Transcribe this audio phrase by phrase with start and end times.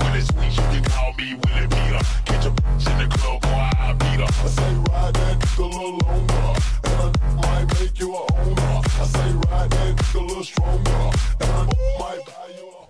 [0.00, 0.16] A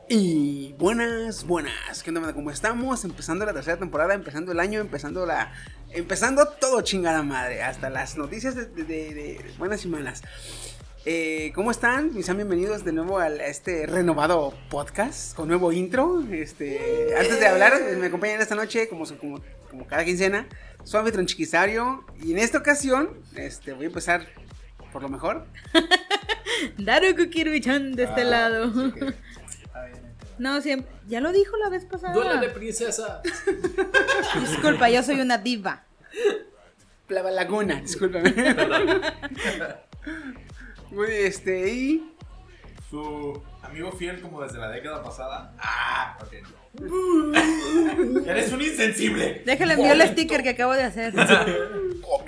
[0.09, 2.03] Y buenas, buenas.
[2.03, 2.33] ¿Qué onda?
[2.33, 3.05] ¿Cómo estamos?
[3.05, 5.53] Empezando la tercera temporada, empezando el año, empezando la.
[5.91, 7.63] Empezando todo chingada madre.
[7.63, 10.23] Hasta las noticias de buenas y malas.
[11.07, 12.15] Eh, ¿Cómo están?
[12.15, 16.23] Mis sean bienvenidos de nuevo a este renovado podcast con nuevo intro.
[16.31, 20.47] Este, antes de hablar, me acompañan esta noche, como, como, como cada quincena,
[20.83, 22.05] su árbitro chiquisario.
[22.23, 24.27] Y en esta ocasión, este, voy a empezar
[24.93, 25.47] por lo mejor.
[26.79, 28.73] Daru Kukirubichan de este Ah, lado.
[30.37, 30.91] No, siempre.
[31.07, 32.13] Ya lo dijo la vez pasada.
[32.13, 33.23] Duele de princesa.
[34.41, 35.85] Disculpa, yo soy una diva.
[37.09, 38.35] La laguna, discúlpame.
[41.09, 42.11] Este, y.
[42.91, 45.55] Su amigo fiel como desde la década pasada.
[45.59, 46.33] Ah, ok.
[46.81, 47.35] no.
[48.27, 49.43] Eres un insensible.
[49.45, 51.13] Déjale enviar el sticker que acabo de hacer.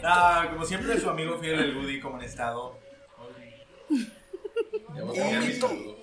[0.08, 2.78] Ah, como siempre, su amigo fiel, el Woody, como en estado.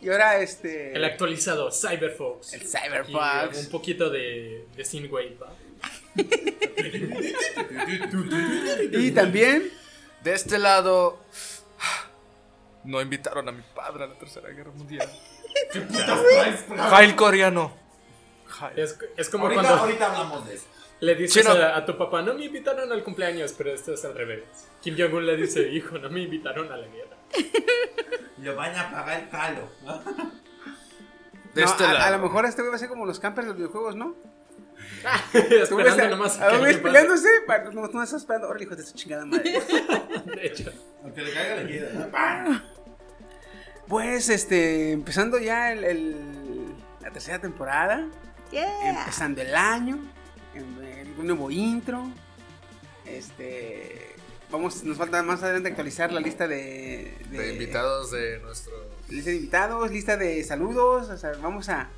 [0.01, 0.94] Y ahora este.
[0.95, 2.53] El actualizado, Cyberfox.
[2.53, 3.66] El Y Cyberfox.
[3.66, 5.53] un poquito de, de Synthwave, ¿va?
[8.91, 9.72] Y también.
[10.24, 11.19] De este lado,
[12.84, 15.10] no invitaron a mi padre a la Tercera Guerra Mundial.
[16.90, 17.72] Jail coreano.
[18.48, 18.80] Jail.
[18.80, 20.66] Es, es como Ahorita, cuando ahorita hablamos de eso.
[21.00, 24.16] le dices a, a tu papá, no me invitaron al cumpleaños, pero esto es al
[24.16, 24.44] revés.
[24.82, 27.18] Kim Jong-un le dice, hijo, no me invitaron a la guerra.
[28.38, 29.70] Le van a pagar el palo.
[31.54, 32.06] De no, este a, lado.
[32.06, 34.16] a lo mejor este güey va a ser como los campers de los videojuegos, ¿no?
[35.31, 36.78] Tú ves Esperando a- nomás a pase.
[36.80, 37.28] peleándose.
[37.48, 38.48] para- No, no estás esperando.
[38.50, 39.52] Órale, hijo de su chingada madre.
[40.26, 40.72] De hecho,
[41.04, 42.64] Aunque le caiga le queda.
[43.88, 44.92] Pues este.
[44.92, 48.08] Empezando ya el, el- la tercera temporada.
[48.52, 48.90] Yeah.
[49.00, 50.00] Empezando el año.
[50.54, 52.10] en- en Un nuevo intro.
[53.06, 54.10] Este.
[54.52, 58.72] Vamos, nos falta más adelante actualizar la lista de, De invitados de nuestro.
[59.10, 61.10] Lista de invitados, lista de saludos.
[61.10, 61.90] O sea, vamos a,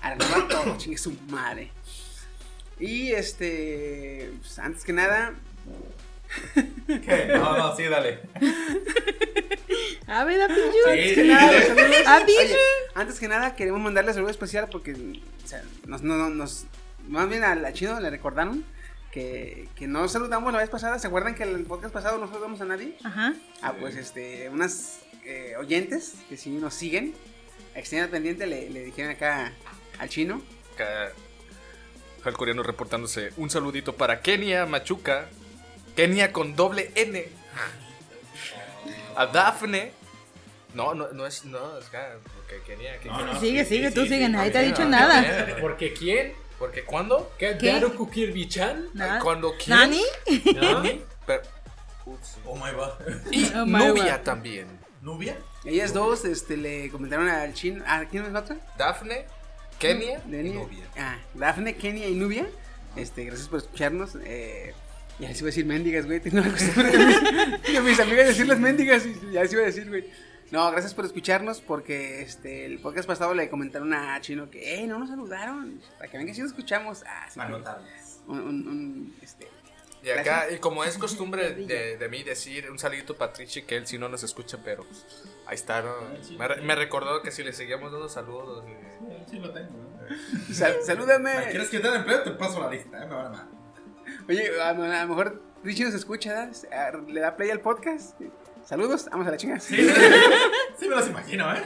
[0.00, 1.70] a renovar todo, chingue su madre.
[2.82, 4.32] Y este.
[4.40, 5.34] pues, antes que nada.
[6.86, 7.26] ¿Qué?
[7.34, 8.20] No, no, sí, dale.
[10.06, 10.48] A ver, a.
[10.48, 12.06] Sí, que nada, los saludos.
[12.06, 12.22] A.
[12.24, 12.56] Oye,
[12.94, 16.64] antes que nada, queremos mandarle saludo especial porque o sea, nos, no- no- nos,
[17.08, 18.64] más bien a la chino le recordaron
[19.10, 20.98] que, que no saludamos la vez pasada.
[20.98, 22.96] ¿Se acuerdan que en el podcast pasado no saludamos a nadie?
[23.04, 23.34] Ajá.
[23.60, 27.14] Ah, pues este, unas eh, oyentes que sí nos siguen,
[27.74, 29.52] extienda pendiente, le, le dijeron acá
[29.98, 30.42] al chino.
[32.24, 33.32] Jail coreano reportándose.
[33.36, 35.26] Un saludito para Kenia Machuca.
[35.96, 37.26] Kenia con doble N.
[39.16, 39.92] A Dafne.
[40.74, 41.44] No, no, no es.
[41.44, 41.98] No, es que.
[42.36, 42.98] Porque Kenia.
[43.00, 43.40] que- No, no.
[43.40, 45.56] Sigue, sí, sigue, sí, tú sí, sigue, sí, nadie te ha dicho nada.
[45.60, 46.32] ¿porque quién?
[46.58, 47.30] Porque cuando.
[47.38, 47.56] ¿Qué?
[47.58, 47.72] ¿Qué?
[47.72, 48.88] ¿Daru Kukirbi-chan?
[48.94, 49.18] Nada.
[49.20, 49.76] Cuando quién.
[49.78, 50.02] ¿Nani?
[50.54, 50.82] ¿No?
[51.26, 51.42] Pero-
[52.04, 52.36] Ups.
[52.46, 52.90] Oh my god.
[53.30, 54.24] Y Oh my Nubia God.
[54.24, 54.66] también.
[55.02, 55.36] ¿Nubia?
[55.64, 57.84] Ellas dos este, le comentaron al chino.
[57.86, 58.56] ¿A quién es otra?
[58.76, 59.26] Dafne,
[59.82, 60.50] Kenia y.
[60.50, 60.84] Nubia.
[60.96, 62.46] Ah, Dafne, Kenia y Nubia.
[62.96, 64.16] Este, gracias por escucharnos.
[64.24, 64.74] Eh,
[65.18, 66.20] ya les iba a decir mendigas, güey.
[66.20, 69.66] Tengo la costumbre de mis, de mis amigas decirles mendigas y ya les iba a
[69.66, 70.08] decir, güey.
[70.50, 74.86] No, gracias por escucharnos porque este el podcast pasado le comentaron a Chino que, eh,
[74.86, 75.80] no nos saludaron.
[75.98, 77.02] Para que venga si nos escuchamos.
[77.06, 77.40] Ah, sí.
[77.40, 78.30] Que-.
[78.30, 79.48] Un, un, un, este,
[80.04, 83.76] Y acá, y como es costumbre de, de mí decir un saludito para Trichi, que
[83.76, 85.04] él sí no nos escucha, pero pues,
[85.46, 85.92] ahí está, ¿no?
[86.38, 88.64] Me, re- me recordó que si le seguíamos dando saludos.
[88.68, 89.70] y- Sí, lo tengo.
[89.70, 90.54] ¿no?
[90.54, 91.34] sal- salúdame.
[91.34, 92.22] ¿Me ¿Quieres quitar empleo?
[92.22, 93.06] Te paso la lista, ¿eh?
[93.06, 93.46] Me van a mandar.
[94.28, 96.50] Oye, a, a lo mejor Richie nos escucha.
[96.72, 98.20] Ah, le da play al podcast.
[98.64, 99.58] Saludos, vamos a la chinga.
[99.60, 99.76] Sí,
[100.78, 101.62] sí me los imagino, ¿eh?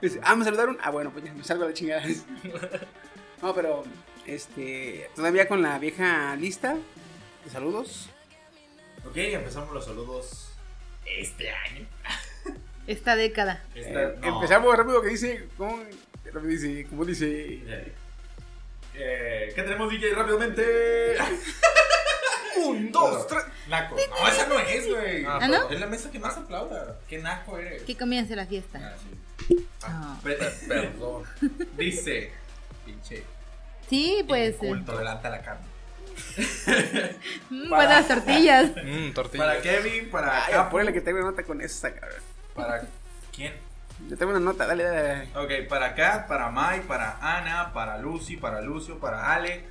[0.00, 0.78] Dice, ah, me saludaron.
[0.82, 2.02] Ah, bueno, pues ya me salgo a la chingada.
[3.42, 3.82] No, pero,
[4.24, 6.76] este, todavía con la vieja lista
[7.44, 8.08] de saludos.
[9.06, 10.43] Ok, empezamos los saludos
[11.06, 11.86] este año.
[12.86, 13.62] Esta década.
[13.74, 14.34] Esta- Eh, no.
[14.36, 15.82] Empezamos rápido que dice, ¿cómo,
[16.42, 17.26] dice, ¿cómo dice?
[17.66, 17.92] Eh,
[18.94, 20.14] eh, ¿Qué tenemos, DJ?
[20.14, 21.16] Rápidamente.
[22.56, 23.42] Un, dos, tres.
[23.68, 23.96] Naco.
[23.96, 25.24] No, esa no es, güey.
[25.24, 25.68] Ah, ¿Ah, no?
[25.70, 26.98] Es la mesa que más aplauda.
[27.08, 27.82] ¿Qué naco eres?
[27.82, 28.78] Que comience la fiesta.
[28.82, 28.96] Ah,
[29.48, 29.66] sí.
[29.82, 30.18] Ah.
[30.22, 31.24] Perdón.
[31.76, 32.30] Dice,
[32.86, 33.24] pinche,
[33.90, 34.62] Sí, pues.
[34.62, 35.66] eh, intolerante a la carne.
[37.50, 38.70] Mm, para- buenas tortillas.
[38.84, 39.44] Mmm, tortilla.
[39.44, 42.20] Para Kevin, para Ay, Capu, apúrale que tengo una nota con esa, cabrón.
[42.54, 42.82] para
[43.34, 43.52] quién.
[44.08, 45.28] Yo tengo una nota, dale, dale.
[45.36, 49.64] Ok, para Kat, para Mai, para Ana, para Lucy, para Lucio, para Ale,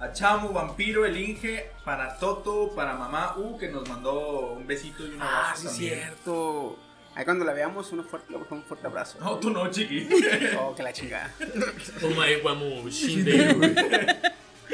[0.00, 5.06] a Chamu, Vampiro, el Inge, para Toto, para Mamá U, que nos mandó un besito
[5.06, 6.00] y un Ah, abrazo sí, es también.
[6.00, 6.78] cierto.
[7.14, 9.18] Ahí cuando la veamos, uno fuerte, un fuerte abrazo.
[9.20, 10.08] No, tú no, chiqui.
[10.58, 11.32] Oh, que la chingada.
[12.02, 13.60] Omae wamu shinderu.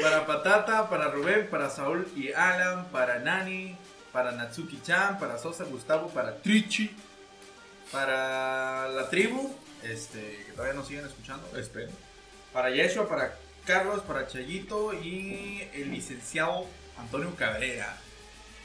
[0.01, 3.75] Para Patata, para Rubén, para Saúl y Alan, para Nani,
[4.11, 6.91] para Natsuki-chan, para Sosa, Gustavo, para Trichi,
[7.91, 9.53] para la tribu,
[9.83, 11.91] este, que todavía nos siguen escuchando, espero.
[12.53, 16.65] Para Yeshua, para Carlos, para Chayito y el licenciado
[16.97, 17.97] Antonio Cabrera.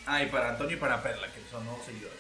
[0.06, 2.18] Ah, y para Antonio y para Perla, que son nuevos seguidores.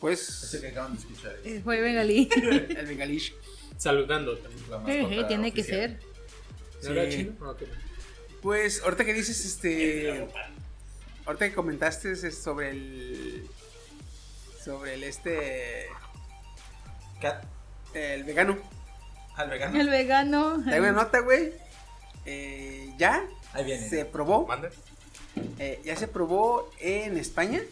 [0.00, 1.36] Pues, Ese que acaban de escuchar.
[1.44, 2.28] es Eh, Fue Bengalí.
[2.34, 3.34] el Bengalish.
[3.80, 4.70] Saludando también.
[4.70, 5.98] la mascota eh, tiene que ser.
[6.82, 7.32] ¿No era chino?
[8.42, 10.28] Pues, ahorita que dices, este.
[11.24, 13.46] Ahorita que comentaste es sobre el.
[14.62, 15.86] Sobre el este.
[17.22, 17.42] Cat,
[17.94, 18.58] El vegano.
[19.36, 19.80] al vegano.
[19.80, 20.62] El vegano.
[20.62, 21.52] Traigo una nota, güey.
[22.26, 23.24] Eh, ya
[23.54, 23.88] Ahí viene.
[23.88, 24.46] se probó.
[24.46, 24.68] Mande.
[25.58, 27.62] eh, ya se probó en España.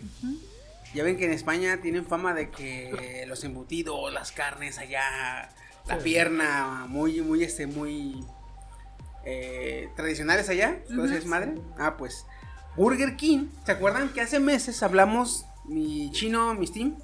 [0.95, 5.51] Ya ven que en España tienen fama de que los embutidos, las carnes allá,
[5.89, 8.25] la pierna, muy, muy, este, muy
[9.25, 10.79] eh, tradicionales allá.
[10.89, 11.55] Entonces, madre.
[11.79, 12.25] Ah, pues.
[12.77, 13.49] Burger King.
[13.67, 16.97] ¿Se acuerdan que hace meses hablamos, mi chino, mi Steam?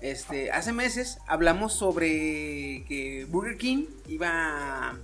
[0.00, 4.96] Este, hace meses hablamos sobre que Burger King iba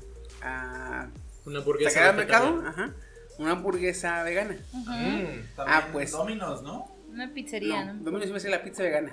[0.42, 1.08] a
[1.46, 1.90] Una hamburguesa.
[1.90, 2.92] sacar al mercado ajá,
[3.38, 4.56] una hamburguesa vegana.
[4.72, 4.84] Mm.
[4.84, 6.12] También Ah, pues.
[6.12, 6.86] Dominos, ¿no?
[7.10, 8.04] Una pizzería, No, ¿no?
[8.04, 9.12] Domino's iba a ser la pizza vegana.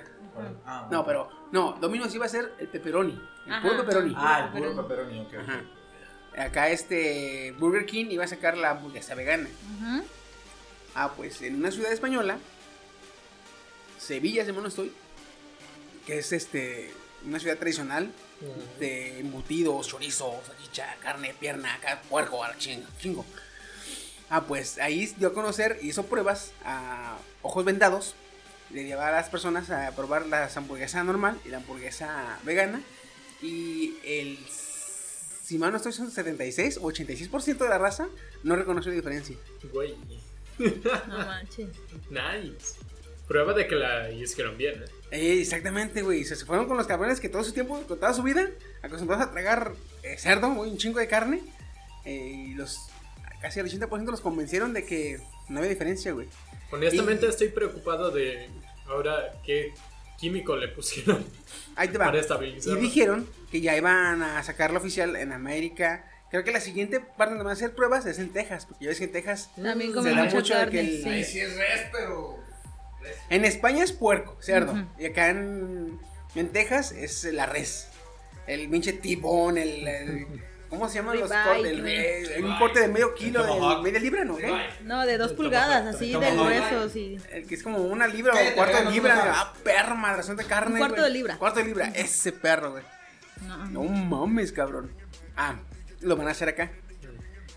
[0.66, 3.62] Ah, No, pero no, Domino's iba a ser el pepperoni, el Ajá.
[3.62, 4.14] puro pepperoni.
[4.18, 5.34] Ah, el puro pepperoni, ok.
[5.36, 5.62] Ajá.
[6.38, 9.50] Acá este Burger King iba a sacar la hamburguesa vegana.
[10.96, 12.38] Ah, pues en una ciudad española,
[13.98, 14.94] Sevilla, no estoy,
[16.06, 16.94] que es este
[17.26, 18.12] una ciudad tradicional
[18.80, 23.26] de embutidos, chorizo, salchicha, carne, pierna, acá, puerco, chingo, chingo.
[24.30, 28.16] Ah, pues ahí dio a conocer, hizo pruebas a ojos vendados,
[28.74, 32.82] le llevaba a las personas a probar la hamburguesa normal y la hamburguesa vegana.
[33.42, 34.38] Y el,
[35.44, 38.08] si mal no estoy, son 76 o 86% de la raza
[38.44, 39.36] no reconoció la diferencia.
[39.72, 39.96] Güey.
[40.60, 41.70] No manches.
[42.10, 42.76] Nice.
[43.28, 44.84] Prueba de que la hicieron bien.
[44.84, 44.86] ¿eh?
[45.12, 46.24] Eh, exactamente, güey.
[46.26, 48.50] Se se fueron con los cabrones que todo su tiempo, con toda su vida,
[48.82, 49.74] acostumbrados a tragar
[50.04, 51.42] eh, cerdo, güey, un chingo de carne.
[52.06, 52.88] eh, y los
[53.42, 56.28] casi el 80% los convencieron de que no había diferencia, güey.
[56.72, 58.50] Honestamente Y- estoy preocupado de
[58.88, 59.74] ahora qué
[60.18, 61.26] químico le pusieron
[61.76, 62.06] Ahí te va.
[62.06, 66.08] para Y dijeron que ya iban a sacarlo oficial en América.
[66.30, 68.90] Creo que la siguiente parte donde van a hacer pruebas es en Texas, porque ya
[68.90, 71.32] ves que en Texas También se da mucho de que el- Ahí sí.
[71.34, 72.38] sí es res, pero.
[73.30, 74.76] En España es puerco, cerdo.
[75.00, 76.00] Y acá en,
[76.36, 77.88] en Texas es la res.
[78.48, 80.28] El pinche tibón, el, el-
[80.72, 82.40] ¿Cómo se llaman los cortes?
[82.42, 84.38] Un corte de medio kilo, de media libra, ¿no?
[84.86, 87.20] No, de dos pulgadas, así, de y...
[87.30, 89.34] El que es como una libra o cuarto de libra.
[89.36, 90.76] Ah, perro, madrazón de carne.
[90.76, 91.38] Un cuarto de libra.
[91.38, 91.92] Cuarto de libra.
[91.94, 92.84] Ese perro, güey.
[93.70, 94.92] No, mames, cabrón.
[95.36, 95.56] Ah,
[96.00, 96.72] lo van a hacer acá.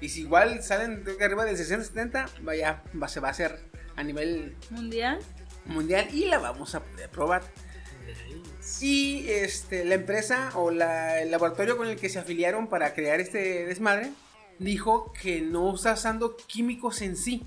[0.01, 3.61] Y si igual salen arriba del 60-70, vaya, va, se va a hacer
[3.95, 5.21] a nivel mundial.
[5.67, 7.43] mundial y la vamos a poder probar.
[8.07, 8.85] Nice.
[8.85, 13.67] Y este, la empresa o el laboratorio con el que se afiliaron para crear este
[13.67, 14.11] desmadre
[14.59, 17.47] dijo que no está usando químicos en sí,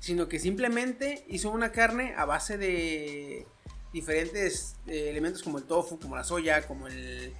[0.00, 3.46] sino que simplemente hizo una carne a base de
[3.92, 7.32] diferentes eh, elementos como el tofu, como la soya, como el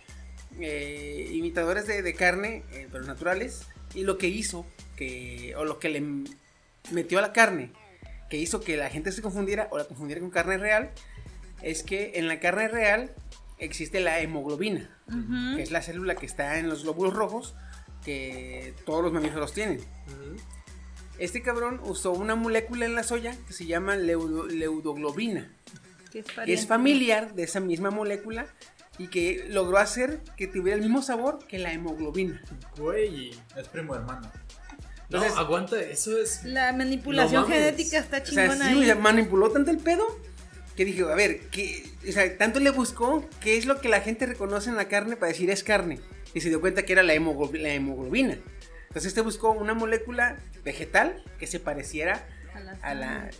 [0.60, 3.62] eh, imitadores de, carne, eh, pero naturales,
[3.94, 4.66] y lo que hizo,
[4.96, 6.02] que, o lo que le
[6.90, 7.72] metió a la carne,
[8.28, 10.92] que hizo que la gente se confundiera o la confundiera con carne real,
[11.62, 13.12] es que en la carne real
[13.58, 14.90] existe la hemoglobina,
[15.56, 17.54] que es la célula que está en los glóbulos rojos
[18.04, 19.80] que todos los mamíferos tienen.
[21.18, 25.50] Este cabrón usó una molécula en la soya que se llama leudo- leudoglobina,
[26.10, 26.66] Que es, que es pariente.
[26.66, 28.46] familiar de esa misma molécula
[28.98, 32.42] y que logró hacer que tuviera el mismo sabor que la hemoglobina.
[32.76, 33.30] Güey.
[33.56, 34.22] Es primo hermano.
[35.10, 36.42] No, Entonces- aguanta, eso es.
[36.44, 38.98] La manipulación No genética está O sea, chingona sí, ahí.
[38.98, 40.04] manipuló tanto el pedo
[40.76, 44.00] que dije, a ver, ¿qué, o sea, tanto le buscó qué es lo que la
[44.00, 45.98] gente reconoce en la carne para decir es carne.
[46.34, 48.38] Y se dio cuenta que era la, hemoglo- la hemoglobina.
[48.88, 53.30] Entonces este buscó una molécula vegetal que se pareciera A la a la...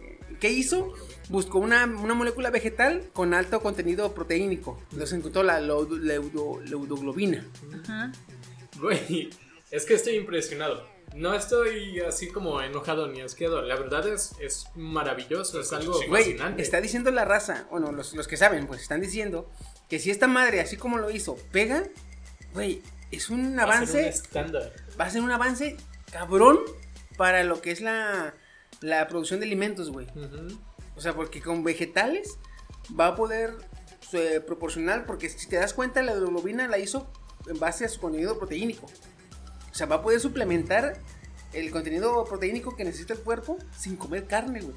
[0.40, 0.92] ¿Qué hizo?
[1.28, 4.78] Buscó una, una molécula vegetal con alto contenido proteínico.
[4.92, 7.46] Entonces encontró la leudo- leudo- leudoglobina.
[7.84, 8.12] Ajá.
[8.80, 9.30] Güey,
[9.70, 10.88] es que estoy impresionado.
[11.14, 13.60] No estoy así como enojado ni asqueado.
[13.62, 16.62] La verdad es, es maravilloso, es algo Güey, fascinante.
[16.62, 19.50] está diciendo la raza, bueno, los, los que saben, pues están diciendo
[19.88, 21.84] que si esta madre, así como lo hizo, pega,
[22.54, 24.72] güey, es un Va a ser avance, un estándar.
[24.98, 25.76] va a ser un avance
[26.10, 26.58] cabrón
[27.18, 28.34] para lo que es la,
[28.80, 30.06] la producción de alimentos, güey.
[30.96, 32.38] O sea, porque con vegetales
[32.98, 33.54] va a poder
[34.14, 37.10] eh, proporcionar, porque si te das cuenta, la hemoglobina la hizo
[37.46, 38.86] en base a su contenido proteínico.
[39.72, 40.98] O sea, va a poder suplementar
[41.52, 44.76] el contenido proteínico que necesita el cuerpo sin comer carne, güey.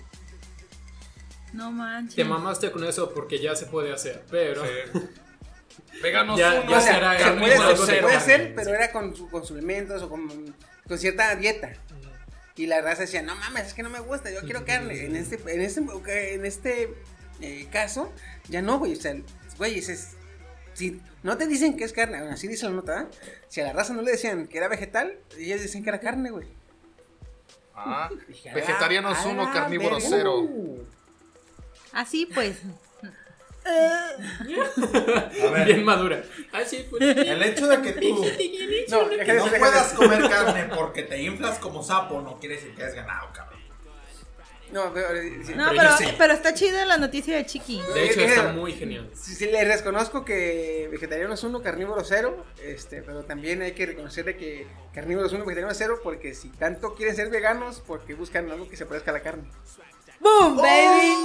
[1.53, 2.15] No manches.
[2.15, 4.63] Te mamaste con eso porque ya se puede hacer, pero.
[6.03, 6.69] Veganos Ya- uno.
[6.71, 7.77] ya o sea, será se puede,
[8.09, 8.75] se hacer, pero sí.
[8.75, 10.55] era con, con suplementos o con,
[10.87, 11.73] con cierta dieta.
[12.57, 15.05] Y la raza decía, no mames, es que no me gusta, yo quiero carne.
[15.05, 15.81] En este, en este,
[16.35, 16.93] en este
[17.41, 18.11] eh, caso,
[18.47, 18.93] ya no, güey.
[18.93, 19.13] O sea,
[19.57, 20.11] güey, ese es.
[20.75, 23.07] Si no te dicen que es carne, bueno, así dice la nota, ¿eh?
[23.47, 26.29] Si a la raza no le decían que era vegetal, ellos decían que era carne,
[26.29, 26.47] güey.
[27.73, 30.17] Ah, Dije, vegetarianos "A la 1, carnívoros verga".
[30.17, 30.85] 0.
[31.93, 32.57] Así pues.
[33.65, 36.21] A ver, Bien madura.
[36.51, 37.01] Ah, sí, pues.
[37.01, 38.23] el hecho de que tú
[38.89, 42.93] No, no puedas comer carne porque te inflas como sapo no quiere decir que has
[42.93, 43.54] ganado, cabrón.
[44.75, 45.53] No, pero, eh, sí.
[45.55, 46.05] No, Pero pero, sí.
[46.17, 47.81] pero está chida la noticia de Chiqui.
[47.93, 49.09] De hecho, Eh, está eh, muy genial.
[49.13, 53.85] Sí, sí, le reconozco que vegetariano es uno, carnívoro cero, este, pero también hay que
[53.85, 58.15] reconocerle que carnívoro es uno, vegetariano es cero, porque si tanto quieren ser veganos, porque
[58.15, 59.45] buscan algo que se parezca a la carne.
[60.19, 61.15] ¡Boom, baby!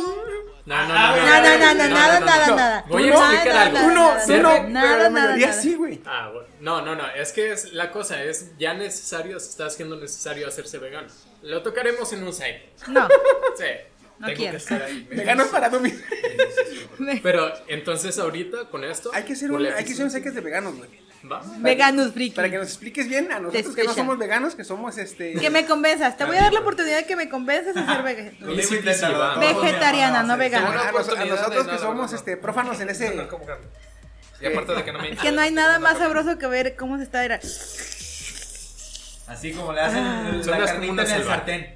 [0.66, 1.16] No, no, no.
[1.16, 2.57] No, no, no, no, nada, nada, no.
[2.57, 2.85] nada.
[2.88, 3.90] Voy a explicar algo.
[3.90, 5.61] nada, Uno, nada, la mayoría nada.
[5.62, 6.00] sí, güey.
[6.04, 6.49] Ah, bueno.
[6.61, 7.09] No, no, no.
[7.16, 11.09] Es que es, la cosa es ya necesario, se está haciendo necesario hacerse vegano.
[11.42, 12.70] Lo tocaremos en un site.
[12.88, 13.09] No,
[13.56, 13.64] Sí.
[14.18, 14.50] no tengo quiero.
[14.52, 15.06] que estar ahí.
[15.11, 16.02] Veganos para dormir.
[17.23, 19.11] Pero entonces ahorita con esto.
[19.14, 20.90] Hay que hacer un, hay que hacer un seques de veganos, güey.
[21.30, 21.42] ¿Va?
[21.59, 22.35] Veganos friki.
[22.35, 25.35] Para que nos expliques bien a nosotros que no somos veganos, que somos este.
[25.35, 26.16] Que me convenzas.
[26.16, 28.62] Te voy a dar la oportunidad de que me convences a ser vege- Tú Y
[28.62, 29.28] sí, inténtalo, sí, va.
[29.35, 30.88] todos mi hermano vegetariana, no vegana.
[30.88, 30.92] a,
[31.26, 33.14] nosotros que somos este prófanos en ese.
[34.40, 36.97] Y aparte de que no me Que no hay nada más sabroso que ver cómo
[36.97, 37.20] se está.
[39.30, 41.34] Así como le hacen Suenas la carnita en el selva.
[41.37, 41.75] sartén.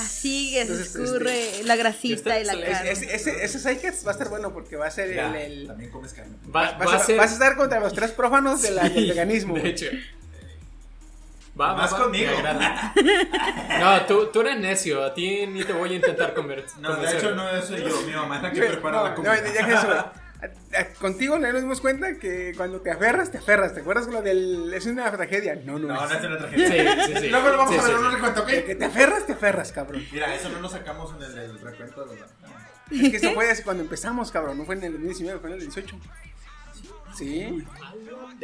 [0.00, 2.90] Así que se Entonces, escurre la grasita y la este, carne.
[2.90, 3.58] Ese, ese,
[4.04, 5.52] va a estar bueno porque va a ser Ya, el.
[5.60, 6.32] el- También comes carne.
[6.46, 7.16] Va, vas, va a a, ser.
[7.16, 9.54] vas a estar contra los tres prófanos de la- del veganismo.
[9.56, 9.86] De hecho.
[11.60, 12.30] Va, va, Más va, conmigo.
[13.80, 15.04] No, tú, tú eres necio.
[15.04, 18.12] A ti ni te voy a intentar conver- No, de hecho no soy yo, mi
[18.12, 19.40] mamá es la que prepara no, la no, comida.
[19.40, 20.21] deja eso, güey.
[20.42, 23.74] A- Contigo no nos dimos cuenta que cuando te aferras, te aferras.
[23.74, 24.72] ¿Te acuerdas lo del.
[24.74, 25.54] Es una tragedia?
[25.64, 26.10] No, no, No, no es.
[26.12, 27.06] es una Sí, tragedia.
[27.06, 27.28] sí, sí.
[27.30, 28.14] Luego lo vamos Sí, a ver sí, en un sí.
[28.16, 28.48] recuento, ¿ok?
[28.66, 30.04] Que te aferras, te aferras, cabrón.
[30.12, 32.26] Mira, eso no lo sacamos en el, recuento de la...
[32.90, 34.58] Es que eso fue así cuando empezamos, cabrón.
[34.58, 35.96] No fue en el 2019, fue en el 18.
[37.16, 37.64] Sí.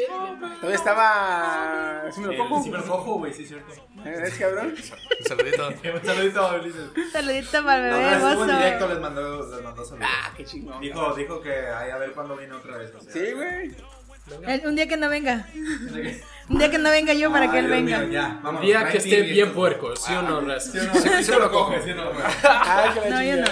[0.07, 2.03] Todavía estaba.
[2.13, 2.63] ¿Sí me lo cojo?
[2.63, 3.73] cibercojo, güey, sí es cierto.
[4.05, 4.75] ¿Es cabrón?
[5.21, 5.69] Un saludito.
[5.95, 6.91] Un saludito a Ulises.
[7.13, 10.09] Saludito para el bebé no, estuvo en directo, les mandó, les mandó saludos.
[10.11, 10.81] Ah, qué chingón.
[10.81, 12.93] Dijo, dijo que ay, a ver cuándo viene otra vez.
[12.95, 13.13] o sea.
[13.13, 13.75] Sí, güey.
[14.67, 15.47] Un día que no venga.
[16.51, 17.99] Un día que no venga yo para Ay, que él Dios venga.
[18.01, 20.71] mío, ya, Un vámonos, día que esté bien puerco, ¿sí o no, Raz?
[20.71, 22.11] Sí o no, sí, sí me lo coge, sí o no.
[22.45, 23.47] Ay, que la No, yo no.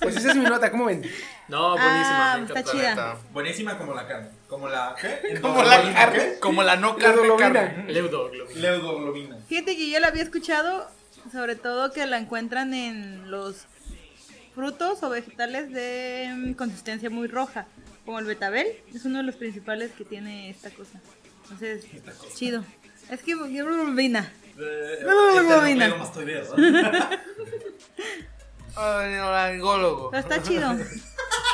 [0.00, 1.02] Pues esa es mi nota, ¿cómo ven?
[1.48, 2.32] No, buenísima.
[2.32, 3.18] Ah, me está chida.
[3.32, 4.28] Buenísima como la carne.
[4.48, 4.94] Como la.
[5.00, 5.40] ¿Qué?
[5.40, 6.18] Como la carne.
[6.18, 6.38] ¿qué?
[6.40, 7.52] Como la no carne, globina.
[7.52, 7.92] carne.
[7.92, 8.60] Leudoglobina.
[8.60, 9.36] Leudoglobina.
[9.48, 10.88] Fíjate que yo la había escuchado,
[11.32, 13.66] sobre todo que la encuentran en los
[14.54, 17.66] frutos o vegetales de mm, consistencia muy roja,
[18.04, 21.00] como el betabel, es uno de los principales que tiene esta cosa.
[21.42, 21.84] Entonces,
[22.34, 22.64] chido.
[23.10, 24.32] Es que vina.
[24.58, 25.42] Eh, No,
[28.76, 30.10] laringólogo.
[30.10, 30.74] Pero está chido.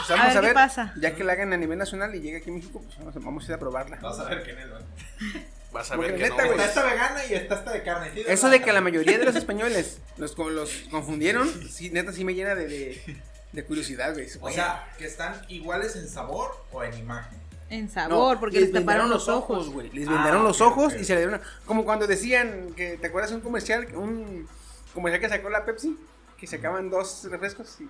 [0.07, 0.95] Pues A vamos ver a qué ver, pasa.
[0.97, 3.19] ya que la hagan a nivel nacional y llegue aquí a México, pues vamos a,
[3.21, 3.97] vamos a ir a probarla.
[4.01, 4.75] Vas a ver quién es, ¿no?
[5.73, 6.49] Vas a Porque ver que neta, no.
[6.49, 6.59] güey.
[6.61, 8.11] Está esta vegana y está esta de carne.
[8.15, 8.25] ¿sí?
[8.27, 12.25] Eso de que la mayoría de los españoles los, co- los confundieron, sí, neta sí
[12.25, 13.17] me llena de, de,
[13.53, 14.27] de curiosidad, güey.
[14.41, 17.39] O sea, que están iguales en sabor o en imagen.
[17.69, 19.69] En No, sabor, porque les taparon los ojos.
[19.71, 19.91] güey.
[19.91, 21.41] Les Ah, vendaron los ok, ojos y se le dieron.
[21.67, 23.87] Como cuando decían que, ¿te acuerdas de un comercial?
[23.95, 24.49] Un
[24.93, 25.97] comercial que sacó la Pepsi,
[26.41, 27.89] que sacaban dos refrescos y.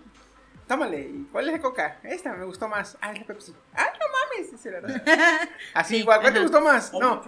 [0.66, 1.98] Tómale, ¿y cuál es la coca?
[2.02, 2.96] Esta me gustó más.
[3.00, 3.54] Ah, es la Pepsi.
[3.74, 4.52] Ah, no mames.
[4.52, 5.02] dice la verdad.
[5.74, 6.90] Así, Sí, igual, ¿cuál te gustó más?
[6.92, 7.22] Oh No.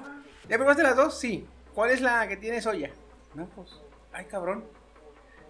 [0.49, 1.19] ¿Ya probaste las dos?
[1.19, 1.47] Sí.
[1.75, 2.91] ¿Cuál es la que tiene soya?
[3.35, 3.71] No, pues.
[4.12, 4.64] Ay, cabrón.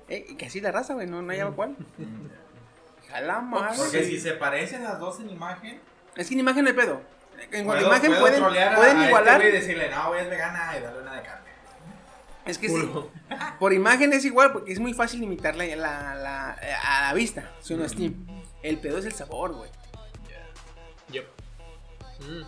[0.09, 1.77] Eh, y que así la raza, güey, no, no hallaba cuál.
[3.11, 3.77] Jala madre.
[3.77, 5.81] Porque si se parecen las dos en imagen,
[6.17, 7.01] Es que en imagen no hay pedo.
[7.51, 9.45] En cuanto imagen puedo pueden, pueden a este igualar.
[9.45, 11.42] y decirle, no, güey, es vegana y darle una de carne.
[12.47, 12.91] Es que sí,
[13.61, 16.51] por imagen es igual porque es muy fácil imitar la, la, la-
[16.85, 18.27] a la vista, si uno Steam.
[18.63, 19.71] El pedo es el sabor, güey.
[21.11, 21.27] Yep.
[22.29, 22.43] Mm.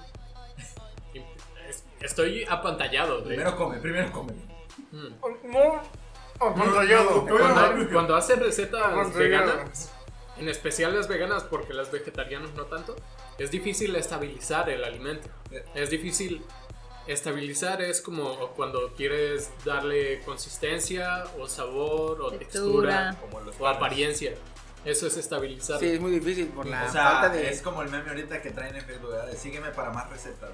[1.69, 3.19] Es- Estoy apantallado.
[3.21, 4.33] de- Primero come, primero come.
[4.93, 5.09] Mm.
[5.53, 5.83] No,
[6.39, 9.93] Cuando, cuando hacen recetas veganas,
[10.37, 12.97] en especial las veganas, porque las vegetarianas no tanto,
[13.39, 15.29] es difícil estabilizar el alimento.
[15.75, 16.45] Es difícil
[17.07, 22.39] estabilizar, es como cuando quieres darle consistencia o sabor o textura,
[23.11, 23.17] Textura.
[23.21, 24.35] Como los o apariencia.
[24.85, 25.79] Eso es estabilizar.
[25.81, 27.49] Sí, es muy difícil por la o sea, falta de.
[27.49, 29.27] es como el meme ahorita que traen en Facebook, ¿verdad?
[29.29, 30.51] De, Sígueme para más recetas.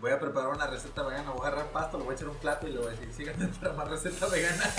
[0.00, 2.36] Voy a preparar una receta vegana, voy a agarrar pasto, lo voy a echar un
[2.36, 4.64] plato y le voy a decir, sígueme para más receta vegana.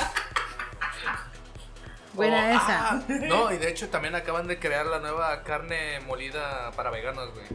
[2.14, 2.90] Buena Oh, esa.
[2.90, 7.32] ah, no, y de hecho también acaban de crear la nueva carne molida para veganos,
[7.34, 7.46] güey.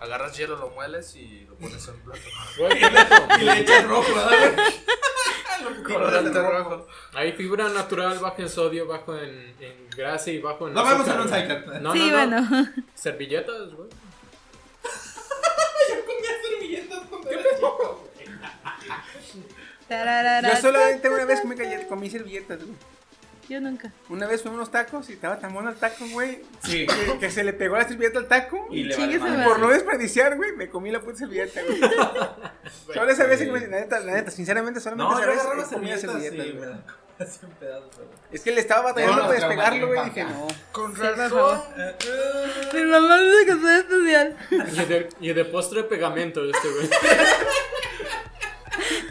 [0.00, 2.20] Agarras hielo, lo mueles y lo pones en plato.
[3.40, 4.12] Y le echas rojo.
[5.84, 6.86] Colorante rojo.
[7.14, 11.08] Hay fibra natural bajo en sodio, bajo en, en grasa y bajo en No vamos
[11.08, 11.80] en un cycle.
[11.80, 12.68] No, sí, no, no.
[12.94, 13.88] Servilletas, güey.
[16.06, 18.10] Comía servilletas cuando era chico.
[19.88, 20.54] Tararara.
[20.54, 21.56] Yo solamente una vez comí,
[21.88, 22.76] comí servilletas, güey.
[23.48, 23.92] Yo nunca.
[24.08, 26.42] Una vez fui a unos tacos y estaba tan bueno el taco, güey.
[26.64, 26.86] Sí.
[26.86, 28.66] Que, que se le pegó la servilleta al taco.
[28.70, 29.42] Y le Chingue vale.
[29.42, 31.80] Y por no desperdiciar, güey, me comí la puta servilleta, güey.
[32.94, 35.74] Solo esa vez que me la neta, la neta, sinceramente, solamente No, esa vez y
[35.74, 36.70] me güey.
[36.70, 36.82] la
[37.18, 37.94] así en pedazos.
[37.96, 38.08] güey.
[38.32, 40.04] Es que le estaba batallando No, para despegarlo, güey.
[40.06, 40.48] Dije, no.
[40.72, 41.60] Con Sí, razón.
[42.74, 44.36] Mi mamá dice que soy especial.
[44.50, 46.90] Y de, y de postre pegamento este, güey.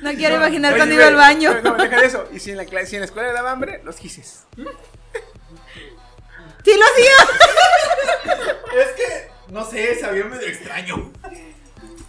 [0.02, 1.62] No quiero imaginar Oye, cuando iba al baño.
[1.64, 2.28] No, deja de eso.
[2.34, 4.44] Y si en la, cla- si en la escuela le daba hambre, los quises.
[6.64, 7.14] ¡Sí lo hacía!
[8.82, 11.12] Es que, no sé, sabía medio extraño.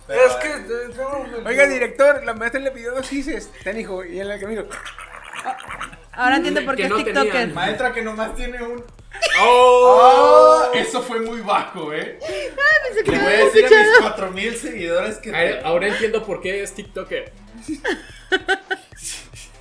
[0.08, 0.54] Es que.
[1.44, 3.50] Oiga, director, la maestra le pidió dos quises.
[3.62, 4.64] Ten hijo, y en el camino.
[6.12, 7.30] Ahora entiendo por qué es no TikToker.
[7.30, 7.54] tenían.
[7.54, 8.82] Maestra que nomás tiene un.
[9.40, 10.68] ¡Oh!
[10.72, 12.18] Oh, eso fue muy bajo, eh.
[12.20, 14.02] Pensé que Le voy a decir a mis escuchado.
[14.14, 15.30] 4000 seguidores que.
[15.30, 17.32] Ahora- Ahora entiendo por qué es TikToker.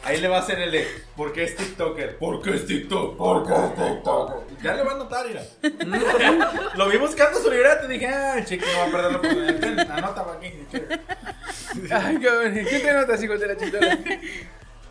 [0.04, 0.88] Ahí le va a hacer el de.
[1.18, 2.18] ¿Por qué es TikToker?
[2.18, 3.18] ¿Por qué es TikTok?
[3.18, 4.62] ¿Por qué es TikTok?
[4.62, 5.42] Ya le va a notar, mira.
[6.76, 9.92] Lo vi buscando su libreta y dije, ah, chico, no va a perder la oportunidad.
[9.92, 10.54] Anota para aquí.
[11.92, 12.54] Ay, cabrón.
[12.70, 13.98] ¿Qué te notas, hijo de la chingada?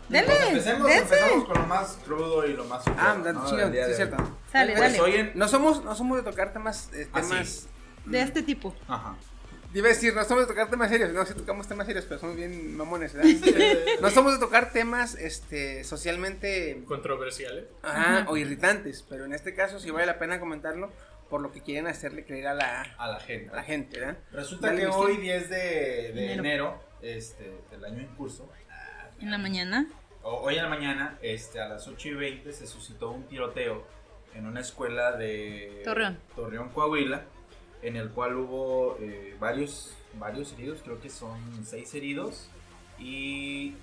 [0.09, 1.01] Dele, Pues empecemos, dense.
[1.15, 2.83] empezamos con lo más crudo y lo más.
[2.97, 3.69] Ah, suave, ¿no?
[3.71, 4.17] día sí, de cierto.
[4.51, 5.01] Sale, Pues dale.
[5.01, 5.31] hoy en.
[5.35, 7.29] No somos, no somos de tocar temas, eh, Ah, sí.
[7.29, 7.67] temas.
[8.05, 8.75] De este tipo.
[8.87, 9.15] Ajá.
[9.73, 11.11] Iba a decir, no somos de tocar temas serios.
[11.11, 13.29] No, sí tocamos temas serios, pero somos bien mamones, ¿verdad?
[13.99, 17.65] no somos de tocar temas, este, socialmente Controversiales.
[17.83, 19.03] ajá, o irritantes.
[19.09, 20.91] Pero en este caso sí vale la pena comentarlo
[21.29, 23.49] por lo que quieren hacerle creer a la, A la gente.
[23.51, 24.17] a la gente, ¿verdad?
[24.31, 26.39] Resulta Dale, que hoy, 10 de, de Enero.
[26.39, 28.47] enero, este, del año en curso,
[29.25, 29.87] En la mañana.
[30.21, 33.83] o- hoy en la mañana, este, a las 8 y 20, se suscitó un tiroteo
[34.35, 36.19] en una escuela de Torreón.
[36.35, 37.23] Torreón, Coahuila,
[37.81, 42.49] en el cual hubo eh, varios, varios heridos, creo que son 6 heridos
[42.99, 43.73] y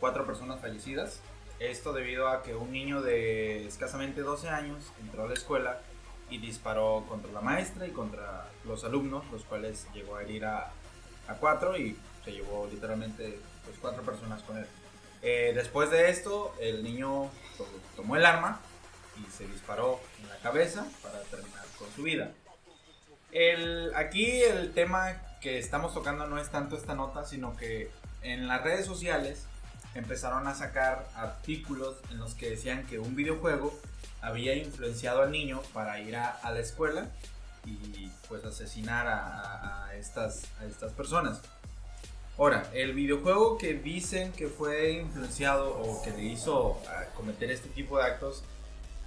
[0.00, 1.22] 4 personas fallecidas.
[1.60, 5.80] Esto debido a que un niño de escasamente 12 años entró a la escuela
[6.28, 10.70] y disparó contra la maestra y contra los alumnos, los cuales llegó a herir a,
[11.26, 14.66] a cuatro y se llevó literalmente pues, cuatro personas con él.
[15.22, 18.60] Eh, después de esto, el niño to- tomó el arma
[19.18, 22.32] y se disparó en la cabeza para terminar con su vida.
[23.94, 27.90] Aquí el tema que estamos tocando no es tanto esta nota, sino que
[28.22, 29.44] en las redes sociales
[29.94, 33.78] empezaron a sacar artículos en los que decían que un videojuego
[34.20, 37.08] había influenciado al niño para ir a, la escuela
[37.64, 40.46] y pues asesinar a estas
[40.96, 41.40] personas.
[42.40, 47.68] Ahora, el videojuego que dicen que fue influenciado o que le hizo a cometer este
[47.68, 48.44] tipo de actos,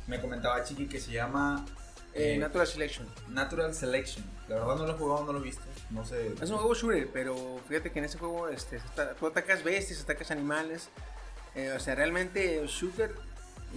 [0.05, 1.65] me comentaba Chiqui que se llama
[2.13, 3.07] Eh, eh, Natural Selection.
[3.29, 4.23] Natural Selection.
[4.47, 5.63] La verdad no lo he jugado, no lo he visto.
[5.89, 6.31] No sé.
[6.39, 8.79] Es un juego shooter, pero fíjate que en ese juego este,
[9.19, 10.89] tú atacas bestias, atacas animales.
[11.55, 13.15] Eh, o sea, realmente el shooter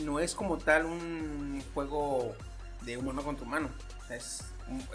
[0.04, 2.36] no es como tal un juego
[2.82, 3.70] de humano contra humano.
[4.10, 4.42] Es,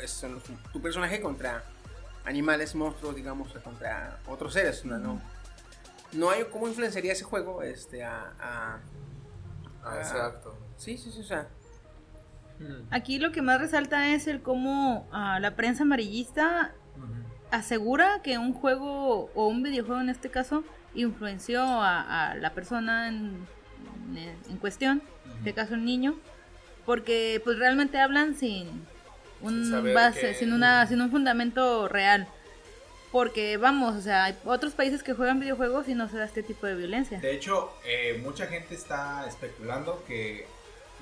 [0.03, 0.23] es
[0.71, 1.63] tu personaje contra
[2.25, 4.85] animales, monstruos, digamos, contra otros seres.
[4.85, 5.21] No, no,
[6.13, 8.79] no hay cómo influenciaría ese juego este, a, a-
[9.83, 10.55] Ah, exacto.
[10.77, 11.47] Sí, sí, sí, o sea.
[12.59, 12.93] Mm.
[12.93, 16.71] Aquí lo que más resalta es el cómo ah, la prensa amarillista
[17.49, 23.07] asegura que un juego o un videojuego en este caso influenció a, a la persona
[23.09, 23.47] en,
[24.15, 26.15] en- en cuestión, en este caso el niño,
[26.85, 28.85] porque pues realmente hablan sin
[29.43, 32.27] un base, que- sin una, sin un fundamento real.
[33.11, 36.43] Porque vamos, o sea, hay otros países que juegan videojuegos y no se da este
[36.43, 37.19] tipo de violencia.
[37.19, 40.47] De hecho, eh, mucha gente está especulando que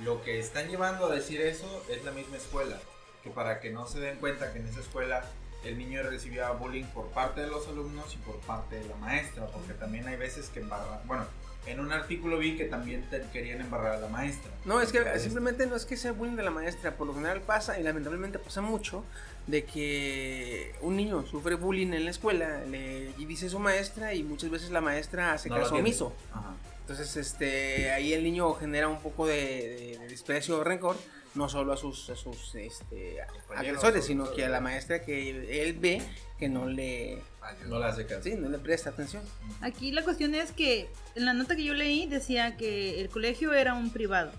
[0.04, 2.78] lo que están llevando a decir eso es la misma escuela.
[3.24, 5.24] Que para que no se den cuenta que en esa escuela
[5.64, 9.46] el niño recibía bullying por parte de los alumnos y por parte de la maestra.
[9.48, 11.00] Porque también hay veces que embarran.
[11.06, 11.26] Bueno,
[11.66, 14.50] en un artículo vi que también te querían embarrar a la maestra.
[14.66, 17.14] No, es que Entonces, simplemente no es que sea bullying de la maestra, por lo
[17.14, 19.04] general pasa y lamentablemente pasa mucho
[19.48, 24.24] de que un niño sufre bullying en la escuela, le y dice su maestra y
[24.24, 26.14] muchas veces la maestra hace no caso omiso.
[26.32, 26.54] Ajá.
[26.82, 30.96] Entonces, este, ahí el niño genera un poco de, de- de desprecio o rencor,
[31.36, 33.18] no solo a sus, a sus este,
[33.56, 35.30] agresores, sino que a la maestra que
[35.62, 36.02] él ve
[36.40, 37.22] que no le,
[37.68, 38.24] No le hace caso.
[38.24, 39.22] sí, no le presta atención.
[39.62, 43.54] Aquí la cuestión es que en la nota que yo leí decía que el colegio
[43.54, 44.32] era un privado.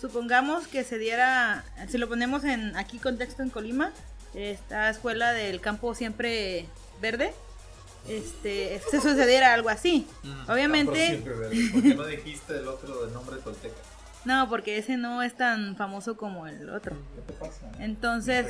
[0.00, 3.92] Supongamos que se diera, si lo ponemos en aquí contexto en Colima,
[4.34, 6.66] esta escuela del campo siempre
[7.00, 7.32] verde,
[8.08, 10.08] este, se sucediera algo así.
[10.46, 11.22] Por Obviamente.
[11.24, 13.76] ¿Por qué no dijiste el otro de nombre tolteca?
[14.24, 16.96] no, porque ese no es tan famoso como el otro.
[17.14, 17.70] ¿Qué te pasa?
[17.78, 18.46] Entonces.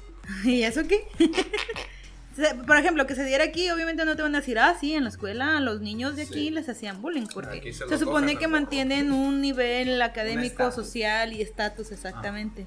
[0.44, 1.04] ¿Y eso qué?
[2.36, 4.94] Se- Por ejemplo, que se diera aquí, obviamente no te van a decir, ah, sí,
[4.94, 6.50] en la escuela a los niños de aquí Sí.
[6.50, 10.74] les hacían bullying, porque se se, supone que mantienen un nivel académico, estatus.
[10.74, 12.66] social y estatus, exactamente.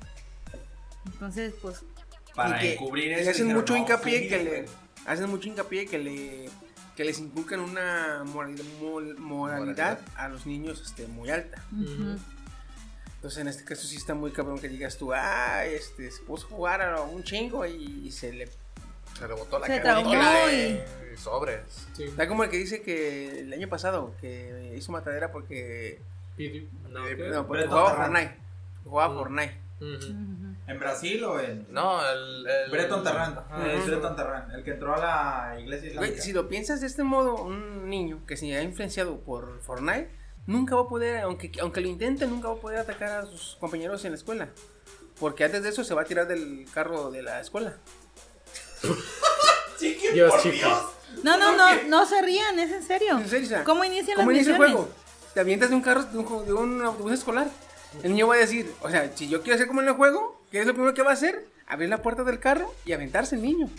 [1.06, 1.84] Entonces, pues,
[2.36, 3.32] Para y que encubrir y eso.
[3.32, 4.62] hacen mucho "No, hincapié sí, que güey".
[4.62, 4.66] le
[5.06, 6.50] hacen mucho hincapié que le
[6.96, 12.18] que les inculcan una moralidad, mol- moralidad a los niños este muy alta ujú.
[13.16, 16.46] entonces en este caso sí está muy cabrón que digas tú ah este se puso
[16.48, 18.50] a jugar a un chingo y, se le
[19.18, 20.12] Se le botó la Se traumó
[20.52, 20.80] y...
[21.18, 21.62] sobres.
[21.94, 22.06] Sí.
[22.18, 26.00] da como el que dice que el año pasado que hizo matadera porque
[26.38, 27.96] Pidi- no, eh, no, porque jugaba.
[27.96, 28.36] Fortnite
[28.84, 29.18] jugaba Mm.
[29.18, 29.66] Fortnite.
[30.68, 31.68] ¿En Brasil o en.?
[31.70, 32.48] No, el.
[32.48, 34.98] el Breton Tarrant, el que entró a
[35.54, 36.22] la iglesia Güey, islámica.
[36.22, 40.10] si lo piensas de este modo, un niño que se ha influenciado por Fortnite
[40.48, 43.56] nunca va a poder, aunque, aunque lo intente, nunca va a poder atacar a sus
[43.60, 44.50] compañeros en la escuela.
[45.20, 47.76] Porque antes de eso se va a tirar del carro de la escuela.
[50.14, 50.84] Dios, chicos.
[51.24, 53.18] No, no, no, no se rían, es en serio.
[53.18, 54.76] En serio, ¿Cómo inician ¿Cómo las inicia el misiones?
[54.86, 54.96] juego?
[55.34, 57.48] Te avientas de un carro, de un, ju- de un autobús escolar.
[58.04, 60.42] El niño va a decir, o sea, si yo quiero hacer como en el juego,
[60.52, 61.46] ¿qué es lo primero que va a hacer?
[61.68, 63.70] Abrir la puerta del carro y aventarse el niño.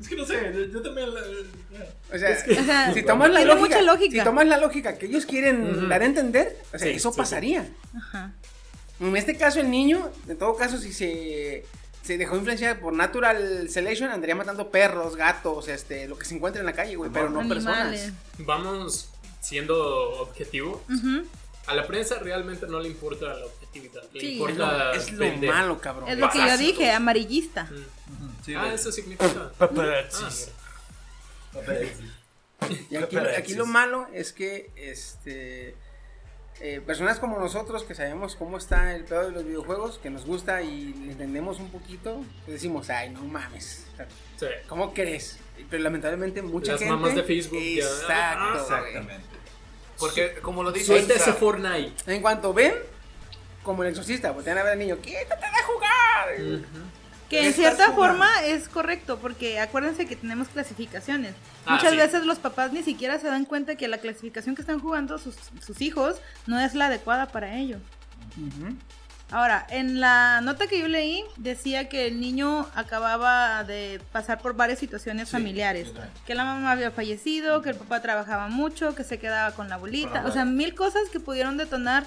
[0.00, 1.14] Es que no sé, yo, también.
[1.14, 2.30] la- O sea,
[2.60, 4.18] O sea, si tomas la tiene lógica, mucha lógica.
[4.18, 7.14] si tomas la lógica que ellos quieren dar a entender, o sea, Sí, eso sí,
[7.14, 7.18] sí.
[7.20, 7.68] pasaría.
[7.96, 8.32] Ajá.
[8.98, 11.64] En este caso, el niño, en todo caso, si se,
[12.02, 16.60] se dejó influenciar por Natural Selection, andaría matando perros, gatos, este, lo que se encuentre
[16.60, 18.00] en la calle, güey, pero no Animales.
[18.00, 18.12] personas.
[18.38, 19.08] Vamos
[19.40, 20.80] siendo objetivos.
[21.66, 24.02] A la prensa realmente no le importa la objetividad.
[24.12, 24.26] Le Sí.
[24.26, 26.08] Es importa lo, es lo malo, cabrón.
[26.08, 27.64] Es lo que yo dije, amarillista.
[27.64, 28.44] Mm.
[28.44, 29.52] Sí, Ah, eso significa.
[29.58, 30.50] Paparazzis.
[31.54, 31.60] Ah,
[32.90, 35.74] Y aquí, aquí lo malo es que este
[36.60, 40.24] eh, personas como nosotros que sabemos cómo está el pedo de los videojuegos, que nos
[40.24, 43.86] gusta y le entendemos un poquito, pues decimos, ay, no mames.
[43.92, 44.06] o sea,
[44.38, 44.46] sí.
[44.68, 45.38] ¿Cómo crees?
[45.70, 46.94] Pero lamentablemente mucha Las gente.
[46.94, 48.42] mamás de Facebook ya- Exacto.
[48.44, 48.58] Ah.
[48.60, 49.26] Exactamente.
[49.98, 50.86] Porque, como lo dices.
[50.88, 52.12] Suelta o sea, ese Fortnite.
[52.12, 52.74] En cuanto ven,
[53.62, 56.62] como el exorcista, voltean a ver al niño, quítate de jugar.
[57.32, 61.34] Que en cierta forma es correcto, porque acuérdense que tenemos clasificaciones.
[61.66, 61.96] Ah, Muchas sí.
[61.96, 65.36] veces los papás ni siquiera se dan cuenta que la clasificación que están jugando sus,
[65.64, 66.16] sus hijos
[66.46, 67.80] no es la adecuada para ellos.
[69.30, 74.54] Ahora, en la nota que yo leí decía que el niño acababa de pasar por
[74.54, 75.90] varias situaciones Sí, familiares.
[76.26, 79.76] Que la mamá había fallecido, que el papá trabajaba mucho, que se quedaba con la
[79.76, 80.24] abuelita.
[80.26, 82.04] O sea, mil cosas que pudieron detonar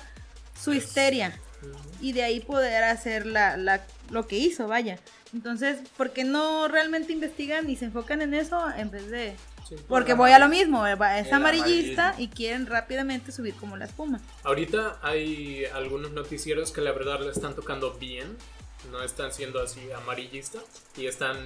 [0.60, 1.34] su histeria.
[2.02, 5.00] Y de ahí poder hacer la, la- lo que hizo, vaya.
[5.34, 9.36] Entonces, ¿por qué no realmente investigan y se enfocan en eso en vez de...
[9.68, 9.76] Sí.
[9.88, 14.22] Porque voy a lo mismo, es amarillista y quieren rápidamente subir como la espuma.
[14.44, 18.38] Ahorita hay algunos noticieros que la verdad le están tocando bien,
[18.92, 20.62] no están siendo así amarillistas
[20.96, 21.38] y están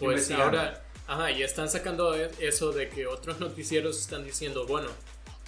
[0.00, 0.58] pues Investigando.
[0.58, 4.88] ahora, ajá, y están sacando e- eso de que otros noticieros están diciendo, bueno,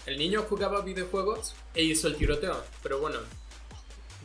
[0.07, 3.19] el niño jugaba videojuegos e hizo el tiroteo, pero bueno,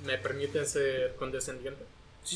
[0.06, 1.84] ¿me permite ser condescendiente?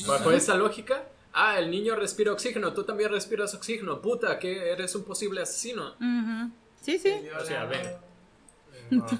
[0.06, 4.94] Bajo esa lógica, ah, el niño respira oxígeno, tú también respiras oxígeno, puta, que eres
[4.94, 5.94] un posible asesino.
[5.96, 6.50] Ujú.
[6.80, 7.12] Sí, sí.
[7.38, 7.96] O sea, ven,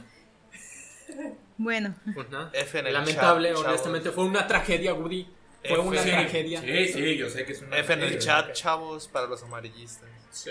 [1.58, 2.50] Bueno, pues nada.
[2.54, 3.68] F en el Lamentable, chat, chavos.
[3.68, 5.24] honestamente, fue una tragedia, Woody.
[5.62, 6.60] Fue F una tragedia.
[6.60, 7.76] Sí, sí, yo sé que es una.
[7.78, 10.08] F en el Sí, chat, chavos, para los amarillistas.
[10.30, 10.50] Sí.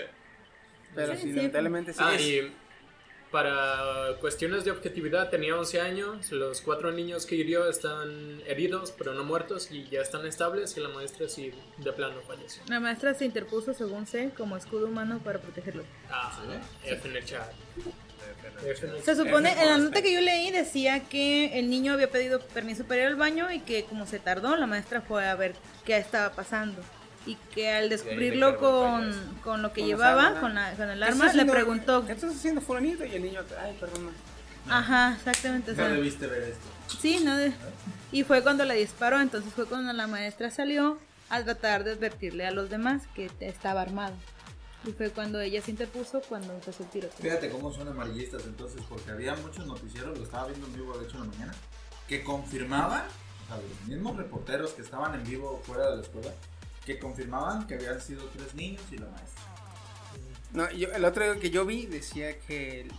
[0.94, 1.32] Pero Sí, sí, sí.
[1.36, 1.98] lamentablemente sí.
[2.02, 2.54] Ah, y
[3.32, 6.30] para cuestiones de objetividad, tenía 11 años.
[6.30, 10.76] Los cuatro niños que hirió están heridos, pero no muertos, y ya están estables.
[10.76, 12.62] Y la maestra sí, de plano falleció.
[12.68, 15.82] la maestra se interpuso, según sé, como escudo humano para protegerlo.
[16.10, 16.38] Ah,
[16.84, 17.50] F en el chat.
[19.02, 22.84] Se supone, en la nota que yo leí decía que el niño había pedido permiso
[22.84, 25.96] para ir al baño y que como se tardó, la maestra fue a ver qué
[25.96, 26.82] estaba pasando.
[27.26, 29.12] Y que al descubrirlo con,
[29.44, 31.52] con lo que Con llevaba, armas, con, la, con el ¿Qué arma, estás le haciendo?
[31.52, 32.06] preguntó.
[32.06, 33.04] ¿Qué estás haciendo, fulanito?
[33.04, 34.10] Y el niño, ay, perdón.
[34.68, 35.70] Ajá, exactamente.
[35.72, 36.66] o No sea, debiste ver esto.
[37.00, 37.52] sí, no de-
[38.10, 40.98] Y fue cuando le disparó, entonces fue cuando la maestra salió
[41.30, 44.14] a tratar de advertirle a los demás que estaba armado.
[44.84, 47.20] Y fue cuando ella se interpuso cuando empezó el tiroteo.
[47.20, 51.04] Fíjate cómo son amarillistas entonces, porque había muchos noticieros, lo estaba viendo en vivo de
[51.06, 51.52] hecho en la mañana,
[52.08, 56.32] que confirmaban, o sea, los mismos reporteros que estaban en vivo fuera de la escuela,
[56.86, 59.42] que confirmaban que habían sido tres niños y la maestra.
[60.52, 62.92] No, yo, el otro que yo vi decía que el,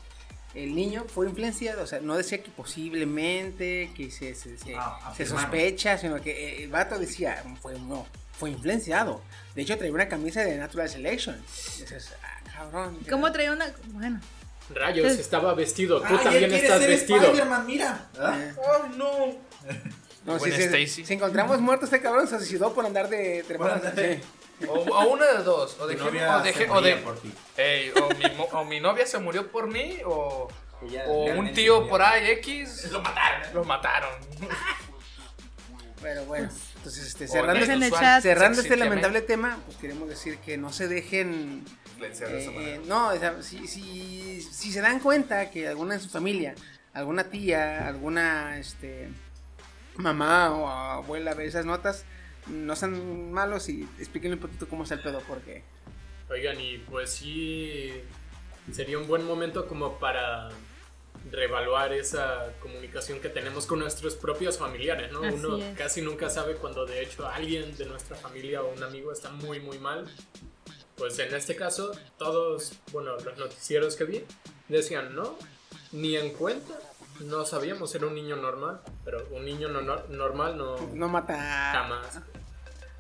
[0.55, 5.13] el niño fue influenciado, o sea, no decía que posiblemente, que se, se, se- Ah,
[5.15, 8.07] se sospecha, sino que eh, el vato decía, fue, no,
[8.39, 9.21] fue influenciado.
[9.55, 11.39] De hecho, traía una camisa de Natural Selection.
[11.45, 12.97] Dices, ah, cabrón.
[13.09, 13.71] ¿Cómo traía una.?
[13.87, 14.19] Bueno,
[14.73, 15.99] Rayos, Es- estaba vestido.
[16.01, 17.21] Tú Ah, también estás ser vestido.
[17.21, 18.09] Spider-Man, mira.
[18.17, 18.35] ¿Ah?
[18.39, 19.09] ¡Ay, no!
[20.25, 24.67] no, si, encontramos muerto este cabrón, se suicidó por andar de de- Sí.
[24.67, 25.77] O, o una de dos.
[25.79, 27.33] O de, novia o de, se o de, por ti.
[27.57, 30.47] Ey, o, mi, o mi novia se murió por mí, o,
[31.07, 33.53] o un tío por ahí X Lo mataron.
[33.53, 34.11] lo mataron.
[36.01, 38.21] Pero bueno, entonces este, cerrando, en chat.
[38.21, 41.63] cerrando este lamentable tema, pues queremos decir que no se dejen
[42.01, 46.55] Eh, no, o sea, si, si, si se dan cuenta que alguna de su familia,
[46.93, 49.09] alguna tía, alguna este,
[49.97, 52.05] mamá o abuela ve esas notas,
[52.47, 55.63] no sean malos y explíquenle un poquito cómo está el pedo, porque
[56.29, 57.93] Oigan, y pues sí,
[58.71, 60.49] sería un buen momento como para
[61.31, 65.23] reevaluar esa comunicación que tenemos con nuestros propios familiares, ¿no?
[65.23, 65.77] Así Uno es.
[65.77, 69.59] casi nunca sabe cuando de hecho alguien de nuestra familia o un amigo está muy,
[69.59, 70.05] muy mal.
[70.97, 74.23] Pues en este caso, todos, bueno, los noticieros que vi
[74.69, 75.37] decían, no,
[75.91, 76.79] ni en cuenta,
[77.23, 81.35] no sabíamos, era un niño normal, pero un niño no- no- normal no no mata...
[81.73, 82.19] jamás.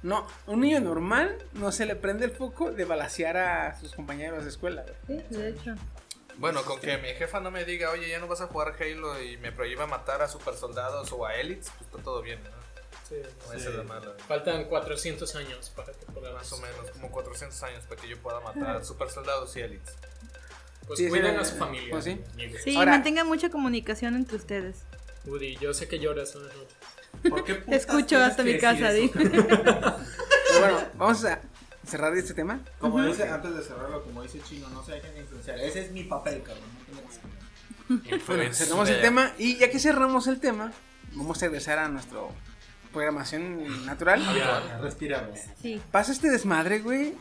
[0.01, 4.43] No, un niño normal no se le prende el foco de balasear a sus compañeros
[4.43, 4.85] de escuela.
[5.07, 5.75] sí, de hecho.
[6.37, 9.21] Bueno, con que mi jefa no me diga, oye, ya no vas a jugar Halo
[9.21, 12.49] y me prohíba matar a super soldados o a elites, pues está todo bien, ¿no?
[13.07, 13.15] Sí,
[13.47, 14.13] No esa es la mala.
[14.27, 16.33] Faltan 400 años para que podamos.
[16.39, 19.61] Más o menos, como 400 años para que yo pueda matar a super soldados y
[19.61, 19.95] elites.
[20.87, 21.87] Pues Sí, sí, cuiden eh, a su familia.
[21.91, 22.19] pues sí.
[22.63, 24.77] Sí, Ahora- mantengan mucha comunicación entre ustedes.
[25.25, 27.29] Woody, yo sé que lloras una noche.
[27.29, 29.07] ¿Por qué Te escucho hasta mi casa, di.
[30.59, 31.39] bueno, vamos a
[31.87, 32.59] cerrar este tema.
[32.79, 35.59] Como dice, antes de cerrarlo, como dice Chino, no se dejen influenciar.
[35.59, 36.63] Ese es mi papel, cabrón.
[36.91, 37.01] no.
[38.27, 40.71] Bueno, cerramos el tema y ya que cerramos el tema,
[41.13, 42.19] vamos a regresar a nuestra
[42.91, 44.21] programación natural.
[44.35, 44.77] Ya.
[44.81, 45.39] Respiramos.
[45.61, 45.81] Sí.
[45.91, 47.13] Pasa este desmadre, güey.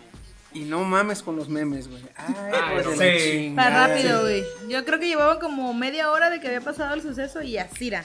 [0.55, 2.03] Y no mames con los memes, güey.
[2.17, 3.87] Ay, Ay, pues no chingada.
[3.89, 4.45] rápido, güey.
[4.69, 7.89] Yo creo que llevaban como media hora de que había pasado el suceso y así
[7.89, 8.05] era.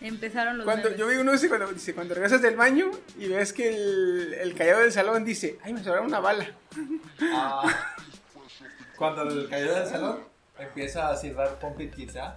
[0.00, 0.98] Empezaron los Cuando, memes.
[0.98, 4.54] yo vi uno dice cuando, dice cuando regresas del baño y ves que el, el
[4.54, 6.46] callado del salón dice, ay, me sobraron una bala.
[7.32, 7.62] Ah,
[8.98, 10.18] cuando el cayó del salón,
[10.58, 11.58] empieza a silbar
[11.94, 12.36] Pizza.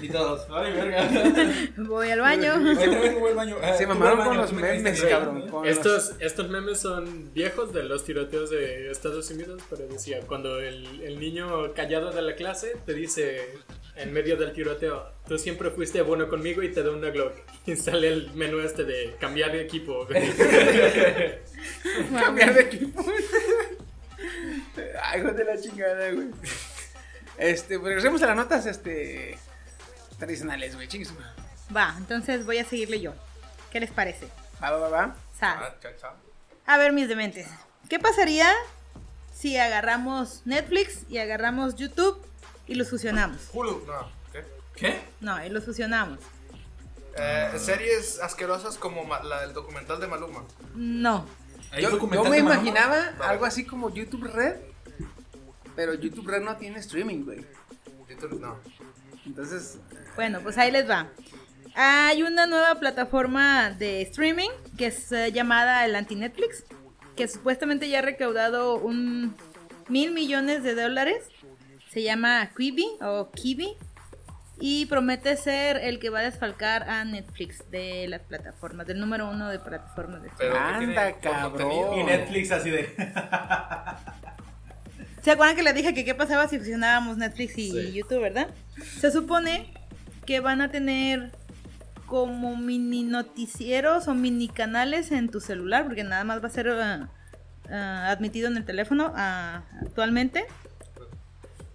[0.00, 1.08] Y todos, ay, verga.
[1.76, 2.54] Voy al baño.
[2.60, 3.56] Voy al baño.
[3.76, 5.44] Se mamaron con los memes, cabrón.
[5.64, 11.02] Estos, estos memes son viejos de los tiroteos de Estados Unidos, pero decía, cuando el,
[11.02, 13.48] el niño callado de la clase te dice
[13.96, 17.34] en medio del tiroteo, tú siempre fuiste bueno conmigo y te doy una Glock.
[17.66, 20.06] Y sale el menú este de cambiar de equipo.
[22.18, 23.04] Cambiar de equipo.
[25.02, 26.28] Ay, hijo de la chingada, güey.
[27.36, 29.38] Este, pues regresemos a las notas, este.
[30.18, 30.88] Tradicionales, güey.
[30.88, 31.12] Chingues.
[31.74, 33.12] Va, entonces voy a seguirle yo.
[33.70, 34.28] ¿Qué les parece?
[34.62, 35.16] Va, va, va, va.
[35.38, 35.58] Sal.
[36.04, 36.14] Ah.
[36.74, 37.46] A ver, mis dementes.
[37.88, 38.50] ¿Qué pasaría
[39.34, 42.20] si agarramos Netflix y agarramos YouTube
[42.66, 43.38] y los fusionamos?
[43.52, 44.10] Hulu, no.
[44.32, 44.44] ¿Qué?
[44.74, 45.00] ¿Qué?
[45.20, 46.18] No, y los fusionamos.
[47.16, 50.44] Eh, series asquerosas como la del documental de Maluma.
[50.74, 51.26] No.
[51.70, 52.62] ¿Hay Yo, documental yo me de Maluma?
[52.62, 54.56] imaginaba algo así como YouTube Red.
[55.76, 57.44] Pero YouTube Red no tiene streaming, güey.
[58.08, 58.56] YouTube, No.
[59.28, 59.78] Entonces,
[60.16, 61.06] Bueno, pues ahí les va.
[61.74, 66.64] Hay una nueva plataforma de streaming que es eh, llamada el anti-Netflix,
[67.14, 69.36] que supuestamente ya ha recaudado un
[69.88, 71.28] mil millones de dólares.
[71.90, 73.76] Se llama Quibi o Kiwi
[74.60, 79.30] y promete ser el que va a desfalcar a Netflix de las plataformas, del número
[79.30, 80.56] uno de plataformas de streaming.
[80.58, 81.98] Pero ¿qué Anda, cabrón.
[81.98, 82.88] Y Netflix así de.
[85.22, 87.92] ¿Se acuerdan que les dije que qué pasaba si fusionábamos Netflix y Sí.
[87.92, 88.48] YouTube, verdad?
[89.00, 89.72] Se supone
[90.26, 91.32] que van a tener
[92.06, 96.68] como mini noticieros o mini canales en tu celular, porque nada más va a ser
[96.70, 97.08] ah,
[97.70, 100.46] ah, admitido en el teléfono ah, actualmente.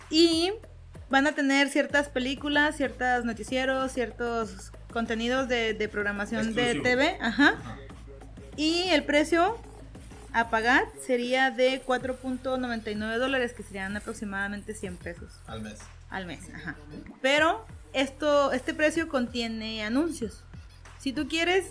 [0.10, 0.52] Y
[1.10, 6.76] van a tener ciertas películas, ciertos noticieros, ciertos contenidos de, de programación de.
[6.82, 7.18] TV.
[7.20, 7.56] Ajá.
[8.56, 9.58] Y el precio
[10.34, 15.80] a pagar sería de 4.99 dólares, que serían aproximadamente 100 pesos Al mes.
[16.10, 16.42] al mes.
[16.54, 16.76] Ajá.
[17.22, 20.44] Pero esto, este precio contiene anuncios.
[21.00, 21.66] Si tú quieres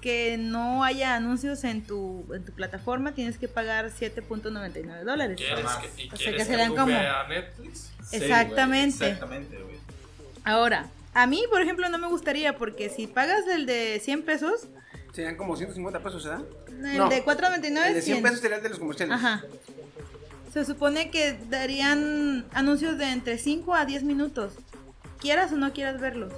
[0.00, 5.36] que no haya anuncios en tu, en tu plataforma, tienes que pagar 7.99 dólares.
[5.36, 5.86] ¿Quieres Jamás.
[5.94, 6.86] que, y O sea, que serán como-
[7.28, 7.90] Netflix?
[8.08, 9.06] Sí, Exactamente.
[9.10, 9.58] exactamente.
[10.44, 14.68] Ahora, a mí, por ejemplo, no me gustaría porque si pagas el de 100 pesos,
[15.12, 16.44] serían como 150 pesos, ¿verdad?
[16.68, 18.22] el No, de 4.99 El de es 100 100.
[18.22, 19.14] pesos sería el de los comerciales.
[19.16, 19.42] Ajá.
[20.52, 24.54] Se supone que darían anuncios de entre 5 a 10 minutos.
[25.20, 26.32] Quieras o no quieras verlos.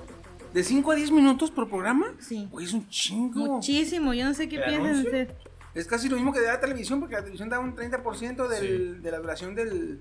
[0.53, 2.13] ¿De 5 a 10 minutos por programa?
[2.21, 2.47] Sí.
[2.51, 3.47] Güey, es un chingo.
[3.47, 4.13] Muchísimo.
[4.13, 5.29] Yo no sé qué ¿El piensan ustedes.
[5.75, 9.03] Es casi lo mismo que de la televisión, porque la televisión da un 30% del,
[9.03, 10.01] de la duración del,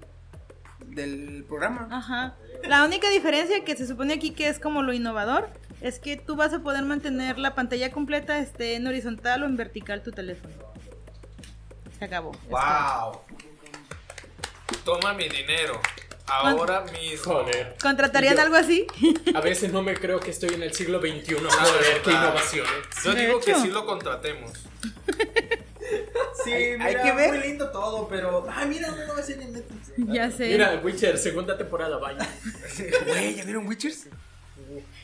[0.88, 1.88] del programa.
[1.90, 2.36] Ajá.
[2.68, 5.50] La única diferencia que se supone aquí que es como lo innovador
[5.82, 9.58] es que tú vas a poder mantener la pantalla completa esté en horizontal o en
[9.58, 10.54] vertical tu teléfono.
[12.00, 12.32] Se acabó.
[12.50, 13.22] ¡Wow!
[14.86, 15.80] Toma mi dinero.
[16.28, 17.34] Ahora mismo.
[17.34, 17.76] Joder.
[17.82, 18.88] ¿Contratarían yo- algo así?
[19.36, 21.36] A veces no me creo que estoy en el siglo XXI.
[21.36, 22.72] Joder, qué innovaciones.
[23.04, 24.52] Yo digo que sí lo contratemos.
[26.44, 27.30] Sí, Hay- mira, hay que ver.
[27.34, 28.48] muy lindo todo, pero.
[28.52, 29.92] ¡Ay, mira una nueva serie en Netflix!
[29.98, 30.48] ya sé.
[30.48, 32.28] Mira, Witcher, segunda temporada, vaya.
[33.08, 34.08] Güey, ¿ya vieron Witchers?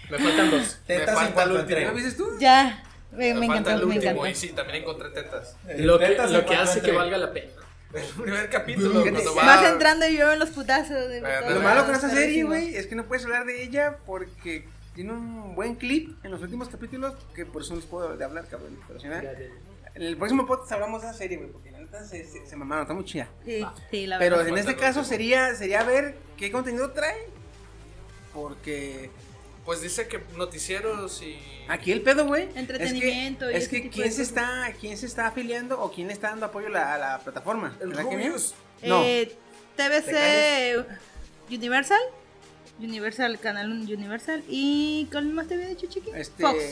[0.10, 0.80] Me faltan dos.
[0.88, 1.86] Tetas falta cuanto el entre.
[1.86, 2.30] ¿Lo viste tú?
[2.40, 2.84] Ya.
[3.12, 4.28] Me, me Me falta encantó, el me último encantó.
[4.28, 5.56] y sí, también encontré tetas.
[5.78, 7.52] Lo que, Tetas lo que hace que valga la pena.
[7.94, 9.46] El primer capítulo, cuando va...
[9.46, 11.08] Vas entrando y yo en los putazos.
[11.10, 14.68] de- Lo malo con esta serie, güey, es que no puedes hablar de ella porque
[14.94, 18.24] tiene un buen clip en los últimos capítulos que por eso no les puedo de
[18.26, 18.78] hablar, cabrón.
[18.88, 22.04] Pero si no, en el próximo podcast hablamos de esa serie, güey, porque la neta
[22.04, 23.30] se, se, se mamaron, está muy chida.
[23.46, 24.52] Sí, sí, la Pero verdad.
[24.52, 25.10] en este falta caso último.
[25.18, 27.16] sería, sería ver qué contenido trae.
[28.34, 29.10] Porque
[29.68, 31.38] Pues dice que noticieros y...
[31.68, 32.48] aquí el pedo, güey.
[32.56, 36.14] Entretenimiento y Es que, es quién se está, quién se está afiliando o quién le
[36.14, 37.76] está dando apoyo a la, a la plataforma.
[37.82, 38.56] El ¿Verdad que Rubius.
[38.82, 39.04] No.
[39.04, 39.36] Eh,
[39.76, 40.86] TBC
[41.54, 42.00] Universal.
[42.80, 44.42] Universal, canal Universal.
[44.48, 46.12] ¿Y cuál más te había dicho, chiqui?
[46.16, 46.64] Este Fox.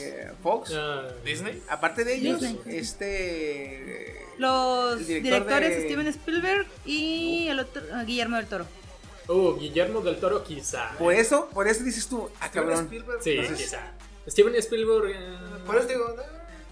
[0.41, 0.71] Fox.
[0.73, 1.61] Ah, Disney.
[1.67, 2.77] Aparte de ellos, Disney.
[2.77, 8.65] este Los director directores de- Steven Spielberg y el otro Guillermo del Toro.
[9.27, 10.91] Uh, Guillermo del Toro, quizá.
[10.97, 12.85] Por eso, por eso dices tú, ah, Steven cabrón.
[12.85, 13.21] Spielberg.
[13.23, 13.91] Sí, Entonces- quizá.
[14.27, 15.11] Steven Spielberg.
[15.11, 16.15] eh, Por eso digo...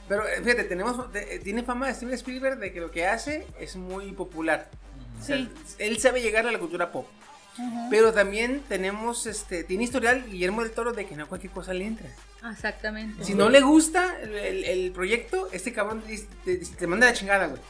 [0.07, 3.05] Pero eh, fíjate, tenemos, de- eh, tiene fama de Steven Spielberg de que lo que
[3.05, 4.69] hace es muy popular.
[5.21, 5.49] O sea, Sí.
[5.79, 7.07] él sabe llegar a la cultura pop.
[7.91, 11.85] Pero también tenemos, este, tiene historial Guillermo del Toro de que no cualquier cosa le
[11.85, 12.09] entra.
[12.51, 13.23] Exactamente.
[13.23, 17.13] Si no le gusta el, el- el proyecto, este cabrón te, te- te manda la
[17.13, 17.61] chingada, güey.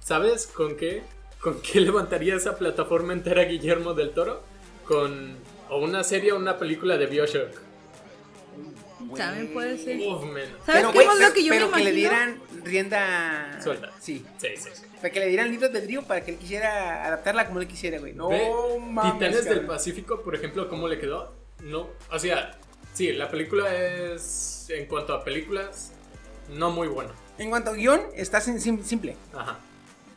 [0.00, 1.02] ¿Sabes con qué?
[1.42, 4.42] ¿Con qué levantaría esa plataforma entera Guillermo del Toro?
[4.86, 5.36] Con
[5.68, 7.50] o una serie o una película de Bioshock.
[9.16, 9.98] También puede ser.
[10.00, 10.44] Uf, men.
[10.64, 13.90] ¿Sabes Pero, qué güey, es lo que yo pero me que le dieran rienda Suelta.
[14.00, 14.24] Sí.
[14.38, 14.82] Sí, sí, sí.
[14.96, 17.98] Para que le dieran libros de trío para que él quisiera adaptarla como él quisiera,
[17.98, 18.12] güey.
[18.14, 18.30] No
[18.78, 19.12] mames.
[19.14, 19.66] Titanes del cabrón.
[19.66, 21.34] Pacífico, por ejemplo, ¿cómo le quedó?
[21.62, 22.58] No, o sea,
[22.94, 25.92] sí, la película es, en cuanto a películas,
[26.50, 27.10] no muy buena.
[27.38, 29.16] En cuanto a guion, está sim- sim- simple.
[29.34, 29.58] Ajá.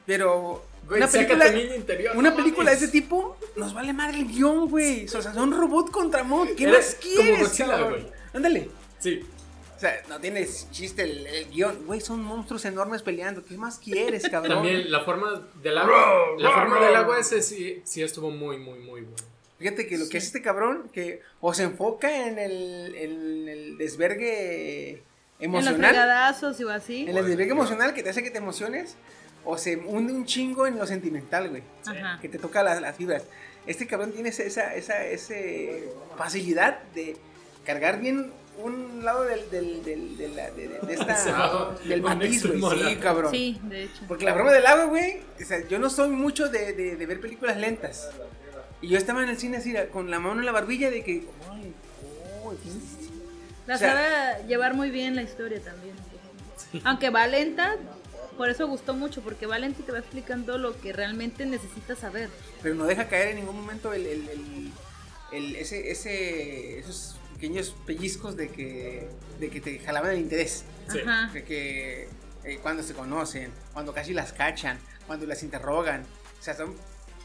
[0.05, 2.15] Pero Güey, una película, tu niño interior.
[2.17, 5.05] una no película de ese tipo nos vale madre el guion, güey.
[5.05, 6.49] O sea, son robot contra mod.
[6.55, 7.59] ¿Qué Era más quieres.
[8.33, 8.69] Ándale.
[8.99, 9.21] Sí,
[9.75, 11.85] O sea, no tienes chiste el, el guion.
[11.85, 13.43] Güey, son monstruos enormes peleando.
[13.43, 14.53] ¿Qué más quieres, cabrón?
[14.57, 18.79] también la forma del agua, la forma del agua ese sí, sí estuvo muy, muy,
[18.79, 19.17] muy bueno.
[19.57, 23.77] Fíjate que lo que es este cabrón, que o se enfoca en el, en el
[23.77, 24.89] desvergue
[25.39, 27.03] En los emocional, fregadazos o así.
[27.07, 28.97] en el desvergue emocional que te hace que te emociones,
[29.45, 31.63] o se hunde un chingo en lo sentimental, güey.
[31.85, 32.19] Ajá.
[32.21, 33.23] Que te toca las, las fibras.
[33.67, 37.15] Este cabrón tiene esa, esa, esa ese facilidad de
[37.65, 38.31] cargar bien
[38.63, 42.45] un lado del, del, del, de la- de- de- de esta- Se va del matiz,
[42.45, 42.61] güey.
[42.83, 43.31] Sí, cabrón.
[43.31, 44.03] Sí, de hecho.
[44.07, 47.05] Porque la broma del agua, güey, o sea, yo no soy mucho de, de, de
[47.05, 48.09] ver películas lentas.
[48.81, 51.23] Y yo estaba en el cine así, con la mano en la barbilla de que,
[51.51, 51.73] ay,
[52.43, 52.53] oh,
[53.67, 53.91] La o sea-
[54.37, 55.95] sabe llevar muy bien la historia también.
[56.83, 57.75] Aunque va lenta,
[58.37, 61.99] por eso gustó mucho, porque va lenta y te va explicando lo que realmente necesitas
[61.99, 62.29] saber.
[62.61, 64.71] pero no deja caer en ningún momento el, el, el-
[65.31, 69.09] el- ese, ese, esos pequeños pellizcos de que,
[69.39, 70.63] de que te jalaban el interés.
[70.91, 70.99] Sí.
[70.99, 71.31] Ajá.
[71.33, 72.07] De que
[72.43, 74.77] eh, cuando se conocen, cuando casi las cachan,
[75.07, 76.03] cuando las interrogan.
[76.39, 76.75] O sea, son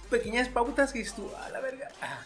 [0.08, 2.20] pequeñas pautas que dices tú, a la verga, ah,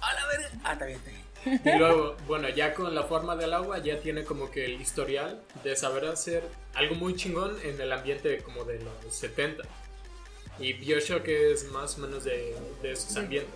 [0.00, 1.22] a la verga, ah, está bien, está bien.
[1.44, 5.40] Y luego, bueno, ya con la forma del agua ya tiene como que el historial
[5.64, 6.42] de saber hacer
[6.74, 9.62] algo muy chingón en el ambiente como de los 70.
[10.58, 13.52] Y Bioshock es más o menos de, de esos ambientes.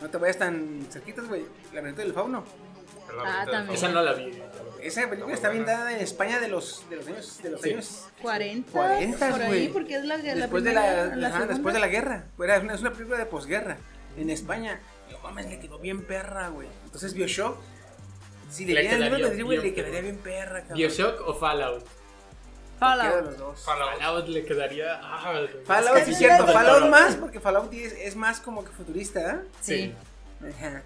[0.00, 1.46] No te vayas tan cerquitas, güey.
[1.72, 2.44] Laberinto del fauno.
[3.24, 3.74] Ah, también.
[3.76, 4.30] Esa no la vi.
[4.82, 7.70] Esa película está ambientada en España de los, de los años, de los Sí.
[7.70, 9.68] años 40, 40, por ahí, güey.
[9.68, 12.24] porque es la, la después, de primera, la, la ajá, después de la guerra.
[12.38, 13.78] Era una- es una película de posguerra
[14.18, 14.80] en España.
[15.26, 16.68] Mames, le quedó bien perra, güey.
[16.84, 17.58] Entonces Bioshock,
[18.50, 18.98] si le dieran
[19.44, 20.02] güey, le bien quedaría perra.
[20.02, 20.76] bien perra, cabrón.
[20.78, 21.84] Bioshock o Fallout.
[22.78, 23.24] Fallout.
[23.24, 23.64] los dos.
[23.64, 25.00] Fallout le quedaría.
[25.02, 25.32] ah,
[25.64, 26.46] Fallout, Es sí, que cierto.
[26.46, 29.40] Fallout más, porque Fallout es, es más como que futurista, ¿eh?
[29.60, 29.94] Sí.
[30.40, 30.82] Ajá.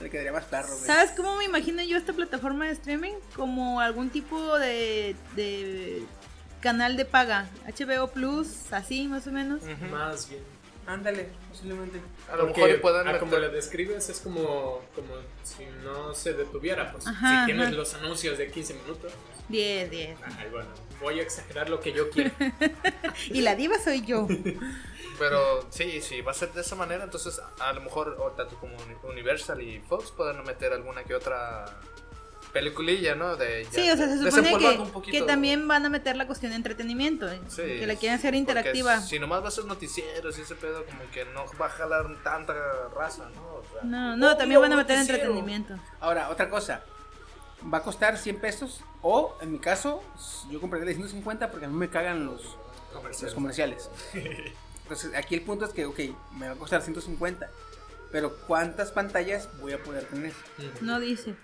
[0.00, 0.80] Le quedaría más perro, güey.
[0.86, 3.14] ¿Sabes cómo me imagino yo esta plataforma de streaming?
[3.34, 6.04] Como algún tipo de, de
[6.60, 7.48] canal de paga.
[7.66, 9.62] HBO Plus, así más o menos.
[9.90, 10.42] Más bien.
[10.86, 12.00] Ándale, posiblemente.
[12.30, 16.34] A lo Porque, mejor puedan ah, como lo describes, es como, como si no se
[16.34, 16.92] detuviera.
[16.92, 17.76] Pues, Ajá, si tienes ajá.
[17.76, 19.12] los anuncios de 15 minutos,
[19.48, 20.18] 10, 10.
[20.38, 20.68] ay, bueno,
[21.00, 22.30] voy a exagerar lo que yo quiero.
[23.30, 24.26] Y la diva soy yo.
[25.18, 27.04] Pero sí, sí, va a ser de esa manera.
[27.04, 31.14] Entonces, a lo mejor, o tanto como Uni- Universal y Fox pueden meter alguna que
[31.14, 31.66] otra
[32.54, 33.36] peliculilla, ¿no?
[33.36, 35.12] De, ya- Sí, o sea, se supone que, un poquito.
[35.18, 37.30] que también van a meter la cuestión de entretenimiento.
[37.30, 37.38] ¿eh?
[37.48, 39.00] Sí, que la quieren hacer interactiva.
[39.02, 42.06] Si nomás va a ser noticieros y ese pedo, como que no va a jalar
[42.22, 42.54] tanta
[42.96, 43.42] raza, ¿no?
[43.56, 45.20] O sea, No, no, también van a meter noticiero.
[45.24, 45.74] entretenimiento.
[46.00, 46.82] Ahora, otra cosa.
[47.72, 48.80] Va a costar 100 pesos.
[49.02, 50.02] O, en mi caso,
[50.50, 52.56] yo compraría de 150 porque a mí me cagan los,
[53.20, 53.90] los comerciales.
[54.82, 55.98] Entonces, aquí el punto es que, ok,
[56.36, 57.50] me va a costar 150.
[58.12, 60.32] Pero, ¿cuántas pantallas voy a poder tener?
[60.82, 61.34] No dice.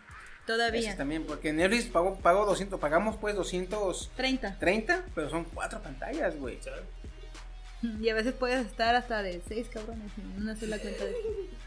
[0.51, 0.97] Eso Todavía.
[0.97, 5.05] también, porque en Netflix pago, pago 200, pagamos pues 230, 30.
[5.15, 6.59] pero son cuatro pantallas, güey.
[8.01, 11.15] Y a veces puedes estar hasta de 6 cabrones en una sola cuenta de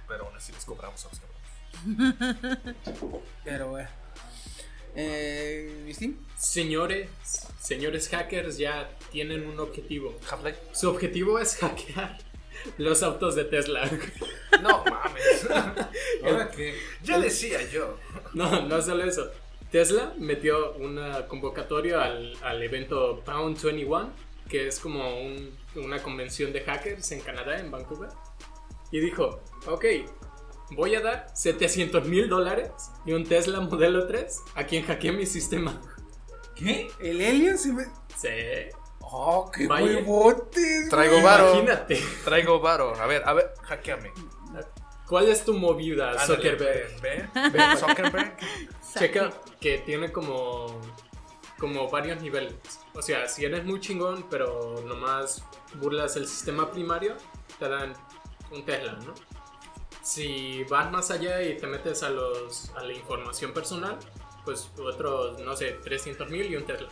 [0.07, 2.63] Pero aún así les cobramos a los cabrones.
[3.43, 3.85] Pero, güey.
[4.95, 5.91] Eh.
[6.37, 7.09] Señores,
[7.59, 10.15] señores hackers ya tienen un objetivo.
[10.29, 10.59] Half-Life.
[10.73, 12.19] Su objetivo es hackear
[12.77, 13.89] los autos de Tesla.
[14.61, 15.47] No mames.
[16.23, 16.75] ¿Ahora qué?
[17.03, 17.97] ya decía yo.
[18.33, 19.29] No, no solo eso.
[19.71, 24.11] Tesla metió una convocatoria al, al evento Pound 21,
[24.47, 28.09] que es como un- una convención de hackers en Canadá, en Vancouver.
[28.91, 29.85] Y dijo, ok,
[30.71, 32.69] voy a dar 700 mil dólares
[33.05, 35.81] y un Tesla modelo 3 a quien hackee mi sistema.
[36.55, 36.91] ¿Qué?
[36.99, 37.85] El Alien se me.
[38.15, 38.27] Sí.
[39.15, 39.85] ¡Oh, qué Vaya.
[39.85, 40.89] huevotes!
[40.89, 41.51] Traigo varo.
[41.53, 42.01] Imagínate.
[42.25, 42.95] Traigo varo.
[42.95, 44.11] A ver, a ver, hackeame.
[45.07, 47.01] ¿Cuál es tu movida, Ándale, Zuckerberg?
[47.01, 48.37] Ve, ve, ve, Zuckerberg.
[48.97, 50.81] Checa que tiene como,
[51.59, 52.55] como varios niveles.
[52.95, 55.43] O sea, si eres muy chingón, pero nomás
[55.75, 57.15] burlas el sistema primario,
[57.59, 57.93] te dan
[58.49, 59.13] un Tesla, ¿no?
[60.01, 63.99] Si vas más allá y te metes a, los, a la información personal,
[64.43, 66.89] pues otros, no sé, 300 mil y un Tesla.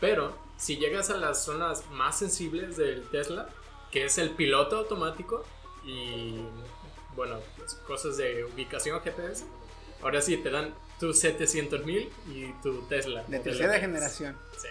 [0.00, 3.48] Pero si llegas a las zonas más sensibles del Tesla,
[3.90, 5.44] que es el piloto automático
[5.84, 6.36] y,
[7.16, 9.44] bueno, pues, cosas de ubicación GPS,
[10.02, 13.24] ahora sí te dan tus 700 mil y tu Tesla.
[13.26, 14.36] De tercera generación.
[14.56, 14.68] Sí.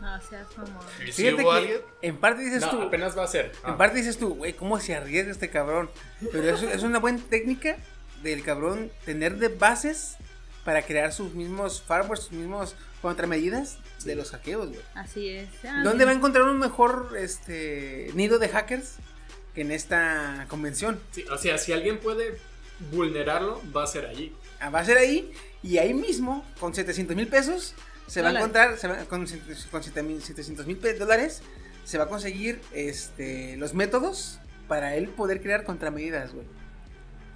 [0.00, 0.84] No seas mamón.
[1.04, 1.80] ¿Y si Fíjate hubo que alguien?
[2.02, 2.82] en parte dices No, tú.
[2.82, 3.50] apenas va a ser.
[3.66, 5.90] En parte dices tú, güey, ¿cómo se arriesga este cabrón?
[6.30, 7.78] Pero es, es una buena técnica
[8.22, 10.16] del cabrón tener de bases
[10.64, 14.80] para crear sus mismos firewalls, sus mismos contramedidas de los hackeos, güey.
[14.94, 15.48] Así es.
[15.64, 18.94] Ah, ¿Dónde va a encontrar un mejor este nido de hackers
[19.54, 21.00] que en esta convención?
[21.12, 22.38] Sí, o sea, si alguien puede
[22.90, 24.34] vulnerarlo, va a ser allí.
[24.60, 25.32] Ah, Va a ser ahí
[25.62, 27.74] y ahí mismo, con 700 mil pesos,
[28.06, 29.26] se va a encontrar, se va- con,
[29.70, 31.42] con 700 mil dólares,
[31.84, 36.46] se va a conseguir este, los métodos para él poder crear contramedidas, güey.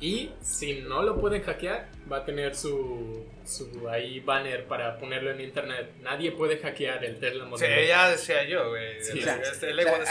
[0.03, 5.31] Y si no lo pueden hackear, va a tener su, su ahí banner para ponerlo
[5.31, 5.93] en internet.
[6.03, 7.87] Nadie puede hackear el Tesla Sí, Model.
[7.87, 9.01] ya decía yo, güey.
[9.01, 10.05] Sí, El- o sea, este, el o sea, de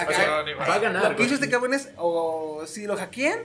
[0.53, 1.11] acá- Va a ganar.
[1.11, 3.39] Lo que hizo este cabrón es, o si lo hackean,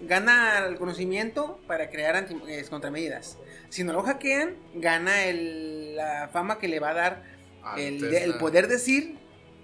[0.00, 3.36] gana el conocimiento para crear anti- eh, contramedidas.
[3.68, 7.22] Si no lo hackean, gana el- la fama que le va a dar
[7.76, 9.16] el, el poder decir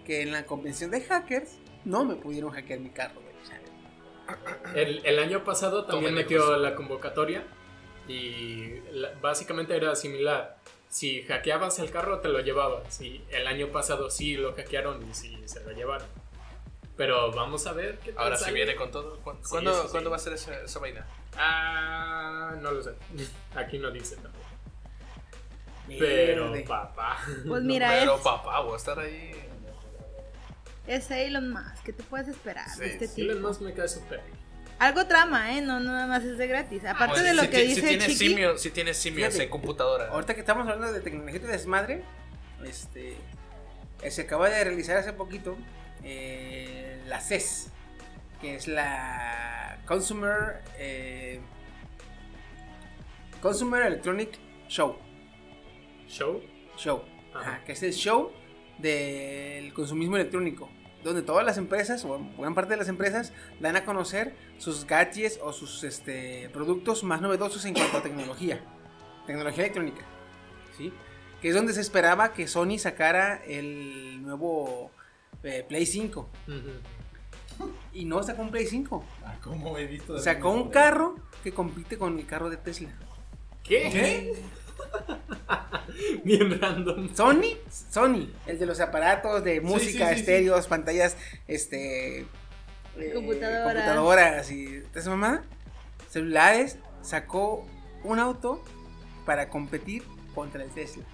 [0.05, 3.24] que en la convención de hackers no me pudieron hackear mi carro, sea,
[4.75, 7.45] El, el año pasado también metió la convocatoria
[8.09, 10.57] y la- básicamente era similar.
[10.89, 13.01] Si hackeabas el carro, te lo llevabas.
[13.01, 16.07] Y el año pasado sí lo hackearon y sí se lo llevaron.
[16.97, 18.55] Pero vamos a ver qué Ahora sí sale.
[18.55, 19.19] viene con todo.
[19.21, 19.89] ¿Cuándo, Sí, ¿cuándo, sí, sí.
[19.91, 21.05] ¿cuándo va a ser esa, esa vaina?
[21.37, 22.93] Ah, no lo sé.
[23.57, 24.45] Aquí no dice tampoco.
[25.87, 27.19] Pero, papá.
[27.47, 29.33] Pues mira, Pero es, papá, voy a estar ahí.
[30.87, 31.83] Es Elon Musk.
[31.85, 33.33] ¿Qué te puedes esperar Sí, de este sí, tipo?
[33.33, 34.21] Elon Musk me cae súper.
[34.79, 35.63] Algo trama, ¿eh?
[35.63, 36.85] No, no nada más es de gratis.
[36.85, 39.45] Aparte de lo si que dice si tienes Chiqui, simios, si tienes simios Fíjate.
[39.45, 40.09] en computadora.
[40.09, 42.03] ahorita que estamos hablando de tecnología de desmadre,
[42.65, 43.17] este,
[44.03, 45.57] eh, se acaba de realizar hace poquito
[46.03, 47.69] eh, la CES,
[48.41, 51.41] que es la Consumer eh,
[53.41, 54.99] Consumer Electronic Show.
[56.09, 56.43] ¿Show?
[56.77, 57.05] Show.
[57.33, 57.41] Ajá.
[57.57, 58.33] Ajá, que es el show
[58.79, 60.71] del consumismo electrónico.
[61.03, 65.39] Donde todas las empresas, o buena parte de las empresas, dan a conocer sus gadgets
[65.43, 68.61] o sus este, productos más novedosos en cuanto a tecnología.
[69.27, 70.03] Tecnología electrónica.
[70.79, 70.93] ¿Sí?
[71.43, 74.91] Que es donde se esperaba que Sony sacara el nuevo
[75.43, 76.29] eh, Play 5.
[76.49, 77.71] Ujú.
[77.93, 79.05] Y no sacó un Play 5.
[79.25, 80.19] Ah, ¿Cómo he visto?
[80.19, 82.95] Sacó un carro que compite con el carro de Tesla.
[83.63, 84.35] ¿Qué?
[86.25, 87.15] Bien random.
[87.15, 87.57] Sony,
[87.91, 91.17] Sony, el de los aparatos de música, sí, sí, estéreos, pantallas,
[91.47, 92.27] este, eh,
[93.15, 94.51] Computadoras.
[94.51, 95.43] y esa mamá,
[96.11, 97.67] celulares, sacó
[98.03, 98.63] un auto
[99.27, 100.03] para competir
[100.35, 101.05] contra el Tesla.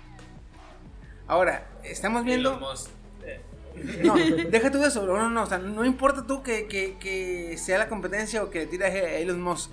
[1.26, 2.90] Ahora, estamos viendo, Elon Musk.
[4.04, 4.14] no,
[4.50, 7.78] deja tú eso, no, no, no, o sea, no importa tú que, que- que sea
[7.78, 9.70] la competencia o que le tiras a Elon Musk.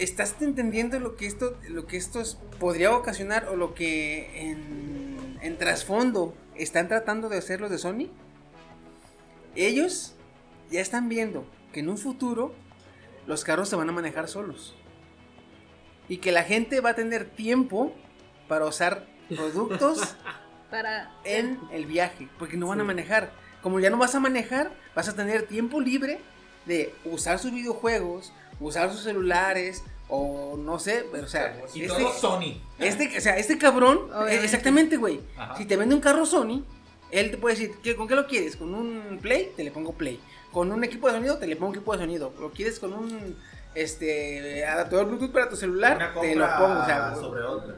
[0.00, 5.38] ¿Estás entendiendo lo que esto, lo que esto es- podría ocasionar o lo que en,
[5.42, 8.08] en trasfondo están tratando de hacer los de Sony?
[9.54, 10.14] Ellos
[10.70, 11.44] ya están viendo
[11.74, 12.54] que en un futuro
[13.26, 14.74] los carros se van a manejar solos.
[16.08, 17.92] Y que la gente va a tener tiempo
[18.48, 20.16] para usar productos
[20.70, 21.12] para...
[21.24, 23.32] en el viaje, porque no van a manejar.
[23.62, 26.20] Como ya no vas a manejar, vas a tener tiempo libre
[26.64, 31.98] de usar sus videojuegos, usar sus celulares, o no sé, pero o sea, Y este,
[32.02, 32.60] todo Sony.
[32.78, 34.34] este, o sea, este cabrón, Obviamente.
[34.36, 35.20] eh, exactamente, güey.
[35.36, 35.56] Ajá.
[35.56, 36.64] Si te vende un carro Sony,
[37.10, 38.56] él te puede decir, ¿qué, ¿con qué lo quieres?
[38.56, 39.52] ¿Con un Play?
[39.56, 40.20] Te le pongo Play.
[40.52, 41.38] ¿Con un equipo de sonido?
[41.38, 42.32] Te le pongo equipo de sonido.
[42.40, 43.36] ¿Lo quieres con un
[43.74, 45.96] este adaptador Bluetooth para tu celular?
[45.96, 46.80] Una Te lo pongo.
[46.80, 47.74] O sea, sobre otra.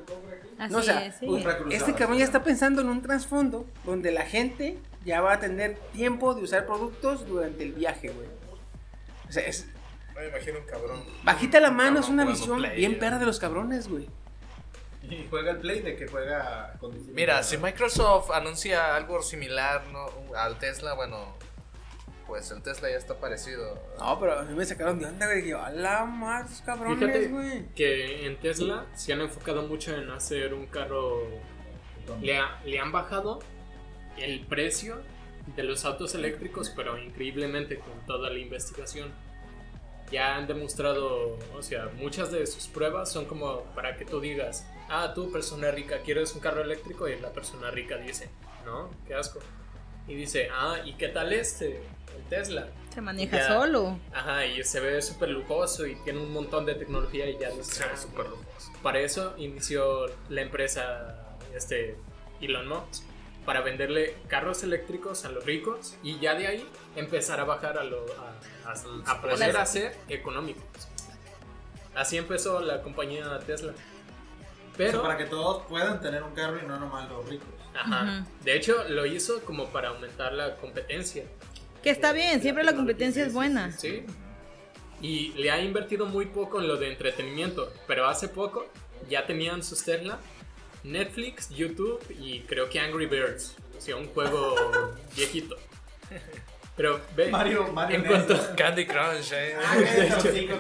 [0.71, 1.27] No, o sea, es, sí.
[1.71, 5.77] este cabrón ya está pensando en un trasfondo donde la gente ya va a tener
[5.93, 8.29] tiempo de usar productos durante el viaje, güey.
[9.29, 9.67] O sea, es,
[10.17, 11.03] Me imagino un cabrón.
[11.25, 14.09] bajita la mano, es una visión Play, bien perra de los cabrones, güey.
[15.03, 16.93] Y juega el Play de que juega con.
[17.15, 20.07] Mira, si Microsoft anuncia algo similar ¿no?
[20.37, 21.35] al Tesla, bueno,
[22.27, 23.79] pues el Tesla ya está parecido.
[23.99, 25.51] No, pero a mí me sacaron de onda, güey.
[25.53, 27.67] A la madre, esos cabrones, Fíjate güey.
[27.75, 31.21] que en Tesla se han enfocado mucho en hacer un carro.
[32.21, 33.41] Le, ha- le han bajado
[34.19, 35.01] el precio
[35.57, 39.11] de los autos eléctricos, pero increíblemente con toda la investigación.
[40.13, 44.67] Ya han demostrado, o sea, muchas de sus pruebas son como para que tú digas,
[44.89, 47.09] ah, tú persona rica, ¿quieres un carro eléctrico?
[47.09, 48.29] Y la persona rica dice,
[48.65, 49.41] no, qué asco.
[50.07, 51.83] Y dice, ah, ¿y qué tal este?
[52.17, 52.69] El Tesla.
[52.93, 53.49] Se maneja Ya.
[53.49, 53.99] solo.
[54.13, 57.65] Ajá, y se ve súper lujoso y tiene un montón de tecnología y ya lo
[57.65, 58.71] Se ve súper lujoso.
[58.83, 61.97] Para eso inició la empresa este,
[62.43, 63.05] Elon Musk,
[63.47, 67.85] para venderle carros eléctricos a los ricos y ya de ahí empezar a bajar a,
[67.85, 68.35] lo, a,
[68.65, 70.63] a- a poder hacer económicos.
[71.95, 73.73] Así empezó la compañía Tesla.
[73.73, 77.49] O sea, Pero, para que todos puedan tener un carro y no nomás los ricos.
[77.75, 81.25] ajá, de hecho lo hizo como para aumentar la competencia.
[81.83, 83.73] Que está bien, siempre la competencia es buena.
[83.73, 84.05] Sí.
[85.03, 87.73] Y le ha invertido muy poco en lo de entretenimiento.
[87.89, 88.67] Pero hace poco
[89.11, 90.19] ya tenían sus Tesla,
[90.85, 93.57] Netflix, YouTube y creo que Angry Birds.
[93.77, 94.55] O sea, un juego
[95.17, 95.57] viejito.
[96.77, 99.57] Pero ve, Mario, Mario en cuanto Candy Crush, eh.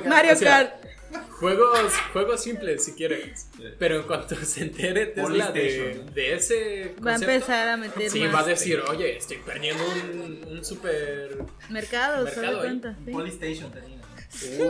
[0.06, 0.84] Mario O sea, Kart.
[1.30, 3.48] juegos, juegos simples si quieres.
[3.78, 8.10] Pero en cuanto se entere Tesla de, de ese Va a concepto, empezar a meter
[8.10, 11.38] Sí, más va a decir, oye, estoy perdiendo un, un super...
[11.70, 12.32] Mercado, ¿eh?
[12.60, 12.96] cuenta.
[13.04, 13.10] sí.
[13.10, 13.98] Polystation tenía.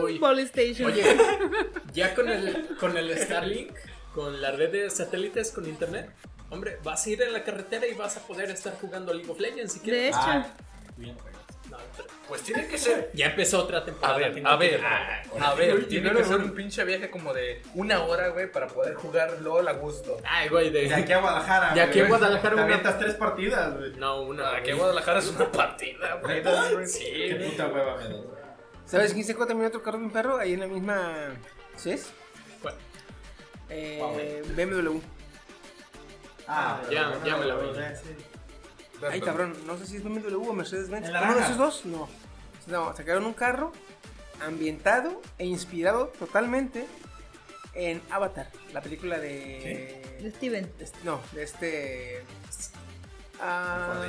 [0.01, 0.19] Uy.
[0.19, 0.91] Polystation.
[0.91, 1.03] Oye,
[1.93, 3.71] ya con el, con el Starlink,
[4.13, 6.09] con la red de satélites con internet,
[6.49, 9.39] hombre, vas a ir en la carretera y vas a poder estar jugando League of
[9.39, 10.09] Legends si de quieres.
[10.09, 10.47] hecho, Ah,
[10.97, 11.32] bien, pero
[12.27, 13.11] Pues tiene que ser.
[13.13, 14.17] ya empezó otra A temporada.
[14.17, 14.81] ver, a que- ver,
[15.41, 18.95] a ver, tiene que ser un pinche viaje como de una hora, güey, para poder
[18.95, 20.17] jugar LOL a gusto.
[20.25, 20.87] Ay, güey, de.
[20.87, 21.73] De aquí a Guadalajara.
[21.73, 22.09] De aquí a güey.
[22.09, 23.91] Guadalajara Te una- avientas tres partidas, güey.
[23.97, 24.55] No, una.
[24.55, 26.87] Aquí en Guadalajara es una partida, güey.
[26.87, 27.97] Sí, Qué puta hueva.
[28.85, 30.37] ¿Sabes quién se cuenta también otro carro de un perro?
[30.37, 31.13] Ahí en la misma.
[31.75, 32.11] ¿CES?
[32.61, 32.75] ¿Cuál?
[33.69, 35.01] Eh, BMW.
[36.47, 37.69] Ah, ya- ya me la vi.
[39.09, 39.13] Sí.
[39.15, 41.09] Ay, cabrón, no sé si es BMW o Mercedes-Benz.
[41.09, 41.85] ¿El ¿Uno de esos dos?
[41.85, 42.09] No.
[42.67, 43.71] No, sacaron un carro
[44.41, 46.85] ambientado e inspirado totalmente
[47.73, 50.17] en Avatar, la película de.
[50.21, 50.71] de Steven.
[50.79, 52.23] este- no, de este.
[53.41, 54.05] ah,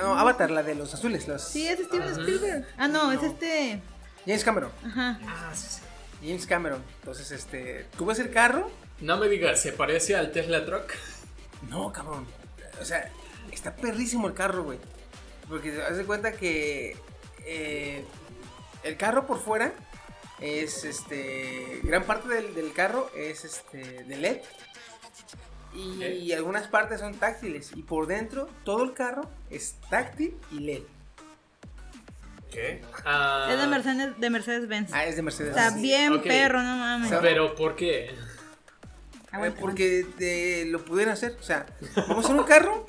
[0.00, 1.42] no, Avatar, la de los azules, los.
[1.42, 2.66] Sí, es Steven Spielberg.
[2.76, 3.80] Ah, no, es este.
[4.26, 4.70] James Cameron.
[4.84, 5.18] Ajá.
[6.22, 6.82] James Cameron.
[7.00, 7.86] Entonces, este.
[7.96, 8.70] ¿Tú ves el carro?
[9.00, 10.92] No me digas, ¿se parece al Tesla Truck?
[11.68, 12.26] No, cabrón.
[12.80, 13.10] O sea,
[13.52, 14.78] está perrísimo el carro, güey.
[15.48, 16.96] Porque haz de cuenta que
[17.44, 18.04] eh,
[18.82, 19.72] el carro por fuera
[20.40, 21.80] es este.
[21.82, 24.38] Gran parte del, del carro es este de LED.
[25.74, 27.72] Y algunas partes son táctiles.
[27.74, 30.82] Y por dentro, todo el carro es táctil y LED.
[32.50, 32.82] ¿Qué?
[33.06, 34.90] Ah, Es de Mercedes, de Mercedes-Benz.
[34.92, 35.56] Ah, es de Mercedes.
[35.56, 37.10] Está bien perro, no mames.
[37.22, 38.10] Pero ¿por qué?
[38.10, 41.36] Eh, porque eh, lo pudieron hacer.
[41.40, 41.64] O sea,
[41.96, 42.86] vamos a hacer un carro.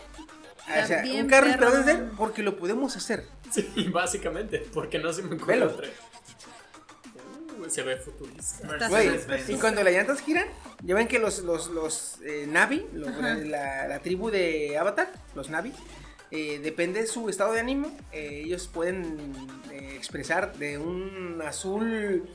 [0.84, 3.26] O sea, bien un carro inspirado en porque lo podemos hacer.
[3.52, 5.88] Sí, básicamente, porque no se me ocurre otra.
[7.60, 8.88] Uh, se ve futurista.
[8.90, 9.10] Güey,
[9.48, 10.48] y cuando las llantas giran,
[10.82, 15.72] ya ven que los, los, los eh, Navi, los- la, tribu de Avatar, los Navi,
[16.32, 19.18] eh, depende de su estado de ánimo, eh, ellos pueden
[19.72, 22.28] eh, expresar de un azul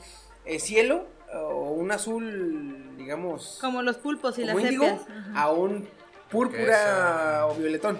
[0.45, 4.55] eh, cielo o un azul, digamos, Como los pulpos y las.
[4.55, 5.31] Ajá.
[5.41, 5.87] a un
[6.31, 7.99] púrpura o violetón.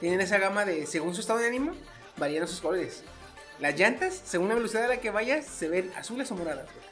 [0.00, 1.72] Tienen esa gama de, según su estado de ánimo,
[2.16, 3.02] varían sus colores.
[3.58, 6.64] Las llantas, según la velocidad a la que vayas, se ven azules o moradas.
[6.66, 6.86] güey.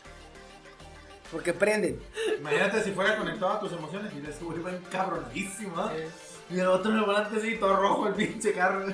[1.31, 2.01] Porque prenden.
[2.39, 6.09] Imagínate si fuera conectado a tus emociones y va encabronadísimo, ¿eh?
[6.51, 8.85] Y el otro en el volante así, todo rojo el pinche carro.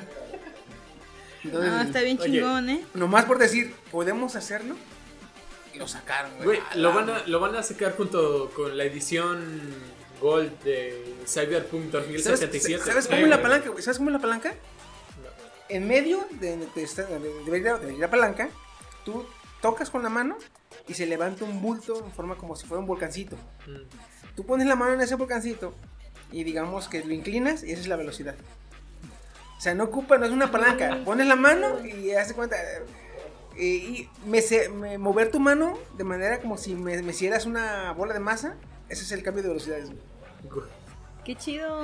[1.43, 2.33] Entonces, Ah, está bien Oye.
[2.33, 2.85] chingón, ¿eh?
[2.95, 4.77] nomás por decir, ¿podemos hacerlo?
[5.75, 6.45] Y lo sacaron, güey.
[6.47, 9.73] Güey, lo van, a, lo van a sacar junto con la edición
[10.21, 12.85] Gold de Cyberpunk ¿Sabes, 2077.
[12.85, 13.71] ¿sabes cómo es la palanca?
[13.81, 14.55] ¿Sabes cómo es la palanca?
[15.69, 16.57] En medio de
[17.99, 18.49] la palanca,
[19.05, 19.25] tú
[19.63, 20.37] tocas con la mano
[20.89, 23.37] y se levanta un bulto en forma como si fuera un volcancito.
[23.67, 24.35] Mm.
[24.35, 25.73] Tú pones la mano en ese volcancito
[26.33, 28.35] y digamos que lo inclinas y esa es la velocidad.
[29.57, 31.03] O sea, no ocupa, no es una palanca.
[31.05, 32.57] Pones la mano y hace cuenta.
[33.57, 37.93] eh, y me, me- mover tu mano de manera como si me, me hicieras una
[37.93, 38.57] bola de masa.
[38.91, 39.87] Ese es el cambio de velocidades.
[39.89, 40.67] güey.
[41.25, 41.81] Qué chido.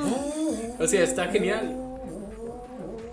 [0.79, 1.77] O sea, está genial.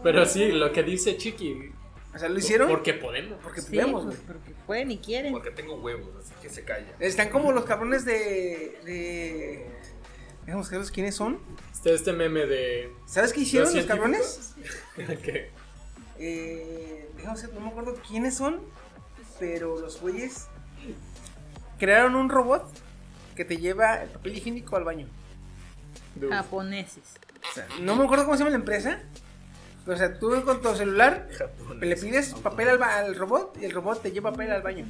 [0.04, 1.72] Pero sí, lo que dice Chiqui.
[2.14, 3.38] O sea, lo hicieron Porque podemos.
[3.42, 4.28] porque Sí, podemos, pues, güey.
[4.28, 5.32] porque pueden y quieren.
[5.32, 6.88] Porque tengo huevos, así que se calla.
[7.00, 8.78] Están como los cabrones de.
[8.86, 9.68] de...
[10.42, 11.40] Déjame buscarlos quiénes son.
[11.72, 12.92] Está este meme de.
[13.06, 14.54] ¿Sabes qué hicieron los, cabrones?
[15.24, 15.50] que
[16.20, 18.62] Eh, déjame ver, no me acuerdo quiénes son,
[19.40, 20.48] pero los güeyes
[21.80, 22.66] crearon un robot
[23.36, 25.08] que te lleva el papel higiénico al baño.
[26.30, 27.04] Japoneses.
[27.50, 29.00] O sea, no me acuerdo cómo se llama la empresa.
[29.86, 31.28] Pero, o sea, tú con tu celular
[31.82, 34.86] le pides papel al, ba- al robot y el robot te lleva papel al baño.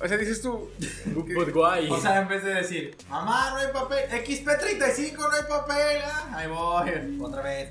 [0.00, 0.70] O sea, dices tú.
[1.90, 6.32] O sea, en vez de decir, mamá, no hay papel, XP35, no hay papel, ah,
[6.36, 7.70] ahí voy, otra vez.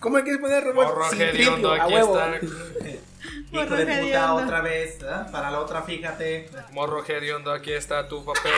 [0.00, 1.72] ¿cómo le quieres poner al robot Morro sin tripio?
[1.72, 2.20] A huevo.
[3.52, 4.34] Hijo de puta, hediondo.
[4.36, 5.26] otra vez, ¿ah?
[5.30, 6.48] para la otra, fíjate.
[6.72, 8.52] Morro hediondo, aquí está tu papel.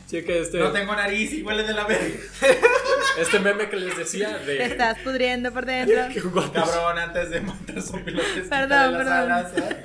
[0.08, 2.18] Checa este, No tengo nariz y huele de la verga.
[3.18, 4.64] este meme que les decía Te de.
[4.64, 5.96] estás pudriendo por dentro.
[6.52, 8.48] Cabrón, antes de matar son pilotes.
[8.48, 9.12] Perdón, las perdón.
[9.12, 9.82] alas, ¿eh?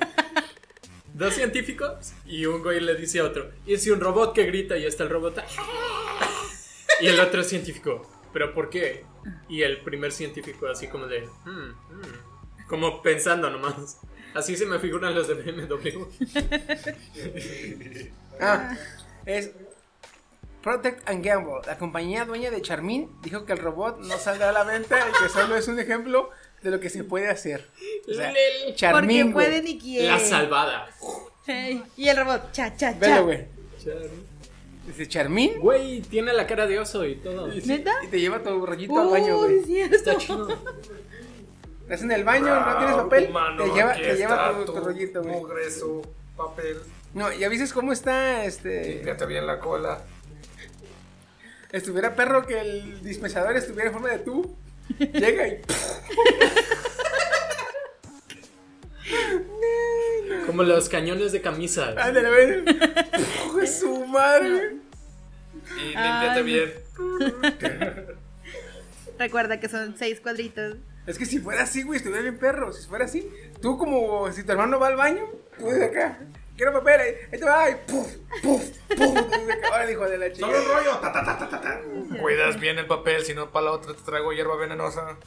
[1.14, 4.76] Dos científicos y un güey le dice a otro, y si un robot que grita
[4.78, 5.42] y está el robot...
[7.00, 9.04] Y el otro científico, ¿pero por qué?
[9.48, 11.28] Y el primer científico así como de...
[11.44, 12.31] "Hmm, hmm",
[12.72, 13.98] como pensando nomás.
[14.32, 16.06] Así se me figuran los de BMW.
[18.40, 18.74] Ah,
[19.26, 19.50] es
[20.62, 21.60] Protect and Gamble.
[21.66, 25.22] La compañía dueña de Charmin dijo que el robot no saldrá a la venta y
[25.22, 26.30] que solo es un ejemplo
[26.62, 27.68] de lo que se puede hacer.
[28.08, 28.32] O sea,
[28.74, 29.46] Charmin, güey.
[29.46, 30.10] pueden y quieren.
[30.10, 30.88] La salvada.
[31.96, 32.98] Y el robot, cha, cha, cha.
[32.98, 33.46] Velo, güey.
[34.86, 37.48] Dice Charmin Güey, tiene la cara de oso y todo.
[37.48, 37.92] ¿Neta?
[38.02, 39.82] y te lleva tu rollito al baño, güey.
[39.82, 40.48] Está chido.
[41.82, 45.22] Estás en el baño, no tienes papel, Humano, te lleva, te lleva tu, tu rollito,
[45.22, 45.34] güey.
[45.34, 46.06] Mugre su
[46.36, 46.78] papel.
[47.14, 48.94] No, ya viste cómo está, este...
[48.94, 50.02] Límpiate bien la cola.
[51.70, 54.56] Estuviera perro que el dispensador estuviera en forma de tú.
[54.98, 55.60] Llega y...
[60.46, 61.94] Como los cañones de camisa.
[61.98, 64.76] Ándale, de su madre.
[65.76, 66.72] Y límpiate Ay, bien.
[69.18, 70.76] Recuerda que son seis cuadritos.
[71.06, 72.72] Es que si fuera así, güey, estuviera bien perro.
[72.72, 73.28] Si fuera así,
[73.60, 75.24] tú como si tu hermano va al baño,
[75.58, 76.18] tú desde acá.
[76.56, 78.06] Quiero papel, ahí, ahí te va, y puf,
[78.42, 78.62] puf,
[78.96, 79.18] puf.
[79.72, 80.46] Órale, hijo de la chica.
[80.46, 80.98] Solo el rollo.
[80.98, 81.80] Ta, ta, ta, ta, ta, ta.
[82.20, 85.16] Cuidas bien el papel, si no para la otra te traigo hierba venenosa.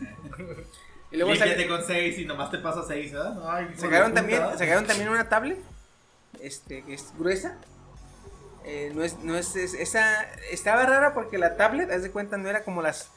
[1.12, 3.38] Y luego sale- con 6 y nomás te pasa 6, ¿verdad?
[3.50, 5.58] Ay, sacaron también, sacaron también una tablet,
[6.42, 7.58] este, que es gruesa.
[8.66, 12.36] Eh, no es, no es, es- esa, estaba rara porque la tablet, haz de cuenta,
[12.38, 13.12] no era como las,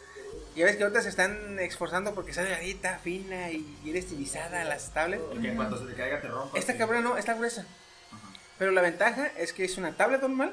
[0.59, 4.93] ya ves que otras se están esforzando porque está delgadita, fina y bien estilizada las
[4.93, 5.23] tablets.
[5.23, 6.59] Porque en cuanto se te caiga te rompa.
[6.59, 7.65] Esta cabrona no, está gruesa.
[8.59, 10.53] Pero la ventaja es que es una tablet normal,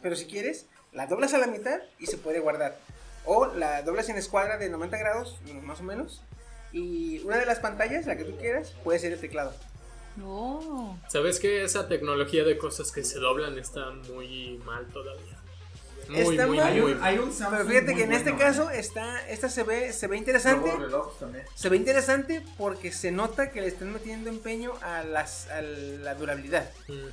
[0.00, 2.78] pero si quieres, la doblas a la mitad y se puede guardar.
[3.26, 6.22] O la doblas en escuadra de 90 grados, más o menos.
[6.72, 9.52] Y una de las pantallas, la que tú quieras, puede ser el teclado.
[10.16, 10.98] No.
[11.08, 15.33] ¿Sabes que esa tecnología de cosas que se doblan está muy mal todavía?
[16.08, 16.72] Muy, Está muy, mal.
[16.72, 19.48] Hay un, hay un Samsung Pero fíjate muy que en este bueno, caso está, esta
[19.48, 20.70] se ve, se ve interesante.
[21.18, 21.44] También.
[21.54, 26.14] Se ve interesante porque se nota que le están metiendo empeño a, las, a la
[26.14, 26.68] durabilidad.
[26.88, 27.08] Mm.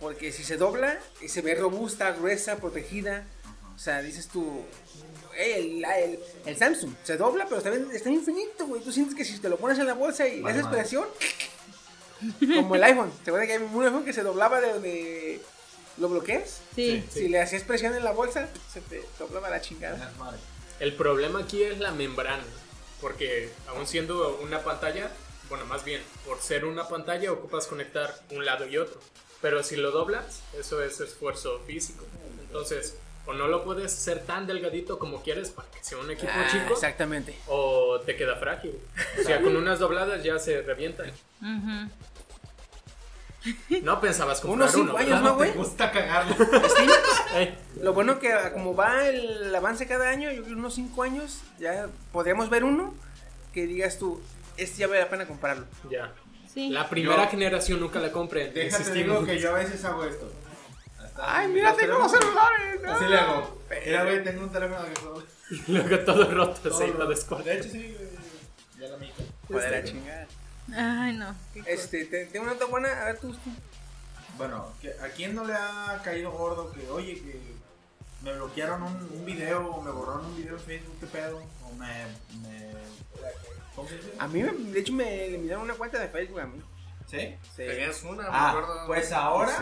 [0.00, 3.24] Porque si se dobla y se ve robusta, gruesa, protegida,
[3.74, 4.64] o sea, dices tú,
[5.36, 8.82] "Ey, el, el, el Samsung se dobla, pero está, bien- está infinito, güey.
[8.82, 11.06] Tú sientes que si te lo pones en la bolsa y le haces presión,
[12.56, 13.10] como el iPhone.
[13.24, 15.40] ¿Se acuerdan que hay un iPhone que se doblaba de donde
[16.00, 16.60] lo bloqueas?
[16.74, 17.04] Sí.
[17.10, 20.12] Si le hacías presión en la bolsa, se te doblaba la chingada.
[20.80, 22.42] El problema aquí es la membrana,
[23.00, 25.10] porque aún siendo una pantalla,
[25.48, 28.98] bueno, más bien, por ser una pantalla ocupas conectar un lado y otro,
[29.42, 32.04] pero si lo doblas, eso es esfuerzo físico.
[32.46, 32.96] Entonces,
[33.26, 36.48] o no lo puedes hacer tan delgadito como quieres para que sea un equipo Ah,
[36.50, 37.36] chico, exactamente.
[37.46, 38.72] o te queda frágil.
[39.20, 41.10] O sea, con unas dobladas ya se revientan.
[41.40, 41.90] Ujú.
[43.82, 45.22] No pensabas comprar Unos cinco uno, años.
[45.22, 45.50] ¿no, güey?
[45.52, 46.34] Te gusta cagarlo.
[46.34, 51.02] Steam, Lo bueno que ah, como va el avance cada año, yo creo unos 5
[51.02, 52.92] años, ya podríamos ver uno
[53.54, 54.20] que digas tú,
[54.56, 55.64] este ya vale la pena comprarlo.
[55.90, 56.12] ya.
[56.52, 56.68] Sí.
[56.70, 58.50] La primera Yo- generación nunca la compré.
[58.50, 60.30] Déjate digo que yo a veces hago esto.
[60.98, 62.80] Hasta- Ay, mira, tengo los celulares.
[62.88, 63.62] Así le hago.
[63.86, 65.22] Mira, güey, tengo un teléfono que todo.
[65.68, 67.36] Luego todo roto, todo se roto.
[67.44, 68.10] De hecho, sí, güey.
[68.80, 69.14] Ya la mica.
[69.46, 70.26] Joder, la chingada.
[70.76, 71.34] Ay, no.
[71.66, 73.34] Este, te- tengo una nota buena, a ver tú.
[74.36, 77.40] Bueno, ¿a quién no le ha caído gordo que, oye, que
[78.22, 81.42] me bloquearon un, un video o me borraron un video en Facebook, qué pedo?
[81.64, 82.06] O me.
[82.42, 82.70] me
[83.74, 84.12] ¿Cómo se dice?
[84.18, 86.60] A mí, me- de hecho, me eliminaron una cuenta de Facebook a mí.
[87.06, 87.18] ¿Sí?
[87.56, 87.56] Sí.
[87.56, 88.86] Tenías una, me Ah, acuerdo.
[88.86, 89.56] pues ahora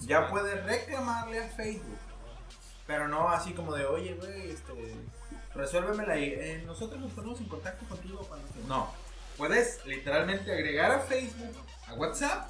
[0.00, 0.06] Sí.
[0.06, 1.98] ya puedes reclamarle a Facebook.
[2.86, 4.94] Pero no así como de, oye, güey, este,
[5.54, 6.32] resuélvemela ahí.
[6.36, 8.60] Eh, nosotros nos ponemos en contacto contigo cuando te-".
[8.68, 8.92] No.
[9.42, 11.56] Puedes literalmente agregar a Facebook,
[11.88, 12.48] a WhatsApp,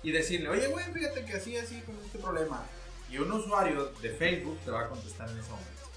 [0.00, 2.64] y decirle, oye, güey, fíjate que así, así, con este problema.
[3.10, 5.90] Y un usuario de Facebook te va a contestar en ese momento.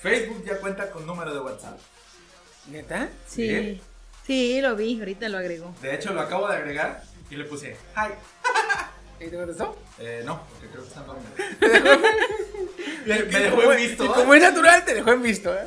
[0.00, 1.80] Facebook ya cuenta con número de WhatsApp.
[2.68, 3.08] ¿Neta?
[3.26, 3.48] Sí.
[3.48, 3.80] Bien.
[4.24, 5.74] Sí, lo vi, ahorita lo agregó.
[5.82, 8.12] De hecho, lo acabo de agregar y le puse, hi.
[9.18, 9.76] ¿Y te contestó?
[9.98, 11.28] Eh, no, porque creo que está dormido.
[13.04, 14.04] me, dejó en visto.
[14.04, 14.12] Y ¿eh?
[14.14, 15.66] como es natural, te dejó en visto, ¿eh?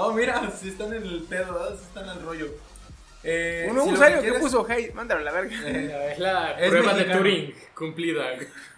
[0.00, 1.74] Oh, mira, sí están en el pedo, ¿verdad?
[1.76, 2.54] Sí están en el rollo.
[3.24, 5.56] Eh, Un si usuario que puso, hey, mándalo a la verga.
[5.66, 7.04] Eh, Es la Es prueba de.
[7.04, 8.24] Turing cumplida.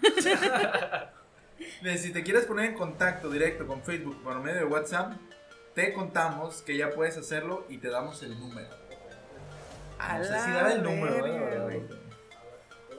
[1.98, 5.12] si te quieres poner en contacto directo con Facebook por medio de WhatsApp,
[5.74, 8.70] te contamos que ya puedes hacerlo y te damos el número.
[9.98, 11.70] A No sé si el número.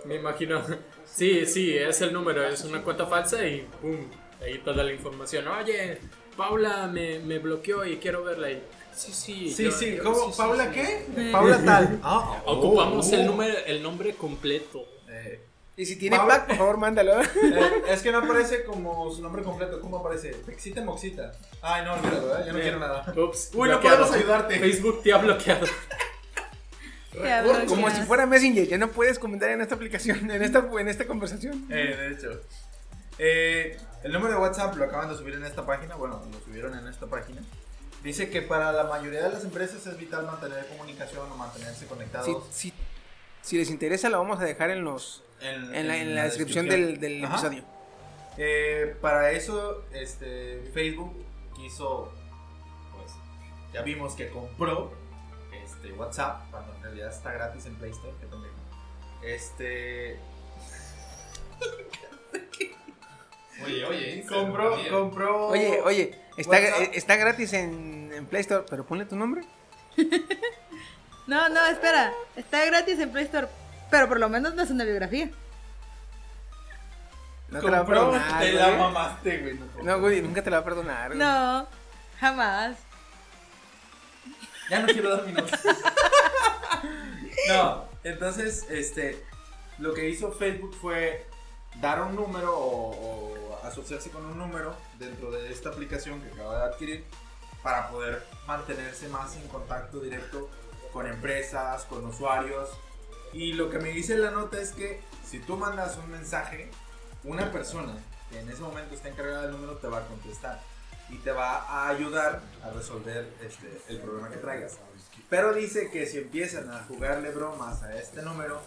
[0.05, 0.61] Me imagino.
[1.05, 3.97] Sí, sí, es el número, es una cuenta falsa y pum,
[4.39, 5.47] ahí toda la información.
[5.47, 5.97] Oye,
[6.37, 8.51] Paula me, me bloqueó y quiero verla.
[8.51, 8.61] Y,
[8.95, 9.51] sí, sí.
[9.53, 10.15] Sí, yo- sí, yo- ¿cómo?
[10.15, 10.71] sí, sí, ¿Paula sí.
[10.73, 11.29] qué?
[11.31, 11.99] Paula tal.
[12.03, 13.25] Ah, Ocupamos oh, el, oh.
[13.25, 14.85] número, el nombre completo.
[15.09, 15.39] Eh,
[15.77, 17.21] Y si tiene Paula- pack, por favor, mándalo.
[17.21, 17.25] eh,
[17.89, 19.79] es que no aparece como su nombre completo.
[19.81, 20.29] ¿Cómo aparece?
[20.45, 21.31] Pexita Moxita.
[21.61, 22.43] Ay, no, olvídalo, ¿eh?
[22.45, 23.13] Ya no quiero nada.
[23.15, 23.97] Ups, Uy, no bloqueado.
[23.97, 24.59] podemos ayudarte.
[24.59, 25.65] Facebook te ha bloqueado.
[27.67, 31.05] Como si fuera Messenger, ya no puedes comentar en esta aplicación, en esta, en esta
[31.05, 31.67] conversación.
[31.69, 32.41] Eh, de hecho.
[33.23, 35.95] Eh, el número de WhatsApp lo acaban de subir en esta página.
[35.95, 37.39] Bueno, lo subieron en esta página.
[38.03, 42.47] Dice que para la mayoría de las empresas es vital mantener comunicación o mantenerse conectados.
[42.49, 42.73] Si, si,
[43.43, 47.23] si les interesa, lo vamos a dejar en los en la, en la descripción del,
[47.23, 47.63] episodio.
[48.37, 51.13] Eh, para eso, este, Facebook
[51.55, 52.11] quiso
[52.95, 53.11] pues,
[53.71, 54.93] ya vimos que compró
[55.63, 58.53] este, WhatsApp, cuando en realidad está gratis en Play Store, que también.
[59.21, 60.17] Este.
[63.65, 64.25] Oye, oye.
[64.27, 65.47] Compró, compró.
[65.47, 66.89] Oye, oye, está, WhatsApp.
[66.93, 69.43] está gratis en, en Play Store, pero ponle tu nombre.
[71.27, 72.11] No, no, espera.
[72.35, 73.47] Está gratis en Play Store.
[73.89, 75.29] Pero por lo menos no es una biografía.
[77.47, 78.39] No te la va a compró, perdonar.
[78.41, 78.77] te la güey.
[78.79, 79.59] mamaste, güey.
[79.83, 81.07] No, güey, nunca te la va a perdonar.
[81.09, 81.19] güey.
[81.19, 81.67] No,
[82.19, 82.75] jamás.
[84.69, 85.59] Ya no quiero dar mi nota.
[87.49, 89.23] no, entonces, este,
[89.77, 91.25] lo que hizo Facebook fue
[91.79, 96.73] dar un número o, asociarse con un número dentro de esta aplicación que acaba de
[96.73, 97.05] adquirir
[97.63, 100.49] para poder mantenerse más en contacto directo
[100.91, 102.69] con empresas, con usuarios.
[103.33, 106.69] Y lo que me dice la nota es que si tú mandas un mensaje,
[107.23, 107.95] una persona
[108.29, 110.59] que en ese momento está encargada del número te va a contestar
[111.09, 114.77] y te va a ayudar a resolver este, el problema que traigas.
[115.29, 118.61] Pero dice que si empiezan a jugarle bromas a este número,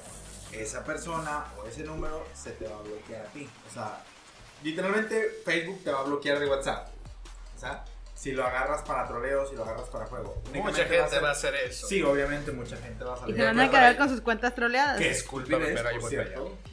[0.62, 3.48] esa persona o ese número se te va a bloquear a ti.
[3.70, 4.02] O sea,
[4.62, 6.88] literalmente Facebook te va a bloquear de WhatsApp.
[7.56, 7.84] O sea,
[8.14, 10.40] si lo agarras para troleo, si lo agarras para juego.
[10.52, 11.86] Mucha gente va a hacer eso.
[11.86, 13.36] Sí, obviamente mucha gente va a Y salir.
[13.36, 14.98] se van a quedar con sus cuentas troleadas.
[14.98, 15.26] Que es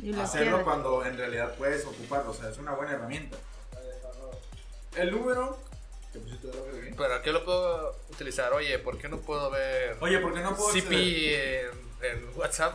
[0.01, 2.31] Y lo hacerlo cuando en realidad puedes ocuparlo.
[2.31, 3.37] O sea, es una buena herramienta.
[4.95, 5.57] El número.
[6.11, 6.93] ¿Te pusiste de?
[6.97, 8.51] Pero ¿qué lo puedo utilizar?
[8.53, 11.69] Oye, ¿por qué no puedo ver Oye, ¿por qué no puedo CP en,
[12.01, 12.73] en WhatsApp?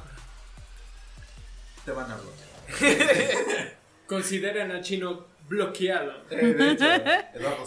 [1.86, 3.72] Te van a bloquear.
[4.06, 6.12] Consideren a Chino bloqueado.
[6.30, 6.84] Eh, de hecho,
[7.34, 7.64] Eduardo.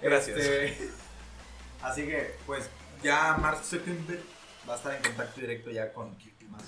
[0.00, 0.38] Gracias.
[0.38, 0.90] Este,
[1.82, 2.68] así que, pues,
[3.02, 4.20] ya Mark Zuckerberg
[4.68, 6.62] va a estar en contacto directo ya con más y más.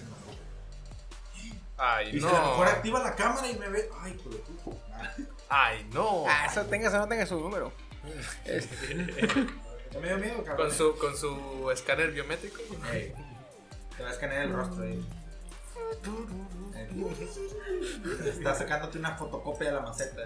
[1.76, 2.72] Ay, Y si a lo mejor no.
[2.72, 3.88] activa la cámara y me ve.
[4.01, 5.14] Ay, de puta.
[5.49, 6.24] Ay, no.
[6.28, 7.72] Ah, eso tengas o no tengas su número.
[9.93, 10.68] Ya me dio miedo, cabrón.
[10.68, 12.61] Con su, con su escáner biométrico.
[13.97, 15.05] Te va a escanear el rostro ahí.
[18.26, 20.22] Está sacándote una fotocopia de la maceta.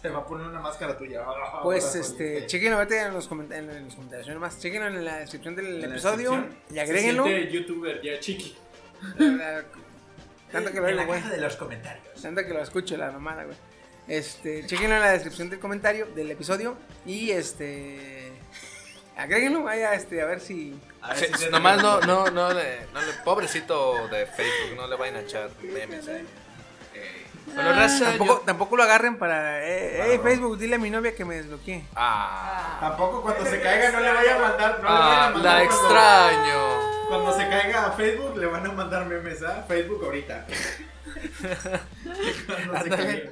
[0.00, 1.22] Se va a poner una máscara tuya.
[1.26, 2.46] Ah, Pues, este, sí.
[2.46, 4.28] chequenlo ahorita en los, coment- en los comentarios.
[4.28, 6.58] no más, chequenlo en la descripción del En la episodio descripción.
[6.70, 7.24] y Se agréguenlo.
[7.24, 8.56] siente youtuber ya chiqui.
[10.52, 12.22] Tanto que lo En la caja de los comentarios.
[12.22, 13.56] Tanto que lo escucho, la mamada, güey.
[14.06, 18.15] Este, chequenlo en la descripción del comentario del episodio y este.
[19.16, 20.78] Agréguenlo, vaya, este, a ver si.
[21.00, 24.76] A ver Sí, si se- nomás no, no, no le, no le, pobrecito de Facebook,
[24.76, 26.26] no le vayan a echar memes ahí.
[27.54, 29.64] Bueno, raza, Tampoco, yo- tampoco lo agarren para.
[29.64, 31.84] Eh, eh, Facebook, dile a mi novia que me desbloquee.
[31.94, 34.82] Ah, Tampoco cuando se caiga no le vaya a mandar.
[34.82, 37.06] No le vayan ah, a mandar la cuando- extraño.
[37.08, 40.44] Cuando se caiga a Facebook le van a mandar memes a Facebook ahorita.
[42.56, 43.30] cuando se caiga.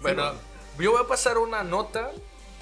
[0.00, 0.32] Bueno,
[0.78, 2.10] yo voy a pasar una nota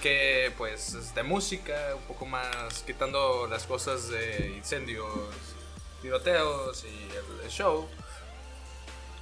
[0.04, 5.08] que pues es de música, un poco más quitando las cosas de incendios,
[6.02, 7.88] tiroteos y el, show.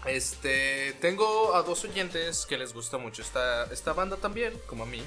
[0.06, 4.86] Este, tengo a dos oyentes que les gusta mucho esta, esta banda también, como a
[4.86, 5.04] mí.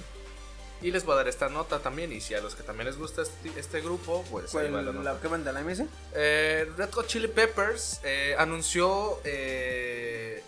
[0.82, 2.14] Y les voy a dar esta nota también.
[2.14, 4.94] Y si a los que también les gusta este, este grupo, pues ahí va la
[4.94, 5.14] ¿Cuál, nota.
[5.14, 5.84] la que manda la MS?
[6.14, 10.42] Eh, Red Hot Chili Peppers eh, anunció eh,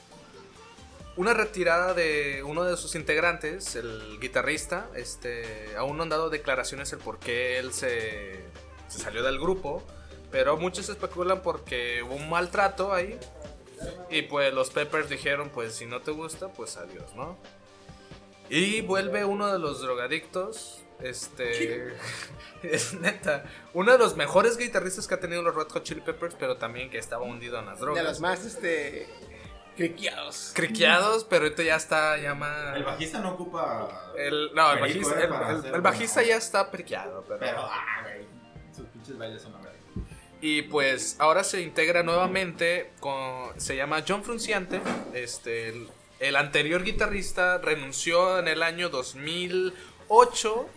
[1.17, 4.87] una retirada de uno de sus integrantes, el guitarrista.
[4.95, 8.39] Este, aún no han dado declaraciones el por qué él se,
[8.87, 9.83] se salió del grupo,
[10.31, 13.19] pero muchos especulan porque hubo un maltrato ahí.
[14.09, 17.37] Y pues los Peppers dijeron, pues si no te gusta, pues adiós, ¿no?
[18.49, 20.81] Y vuelve uno de los drogadictos.
[20.99, 21.93] Este.
[22.63, 23.45] es neta.
[23.73, 26.89] Uno de los mejores guitarristas que ha tenido los Red Hot Chili Peppers, pero también
[26.89, 28.03] que estaba hundido en las drogas.
[28.03, 29.07] De los más, este.
[29.77, 30.51] Criqueados.
[30.55, 32.75] Criqueados, pero ahorita ya está ya más.
[32.75, 34.11] El bajista no ocupa.
[34.17, 37.23] El- no, el bajista, eh, el, para el- hacer el bajista una- ya está priqueado,
[37.27, 37.39] pero.
[37.39, 38.25] Pero, ah, güey.
[38.75, 39.67] Sus pinches bailes son una.
[40.39, 43.59] Y pues ahora se integra nuevamente con.
[43.59, 44.81] Se llama John Frunciante.
[45.13, 45.69] Este.
[45.69, 45.87] El,
[46.19, 50.67] el anterior guitarrista renunció en el año 2008.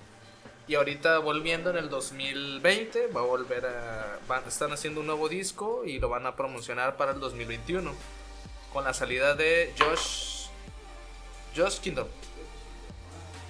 [0.67, 3.09] Y ahorita volviendo en el 2020.
[3.09, 4.19] Va a volver a.
[4.29, 5.85] van- están haciendo un nuevo disco.
[5.85, 7.93] Y lo van a promocionar para el 2021.
[8.73, 10.47] Con la salida de Josh.
[11.57, 12.07] Josh Kingdom.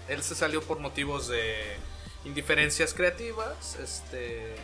[0.09, 1.77] Él se salió por motivos de
[2.25, 3.77] indiferencias creativas.
[3.77, 4.55] Este.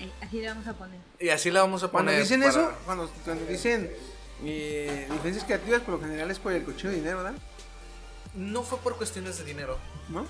[0.00, 0.98] Eh, Así le vamos a poner.
[1.20, 2.22] Y así la vamos a Cuando poner.
[2.22, 3.94] dicen para- eso, cuando, cuando dicen
[4.44, 7.34] eh, diferencias creativas, por lo general es por el cochino de dinero, ¿verdad?
[8.34, 9.78] No fue por cuestiones de dinero.
[10.08, 10.26] ¿No?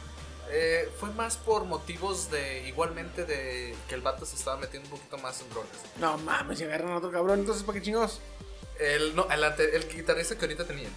[0.50, 2.68] Eh, fue más por motivos de.
[2.68, 5.70] Igualmente de que el vato se estaba metiendo un poquito más en drogas.
[5.98, 8.20] No mames, se agarran a otro cabrón, entonces ¿para qué chingados?
[8.78, 10.88] El, no, el, ante- el guitarrista que ahorita tenía.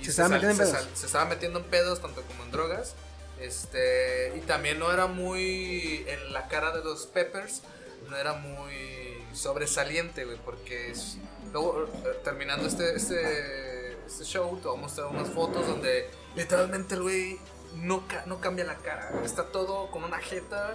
[0.00, 0.84] Y Se estaba sal- metiendo en se pedos.
[0.86, 2.94] sal- se estaba metiendo en pedos, tanto como en drogas.
[3.40, 6.04] Este, y también no era muy.
[6.08, 7.62] En la cara de los Peppers,
[8.08, 11.16] no era muy sobresaliente, güey, porque es-
[11.52, 16.94] luego, eh, terminando este, este, este show, te voy a mostrar unas fotos donde literalmente
[16.94, 17.38] el güey
[17.76, 19.10] no, no cambia la cara.
[19.24, 20.74] Está todo con una jeta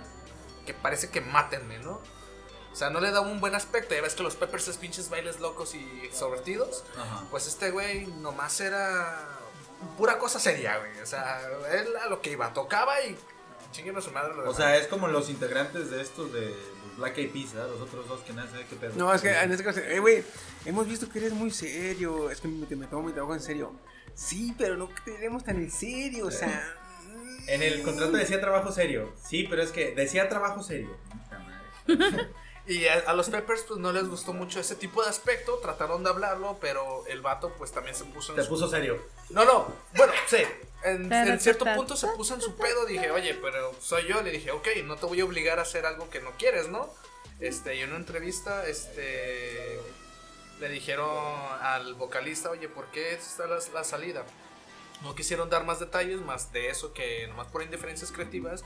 [0.66, 2.02] que parece que mátenme, ¿no?
[2.72, 3.96] O sea, no le da un buen aspecto.
[3.96, 6.84] Ya ves que los Peppers es pinches bailes locos y extrovertidos.
[6.98, 7.24] Ajá.
[7.32, 9.28] Pues este güey nomás era
[9.98, 11.00] pura cosa seria, güey.
[11.02, 11.42] O sea,
[11.74, 13.18] él a lo que iba, tocaba y
[13.72, 14.30] chinguen a su madre.
[14.34, 14.58] lo O demás.
[14.58, 17.54] sea, es como los integrantes de estos de los Black Eyed Peas.
[17.54, 18.94] Los otros dos que nadie sabe qué pedo.
[18.96, 20.24] No, es que en este caso, eh, güey,
[20.66, 22.30] hemos visto que eres muy serio.
[22.30, 23.74] Es que me, me tomo mi trabajo en serio.
[24.14, 26.76] Sí, pero no te diremos tan en serio, o sea.
[27.48, 29.14] En el contrato decía trabajo serio.
[29.28, 30.96] Sí, pero es que decía trabajo serio.
[32.70, 36.04] Y a, a los Peppers pues no les gustó mucho ese tipo de aspecto, trataron
[36.04, 39.04] de hablarlo, pero el vato pues también se puso en Se su- puso serio.
[39.32, 40.38] No, no, bueno, sí,
[40.84, 44.06] en, en cierto ta, ta, punto se puso en su pedo, dije, oye, pero soy
[44.08, 46.70] yo, le dije, ok, no te voy a obligar a hacer algo que no quieres,
[46.70, 46.94] ¿no?
[47.40, 49.80] Este, y en una entrevista, este,
[50.60, 51.10] le dijeron
[51.62, 54.24] al vocalista, oye, ¿por qué está la, la salida?
[55.02, 58.64] No quisieron dar más detalles, más de eso que nomás por indiferencias creativas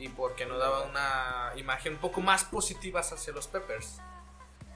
[0.00, 3.98] y porque no daba una imagen un poco más positiva hacia los Peppers.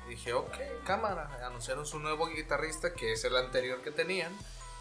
[0.07, 0.55] Y dije, ok,
[0.85, 1.41] cámara.
[1.47, 4.37] Anunciaron su nuevo guitarrista, que es el anterior que tenían,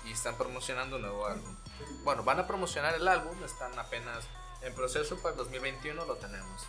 [0.06, 1.56] y están promocionando un nuevo álbum.
[2.04, 4.26] Bueno, van a promocionar el álbum, están apenas
[4.62, 6.68] en proceso para el 2021, lo tenemos.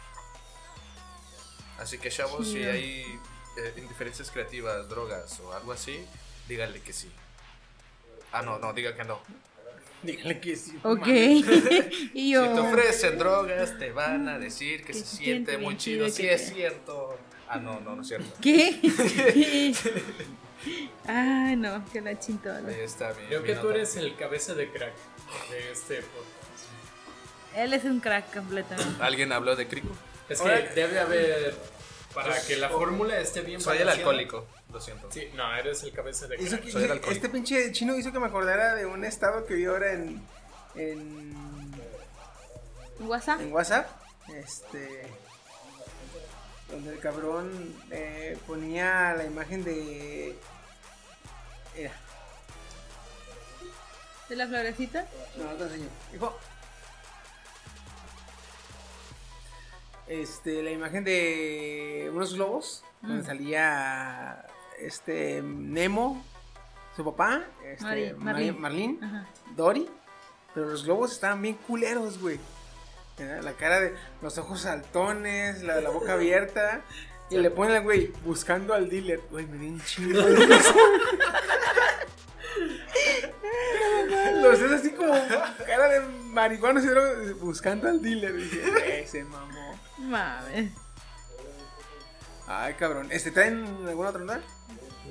[1.80, 2.70] Así que, chavos, si Chido.
[2.70, 3.20] hay
[3.56, 6.06] eh, indiferencias creativas, drogas o algo así,
[6.46, 7.12] díganle que sí.
[8.30, 9.18] Ah, no, no, diga que no.
[10.04, 10.78] Díganle que sí.
[10.82, 11.06] Ok.
[12.14, 15.58] y Si te ofrecen drogas, te van a decir que, Que se se siente siente
[15.58, 16.08] muy bien chido.
[16.08, 17.18] Sí, es cierto.
[17.48, 18.26] Ah, no, no, no es cierto.
[18.40, 18.80] ¿Qué?
[21.06, 22.68] Ay, no, que la chintola.
[22.68, 23.26] Ahí está mi.
[23.26, 24.94] Creo mi que tú eres el cabeza de crack
[25.50, 26.34] de este podcast.
[27.56, 29.02] Él es un crack completamente.
[29.02, 29.88] ¿Alguien habló de Crico?
[30.28, 31.54] Es que debe haber.
[32.14, 35.10] Para que la fórmula esté bien Soy el alcohólico, lo siento.
[35.10, 37.10] Sí, no, eres el cabeza de que- Soy el alcohólico.
[37.10, 40.22] este pinche chino hizo que me acordara de un estado que vi ahora en,
[40.76, 41.34] en,
[43.00, 43.40] ¿WhatsApp?
[43.40, 43.88] en WhatsApp.
[44.34, 45.06] Este.
[46.70, 50.36] Donde el cabrón eh, ponía la imagen de.
[51.76, 51.92] Era.
[54.28, 55.06] ¿De la florecita?
[55.36, 55.88] No, no te enseño.
[56.14, 56.38] Hijo.
[60.06, 62.84] Este, la imagen de unos globos.
[63.02, 63.26] Donde Mm.
[63.26, 64.46] salía.
[64.78, 65.42] Este.
[65.42, 66.24] Nemo.
[66.96, 67.42] Su papá.
[67.64, 68.52] Este, Mari- Marlene.
[68.52, 68.98] Marlene.
[69.02, 69.26] Ajá.
[69.56, 69.88] Dory.
[70.54, 72.38] Pero los globos estaban bien culeros, güey.
[73.18, 76.82] La cara de los ojos saltones, la, la boca abierta.
[77.30, 79.18] Y le ponen al güey buscando al dealer.
[79.30, 80.20] Güey, me dio un chingo.
[84.42, 85.12] Los es así como
[85.66, 86.00] cara de
[86.30, 86.80] marihuana
[87.40, 88.36] buscando al dealer.
[88.36, 89.73] Dije, güey, se mamó.
[89.98, 90.72] Mames.
[92.46, 93.08] Ay, cabrón.
[93.10, 94.42] ¿Este traen alguna otra nota?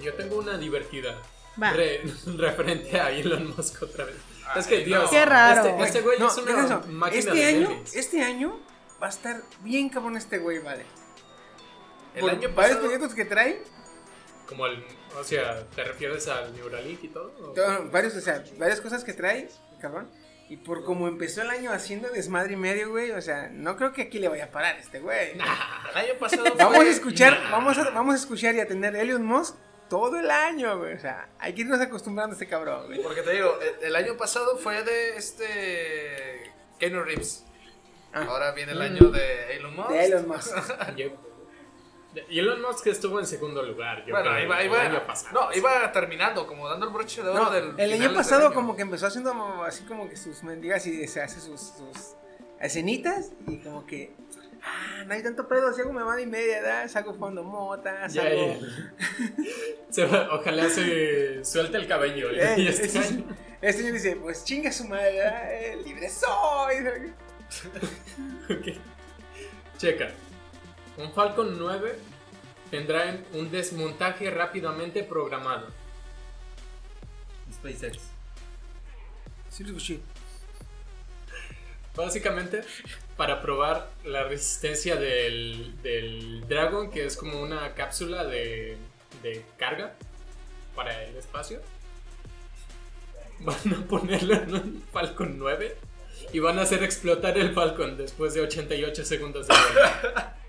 [0.01, 1.19] Yo tengo una divertida.
[1.61, 1.71] Va.
[1.71, 2.01] Re-
[2.37, 4.15] referente a Elon Musk otra vez.
[4.55, 5.09] es que, Dios.
[5.09, 5.65] Qué raro.
[5.69, 6.81] Este, este güey No, es una eso.
[6.89, 7.95] máquina Este de año, memes.
[7.95, 8.59] este año
[9.01, 10.85] va a estar bien cabrón este güey, vale.
[12.15, 12.79] El Por año varios pasado.
[12.81, 13.63] proyectos que trae,
[14.47, 14.83] Como el.
[15.19, 17.29] O sea, ¿te refieres al Neuralink y todo?
[17.29, 20.09] todo- varios, o sea, varias cosas que trae, cabrón.
[20.53, 23.91] Y por como empezó el año haciendo desmadre y medio, güey, o sea, no creo
[23.91, 25.31] que aquí le vaya a parar este güey.
[25.31, 26.43] El año pasado.
[26.59, 29.55] Vamos fue- a escuchar, vamos a, vamos a escuchar y a tener Elon Musk
[29.89, 30.93] todo el año, güey.
[30.93, 33.01] O sea, hay que irnos acostumbrando a este cabrón, güey.
[33.01, 36.51] Porque te digo, el, el año pasado fue de este.
[36.77, 37.45] Keanu Reeves.
[38.13, 38.25] Ah.
[38.29, 39.89] Ahora viene el año de Elon Musk.
[39.89, 40.55] De Elon Musk.
[42.29, 44.05] Elon Musk estuvo en segundo lugar.
[44.05, 45.33] Yo Bueno, creo, iba, el iba, año pasado.
[45.49, 47.73] no, iba terminando, como dando el broche de oro No, del.
[47.79, 48.53] el año pasado año.
[48.55, 49.31] como que empezó haciendo
[49.63, 52.15] así como que sus mendigas y se hace sus, sus
[52.59, 54.13] escenitas y como que
[54.63, 56.87] ah, no hay tanto pedo, si hago mamada y media, ¿verdad?
[56.87, 58.29] Saco fondo mota, saco...
[60.31, 62.29] ojalá se suelte el cabello.
[62.31, 63.25] Eh, y este ese- año.
[63.61, 65.19] Este señor dice, pues chinga su madre.
[65.71, 67.13] Eh, libre soy.
[68.49, 68.77] Ok.
[69.77, 70.11] Checa.
[70.97, 71.97] Un Falcon 9
[72.69, 75.67] tendrá un desmontaje rápidamente programado.
[77.51, 77.99] SpaceX.
[79.49, 79.99] Sí, lo escuché.
[81.95, 82.63] Básicamente,
[83.15, 88.77] para probar la resistencia del, del Dragon, que es como una cápsula de,
[89.21, 89.93] de carga
[90.75, 91.61] para el espacio,
[93.39, 95.77] van a ponerlo en un Falcon 9
[96.31, 100.42] y van a hacer explotar el Falcon después de 88 segundos de vuelo.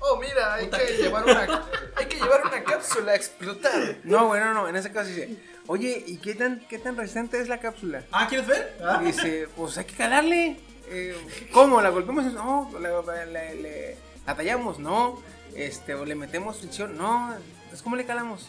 [0.00, 3.96] Oh, mira, hay que, llevar una, hay que llevar una cápsula a explotar.
[4.04, 5.36] No, bueno, no, en ese caso dice,
[5.66, 8.04] oye, ¿y qué tan, qué tan resistente es la cápsula?
[8.12, 8.78] Ah, ¿quieres ver?
[9.02, 10.56] Y dice, pues hay que calarle.
[10.90, 11.16] eh,
[11.52, 11.80] ¿cómo?
[11.82, 12.32] ¿La golpeamos?
[12.32, 13.96] No, la, la- la- le-
[14.26, 15.20] la tallamos, no.
[15.54, 17.34] Este, o le metemos fricción, no.
[17.34, 18.48] Entonces, ¿cómo le calamos?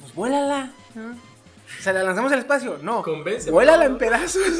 [0.00, 0.72] Pues vuélala.
[0.94, 1.12] ¿no?
[1.12, 3.02] O sea, la lanzamos al espacio, no.
[3.02, 4.42] Convence, Vuélala en pedazos.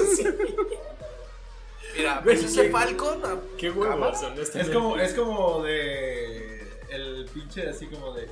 [1.97, 3.21] Mira, Ves ese que- Falcon.
[3.59, 4.23] Qué huevos.
[4.55, 6.61] Es como, es como de.
[6.91, 8.31] El pinche así como de.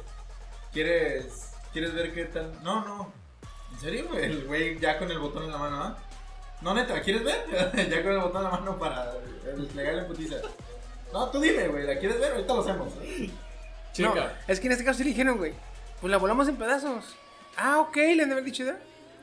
[0.72, 2.52] ¿Quieres, ¿Quieres ver qué tal?
[2.62, 3.12] No, no.
[3.72, 4.24] ¿En serio, güey?
[4.24, 5.98] El güey ya con el botón en la mano, ¿ah?
[6.60, 7.44] No, neta, ¿quieres ver?
[7.90, 9.12] ya con el botón en la mano para
[9.56, 10.36] desplegarle putiza.
[11.12, 12.32] No, tú dime, güey, ¿la quieres ver?
[12.32, 12.92] Ahorita lo hacemos.
[12.94, 13.32] No,
[13.92, 15.52] Chica, es que en este caso sí le dijeron, güey.
[16.00, 17.04] Pues la volamos en pedazos.
[17.56, 18.78] Ah, ok, le han de haber dicho ya.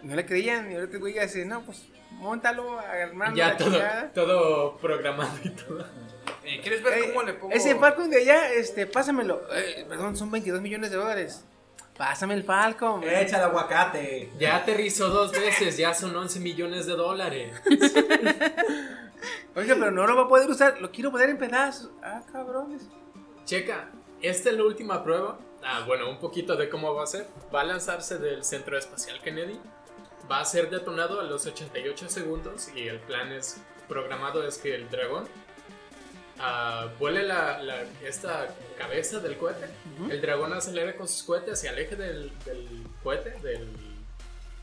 [0.05, 0.71] No le creían.
[0.71, 3.35] Y ahorita el güey ya dice, no, pues, montalo, armarlo.
[3.35, 4.11] ya todo, chingada.
[4.13, 5.85] todo programado y todo.
[6.43, 7.53] eh, ¿Quieres ver Eh, cómo le pongo?
[7.53, 9.41] Ese Falcon de allá, este, pásamelo.
[9.53, 11.43] Eh, perdón, son 22 millones de dólares.
[11.97, 13.03] Pásame el Falcon.
[13.03, 14.29] Echa el aguacate.
[14.37, 17.53] Ya aterrizó dos veces, ya son 11 millones de dólares.
[19.55, 20.79] Oiga, pero no lo va a poder usar.
[20.81, 21.89] Lo quiero poner en pedazos.
[22.03, 22.81] Ah, cabrones.
[23.45, 23.89] Checa,
[24.21, 25.39] esta es la última prueba.
[25.63, 27.27] Ah, bueno, un poquito de cómo va a ser.
[27.53, 29.59] Va a lanzarse del Centro Espacial Kennedy.
[30.31, 33.57] Va a ser detonado a los 88 segundos y el plan es
[33.87, 35.27] programado es que el dragón
[36.39, 38.47] ah, vuele la, la- esta
[38.77, 39.67] cabeza del cohete.
[40.09, 43.67] El dragón acelere con sus cohetes, se aleje del, del cohete, del...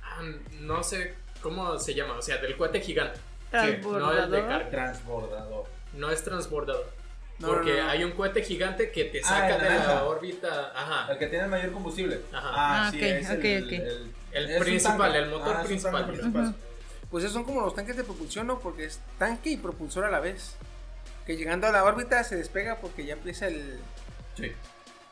[0.02, 0.22] ah,
[0.60, 3.18] no sé cómo se llama, o sea, del cohete gigante.
[3.52, 4.48] No el de Transbordador.
[4.48, 4.70] carga.
[4.70, 5.64] Transbordador.
[5.94, 6.90] No es transbordador.
[7.38, 7.90] No, porque no, no.
[7.90, 10.72] hay un cohete gigante que te Ah, saca de la órbita.
[10.74, 11.12] Ajá.
[11.12, 12.20] El que tiene el mayor combustible.
[12.32, 12.50] Ajá.
[12.86, 13.72] Ah, sí, ok, es ok, el, ok.
[13.72, 16.06] el- El es principal, el motor Ah, principal.
[16.06, 16.54] principal.
[17.10, 18.58] Pues esos son como los tanques de propulsión, ¿no?
[18.58, 20.54] Porque es tanque y propulsor a la vez.
[21.26, 23.78] Que llegando a la órbita se despega porque ya empieza el.
[24.36, 24.52] Sí.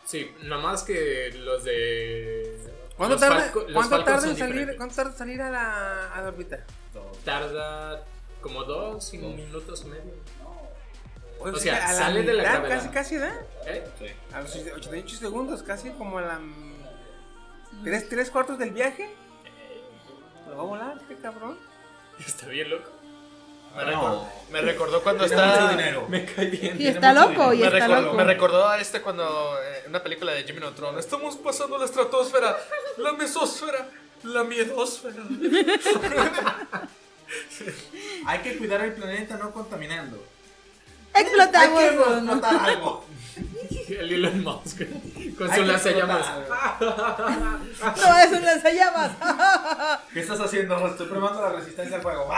[0.06, 2.58] Sí, nada más que los de.
[2.96, 4.76] ¿Cuánto los tarda, Falco- ¿cuánto tarda en salir.
[4.76, 6.64] ¿cuánto tarda en salir a la, a la órbita?
[7.24, 8.02] Tarda
[8.40, 10.14] como dos minutos y medio.
[11.38, 12.76] O es sea, sale de la gravedad.
[12.76, 13.32] Casi, casi, ¿da?
[13.66, 13.84] ¿Eh?
[14.32, 16.40] A los 88 segundos, casi como a la.
[17.84, 19.10] ¿Tres, tres cuartos del viaje?
[20.48, 21.58] Lo va a volar, este cabrón.
[22.24, 22.90] Está bien loco.
[23.76, 23.90] Me, No.
[23.90, 25.46] recordó, me recordó cuando está.
[25.46, 26.06] mucho dinero.
[26.08, 26.80] Me cae bien.
[26.80, 28.16] Y está loco, y Me está recordó, loco.
[28.16, 29.58] me recordó a este cuando.
[29.62, 30.98] eh, una película de Jimmy Neutron.
[30.98, 32.56] Estamos pasando la estratosfera,
[32.98, 33.88] la mesosfera,
[34.24, 35.22] la miedosfera.
[38.26, 40.22] Hay que cuidar el planeta no contaminando.
[41.14, 41.78] Explotamos.
[41.80, 42.12] Hay que ¿no?
[42.14, 43.04] explotar algo.
[43.88, 44.82] El Elon Musk
[45.36, 46.26] con su lanzallamas.
[46.80, 49.10] No, es un lanzallamas.
[50.12, 50.86] ¿Qué estás haciendo?
[50.86, 52.30] Estoy probando la resistencia al fuego.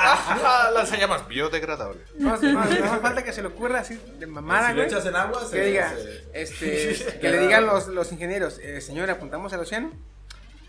[0.74, 2.00] Lanzallamas biodegradable.
[2.18, 4.86] No, no, no hace falta que se le ocurra así de mamada, si güey.
[4.86, 8.80] echas en agua, se, Que diga, se- este, que le digan los, los ingenieros, eh,
[8.80, 9.92] señor, apuntamos al océano.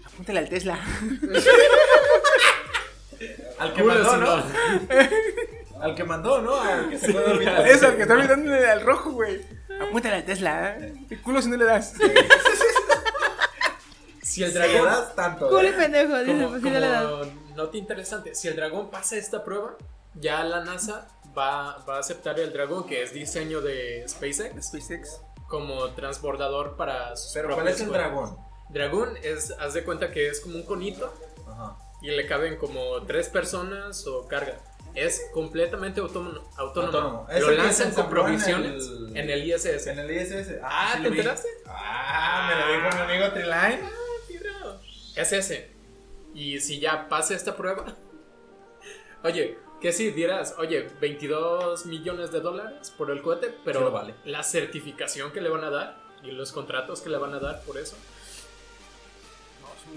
[0.06, 0.80] Apúntale al Tesla.
[3.60, 4.44] Al que mandó, ¿no?
[5.84, 5.90] no.
[5.90, 6.56] Al que mandó, ¿no?
[6.60, 7.48] Al que se a dormir.
[7.66, 9.42] Eso, el que está olvidando al rojo, güey.
[9.82, 10.78] Apúntale al Tesla.
[10.78, 10.94] ¿eh?
[11.10, 11.94] El culo si no le das.
[14.22, 14.86] Si el Si le dragón.
[14.86, 15.50] das tanto.
[15.50, 15.74] Cool y ¿eh?
[15.74, 17.04] pendejo, dice, pues sí le das.
[17.04, 17.26] como
[17.56, 19.76] nota interesante, si el dragón pasa esta prueba,
[20.16, 21.08] ya la NASA
[21.38, 25.20] va, va a aceptar el dragón, que es diseño de SpaceX, SpaceX.
[25.48, 28.36] como transbordador para sus Pero ¿cuál es el dragón?
[28.70, 31.14] Dragón es, haz de cuenta que es como un conito
[31.48, 31.76] Ajá.
[32.02, 34.58] y le caben como tres personas o carga.
[34.96, 36.48] Es completamente autónomo.
[36.58, 37.28] autónomo.
[37.40, 39.88] Lo lanzan con en provisiones el- en el ISS.
[39.88, 40.60] En el ISS.
[40.64, 41.48] Ah, sí ¿te enteraste?
[41.68, 43.90] Ah, me lo dijo mi amigo Triline.
[45.16, 45.72] Es ese.
[46.36, 47.86] Y si ya pasa esta prueba.
[49.24, 54.16] Oye, que si dieras, oye, 22 millones de dólares por el cohete, pero Sí vale.
[54.26, 57.62] la certificación que le van a dar y los contratos que le van a dar
[57.64, 57.96] por eso.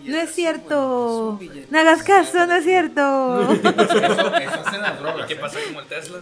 [0.05, 1.39] No es cierto.
[1.71, 3.53] No hagas caso, no es cierto.
[3.53, 5.27] Eso, eso hacen las ¿Y drogas.
[5.27, 5.37] qué ¿eh?
[5.37, 6.21] pasa como el Tesla?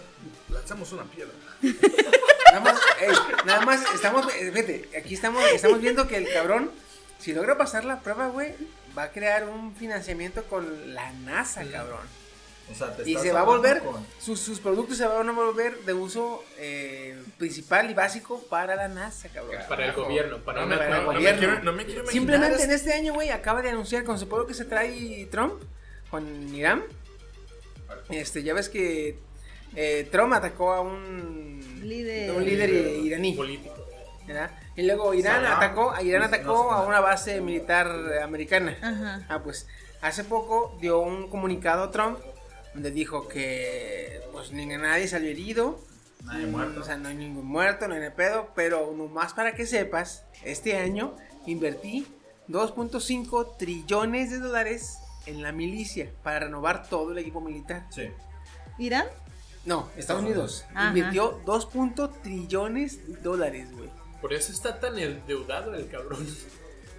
[0.49, 1.33] Lanzamos una piedra.
[1.61, 3.15] Nada más, ey,
[3.45, 6.71] nada más estamos, eh, fíjate, aquí estamos, estamos viendo que el cabrón,
[7.19, 8.53] si logra pasar la prueba, güey,
[8.97, 12.01] va a crear un financiamiento con la NASA, cabrón.
[12.71, 15.31] O sea, te Y se va a volver, con- sus, sus productos se van a
[15.31, 19.61] volver de uso eh, principal y básico para la NASA, cabrón.
[19.69, 21.39] Para el gobierno, para No una me, para el no, no me gobierno.
[21.39, 22.11] quiero, no me quiero imaginar.
[22.13, 25.61] Simplemente en este- año, güey, acaba de anunciar con su pueblo que se trae Trump
[26.09, 26.83] con Irán.
[28.09, 29.19] Este, ya ves que
[29.75, 32.31] eh, Trump atacó a un Líder.
[32.31, 33.33] a un líder iraní.
[33.33, 33.75] político.
[34.25, 34.49] ¿verdad?
[34.75, 35.57] Y luego Irán Saddam.
[35.57, 36.87] atacó, a Irán No, atacó no, a no.
[36.87, 37.87] una base militar
[38.23, 38.75] americana.
[38.81, 39.25] Ajá.
[39.29, 39.67] Ah, pues
[40.01, 42.17] hace poco dio un comunicado Trump
[42.75, 45.79] donde dijo que pues ni nadie salió herido.
[46.25, 46.81] Nadie muerto.
[46.81, 50.77] O sea, no hay ningún muerto, no hay pedo, pero nomás para que sepas, este
[50.77, 51.15] año
[51.45, 52.05] invertí
[52.49, 57.87] 2.5 trillones de dólares en la milicia para renovar todo el equipo militar.
[57.91, 58.09] Sí.
[58.77, 59.07] ¿Irán?
[59.65, 60.65] No, Estados Unidos.
[60.73, 60.89] Ajá.
[60.89, 62.21] Invirtió 2.
[62.21, 63.89] trillones de dólares, güey.
[64.21, 66.27] Por eso está tan endeudado el cabrón.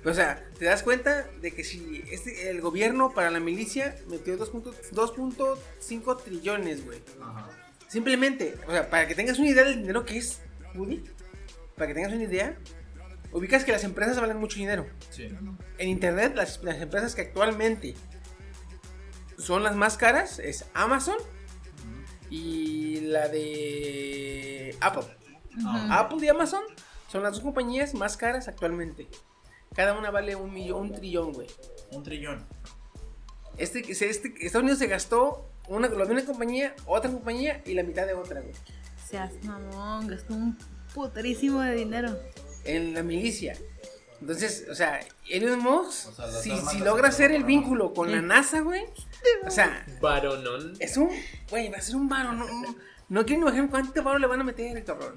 [0.05, 4.39] O sea, te das cuenta de que si este, el gobierno para la milicia metió
[4.39, 7.03] 2.5 2.5 trillones, güey.
[7.21, 7.51] Ajá.
[7.89, 10.41] Simplemente, o sea, para que tengas una idea del dinero que es,
[10.75, 11.05] Woody,
[11.77, 12.57] para que tengas una idea,
[13.33, 14.87] ubicas que las empresas valen mucho dinero.
[15.11, 15.29] Sí.
[15.79, 17.95] En internet, las, las empresas que actualmente
[19.39, 21.17] son las más caras es Amazon
[22.31, 25.07] y la de Apple.
[25.91, 26.63] Apple y Amazon
[27.09, 29.09] son las dos compañías más caras actualmente.
[29.77, 31.47] Cada una vale un millón, un trillón, güey.
[31.93, 32.47] Un trillón.
[33.59, 37.83] Este, este, Estados Unidos se gastó una, lo de una compañía, otra compañía y la
[37.83, 38.55] mitad de otra, güey.
[39.09, 40.59] Seas mamón, gastó un
[40.95, 42.19] putrísimo de dinero.
[42.65, 43.57] En la milicia.
[44.21, 48.11] Entonces, o sea, Elon Musk, O sea, las si, si logra hacer el vínculo con
[48.11, 48.85] la NASA, güey.
[49.47, 50.75] O sea, Varonón.
[50.81, 51.11] es un.
[51.51, 52.33] Güey, va a ser un varo.
[52.33, 52.47] No,
[53.09, 55.15] no, quiero ni imaginar cuánto varo le van a meter, cabrón.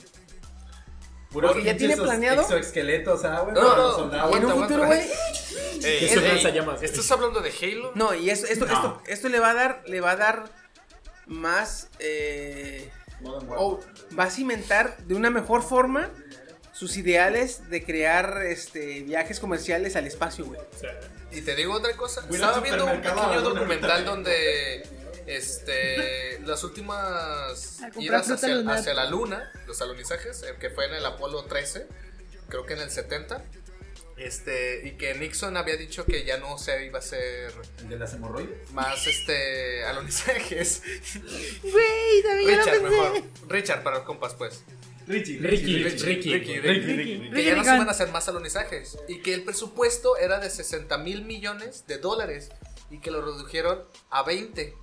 [1.32, 3.54] Puros Porque ya tiene planeado- Exoesqueletos, ¿ah, güey?
[3.54, 4.36] No, no, soldados.
[4.36, 5.02] en un futuro, güey.
[5.84, 6.82] Eso lanzallamas.
[6.82, 7.92] ¿Estás hablando de Halo?
[7.96, 8.74] No, y esto, esto, No.
[8.74, 10.50] esto, esto le va a dar, le va a dar
[11.28, 11.88] más.
[12.00, 12.90] Eh,
[13.22, 14.16] Modern o Warfare.
[14.18, 16.10] va a cimentar de una mejor forma
[16.74, 20.60] sus ideales de crear este viajes comerciales al espacio, güey.
[20.60, 20.98] O sea,
[21.32, 22.22] Y te digo otra cosa.
[22.30, 24.82] Estaba viendo un pequeño documental donde
[25.30, 31.46] este las últimas idas hacia, la luna, los alunizajes, el que fue en el Apolo
[31.46, 31.88] 13,
[32.50, 33.44] creo que en el 70.
[34.18, 37.98] Este, y que Nixon había dicho que ya no se iba a hacer ¿El de
[37.98, 38.70] las hemorroides?
[38.74, 40.82] más este alunizajes.
[41.64, 43.24] Güey, también lo Richard, mejor.
[43.48, 44.62] Richard para los compas, pues.
[45.08, 46.34] Ricky, Ricky, Ricky, Ricky.
[46.34, 47.18] Ricky, Ricky, Ricky.
[47.18, 47.32] Ricky.
[47.34, 50.50] que ya no se iban a hacer más alunizajes y que el presupuesto era de
[50.50, 52.50] 60 mil millones de dólares
[52.92, 54.76] y que lo redujeron a 20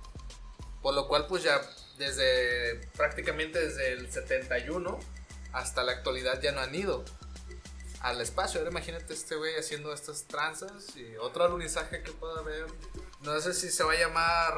[0.87, 1.59] por lo cual pues ya
[1.97, 4.97] desde prácticamente desde el 71
[5.51, 7.03] hasta la actualidad ya no han ido
[7.99, 8.61] al espacio.
[8.61, 12.67] Ahora imagínate este güey haciendo estas tranzas y otro alunizaje que pueda haber.
[13.19, 14.53] No sé si se va a llamar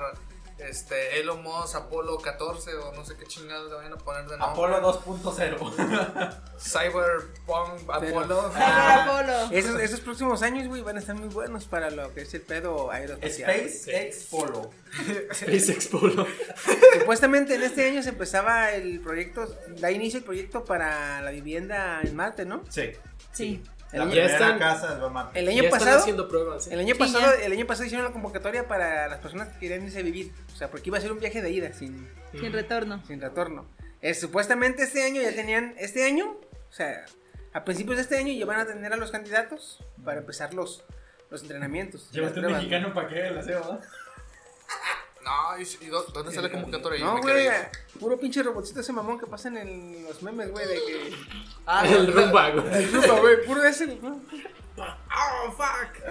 [0.68, 4.38] este Elon Musk Apolo 14 o no sé qué chingados le vayan a poner de
[4.38, 6.36] nombre Apolo 2.0.
[6.60, 8.52] Cyberpunk Apolo.
[8.52, 9.52] Cyber Apolo.
[9.52, 12.41] Esos, esos próximos años, güey, van a estar muy buenos para lo que es el
[12.41, 13.69] pedo aeroespacial.
[13.69, 14.72] SpaceX Polo.
[15.34, 16.27] SpaceX Polo.
[16.99, 22.02] Supuestamente en este año se empezaba el proyecto, da inicio el proyecto para la vivienda
[22.03, 22.64] en Marte, ¿no?
[22.69, 22.91] Sí.
[23.31, 23.64] Sí.
[23.91, 24.99] El La año, están- casa
[25.34, 26.68] el año pasado, haciendo pruebas.
[26.68, 26.74] ¿eh?
[26.74, 27.45] el año Sí, pasado, ya.
[27.45, 30.56] el año pasado hicieron la convocatoria para las personas que querían irse a vivir, o
[30.56, 32.07] sea, porque iba a ser un viaje de ida sin,
[32.40, 33.03] Sin retorno.
[33.07, 33.66] sin retorno.
[34.02, 36.38] Eh, supuestamente este año ya tenían, este año,
[36.70, 37.03] o sea,
[37.52, 40.84] a principios de este año ya van a tener a los candidatos para empezar los,
[41.32, 42.03] los entrenamientos.
[42.03, 43.80] las Llévate un mexicano para que el aseo, ¿verdad?
[45.23, 47.03] No, ¿y, y dó- dónde sale convocatoria?
[47.05, 47.47] No, güey,
[47.99, 51.13] puro pinche robotcito ese mamón que pasan en los memes, güey, de que...
[51.65, 52.73] Ah, El no, rumba, güey.
[52.83, 53.97] El rumba, güey, puro ese.
[54.77, 56.03] Oh, fuck.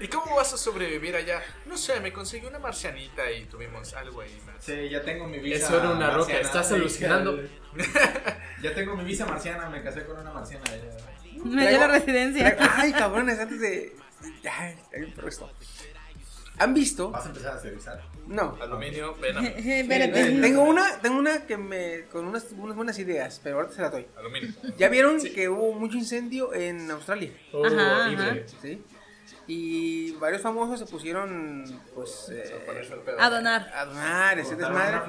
[0.00, 1.40] ¿Y cómo vas a sobrevivir allá?
[1.66, 4.56] No sé, me conseguí una marcianita y tuvimos algo ahí más.
[4.64, 5.66] Sí, ya tengo mi visa.
[5.66, 6.40] Eso era una roca, marciana.
[6.40, 7.38] estás alucinando.
[8.62, 10.64] Ya tengo mi visa marciana, me casé con una marciana.
[10.66, 11.42] ya.
[11.44, 12.56] Me dio la residencia.
[12.76, 13.96] Ay, cabrones, antes de...
[14.50, 15.48] Ay, está bien esto.
[16.58, 17.10] ¿Han visto?
[17.10, 18.02] Vas a empezar a servizar.
[18.26, 18.56] No.
[18.60, 20.40] Aluminio, ven Espérate.
[20.40, 22.04] Tengo una, tengo una que me...
[22.12, 24.06] con unas, unas buenas ideas, pero ahorita se la doy.
[24.16, 24.50] Aluminio.
[24.76, 27.30] ¿Ya vieron que hubo mucho incendio en Australia?
[27.52, 28.46] Oh, Ajá, horrible.
[28.60, 28.82] ¿Sí?
[29.50, 31.64] Y varios famosos se pusieron,
[31.94, 32.54] pues, eh,
[33.18, 33.72] A donar.
[33.74, 35.00] a donar, ese desmadre.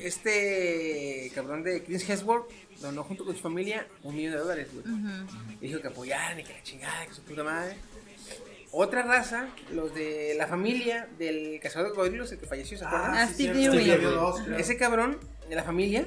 [0.00, 2.48] Este cabrón de Chris Hemsworth
[2.80, 4.84] donó junto con su familia un millón de dólares, güey.
[5.60, 7.76] Y dijo que apoyaran y que la chingada, que su puta madre.
[8.70, 13.14] Otra raza, los de la familia del cazador de cocodrilos, el que falleció, ¿se acuerdan?
[13.14, 13.50] Ah, sí.
[13.52, 13.92] Sí.
[14.58, 15.18] Ese cabrón
[15.48, 16.06] de la familia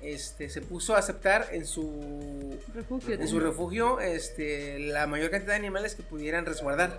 [0.00, 3.14] este, se puso a aceptar en su Refugio.
[3.14, 6.98] en su refugio este, la mayor cantidad de animales que pudieran resguardar.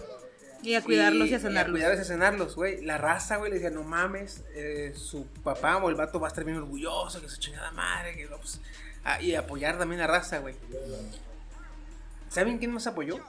[0.63, 1.73] Y a cuidarlos y a sanarlos.
[1.73, 2.81] cuidarlos y a sanarlos, güey.
[2.85, 6.29] La raza, güey, le decía, no mames, eh, su papá o el vato va a
[6.29, 8.61] estar bien orgulloso, que su chingada madre, que no, pues,
[9.03, 10.53] ah, y apoyar también la raza, güey.
[12.29, 13.19] ¿Saben quién más apoyó?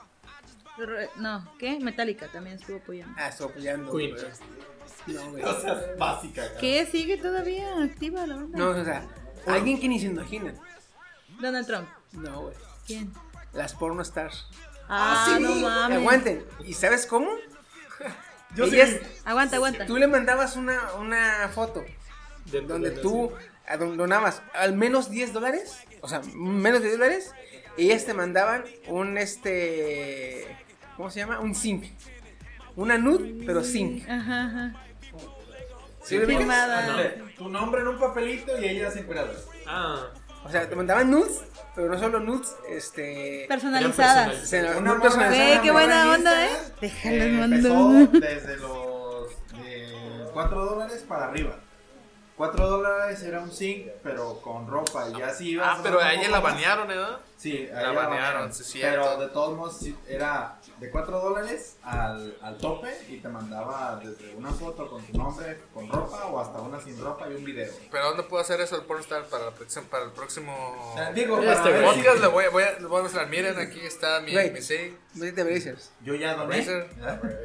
[1.17, 1.79] No, ¿qué?
[1.79, 3.13] Metallica también estuvo apoyando.
[3.17, 3.95] Ah, estuvo apoyando.
[3.95, 4.15] Queen.
[5.07, 5.43] No, güey.
[5.43, 6.47] O sea, es básica.
[6.47, 6.59] cara.
[6.59, 6.85] ¿Qué?
[6.85, 8.57] ¿Sigue todavía activa la banda?
[8.57, 9.07] No, o sea,
[9.45, 10.53] alguien que ni se imagina.
[11.39, 11.87] Donald Trump.
[12.13, 12.55] No, güey.
[12.87, 13.13] ¿Quién?
[13.53, 14.47] Las porno stars.
[14.89, 15.97] Ah, no mames.
[15.97, 16.45] Aguanten.
[16.65, 17.29] ¿Y sabes cómo?
[18.55, 18.75] Yo sí.
[18.75, 19.85] Ellas, Aguanta, aguanta.
[19.85, 21.83] tú le mandabas una, una foto
[22.45, 23.31] Dentro donde de tú
[23.95, 27.33] donabas al menos 10 dólares, o sea, menos de 10 dólares,
[27.77, 30.55] ellas te mandaban un este,
[31.03, 31.41] ¿cómo se llama?
[31.41, 31.83] Un zinc.
[32.77, 34.09] Una nude, pero zinc.
[34.09, 34.73] Ajá, ajá.
[36.01, 36.39] ¿Sí lo.
[36.39, 39.45] Ándale, Tu nombre en un papelito y ellas encueradas.
[39.67, 40.07] Ah,
[40.45, 41.41] O sea, te mandaban nudes,
[41.75, 43.45] pero no solo nudes, este...
[43.49, 44.53] Personalizadas.
[44.77, 45.29] Una personalizadas.
[45.29, 46.49] Güey, qué una buena onda, ¿eh?
[46.81, 48.19] Instagram, Déjalos eh, mando.
[48.19, 51.59] Desde los de 4 dólares para arriba.
[52.37, 55.09] 4 dólares era un zinc, pero con ropa.
[55.09, 55.67] Y así ibas.
[55.69, 56.95] Ah, pero a ella la banearon, ¿eh?
[57.37, 59.01] Sí, La banearon, sí, cierto.
[59.01, 63.99] Pero de todos modos sí, era de 4 dólares al, al tope y te mandaba
[64.01, 67.43] desde una foto con tu nombre, con ropa o hasta una sin ropa y un
[67.43, 67.69] video.
[67.91, 71.53] Pero ¿dónde puedo hacer eso el pornstar para, la próxima- para el próximo Digo, Este
[71.53, 72.21] para ver si- podcast?
[72.21, 73.27] Le voy, a- voy, a, voy a mostrar.
[73.27, 74.51] Miren, aquí está mi, Güey.
[74.51, 74.97] mi sí.
[75.15, 75.91] Vete de Brazers.
[76.01, 76.59] yo ya doné.
[76.59, 76.87] ¿eh?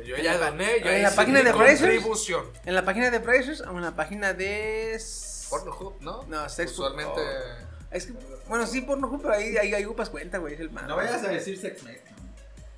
[0.07, 2.05] Yo ya doné, yo En la página de Brazers.
[2.65, 5.01] En la página de Brazers o en la página de...
[5.51, 6.23] Pornhub, ¿no?
[6.29, 7.21] No, Sex Usualmente.
[7.91, 8.13] Es que,
[8.49, 10.87] bueno, sí, Pornhub, pero ahí, ahí, ahí ocupas cuenta, güey, es el más.
[10.87, 12.01] No vayas a decir sex mex.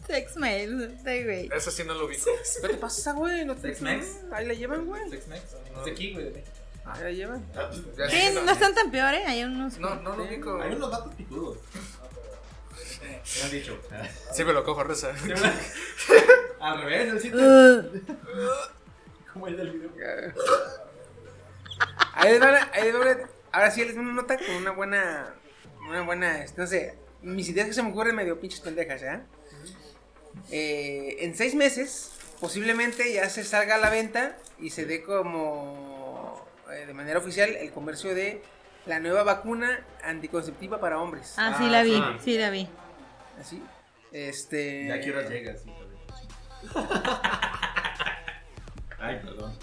[0.06, 0.82] Sex mail.
[0.96, 1.48] Este güey.
[1.54, 2.24] Eso sí no lo ubico.
[2.62, 3.44] ¿Qué te pasa, güey?
[3.44, 4.06] No te Sex Mex.
[4.32, 5.08] Ahí la llevan, güey.
[5.10, 5.42] Sex mex.
[5.78, 6.24] Es de aquí, güey.
[6.26, 6.50] de México.
[6.84, 7.44] Ahí la llevan.
[7.96, 9.24] Ya Sí, sí, no están tan peor, ¿eh?
[9.26, 9.78] Hay unos.
[9.78, 10.60] No, no lo ubico.
[10.60, 11.58] Hay unos datos picudos.
[13.02, 13.78] Me han dicho.
[14.32, 15.10] Sí me lo cojo, Reza.
[16.60, 17.38] Al revés, el sitio.
[17.40, 18.00] Uh,
[19.32, 19.90] Como el del video.
[22.14, 24.54] Ahí les va la- ahí les va la- Ahora sí les doy una nota con
[24.56, 25.34] una buena.
[25.88, 26.44] Una buena.
[26.56, 26.94] No sé.
[27.22, 29.22] Mis ideas que se me ocurren medio pinches pendejas, ¿ya?
[30.50, 36.46] Eh, en seis meses, posiblemente ya se salga a la venta y se dé como.
[36.72, 38.42] eh, de manera oficial el comercio de
[38.86, 41.34] la nueva vacuna anticonceptiva para hombres.
[41.36, 41.94] Ah, sí Ah, la vi.
[41.94, 42.02] sí.
[42.24, 42.68] Sí la vi.
[43.40, 43.62] Así.
[44.12, 44.86] Este.
[44.88, 45.56] Ya quiero sí, también.
[48.98, 49.56] Ay, perdón.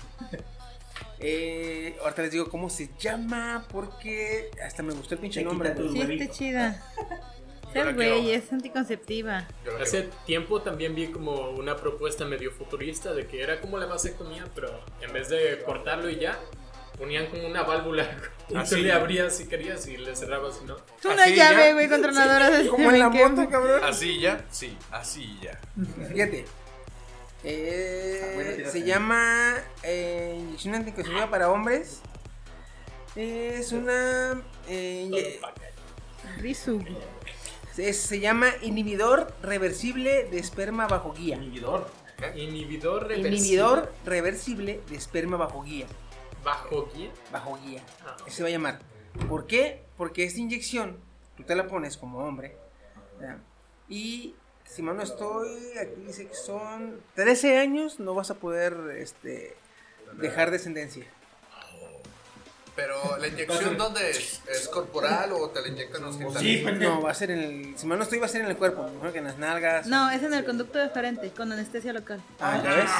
[1.19, 5.73] Eh, ahorita les digo cómo se llama porque hasta me gustó el pinche nombre.
[5.91, 6.83] Sí, está chida.
[7.73, 9.47] Ser güey, es anticonceptiva.
[9.81, 14.45] Hace tiempo también vi como una propuesta medio futurista de que era como la vasectomía,
[14.55, 16.39] pero en vez de cortarlo y ya,
[16.97, 18.07] ponían como una válvula.
[18.49, 18.75] Y Así.
[18.75, 20.77] tú le abrías si querías y le cerrabas si no.
[20.77, 23.83] Es una Así llave, güey, controladora de Como en la moto, cabrón.
[23.83, 25.59] Así ya, sí, así ya.
[26.07, 26.45] Fíjate.
[27.43, 28.71] Eh, Ah, tírate.
[28.71, 32.01] se llama eh, inyección anticonceptiva para hombres.
[33.15, 34.41] Es una.
[34.67, 35.39] eh,
[36.37, 36.83] Rizu.
[37.73, 41.35] se, se llama inhibidor reversible de esperma bajo guía.
[41.37, 41.89] Inhibidor.
[42.35, 43.37] Inhibidor reversible.
[43.37, 45.85] Inhibidor reversible de esperma bajo guía.
[46.43, 47.11] Bajo guía.
[47.31, 47.81] Bajo guía.
[48.05, 48.15] Ah.
[48.25, 48.79] Ese se va a llamar.
[49.29, 49.83] ¿Por qué?
[49.97, 50.97] Porque esta inyección,
[51.35, 52.55] tú te la pones como hombre.
[53.21, 53.39] ¿ya?
[53.89, 54.35] Y
[54.67, 59.55] si mal no estoy, aquí dice que son 13 años, no vas a poder este,
[60.13, 61.05] dejar descendencia.
[62.75, 64.39] Pero la inyección, ¿dónde es?
[64.47, 66.59] ¿Es corporal o te la inyectan los genitales?
[66.59, 66.63] Sí.
[66.63, 67.77] No, va a ser en el.
[67.77, 68.83] Si mal no estoy, va a ser en el cuerpo.
[68.83, 69.87] Mejor que en las nalgas.
[69.87, 72.21] No, es en el conducto deferente, con anestesia local.
[72.39, 72.91] Ah, ¿ya ves?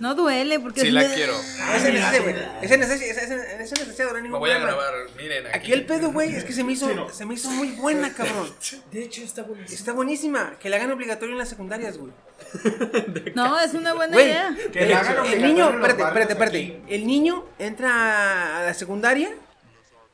[0.00, 0.80] No duele porque.
[0.80, 1.34] Sí es- la quiero.
[1.38, 2.34] Esa anestesia, güey.
[2.62, 5.46] Esa anestesia, esa, esa, esa anestesia no da Me voy a grabar, miren.
[5.54, 8.52] Aquí el pedo, güey, es que se me hizo, se me hizo muy buena, cabrón.
[8.90, 9.78] De hecho, está buenísimo.
[9.78, 10.54] Está buenísima.
[10.58, 12.12] Que la hagan obligatorio en las secundarias, güey.
[13.34, 14.56] No, es una buena Güey, idea.
[14.72, 16.80] Que el, le hagan el niño, en espérate, espérate, espérate.
[16.88, 19.30] El niño entra a la secundaria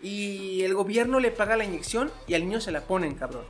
[0.02, 3.44] y el gobierno le paga la inyección y al niño se la ponen, cabrón.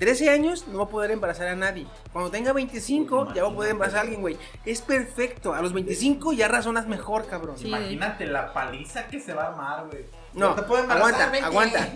[0.00, 1.86] 13 años no va a poder embarazar a nadie.
[2.12, 4.36] Cuando tenga 25 ya va a poder embarazar a alguien, güey.
[4.64, 5.54] Es perfecto.
[5.54, 7.56] A los 25 ya razonas mejor, cabrón.
[7.58, 7.68] Sí.
[7.68, 10.04] Imagínate la paliza que se va a armar, güey.
[10.32, 11.88] No, te puede embarazar, aguanta, aguanta.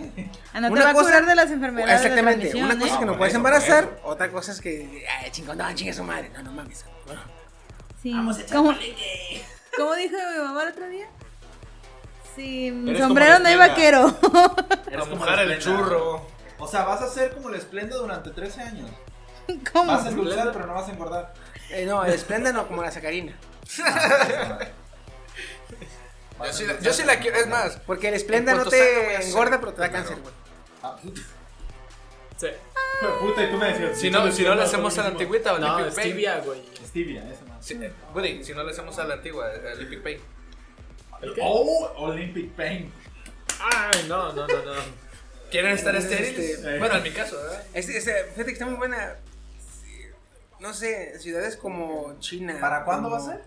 [0.53, 2.01] Ah, no te Una va a cosa- curar de las enfermedades.
[2.01, 2.55] de Exactamente.
[2.63, 3.05] Una cosa es que ¿eh?
[3.05, 6.29] no por puedes eso, embarazar, otra cosa es que, ay, chingón, no, chinga su madre.
[6.29, 6.85] No, no mames.
[8.03, 8.11] Sí.
[8.51, 8.71] ¿Cómo,
[9.77, 11.07] ¿Cómo dijo mi mamá el otro día?
[12.35, 14.15] Sin Eres sombrero no hay la vaquero.
[14.91, 16.34] Eres A como el churro.
[16.65, 18.89] O sea, vas a ser como el esplenda durante 13 años.
[19.71, 19.91] ¿Cómo?
[19.91, 21.33] Vas a endulzar, pero no vas a engordar.
[21.69, 23.37] Eh, no, el esplenda no, como la sacarina.
[26.37, 27.77] Yo sí, la, yo sí la quiero, es más.
[27.85, 30.33] Porque el esplenda En no te engorda, pero te da cáncer, güey.
[30.83, 30.97] Ah,
[32.35, 32.47] Sí.
[33.21, 33.97] Puta, y tú me decías.
[33.97, 36.61] Si no, si no le hacemos a la antigüita, o No, stevia, güey.
[36.85, 37.65] Stevia, eso más.
[37.65, 40.19] Sí, eh, Woody, si no le hacemos a la antigua, Olympic Pain.
[41.21, 41.41] ¿El qué?
[41.41, 42.91] Oh, Olympic Pain.
[43.59, 45.04] Ay, no, no, no, no.
[45.55, 46.63] ¿Quieren estar Este, estériles?
[46.65, 46.79] eh.
[46.79, 47.63] Bueno, en mi caso, ¿verdad?
[47.73, 49.15] Este, este, fíjate que está muy buena.
[49.81, 50.01] Sí,
[50.59, 52.57] No sé, ciudades como China.
[52.59, 53.43] ¿Para cuándo va como- a ser?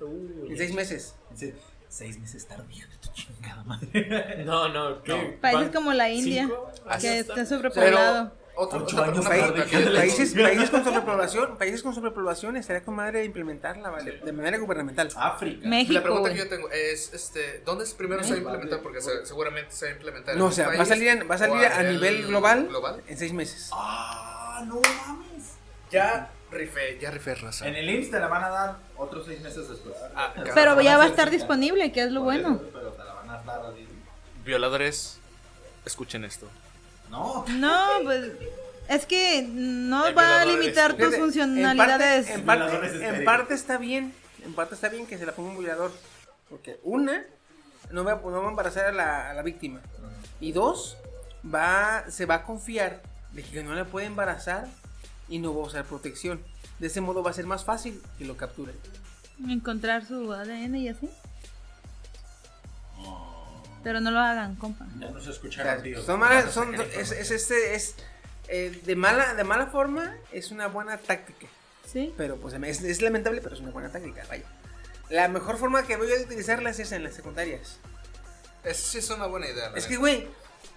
[0.50, 1.14] En seis meses.
[1.34, 1.52] Sí,
[1.90, 4.42] Seis meses tarde, hijo de tu chingada madre.
[4.46, 5.38] No, no, ¿qué?
[5.40, 6.70] Países ¿Cuán- como la India, cinco?
[7.00, 7.32] Que está.
[7.34, 8.32] está sobrepoblado.
[8.60, 14.18] Ocho otra, años Países, países con sobrepoblación, países con sobrepoblación estaría con madre implementarla, ¿vale?
[14.24, 15.08] De manera gubernamental.
[15.16, 15.68] África.
[15.68, 15.92] México.
[15.94, 18.80] La pregunta que yo tengo es, este, ¿dónde es primero se va a implementar?
[18.80, 20.88] Porque se- seguramente se va a implementar en No, o un sea, va a país
[20.88, 23.02] salir, en- va a, salir o a nivel global, global.
[23.06, 23.70] en seis meses.
[23.72, 25.52] Ah, no mames.
[25.92, 27.68] Ya Rifé, ya rifé raza.
[27.68, 29.94] En el IMSS te la van a dar otros seis meses después.
[30.16, 30.32] Ah.
[30.54, 32.60] Pero ya va a estar disponible, que es lo bueno.
[32.72, 33.86] Pero te la van a dar así.
[34.44, 35.18] Violadores,
[35.84, 36.48] escuchen esto.
[37.10, 37.44] No.
[37.48, 38.32] No, pues
[38.88, 42.28] es que no El va a limitar tus funcionalidades.
[42.30, 43.24] En parte, en, parte, en estériles.
[43.24, 44.12] parte está bien.
[44.44, 45.92] En parte está bien que se la ponga un violador.
[46.48, 47.24] Porque una,
[47.90, 49.80] no va, no va a embarazar a la, a la víctima.
[50.40, 50.96] Y dos,
[51.44, 53.02] va, se va a confiar
[53.32, 54.66] de que no la puede embarazar
[55.28, 56.40] y no va a usar protección.
[56.78, 58.74] De ese modo va a ser más fácil que lo capturen.
[59.48, 61.10] Encontrar su ADN y así.
[63.84, 64.86] Pero no lo hagan, compa.
[64.98, 66.02] Ya no se O escucharon, sea, tío.
[66.02, 67.94] son malas- son- es, es este, es,
[68.48, 71.46] eh, de, mala, de mala forma, es una buena táctica.
[71.90, 72.12] ¿Sí?
[72.16, 74.44] Pero pues es, es lamentable, pero es una buena táctica, vaya.
[75.08, 77.78] La mejor forma que voy a utilizarlas es en las secundarias.
[78.64, 79.72] Esa sí es una buena idea.
[79.74, 80.28] Es que, güey,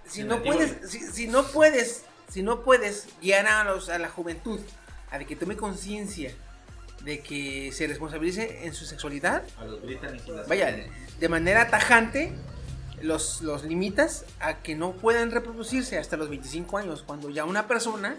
[0.08, 4.08] si no puedes, si, si no puedes, si no puedes guiar a, los, a la
[4.08, 4.60] juventud
[5.10, 6.32] a de que tome conciencia
[7.02, 10.74] de que se responsabilice en su sexualidad, A los gritan y se las- vaya,
[11.18, 12.32] de manera tajante
[13.02, 17.68] los, los limitas a que no puedan reproducirse hasta los 25 años, cuando ya una
[17.68, 18.16] persona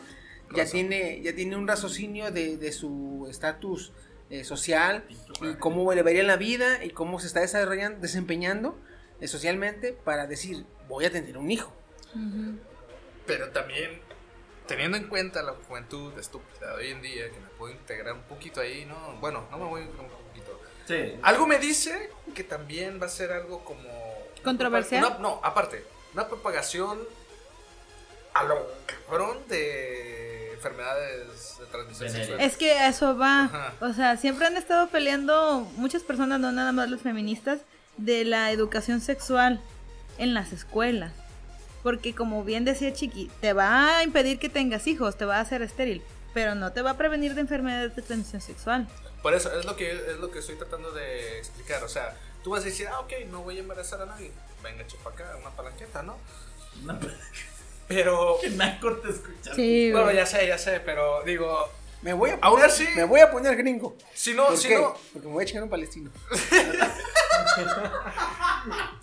[0.55, 3.91] ya tiene, ya tiene un raciocinio de, de su estatus
[4.29, 5.03] eh, social
[5.41, 8.75] y cómo le vería la vida y cómo se está desarrollando, desempeñando
[9.21, 11.71] eh, socialmente para decir, voy a tener un hijo.
[13.27, 14.01] Pero también,
[14.65, 18.23] teniendo en cuenta la juventud estúpida de hoy en día, que me puedo integrar un
[18.23, 19.19] poquito ahí, ¿no?
[19.19, 20.59] Bueno, no me voy a integrar un poquito.
[20.87, 21.19] Sí.
[21.21, 23.87] Algo me dice que también va a ser algo como...
[24.43, 25.03] ¿Controversial?
[25.05, 26.99] Una- no, aparte, una propagación
[28.33, 32.41] a lo cabrón de enfermedades de transmisión sexual.
[32.41, 33.45] Es que a eso va.
[33.45, 33.73] Ajá.
[33.81, 37.59] O sea, siempre han estado peleando muchas personas, no nada más los feministas,
[37.97, 39.61] de la educación sexual
[40.17, 41.13] en las escuelas.
[41.83, 45.41] Porque como bien decía Chiqui, te va a impedir que tengas hijos, te va a
[45.41, 46.01] hacer estéril,
[46.33, 48.87] pero no te va a prevenir de enfermedades de transmisión sexual.
[49.21, 51.83] Por eso es lo que es lo que estoy tratando de explicar.
[51.83, 54.31] O sea, tú vas a decir, ah, ok, no voy a embarazar a nadie.
[54.61, 56.17] Venga, chupa acá, una palanqueta, ¿no?
[56.83, 56.99] No,
[57.87, 58.37] Pero.
[58.41, 59.53] que Nacor te escucha.
[59.55, 61.69] Sí, Bueno, ya sé, ya sé, pero digo,
[62.01, 63.95] Me voy a Aún poner, así- me voy a poner gringo.
[64.13, 64.75] si no, ¿Por si qué?
[64.77, 66.11] no, Porque me voy a echar un palestino.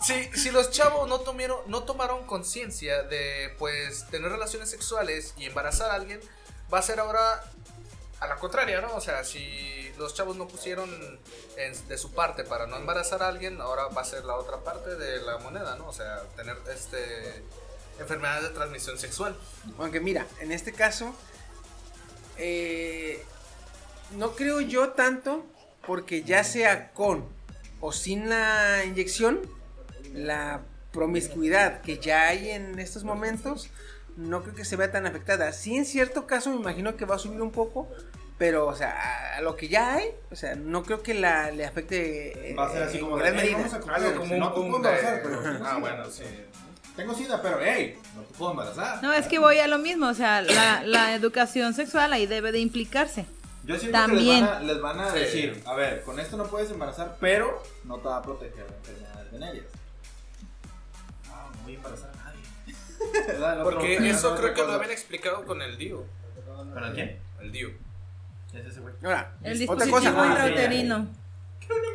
[0.00, 5.46] si, si los chavos no tomaron, no tomaron conciencia de, pues, tener relaciones sexuales y
[5.46, 6.20] embarazar a alguien,
[6.72, 7.44] va a ser ahora
[8.20, 8.94] a la contraria, ¿no?
[8.94, 10.90] O sea, si los chavos no pusieron
[11.88, 14.94] de su parte para no embarazar a alguien, ahora va a ser la otra parte
[14.96, 15.88] de la moneda, ¿no?
[15.88, 17.42] O sea, tener este
[17.98, 19.36] enfermedades de transmisión sexual.
[19.78, 21.14] Aunque mira, en este caso,
[22.38, 23.22] eh,
[24.16, 25.44] no creo yo tanto,
[25.86, 27.26] porque ya sea con
[27.80, 29.40] o sin la inyección,
[30.12, 33.70] la promiscuidad que ya hay en estos momentos,
[34.16, 35.52] no creo que se vea tan afectada.
[35.52, 37.88] Sí, en cierto caso, me imagino que va a subir un poco,
[38.40, 41.66] pero, o sea, a- lo que ya hay, o sea, no creo que la, le
[41.66, 42.50] afecte.
[42.52, 43.68] eh, Va a ser así como de, gran "Ey, medida.
[43.68, 46.24] vamos a Algo como no te puedo embarazar, pero Ah, bueno, sí.
[46.96, 49.02] Tengo sida, pero hey, no te puedo embarazar.
[49.02, 52.50] No, es que voy a lo mismo, o sea, la, la educación sexual ahí debe
[52.50, 53.26] de implicarse.
[53.64, 54.46] Yo siento También.
[54.46, 55.18] que les van a, les van a Sí.
[55.18, 58.74] decir, a ver, con esto no puedes embarazar, pero no te va a proteger de
[58.74, 59.66] enfermedades venéreas.
[61.30, 62.40] Ah, no voy a embarazar a nadie.
[63.58, 66.04] El Porque el eso creo que lo habían explicado con el DIU.
[66.74, 67.18] ¿Para quién?
[67.40, 67.70] El DIU.
[68.54, 68.94] Es ese güey.
[69.02, 71.08] Ahora, El otra cosa, Ah, intrauterino.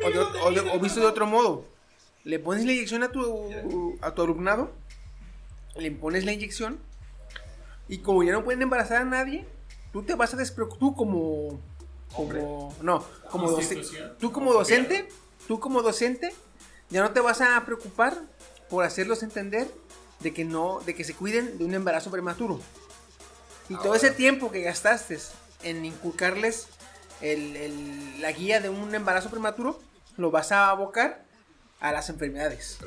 [0.04, 1.66] O, de- o de- o visto de otro modo,
[2.24, 3.50] le pones la inyección a tu,
[4.00, 4.72] a tu alumnado,
[5.76, 6.78] le pones la inyección,
[7.88, 9.46] y como ya no pueden embarazar a nadie,
[9.92, 11.60] tú te vas a despreocupar, tú como,
[12.14, 13.86] como, no, como docente,
[14.18, 15.08] tú como docente,
[15.46, 16.34] tú como docente,
[16.88, 18.16] ya no te vas a preocupar
[18.70, 19.70] por hacerlos entender
[20.20, 22.58] de que no, de que se cuiden de un embarazo prematuro.
[23.68, 25.18] Y todo ese tiempo que gastaste
[25.68, 26.68] en inculcarles
[27.20, 29.80] el- el- la guía de un embarazo prematuro,
[30.16, 31.24] lo vas a abocar
[31.80, 32.78] a las enfermedades.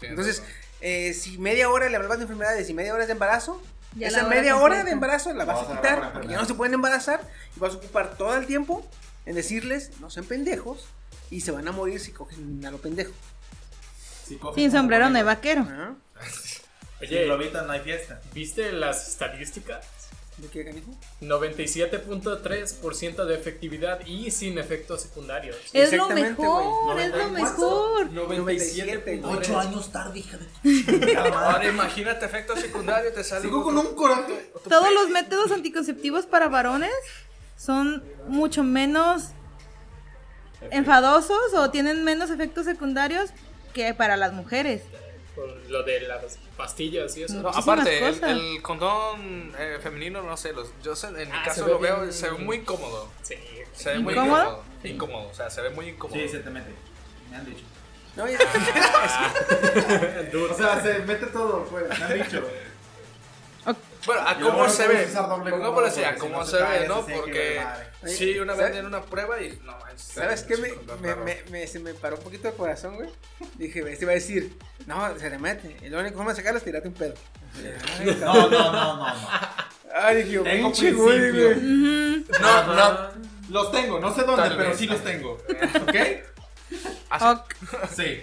[0.00, 0.42] Tienes Entonces,
[0.80, 3.60] eh, si media hora le hablabas de enfermedades y media hora de embarazo,
[3.94, 6.54] Ya esa media hora de embarazo la vas Vas a quitar porque ya no se
[6.54, 7.20] pueden embarazar
[7.56, 8.86] y vas a ocupar todo el tiempo
[9.26, 10.86] en decirles no sean pendejos
[11.30, 13.12] y se van a morir si cogen a lo pendejo.
[14.26, 15.26] Si Sin sombrero conmigo.
[15.26, 15.64] vaquero.
[17.00, 18.20] Sin Oye, no hay fiesta.
[18.34, 19.86] ¿viste las estadísticas?
[20.38, 20.90] ¿De qué canijo?
[21.20, 25.56] 97.3% de efectividad y sin efectos secundarios.
[25.72, 27.30] Es lo mejor, es lo 94.
[27.30, 28.12] mejor.
[28.12, 29.36] 97, güey.
[29.36, 31.16] Ocho años tarde, hija de.
[31.16, 33.42] Ahora imagínate efecto secundario, te sale.
[33.42, 34.52] Sigo con un coraje.
[34.68, 36.92] Todos los métodos anticonceptivos para varones
[37.56, 39.30] son mucho menos
[40.70, 43.30] enfadosos o tienen menos efectos secundarios
[43.72, 44.82] que para las mujeres.
[45.38, 47.34] Con lo de las pastillas y eso.
[47.34, 48.24] No, Muchísimas aparte, el,
[48.56, 51.78] el condón eh, femenino, no sé, los, yo sé, en mi Ah, caso ve lo
[51.78, 52.12] veo, bien.
[52.12, 53.08] se ve muy cómodo.
[53.22, 53.36] Sí.
[53.74, 54.42] Se ve muy ¿Incómodo?
[54.42, 54.64] incómodo.
[54.82, 56.18] Incómodo, o sea, se ve muy incómodo.
[56.20, 56.70] Sí, se te mete.
[57.30, 57.62] Me han dicho.
[58.16, 58.38] No, ya-
[60.50, 61.86] O sea, se mete todo, pues.
[61.98, 62.42] Me han dicho.
[64.06, 65.06] Bueno, a cómo se ve.
[65.50, 67.06] Pongámoslo así, a cómo no se ve, ¿no?
[67.06, 67.62] Porque.
[68.06, 70.02] Sí, una vez en una prueba y no manches.
[70.02, 70.56] ¿Sabes qué?
[70.56, 73.08] Me, me, me, me- se me paró un poquito el corazón, güey.
[73.56, 74.56] Dije, este iba a decir,
[74.86, 75.76] no, se le mete.
[75.82, 77.14] Y la única forma de sacarlo es tirarte un pedo.
[77.98, 79.14] Ay, No, no, no, no, no.
[79.94, 82.24] Ay, dije, Tengo pinche güey, güey.
[82.40, 83.08] No, no.
[83.50, 84.78] Los tengo, no sé dónde, Tal pero vez.
[84.78, 85.32] sí los tengo.
[85.82, 85.96] ¿Ok?
[87.10, 87.54] Así- Ok.
[87.96, 88.22] Sí.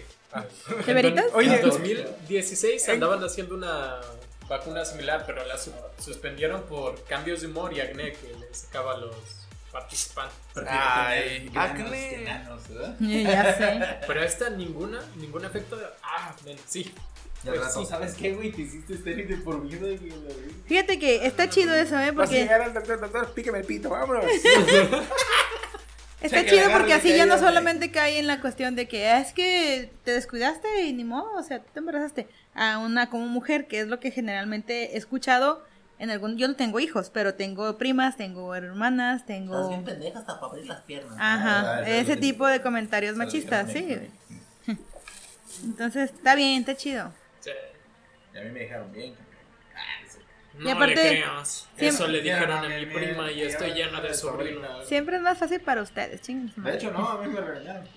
[0.86, 1.26] ¿De veritas?
[1.34, 1.56] Oye.
[1.56, 4.00] en 2016 andaban haciendo una
[4.48, 8.98] vacuna similar, pero la su- suspendieron por cambios de humor y acné que les sacaba
[8.98, 9.16] los
[9.80, 10.36] participantes.
[10.54, 11.20] Prefiero Ay,
[11.50, 12.10] tener granos acné.
[12.10, 12.96] que nanos, ¿verdad?
[13.00, 13.98] Ya sé.
[14.08, 15.86] Pero esta ninguna, ningún efecto de.
[16.02, 16.94] Ah, men, sí.
[17.44, 17.86] Y al Pues sí.
[17.86, 18.52] ¿sabes qué, güey?
[18.54, 19.80] Te hiciste estéril de por vida.
[19.80, 20.00] güey.
[20.66, 22.14] Fíjate que está chido eso, ¿eh?
[22.14, 24.24] Porque llegar al doctor, doctor, píqueme el pito, vámonos.
[26.22, 29.08] está que le chido porque así ya no solamente cae en la cuestión de que
[29.10, 33.10] "Ah, es que te descuidaste y ni modo, o sea, tú te embarazaste a una
[33.10, 35.64] como mujer, que es lo que generalmente he escuchado
[36.00, 40.52] en algún yo no tengo hijos, pero tengo primas, tengo hermanas, tengo pendeja hasta para
[40.52, 41.16] abrir las piernas.
[41.20, 43.98] Ajá, Ah, ese tipo de comentarios machistas, sí.
[45.64, 47.12] Entonces, está bien, está chido.
[47.40, 47.52] Sí.
[48.34, 49.16] Y a mí me dejaron bien.
[50.58, 51.50] No Y aparte, le creas.
[51.76, 54.88] siempre- Eso le dijeron a mi prima y estoy llena de mira, sobrinos.
[54.88, 56.52] Siempre es más fácil para ustedes, chingos.
[56.56, 57.88] De hecho, no, a mí me regañaron.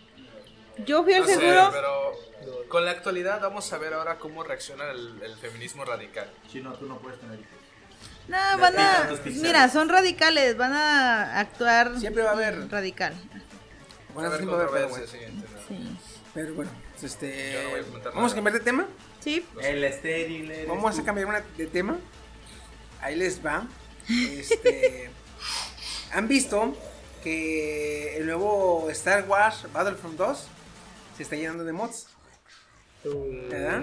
[0.84, 1.70] Yo fui al No sé, seguro.
[1.72, 6.28] pero con la actualidad vamos a ver ahora cómo reacciona el, el feminismo radical.
[6.48, 7.57] Chino, tú no puedes tener hijos.
[8.28, 9.10] No, van a.
[9.24, 11.98] Mira, son radicales, van a actuar.
[11.98, 12.70] Siempre va a haber.
[12.70, 13.14] Radical.
[14.14, 15.46] Bueno, siempre va a haber, pero controversia, bueno.
[15.68, 15.98] sí.
[16.34, 17.52] Pero bueno, pues, este.
[17.52, 18.86] Yo no voy a comentar Vamos a cambiar de tema.
[19.20, 19.44] Sí.
[19.62, 20.52] El estéril.
[20.68, 21.96] Vamos a cambiar una- de tema.
[23.00, 23.66] Ahí les va.
[24.08, 25.10] Este.
[26.12, 26.76] Han visto
[27.22, 30.46] que el nuevo Star Wars Battlefront 2
[31.16, 32.06] se está llenando de mods.
[33.04, 33.82] ¿Verdad?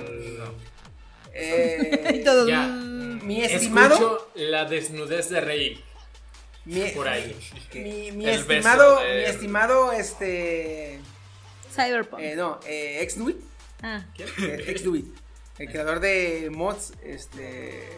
[1.36, 2.24] Eh.
[2.48, 2.62] Ya.
[2.68, 3.94] mm, mi estimado.
[3.96, 5.84] Escucho la desnudez de Rey
[6.66, 7.36] Mi, por ahí.
[7.74, 9.00] mi, mi El beso estimado.
[9.02, 11.00] de- Mi estimado, este.
[11.74, 12.22] Cyberpunk.
[12.22, 13.36] eh, no, eh, ex Dewey.
[13.84, 14.04] Ah.
[14.18, 15.06] Eh, ex Dewey.
[15.60, 16.94] El creador de mods.
[17.04, 17.90] Este.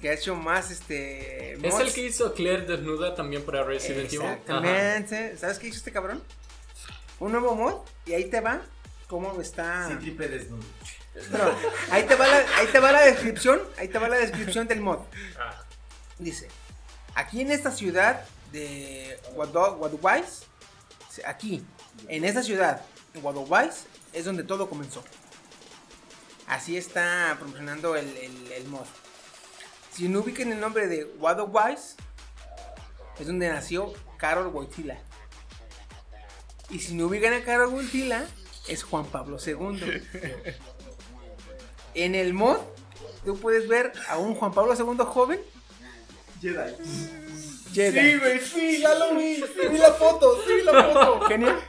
[0.00, 1.54] Que ha hecho más este.
[1.54, 1.80] Es mods.
[1.80, 4.20] el que hizo Claire desnuda también para Resident Evil.
[4.26, 4.34] Ajá.
[4.34, 5.36] Exactamente.
[5.38, 6.22] ¿Sabes qué hizo este cabrón?
[7.20, 7.74] Un nuevo mod
[8.06, 8.62] y ahí te va
[9.08, 9.88] cómo está.
[9.88, 10.62] Sí, triple desnudo.
[11.90, 12.14] Ahí te
[12.80, 15.00] va la, descripción, ahí te va la descripción del mod.
[16.18, 16.48] Dice,
[17.14, 20.42] aquí en esta ciudad de Wadowais,
[21.24, 21.64] aquí,
[22.08, 22.82] en esta ciudad,
[23.14, 25.04] en Wadowais, es donde todo comenzó.
[26.46, 28.86] Así está promocionando el, mod.
[29.92, 31.96] Si no ubican el nombre de Wadowais,
[33.18, 34.98] es donde nació Carol Wojtyla.
[36.70, 38.26] Y si no ubican a Carol Wojtyla,
[38.68, 40.02] es Juan Pablo II.
[42.04, 42.58] En el mod,
[43.24, 45.40] tú puedes ver a un Juan Pablo II joven
[46.40, 46.74] Jedi.
[47.72, 48.18] Jedi.
[48.18, 49.36] güey, sí, ya lo vi.
[49.36, 51.20] Sí, vi la foto, sí, vi la foto.
[51.28, 51.60] Genial.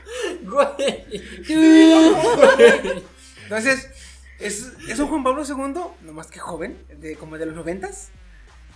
[0.42, 1.04] güey.
[3.42, 3.88] Entonces,
[4.38, 8.10] es, es un Juan Pablo II, nomás que joven, de, como de los noventas.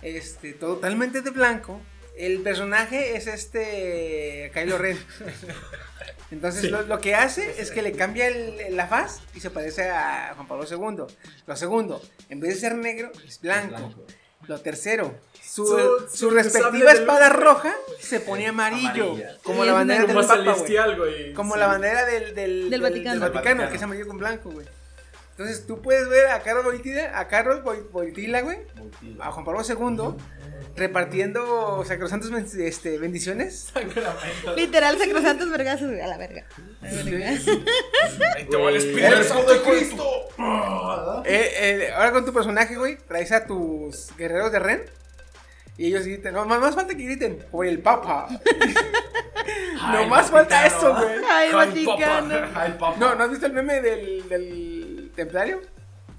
[0.01, 1.81] Este, totalmente de blanco.
[2.17, 4.97] El personaje es este Kylo Ren.
[6.31, 9.89] Entonces lo, lo que hace es que le cambia el- la faz y se parece
[9.89, 11.05] a Juan Pablo II.
[11.45, 13.77] Lo segundo, en vez de ser negro, es blanco.
[13.77, 14.05] Blanco.
[14.47, 19.05] Lo tercero, su, Su- su su respectiva espada roja se pone amarillo.
[19.13, 19.37] Amarilla.
[19.43, 20.45] Como Sí, la es bandera del Papa, güey.
[20.45, 21.33] celestial, güey.
[21.33, 21.59] Como Sí.
[21.59, 23.19] la bandera del, del, Del Vaticano.
[23.21, 23.69] Vaticano.
[23.69, 24.67] que es amarillo con blanco, güey.
[25.31, 28.59] Entonces tú puedes ver a Carlos Boitila, a Carlos Boi- Boitila, güey,
[29.19, 30.15] a Juan Pablo II,
[30.75, 33.71] repartiendo sacrosantas ben- este, bendiciones.
[34.55, 36.45] Literal, sacrosantos vergazos, güey, a la verga.
[36.81, 37.29] A la verga.
[38.35, 40.03] Ahí te va el espíritu El santo de Cristo.
[41.25, 44.83] Eh, eh, ahora con tu personaje, güey, traes a tus guerreros de Ren.
[45.77, 48.27] Y ellos gritan, no, más, más falta que griten, por el Papa.
[49.91, 51.15] no más falta eso, güey.
[51.29, 52.35] Ay, Ay, Vaticano.
[52.55, 52.77] Ay.
[52.97, 55.61] No, ¿no has visto el meme del, del templario?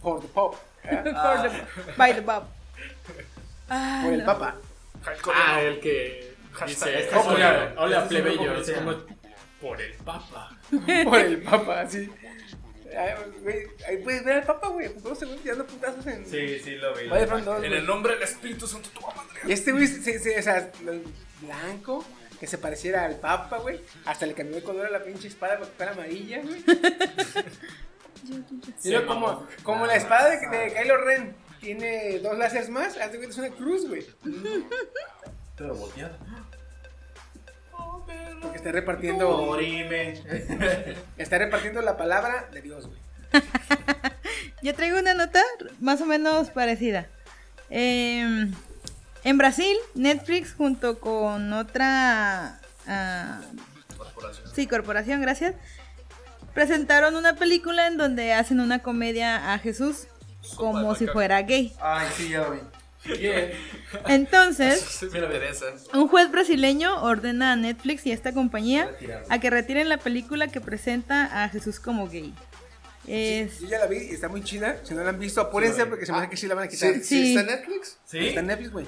[0.02, 0.56] Por the Pop.
[0.84, 1.02] ¿eh?
[1.04, 2.44] For the- By the Bob.
[3.68, 4.26] Ah, Por el no.
[4.26, 4.56] Papa.
[5.34, 8.94] Ah, el que Hashtag dice, hola, hola es un plebeyo, grupo es como
[9.60, 10.50] por el papa.
[11.04, 12.10] Por el Papa, sí.
[13.86, 14.88] Ahí puedes ver al Papa, güey.
[14.94, 16.26] Dos segundos tirando putazos en.
[16.26, 17.08] Sí, sí, lo vi.
[17.08, 19.40] Battlefront 2, En el nombre del Espíritu Santo, tu madre.
[19.46, 20.70] Y este güey, o sea,
[21.40, 22.04] blanco,
[22.40, 23.80] que se pareciera al Papa, güey.
[24.04, 26.64] Hasta le cambió el color a la pinche espada para que fuera amarilla, güey.
[28.84, 33.18] Luego como, como la espada de, de Kylo Ren tiene dos láseres más, haz de
[33.18, 34.06] cuenta es una cruz, güey.
[35.56, 36.16] Pero volteado.
[38.40, 40.22] Porque está repartiendo, Orime.
[41.16, 42.98] está repartiendo la palabra de Dios, güey.
[44.62, 45.42] Yo traigo una nota
[45.80, 47.06] más o menos parecida.
[47.70, 48.46] Eh,
[49.24, 52.60] en Brasil, Netflix junto con otra...
[52.86, 53.40] ah,
[54.54, 55.54] sí, corporación, gracias.
[56.54, 60.06] Presentaron una película en donde hacen una comedia a Jesús
[60.56, 61.72] como si fuera gay.
[61.80, 62.60] Ay, sí, ya lo vi.
[64.08, 65.06] Entonces, Sí
[65.94, 68.90] un juez brasileño ordena a Netflix y a esta compañía
[69.28, 72.34] a que retiren la película que presenta a Jesús como gay.
[73.06, 74.78] Es- Yo ya la vi y está muy chida.
[74.82, 76.68] Si no la han visto, apúrense porque se me hace que sí la van a
[76.68, 76.94] quitar.
[76.94, 77.28] ¿Sí, Sí.
[77.28, 77.98] ¿Está en Netflix?
[78.04, 78.18] ¿Sí?
[78.28, 78.86] Está en Netflix, güey.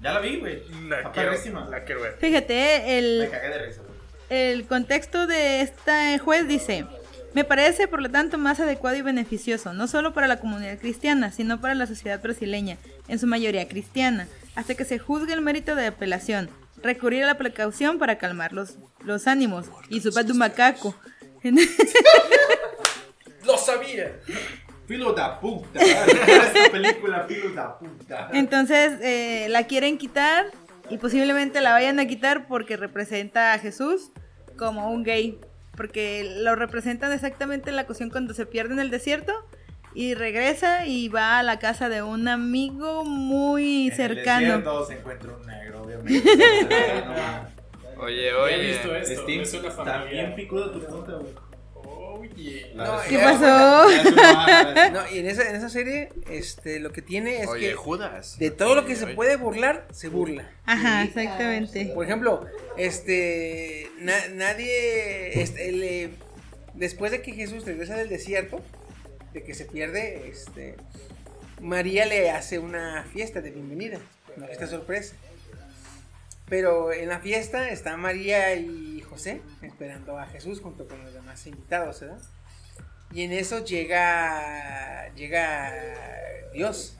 [0.00, 0.62] Ya la vi, güey.
[0.88, 1.32] La quiero,
[1.68, 2.16] la quiero ver.
[2.20, 3.98] Fíjate, eh, Me el, cagué de risa, güey.
[4.30, 6.86] el contexto de este juez dice,
[7.34, 11.32] me parece por lo tanto más adecuado y beneficioso, no solo para la comunidad cristiana,
[11.32, 12.78] sino para la sociedad brasileña,
[13.08, 16.50] en su mayoría cristiana, hasta que se juzgue el mérito de apelación,
[16.82, 20.94] recurrir a la precaución para calmar los, los ánimos, y su de un macaco.
[23.44, 24.20] ¡Lo sabía!
[24.86, 25.80] Filo da puta.
[25.80, 28.30] Esta película, filo da puta.
[28.32, 30.46] Entonces eh, la quieren quitar
[30.88, 34.10] y posiblemente la vayan a quitar porque representa a Jesús
[34.56, 35.38] como un gay.
[35.78, 39.32] Porque lo representan exactamente en la ocasión cuando se pierde en el desierto
[39.94, 44.40] y regresa y va a la casa de un amigo muy En el cercano.
[44.46, 46.22] desierto se encuentra un negro, obviamente.
[48.00, 48.66] Oye, Ya he oye.
[48.68, 51.32] visto esto, suena está bien picudo tu punta, güey.
[52.18, 52.72] Oye.
[53.08, 53.88] ¿Qué pasó?
[54.92, 58.38] No, y en esa, en esa serie, este, lo que tiene es Oye, que Judas.
[58.38, 60.50] de todo lo que Oye, se puede burlar, se burla.
[60.66, 61.86] Ajá, exactamente.
[61.94, 62.46] Por ejemplo,
[62.76, 66.10] este, na- nadie, este, le-
[66.74, 68.60] después de que Jesús regresa del desierto,
[69.32, 70.74] de que se pierde, este,
[71.60, 73.98] María le hace una fiesta de bienvenida,
[74.36, 75.14] una fiesta sorpresa.
[76.48, 81.44] Pero en la fiesta está María y José esperando a Jesús junto con los demás
[81.48, 82.20] invitados, ¿verdad?
[83.12, 85.72] Y en eso llega, llega
[86.54, 86.96] Dios.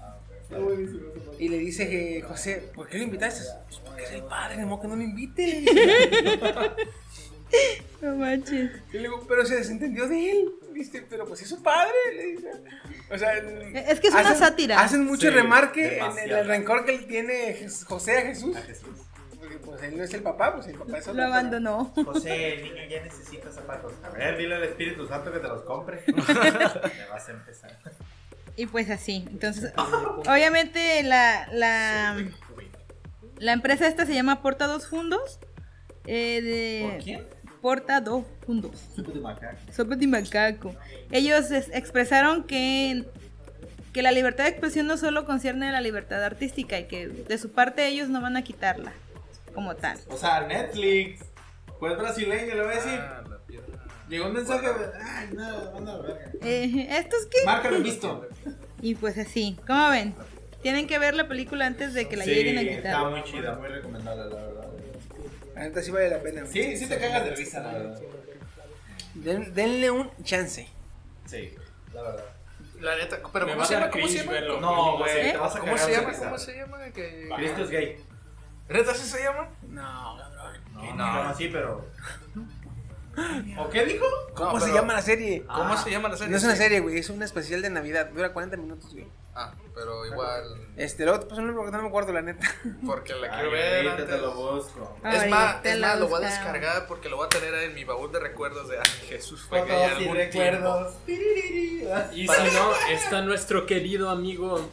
[1.38, 3.44] Y le dice que José, ¿por qué lo invitaste?
[3.68, 5.64] Pues porque es el padre, de modo que no lo invite.
[8.02, 8.70] No manches.
[8.92, 10.50] Y le digo, pero se desentendió de él.
[10.74, 11.90] Dice, pero pues es su padre.
[12.14, 12.50] Le dice.
[13.10, 14.78] O sea, Es que es una sátira.
[14.80, 16.44] Hacen mucho Sí, remarque en el, demasiado.
[16.44, 18.54] rencor que él tiene José a Jesús.
[18.54, 18.90] A Jesús.
[19.78, 21.14] Pues él no es el papá, pues el papá es otro.
[21.20, 21.92] Lo abandonó.
[22.04, 23.92] José, el niño ya necesita zapatos.
[24.04, 26.02] A ver, dile al Espíritu Santo que te los compre.
[26.16, 27.78] Me vas a empezar.
[28.56, 29.24] Y pues así.
[29.30, 29.72] Entonces,
[30.26, 32.16] obviamente la, la,
[33.38, 35.38] la empresa esta se llama Porta Dos Fundos.
[36.06, 37.26] eh, de ¿Por quién?
[37.62, 38.80] Porta Dos Fundos.
[38.96, 39.56] Supo de macaco.
[39.72, 40.74] Sopa de macaco.
[41.12, 43.04] Ellos es- expresaron que,
[43.92, 47.38] que la libertad de expresión no solo concierne a la libertad artística y que de
[47.38, 48.92] su parte ellos no van a quitarla
[49.58, 49.98] como tal.
[50.08, 51.24] O sea, Netflix.
[51.80, 52.92] Pues brasileño, le voy a decir.
[53.00, 53.38] Ah, la.
[54.08, 54.68] Llegó un mensaje.
[55.04, 56.30] Ay, no, anda a la verga.
[56.42, 57.38] Eh, ¿Estos qué?
[57.44, 58.24] Márcalo visto.
[58.80, 60.14] Y pues así, ¿cómo ven?
[60.62, 63.10] Tienen que ver la película antes de que la sí, lleguen a está quitar.
[63.10, 64.68] muy chida, muy recomendable, la verdad.
[65.56, 66.46] La neta sí vale la pena.
[66.46, 68.00] Sí, sí te cagas de risa, la verdad.
[69.14, 70.68] Den- denle un chance.
[71.26, 71.52] Sí,
[71.92, 72.24] la verdad.
[72.80, 73.90] La neta, pero Me ¿cómo va se a llama?
[73.90, 74.40] ¿Cómo se llama?
[74.60, 75.34] No, güey, ¿Eh?
[75.36, 76.12] ¿Cómo se llama?
[76.16, 76.78] ¿Cómo se llama?
[76.94, 77.28] Que...
[77.36, 77.96] Cristo es gay.
[78.68, 79.48] ¿Neta así se llama?
[79.68, 80.62] No, cabrón.
[80.74, 81.86] No, no, no, sí, pero.
[83.58, 84.04] ¿O qué dijo?
[84.34, 85.42] ¿Cómo No, se pero- llama la serie?
[85.46, 85.76] ¿Cómo Ah.
[85.82, 86.30] se llama la serie?
[86.30, 88.06] No es una serie, güey, es un especial de Navidad.
[88.10, 89.08] Dura 40 minutos, güey.
[89.34, 90.44] Ah, pero igual.
[90.76, 92.46] Este, luego te paso el nombre porque no me acuerdo, la neta.
[92.86, 93.74] Porque la Ay, quiero ver.
[93.88, 94.20] ahorita te antes.
[94.20, 94.96] lo busco.
[94.98, 97.54] Es Ahorita más, es la más, lo voy a descargar porque lo voy a tener
[97.54, 100.94] en mi baúl de recuerdos de ay, Jesús fue gay Fotos y algún recuerdos.
[101.06, 104.68] Y si no, está nuestro querido amigo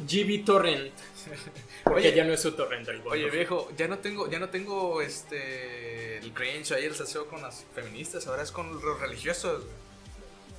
[0.00, 0.92] GB Torrent.
[1.84, 2.14] Porque Oye.
[2.14, 3.10] ya no es su torrent el tiempo.
[3.10, 7.40] Oye, viejo, ya no tengo, ya no tengo este el cringe ahí el saseo con
[7.42, 9.64] las feministas, ahora es con los religiosos.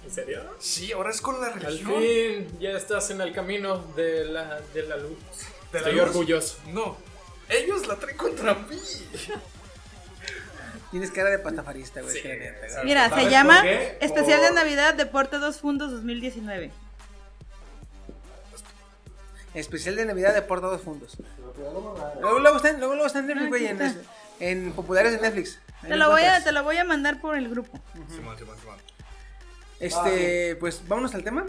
[0.04, 0.44] ¿En serio?
[0.60, 2.02] Sí, ahora es con la Al religión.
[2.02, 5.18] fin ya estás en el camino de la, de la luz.
[5.72, 6.04] ¿De la Estoy luz?
[6.04, 6.58] orgulloso.
[6.70, 6.98] No,
[7.50, 8.80] ellos la traen contra mí.
[10.90, 12.14] Tienes cara de patafarista, güey.
[12.22, 12.28] Sí.
[12.84, 13.64] Mira, ¿Sabes se llama?
[14.02, 16.72] Especial de Navidad de Porta Dos Fundos 2019.
[19.54, 21.18] Especial de Navidad de Porta dos fundos.
[22.22, 24.02] Luego luego están, luego luego están en Netflix, Ah, güey, aquí en, está.
[24.40, 25.60] en populares de Netflix.
[25.84, 27.80] Ahí Te lo, voy a, te lo voy a mandar por el grupo.
[28.10, 28.78] Simón, Simón, Simón.
[29.80, 31.46] Este, pues vámonos al tema.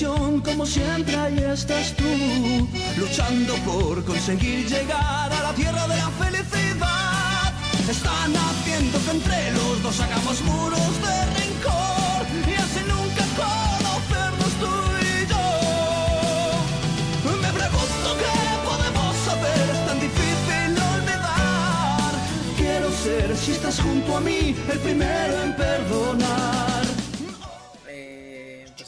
[0.00, 2.04] Televisión, como siempre, ahí estás tú,
[2.96, 7.52] luchando por conseguir llegar a la tierra de la felicidad.
[7.88, 14.72] Están haciendo que entre los dos hagamos muros de rencor y así nunca conocernos tú
[15.02, 15.46] y yo.
[17.42, 18.34] Me pregunto qué
[18.68, 22.12] podemos hacer, es tan difícil olvidar.
[22.56, 26.69] Quiero ser, si estás junto a mí, el primero en perdonar.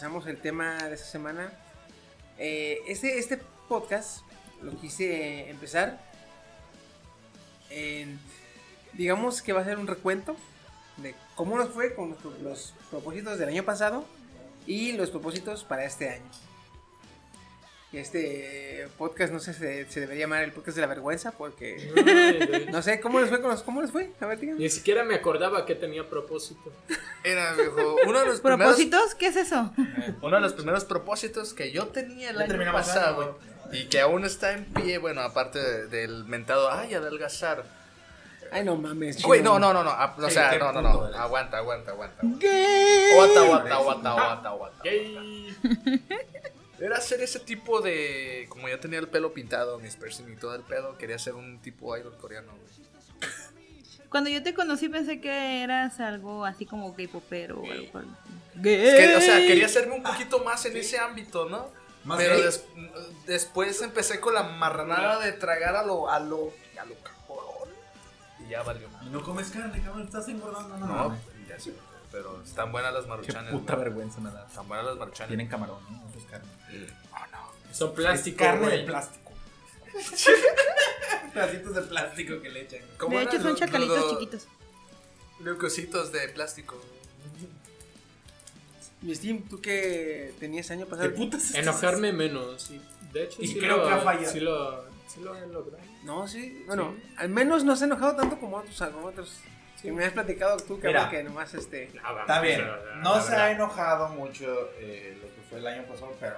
[0.03, 1.53] Empezamos el tema de esta semana.
[2.37, 3.37] Eh, este, este
[3.69, 4.23] podcast
[4.61, 6.01] lo quise empezar.
[7.70, 8.19] en-
[8.95, 10.35] digamos que va a ser un recuento
[10.97, 14.05] de cómo nos fue con nuestro- los propósitos del año pasado
[14.66, 16.31] y los propósitos para este año.
[17.93, 22.81] Este podcast no sé, se, se debería llamar el podcast de la vergüenza porque no
[22.82, 24.10] sé cómo les fue con los, cómo les fue.
[24.20, 24.60] A ver, díganme.
[24.60, 26.73] Ni siquiera me acordaba que tenía propósito.
[27.23, 29.14] Era, viejo, uno de los primeros, ¿Propósitos?
[29.14, 29.70] ¿Qué es eso?
[30.23, 33.39] uno de los primeros propósitos que yo tenía el año pasado
[33.73, 37.64] y que aún está en pie, bueno, aparte de- del mentado, ay, adelgazar.
[38.51, 39.23] Ay, no mames.
[39.23, 42.23] Güey, no, no, no, no, ah, o sea, no, no, no, aguanta, aguanta, aguanta.
[42.40, 43.10] ¿Qué?
[43.14, 44.85] Aguanta, aguanta, aguanta, aguanta, aguanta.
[44.85, 45.56] Yay.
[46.85, 48.47] Era hacer ese tipo de.
[48.49, 51.61] Como ya tenía el pelo pintado, mis piercing y todo el pedo, quería ser un
[51.61, 53.31] tipo idol coreano, güey.
[54.09, 58.05] Cuando yo te conocí pensé que eras algo así como gay popero o algo por-
[58.05, 61.71] Es que, o sea, quería hacerme un poquito más en ese ámbito, ¿no?
[62.05, 62.65] ¿Más Pero des-
[63.27, 67.69] después empecé con la marranada de tragar a lo, a lo, a lo cabrón.
[68.45, 68.89] Y ya valió.
[69.07, 70.77] Y no comes carne, cabrón, estás engordando.
[70.79, 71.17] No, No,
[71.49, 71.73] ya sé,
[72.13, 73.53] pero están buenas las Qué maruchanes.
[73.53, 73.85] puta güey.
[73.89, 74.47] vergüenza me da.
[74.47, 75.29] Están buenas las maruchanes.
[75.29, 76.09] Tienen camarón, ¿no?
[76.11, 76.49] Eso es carne.
[77.73, 78.79] Son plástico, Es carne güey.
[78.81, 79.33] de plástico.
[81.35, 82.81] Pedacitos de plástico que le echan.
[82.99, 84.47] ¿Cómo De hecho son chacalitos chiquitos.
[85.41, 86.81] Los cositos de plástico.
[89.01, 91.15] Mi Steam, ¿tú qué tenías año ¿Qué pasado?
[91.15, 92.63] putas es Enojarme menos.
[92.63, 92.81] sí.
[93.13, 94.33] De hecho, Y sí, creo lo, que ha fallado.
[94.33, 95.83] sí, lo, sí lo he logrado.
[96.05, 99.35] No, sí, bueno, al menos no se ha enojado tanto como otros, como otros.
[99.83, 101.11] Que me has platicado tú, cabrón, Mira.
[101.11, 101.91] que nomás este.
[102.03, 102.65] Vamos, Está bien.
[103.03, 103.47] No se verdad.
[103.47, 106.37] ha enojado mucho eh, lo que fue el año pasado, pero.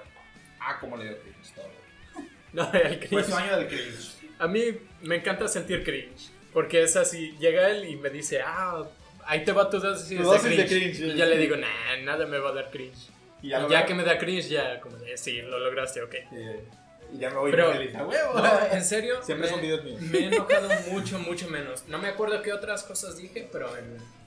[0.61, 1.69] Ah, como le dio cringe todo.
[2.55, 3.25] No, el Fue cringe.
[3.27, 4.15] su año del cringe.
[4.39, 4.63] A mí
[5.03, 6.31] me encanta sentir cringe.
[6.53, 8.85] Porque es así, llega él y me dice, ah,
[9.27, 10.69] ahí te va tu dosis, Tu de, dosis de cringe.
[10.69, 11.43] cringe, Y sí, ya le sí.
[11.43, 13.09] digo, nah, nada me va a dar cringe.
[13.43, 16.01] Y Y ya, ya, lo que me da cringe, ya como de, sí, lo lograste,
[16.01, 16.15] ok.
[16.15, 16.65] Eh,
[17.13, 17.95] y ya me voy Pero- feliz.
[17.95, 18.35] ¡A huevo!
[18.35, 20.01] No, en serio, Siempre me, son videos míos.
[20.01, 21.85] me he enojado mucho, mucho menos.
[21.89, 23.85] No me acuerdo qué otras cosas dije, pero en,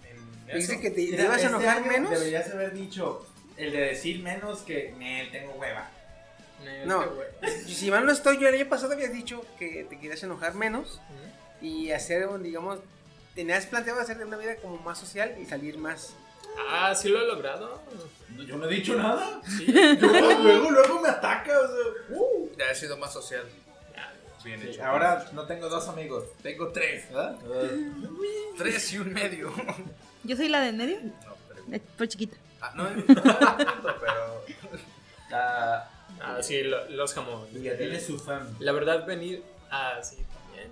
[0.10, 0.58] en eso.
[0.74, 2.10] Dice que te, te ibas a este enojar menos.
[2.12, 3.26] Deberías haber dicho
[3.58, 5.90] el de decir menos que "Nel, tengo hueva.
[6.86, 7.06] No.
[7.12, 7.28] güey.
[7.68, 11.00] Si mal no estoy, yo el año pasado habías dicho que te querías enojar menos
[11.62, 12.80] y hacer, un, digamos,
[13.36, 16.14] tenías planteado hacer una vida como más social y salir más.
[16.58, 17.82] Ah, sí lo he logrado.
[18.46, 19.42] Yo no he dicho nada.
[19.46, 19.66] Sí.
[20.02, 20.12] Yo,
[20.42, 21.52] luego, luego me ataca.
[21.60, 22.50] O sea, uh.
[22.58, 23.44] Ya he sido más social.
[24.44, 24.86] Bien Sí, hecho.
[24.86, 27.10] ahora no tengo dos amigos, tengo tres.
[27.12, 27.36] ¿verdad?
[28.58, 29.52] Tres y un medio.
[30.24, 31.64] Yo soy la de en medio, No, pero.
[31.76, 32.38] eh, por chiquita.
[32.62, 34.46] Ah, no, no, pero.
[35.32, 35.90] Ah,
[36.22, 37.54] Ah, sí, lo- los jamones.
[37.56, 38.56] y ya tiene su fan.
[38.60, 39.44] La verdad, venir.
[39.70, 40.72] Ah, sí, también.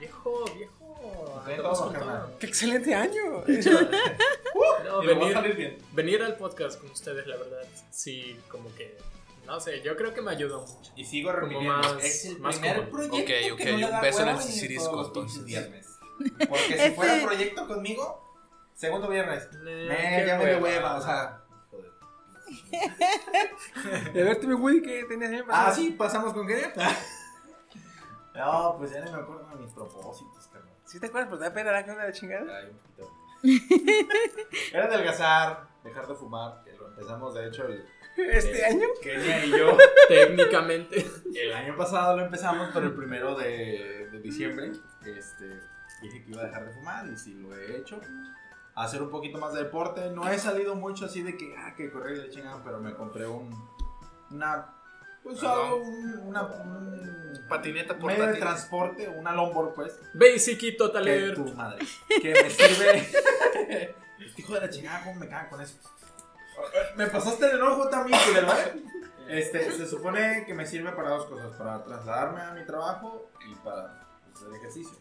[0.00, 0.72] Viejo, viejo.
[1.00, 2.38] Con todo.
[2.38, 3.44] ¡Qué excelente año!
[4.84, 5.78] No, a venir, salir bien.
[5.92, 8.96] venir al podcast con ustedes, la verdad, sí, como que.
[9.46, 10.90] No sé, yo creo que me ayudó mucho.
[10.96, 13.60] Y sigo repitiendo, más- es el más primer proyecto Ok, que ok,
[13.94, 15.44] un beso en el pinches entonces.
[15.44, 15.86] viernes.
[16.48, 18.24] Porque si Este- fuera proyecto conmigo,
[18.74, 19.48] segundo viernes.
[19.66, 20.96] Eh, ya me hueva.
[20.96, 21.44] o sea.
[24.08, 25.44] A ver, tú, Woody, ¿qué tenías?
[25.48, 26.72] Ah, sí, pasamos con qué.
[28.34, 30.37] No, pues ya no me acuerdo de mis propósitos.
[30.88, 31.28] ¿Sí te acuerdas?
[31.28, 32.58] Pues da pena la cara de la chingada.
[32.58, 33.12] Ay, un poquito.
[34.72, 37.84] Era adelgazar, dejar de fumar, que lo empezamos de hecho el
[38.16, 38.86] ¿Este año?
[39.02, 39.76] Kenia y yo.
[40.08, 41.06] Técnicamente.
[41.34, 44.72] El año pasado lo empezamos, pero el primero de, de diciembre
[45.04, 45.60] este,
[46.00, 48.00] dije que iba a dejar de fumar y sí lo he hecho.
[48.74, 50.10] Hacer un poquito más de deporte.
[50.10, 52.94] No he salido mucho así de que, ah, que correr y la chingada, pero me
[52.94, 53.54] compré un,
[54.30, 54.74] una,
[55.28, 58.40] pues algo, un, una, un Patineta medio de portátil.
[58.40, 61.84] transporte, una longboard pues, Basic y que Total tu madre,
[62.22, 63.94] que me sirve.
[64.36, 65.78] Hijo de la chingada, ¿cómo me cagan con eso?
[66.96, 68.82] Me pasaste el enojo también, culero, ¿eh?
[69.28, 73.54] Este, se supone que me sirve para dos cosas, para trasladarme a mi trabajo y
[73.56, 74.98] para pues, hacer ejercicio.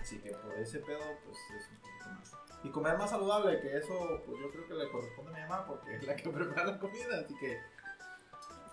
[0.00, 2.32] Así que por ese pedo, pues es un poquito más.
[2.64, 5.66] Y comer más saludable, que eso, pues yo creo que le corresponde a mi mamá
[5.66, 7.60] porque es la que prepara la comida, así que...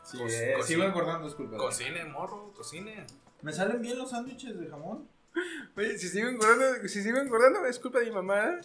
[0.04, 1.58] Sí, eh, sigo engordando, disculpa.
[1.58, 3.06] Cocine, morro, cocine.
[3.42, 5.08] ¿Me salen bien los sándwiches de jamón?
[5.78, 8.60] Oye, si sigo engordando, si sigo engordando es culpa de mi mamá.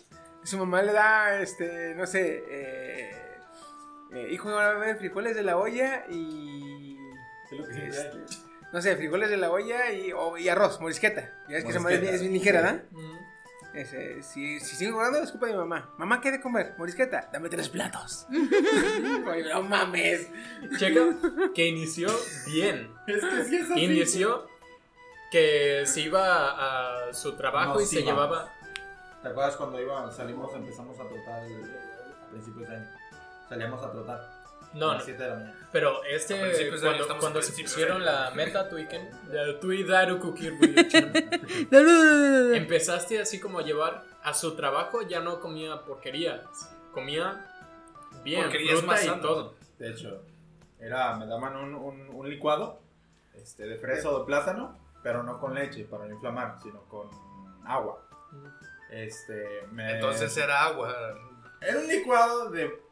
[0.44, 3.10] Su mamá le da, este, no sé, eh,
[4.12, 6.96] Eh, hijo, ahora ver frijoles de la olla y.
[7.50, 8.24] ¿Qué es lo que se dice ahí?
[8.72, 11.30] No sé, frijoles de la olla y, o- y arroz, morisqueta.
[11.48, 12.82] Ya ves que esa madre Morisqueta, es bien ligera, ¿verdad?
[12.90, 13.17] Mm.
[13.74, 15.90] Ese, si, si sigo jugando, es culpa de mi mamá.
[15.98, 16.74] Mamá, ¿qué de comer?
[16.78, 18.26] Morisqueta, dame tres platos.
[19.52, 20.28] No mames.
[20.78, 21.00] Checa
[21.54, 22.08] que inició
[22.46, 22.90] bien.
[23.06, 23.80] Es que sí es así.
[23.84, 24.46] Inició
[25.30, 28.10] que se iba a su trabajo No, y sí se va.
[28.10, 28.52] llevaba.
[29.22, 31.64] ¿Te acuerdas cuando iba, salimos, empezamos a trotar el-
[32.26, 32.88] a principios de año?
[33.48, 34.20] Salíamos a trotar.
[34.74, 34.94] No, a no.
[34.94, 35.57] las 7 de la mañana.
[35.70, 40.54] Pero este, año, cuando, cuando se pusieron la meta Tweaken, de tú y Daru Kukir
[40.54, 41.12] Buyuchan,
[42.54, 46.40] empezaste así como a llevar a su trabajo, ya no comía porquerías,
[46.92, 47.44] comía
[48.24, 49.20] bien, Porquerías fruta más y sano.
[49.22, 49.54] todo.
[49.78, 50.22] De hecho,
[50.80, 52.80] era, me daban un, un, un licuado
[53.34, 57.08] este, de fresa o de plátano, pero no con leche para no inflamar, sino con
[57.66, 58.02] agua.
[58.90, 60.94] Este, me- Entonces era agua.
[61.60, 62.87] Era un licuado de...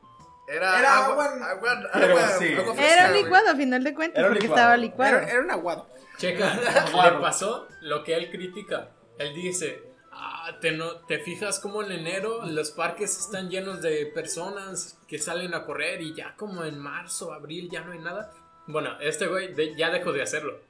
[0.48, 1.24] Era, Era agua.
[1.24, 2.55] agua- Agua, pero agua- sí.
[2.55, 4.60] agua fresca, Era licuado a final de cuentas, Era porque licuado.
[4.62, 5.16] estaba licuado.
[5.18, 5.89] Era, era un aguado.
[6.18, 6.55] Checa,
[7.14, 8.90] le pasó lo que él critica.
[9.18, 9.82] Él dice,
[10.12, 15.18] ah, te, no, te fijas como en enero los parques están llenos de personas que
[15.18, 18.31] salen a correr y ya como en marzo, abril ya no hay nada.
[18.68, 20.60] Bueno, este güey de- ya dejó de hacerlo.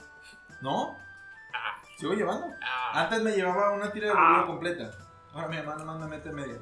[0.63, 0.97] ¿No?
[1.55, 2.47] Ah, ¿Sigo llevando?
[2.63, 4.91] ah, Antes me llevaba una tira de bolillo completa.
[5.35, 6.59] Ahora mi mamá nomás me mete media.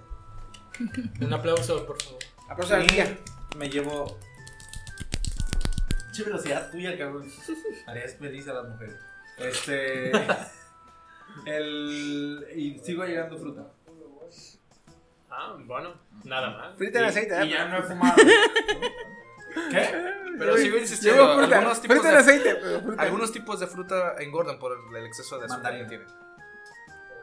[1.20, 2.18] un aplauso, por favor.
[2.54, 3.18] Aplauso a la Y tía.
[3.56, 4.18] me llevo.
[6.12, 7.28] Che velocidad tuya, cabrón.
[7.86, 8.96] Harías feliz a las mujeres.
[9.38, 10.12] Este.
[11.46, 12.46] el.
[12.54, 13.66] Y sigo llegando fruta.
[15.30, 16.76] Ah, bueno, nada más.
[16.76, 17.50] Frita en Y- aceite, Y ¿eh?
[17.50, 18.14] ya no he fumado.
[19.70, 20.12] ¿Qué?
[20.38, 21.36] Pero sigo insistiendo.
[21.38, 21.56] Fruta.
[21.58, 23.02] Algunos tipos, Frita en de, aceite, pero fruta.
[23.02, 25.88] algunos tipos de fruta engordan por el exceso de azúcar que Mandarina.
[25.88, 26.04] tiene.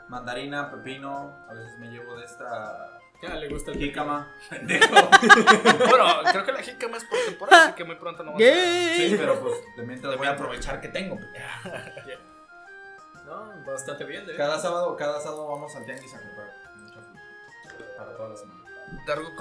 [0.10, 1.46] Mandarina, pepino.
[1.50, 3.00] A veces me llevo de esta.
[3.22, 4.36] Ya le gusta el Jícama.
[4.52, 8.40] Bueno, creo que la jícama es por temporada, así que muy pronto no va a.
[8.40, 9.10] Gay.
[9.10, 11.18] Sí, pero pues de mientras voy a aprovechar que tengo.
[13.26, 17.22] No, bastante bien, de Cada sábado, cada sábado vamos al tianguis a comprar mucha fruta.
[17.98, 18.62] Para toda la semana.
[19.08, 19.32] Dargo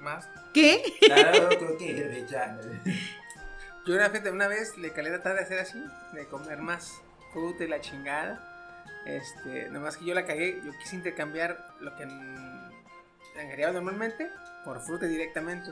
[0.00, 0.28] más.
[0.54, 0.84] ¿Qué?
[1.00, 2.56] Claro, creo que recha.
[3.86, 5.82] Yo una vez, una vez le calé tratar de hacer así,
[6.12, 7.02] de comer más
[7.32, 8.40] fruta y la chingada.
[9.04, 12.06] Este, nomás que yo la cagué, yo quise intercambiar lo que
[13.36, 14.30] engariaba normalmente
[14.64, 15.70] por fruta directamente.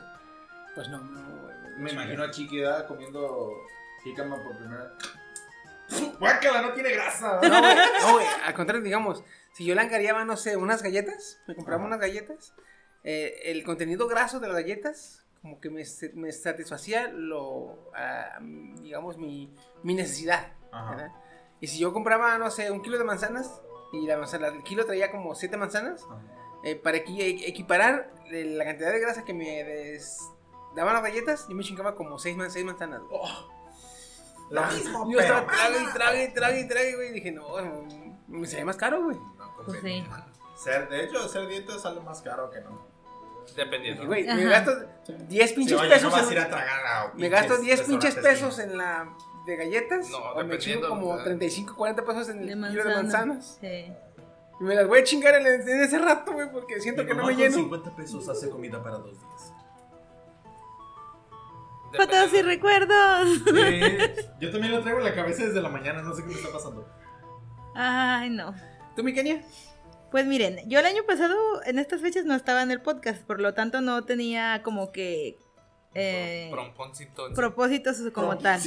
[0.75, 2.87] Pues no, no, güey, Me imagino a Chiqui ¿verdad?
[2.87, 3.51] comiendo
[4.03, 6.11] jícama por primera vez.
[6.19, 6.61] ¡Guácala!
[6.61, 7.39] No tiene grasa.
[7.43, 9.23] No, güey, no, güey, al contrario, digamos,
[9.53, 11.87] si yo le engariaba, no sé, unas galletas, me compraba Ajá.
[11.87, 12.53] unas galletas,
[13.03, 15.83] eh, el contenido graso de las galletas, como que me,
[16.13, 20.53] me satisfacía lo, ah, digamos, mi, mi necesidad.
[20.71, 21.11] Ajá.
[21.59, 23.61] Y si yo compraba, no sé, un kilo de manzanas,
[23.91, 26.07] y la manzana, el kilo traía como siete manzanas,
[26.63, 30.19] eh, para equi- equiparar eh, la cantidad de grasa que me des-
[30.75, 33.01] daban las galletas, yo me chingaba como seis, man- seis manzanas.
[33.09, 33.21] güey.
[34.49, 37.09] Lo mismo, Yo estaba pero- trague y trague y trague y trague, güey.
[37.09, 37.45] Y dije, no,
[38.27, 39.17] me salía más caro, güey.
[39.65, 40.03] Pues sí.
[40.61, 42.85] Ser, de hecho, ser dieta sale más caro que no.
[43.55, 44.05] Dependiendo.
[44.05, 44.71] Güey, me gasto
[45.27, 46.03] 10 pinches Sí, oye, pesos.
[46.11, 48.77] no vas en- a ir a tragar a me gasto pinches 10 pinches pesos en
[48.77, 49.09] la
[49.45, 50.09] de galletas.
[50.09, 51.23] No, o me chingo como ¿verdad?
[51.25, 53.25] 35, 40 pesos en el De kilo de manzana.
[53.33, 53.57] manzanas.
[53.59, 53.93] Sí.
[54.61, 57.13] Y me las voy a chingar en, en ese rato, güey, porque siento Mi que
[57.15, 57.55] no mamá me con lleno.
[57.55, 59.53] 50 pesos hace comida para dos días.
[61.97, 63.27] Fotos y recuerdos.
[64.39, 66.51] Yo también lo traigo en la cabeza desde la mañana, no sé qué me está
[66.51, 66.87] pasando.
[67.75, 68.53] Ay, no.
[68.95, 69.41] ¿Tú, mi Kenia?
[70.11, 73.39] Pues miren, yo el año pasado en estas fechas no estaba en el podcast, por
[73.39, 75.39] lo tanto no tenía como que
[75.93, 78.59] eh, Promponcito en- propósitos como tal.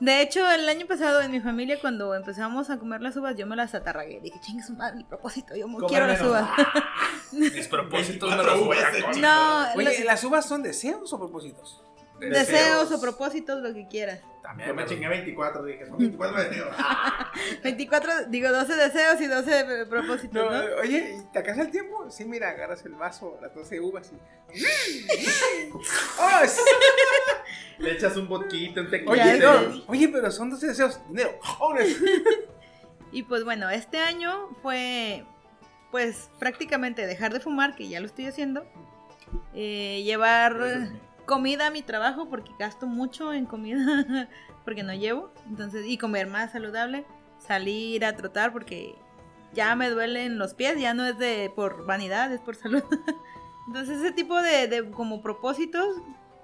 [0.00, 3.46] De hecho, el año pasado en mi familia cuando empezamos a comer las uvas, yo
[3.46, 4.18] me las atarragué.
[4.20, 6.48] Dije, chingue su madre, el propósito, yo Comer quiero las uvas.
[7.32, 9.18] Mis propósitos me los voy a comer.
[9.18, 11.82] no, Oye, los- ¿las uvas son deseos o propósitos?
[12.18, 14.20] deseos o propósitos, lo que quieras.
[14.42, 16.76] También Yo me chingué 24, dije, son 24 deseos.
[17.62, 20.76] 24, digo 12 deseos y 12 propósitos, No, ¿no?
[20.80, 22.10] oye, ¿y te alcanza el tiempo?
[22.10, 24.16] Sí, mira, agarras el vaso, las 12 uvas y...
[26.18, 26.60] ¡Oh, sí!
[27.78, 29.12] Le echas un boquito, un tequila.
[29.12, 31.00] Oye, Ya no, oye, pero son 12 deseos.
[31.08, 31.38] Dinero.
[33.12, 35.24] Y pues bueno, este año fue
[35.90, 38.64] pues prácticamente dejar de fumar, que ya lo estoy haciendo.
[39.52, 40.56] eh, llevar
[41.30, 44.28] comida a mi trabajo porque gasto mucho en comida
[44.64, 45.30] porque no llevo.
[45.48, 47.06] Entonces, y comer más saludable.
[47.38, 48.96] Salir a trotar porque
[49.54, 52.82] ya me duelen los pies, ya no es de por vanidad, es por salud.
[53.68, 55.86] Entonces, ese tipo de, de como propósitos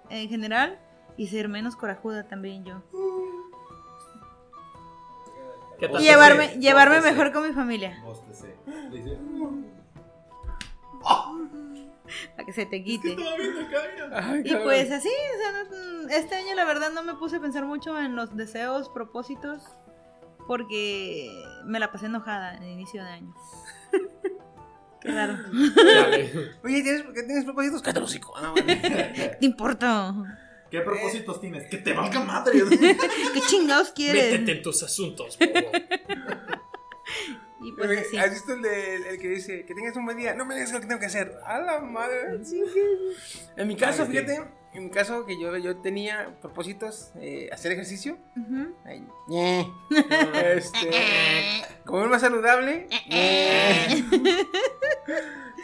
[0.08, 0.78] en general
[1.16, 2.80] y ser menos corajuda también yo.
[5.98, 8.00] Y llevarme, llevarme mejor con mi familia.
[12.06, 13.16] Dice, que se te quite.
[14.12, 17.40] Ay, Y pues así, o sea, no- este año la verdad no me puse a
[17.40, 19.62] pensar mucho en los deseos, propósitos,
[20.46, 21.28] porque
[21.64, 23.34] me la pasé enojada en el inicio de año.
[25.00, 25.34] Qué raro.
[26.64, 27.82] Oye, ¿tienes, ¿qué tienes propósitos?
[27.82, 28.32] Cállate hocico.
[28.36, 28.52] Ah.
[28.54, 30.14] ¿Qué te importa?
[30.70, 31.68] ¿Qué propósitos tienes?
[31.70, 32.60] Que te valga madre.
[32.70, 34.32] ¿Qué chingados quieres?
[34.32, 35.70] Métete en tus asuntos, bobo.
[37.66, 38.16] Y pues Oye, así.
[38.16, 40.34] ¿Has visto el, de- el que dice que tengas un buen día?
[40.34, 41.38] No me digas lo que tengo que hacer.
[41.44, 42.38] A la madre.
[43.56, 44.12] En mi caso, Ay, sí.
[44.12, 44.40] fíjate,
[44.74, 48.18] en mi caso que yo, yo tenía propósitos, eh, hacer ejercicio.
[48.36, 48.74] Ujú.
[48.84, 49.72] Ay, ñe.
[50.54, 50.90] este,
[51.84, 52.86] comer más saludable.
[53.08, 54.04] ñe.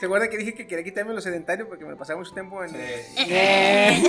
[0.01, 2.73] ¿Se acuerdan que dije que quería quitarme lo sedentario porque me pasaba mucho tiempo en...
[2.73, 4.03] ñe.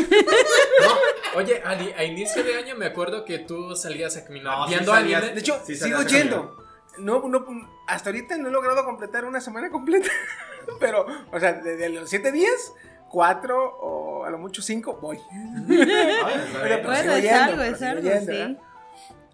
[0.82, 4.64] No, oye, a, a inicio de año me acuerdo que tú salías a caminar No,
[4.65, 5.34] sí viendo salías- anime.
[5.36, 6.62] De hecho, Sí, sigo yendo.
[6.98, 7.45] No, no,
[7.88, 10.10] hasta ahorita no he logrado completar una semana completa.
[10.80, 12.74] Pero, o sea, de, de los siete días,
[13.10, 15.20] cuatro o a lo mucho cinco voy.
[15.68, 18.57] Pero Bueno, sigo es yendo, algo, es algo, yendo, sí.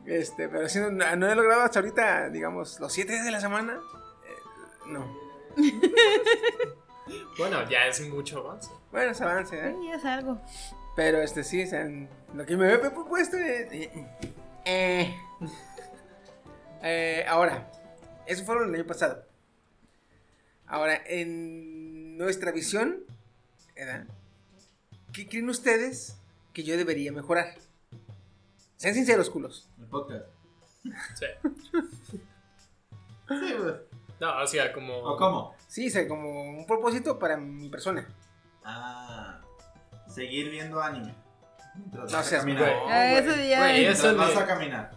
[0.06, 3.40] Este, pero sí, no, no he logrado hasta ahorita, digamos, los siete días de la
[3.42, 3.74] semana.
[4.28, 5.06] eh, no.
[7.38, 8.70] Bueno, ya es mucho avance.
[8.92, 9.76] Bueno, es avance, ¿eh?
[9.80, 10.40] Sí, es algo.
[10.96, 11.88] Pero este sí, o sea,
[12.34, 13.72] lo que me había propuesto es.
[13.72, 14.08] eh,
[14.66, 15.16] eh,
[16.84, 17.70] eh, ahora,
[18.26, 19.24] eso fue el año pasado.
[20.68, 23.04] Ahora, en nuestra visión,
[23.76, 24.06] ¿verdad?
[25.14, 26.18] ¿qué creen ustedes
[26.54, 27.56] que yo debería mejorar?
[28.78, 29.68] Sean sinceros, culos.
[29.80, 30.26] El podcast.
[31.16, 31.26] Sí.
[33.28, 33.76] Sí, pues.
[34.20, 34.98] No, o sea, como.
[34.98, 35.56] ¿O cómo?
[35.68, 36.30] Sí, o sea, como
[36.60, 38.08] un propósito para mi persona.
[38.64, 39.42] Ah,
[40.08, 41.14] seguir viendo anime.
[41.76, 42.64] Mientras No seas caminar.
[42.64, 42.76] güey.
[42.92, 43.60] Ah, eso ya.
[43.60, 44.92] Güey, es- eso vas a caminar.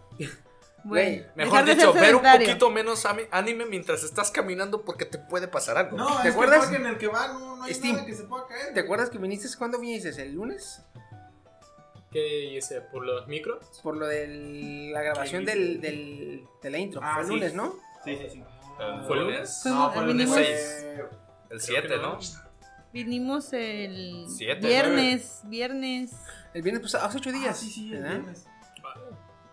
[0.84, 5.96] Mejor dicho, ver un poquito menos anime mientras estás caminando porque te puede pasar algo.
[5.96, 6.66] No, ¿Te es acuerdas?
[6.66, 7.94] que el en el que va no, no hay Steam.
[7.94, 8.74] nada que se pueda caer.
[8.74, 10.10] ¿Te acuerdas que viniste cuando viniste?
[10.20, 10.82] ¿El lunes?
[12.10, 12.80] ¿Qué hice?
[12.82, 13.64] ¿Por los micros?
[13.82, 17.00] Por lo de la grabación del, del, de la intro.
[17.02, 17.34] Ah, Fue el sí.
[17.34, 17.74] lunes, ¿no?
[18.04, 18.44] Sí, sí, sí.
[19.06, 19.60] ¿Fue lunes?
[19.62, 20.84] Fuimos- No, fue el lunes vinimos- seis.
[21.50, 22.18] El 7, ¿no?
[22.92, 26.10] Vinimos el Siete, viernes, viernes.
[26.52, 27.50] El viernes pasado, hace ocho días.
[27.50, 28.24] Ah, sí, sí, el.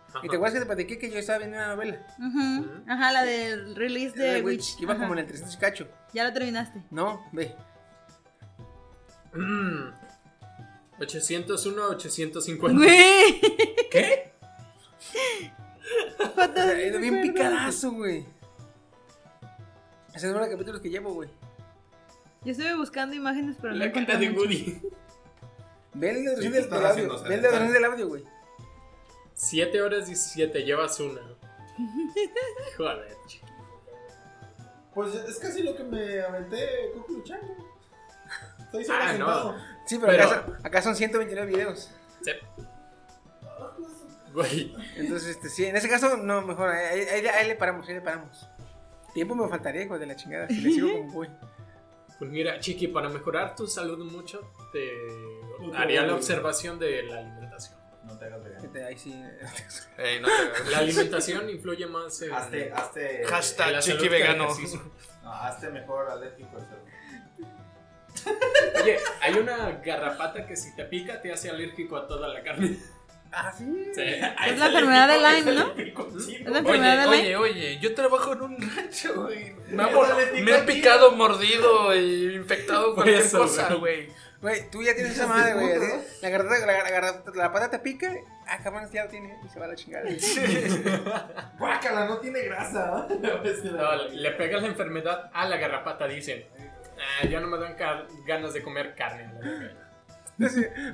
[0.09, 0.19] Ajá.
[0.23, 2.05] Y te acuerdas que te platiqué que yo estaba viendo una novela.
[2.17, 2.65] Ujú.
[2.87, 4.45] Ajá, la del release de Witch.
[4.45, 5.01] Witch, que iba Ajá.
[5.01, 5.87] como en el 300 y cacho.
[6.13, 6.81] Ya lo terminaste.
[6.89, 7.55] No, ve.
[9.33, 9.93] Mm.
[10.99, 12.77] 801, 850.
[12.77, 13.41] Güey.
[13.91, 14.33] ¿Qué?
[16.99, 18.25] Bien picadazo, güey.
[20.13, 21.29] Ese es uno de los capítulos que llevo, güey.
[22.43, 24.29] Yo estuve buscando imágenes, pero no La cara de.
[24.29, 24.81] Woody.
[25.93, 27.23] Ve la duración Sí, del, audio.
[27.23, 28.23] Ve la duración del audio, güey.
[29.39, 31.21] 7 horas 17, llevas una.
[32.77, 33.15] Joder.
[33.25, 33.47] chico.
[34.93, 37.47] Pues es casi lo que me aventé Coco luchando.
[38.59, 39.55] Estoy solo Ah, no.
[39.85, 41.89] Sí, pero, Pero- Acá, son, acá son 129 videos.
[42.21, 42.31] Sí.
[44.33, 44.75] Güey.
[44.97, 46.69] Entonces, este, sí, en ese caso, no, mejor.
[46.69, 48.47] Ahí, ahí- ahí le paramos, ahí le paramos.
[49.13, 50.47] Tiempo me faltaría, hijo de la chingada.
[50.49, 51.29] Si le sigo como voy.
[52.19, 54.91] Pues mira, Chiqui, para mejorar tu salud mucho, te
[55.73, 57.78] haría la observación de la alimentación.
[58.09, 58.65] No te hagas vegano.
[58.65, 59.23] Este, Ahí sí.
[59.97, 63.23] Ey, no te La alimentación influye más en, Hazte, hazte.
[63.25, 64.47] Hashtag chiqui que vegano.
[65.23, 66.67] No, hazte mejor alérgico al.
[68.81, 72.77] Oye, hay una garrapata que si te pica te hace alérgico a toda la carne.
[73.31, 73.91] Ah, sí.
[73.93, 74.01] Sí.
[74.01, 75.73] Es la enfermedad de Lyme, ¿no?
[75.77, 77.35] Es la enfermedad de Oye, Lyme.
[77.37, 79.53] oye, oye, yo trabajo en un rancho, güey.
[79.69, 80.65] Me, me tío.
[80.65, 84.09] picado, mordido y infectado Por cualquier eso, cosa, güey.
[84.41, 84.69] Güey.
[84.69, 85.79] Tú ya tienes esa madre, güey.
[86.21, 88.11] La, garrata, la, la, garrata- la pata te pica.
[88.47, 89.37] Ah, cabrón, ya lo tiene.
[89.45, 90.09] Y se va a la chingada.
[91.59, 93.07] Guácala, no tiene grasa.
[93.09, 96.45] No, le pegas la enfermedad a la garrapata, dicen.
[97.21, 97.75] Ah, ya no me dan
[98.25, 99.31] ganas de comer carne.
[99.39, 99.71] la.
[100.39, 100.47] No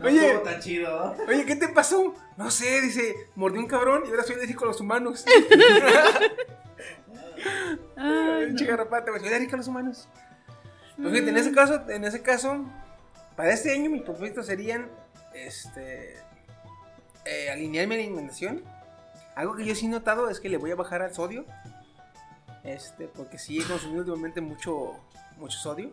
[0.07, 0.25] Oye.
[0.25, 1.15] estuvo tan chido.
[1.27, 2.15] Oye, ¿qué te pasó?
[2.35, 5.23] No sé, dice, mordí un cabrón y ahora soy alérgico a los humanos.
[7.95, 10.09] Ay, Pinche garrapata, güey, soy alérgico a los humanos.
[10.97, 12.65] Pues fíjate, en ese caso, en ese caso,
[13.35, 14.89] para este año mis propósitos serían,
[15.33, 16.17] este,
[17.25, 18.63] eh, alinearme a la alimentación.
[19.35, 21.45] Algo que yo sí he notado es que le voy a bajar al sodio.
[22.63, 24.93] Este, porque sí he consumido últimamente mucho,
[25.37, 25.91] mucho sodio.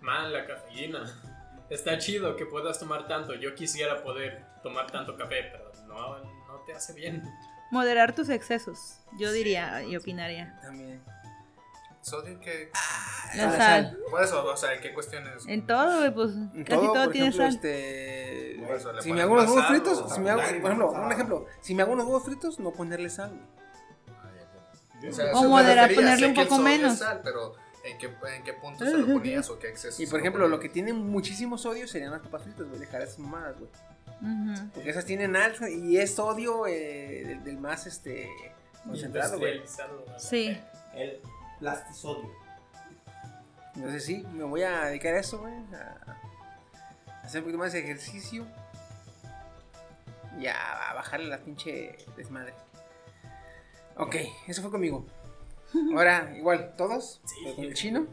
[0.00, 1.04] Man, la cafeína.
[1.70, 3.34] Está chido que puedas tomar tanto.
[3.34, 7.22] Yo quisiera poder tomar tanto café, pero no, no te hace bien.
[7.70, 10.58] Moderar tus excesos, yo diría y opinaría.
[10.62, 11.02] También.
[12.04, 12.70] ¿Sodio qué?
[13.34, 13.98] La la sal.
[14.10, 15.44] Por eso, o sea, ¿en qué cuestiones?
[15.46, 17.54] En todo, güey, pues En casi todo, por tiene ejemplo, sal.
[17.54, 20.60] Este, Por eso si me hago unos huevos sal, fritos, o si me hago, sal,
[20.60, 21.04] por ejemplo, sal.
[21.04, 23.32] un ejemplo, si me hago unos huevos fritos, no ponerle sal.
[25.00, 25.12] güey.
[25.14, 26.98] sea, O moderar, ponerle sé un que poco menos.
[26.98, 27.54] sal, pero
[27.84, 28.06] en qué,
[28.36, 30.02] en qué punto se lo ponías o qué exceso.
[30.02, 32.80] Y por ejemplo, lo que tiene muchísimo sodio serían las papas fritas, güey.
[32.80, 33.70] Dejar esas mamadas, güey.
[34.74, 38.28] Porque esas tienen alto y es sodio eh, del, del más este
[38.84, 39.62] concentrado, güey.
[40.18, 40.56] Sí.
[40.94, 41.20] El
[41.64, 42.30] plastisodio.
[43.74, 45.54] Entonces sí, me voy a dedicar a eso, güey.
[45.72, 48.46] A hacer un poquito más de ejercicio.
[50.38, 52.52] Y a, a bajarle la pinche desmadre.
[53.96, 54.16] Ok,
[54.46, 55.06] eso fue conmigo.
[55.96, 57.22] Ahora, igual, todos.
[57.42, 58.06] pero con el chino.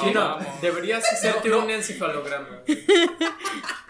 [0.00, 2.62] Sí, no, deberías hacerte un encefalograma.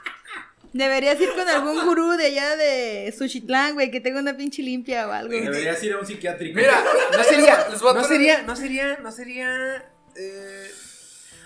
[0.74, 5.06] Deberías ir con algún gurú de allá de Sushitlán, güey, que tenga una pinche limpia
[5.08, 5.30] o algo.
[5.32, 6.56] Deberías ir a un psiquiátrico.
[6.56, 6.82] Mira,
[7.16, 9.88] No sería, les voy a no sería, no sería, no sería.
[10.16, 10.70] eh,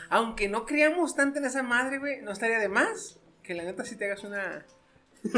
[0.08, 3.84] aunque no creamos tanto en esa madre, güey, no estaría de más que la neta
[3.84, 4.64] si te hagas una.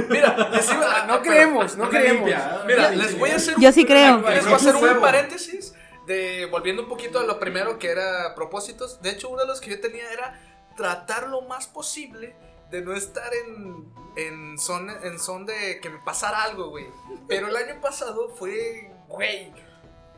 [0.09, 2.29] Mira, les iba- No creemos, no creemos.
[2.29, 2.63] limpia.
[2.69, 4.21] Mira, les voy a hacer Yo sí creo.
[4.31, 5.75] Les voy a hacer un paréntesis
[6.07, 9.03] de volviendo un poquito a lo primero que era propósitos.
[9.03, 10.41] De hecho, uno de los que yo tenía era
[10.77, 12.37] tratar lo más posible
[12.71, 16.87] de no estar en en son en son de que me pasara algo, güey.
[17.29, 19.53] Pero el año pasado fue, güey,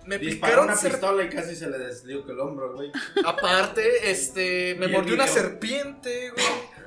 [0.07, 2.91] me Disparó picaron una ser- pistola y casi se le deslió el hombro, güey.
[3.24, 6.45] Aparte, este, me mordió una serpiente, güey,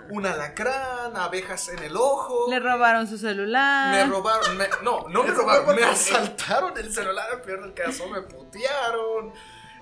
[0.10, 2.48] un alacrán, abejas en el ojo.
[2.50, 4.06] Le robaron su celular.
[4.06, 8.08] Me robaron, me- no, no me robaron, me asaltaron el celular, al peor del caso,
[8.10, 9.32] me putearon.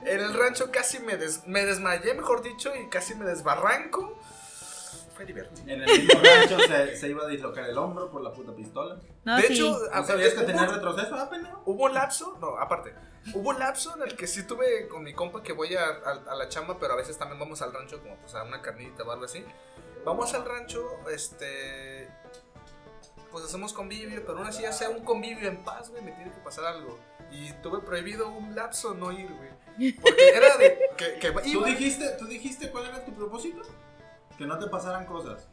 [0.05, 4.19] En el rancho casi me, des- me desmayé, mejor dicho, y casi me desbarranco.
[5.13, 5.61] Fue divertido.
[5.71, 8.97] En el mismo rancho se, se iba a dislocar el hombro por la puta pistola.
[9.23, 9.53] No, de sí.
[9.53, 11.15] hecho, ¿No sabías que hubo- tenía retroceso?
[11.15, 11.61] Ah, pendejo.
[11.65, 12.93] Hubo un lapso, no, aparte,
[13.33, 16.31] hubo un lapso en el que sí tuve con mi compa que voy a, a-
[16.31, 19.03] a la chamba, pero a veces también vamos al rancho, como pues a una carnita
[19.03, 19.45] o algo así.
[20.03, 22.09] Vamos al rancho, este.
[23.31, 26.39] Pues hacemos convivio, pero aún así hacer un convivio en paz, güey, me tiene que
[26.41, 26.99] pasar algo.
[27.31, 29.93] Y tuve prohibido un lapso no ir, güey.
[29.93, 30.79] Porque era de.
[30.97, 33.61] Que, que ¿Tú dijiste, ¿Tú dijiste cuál era tu propósito?
[34.43, 35.47] Que no te pasaran cosas.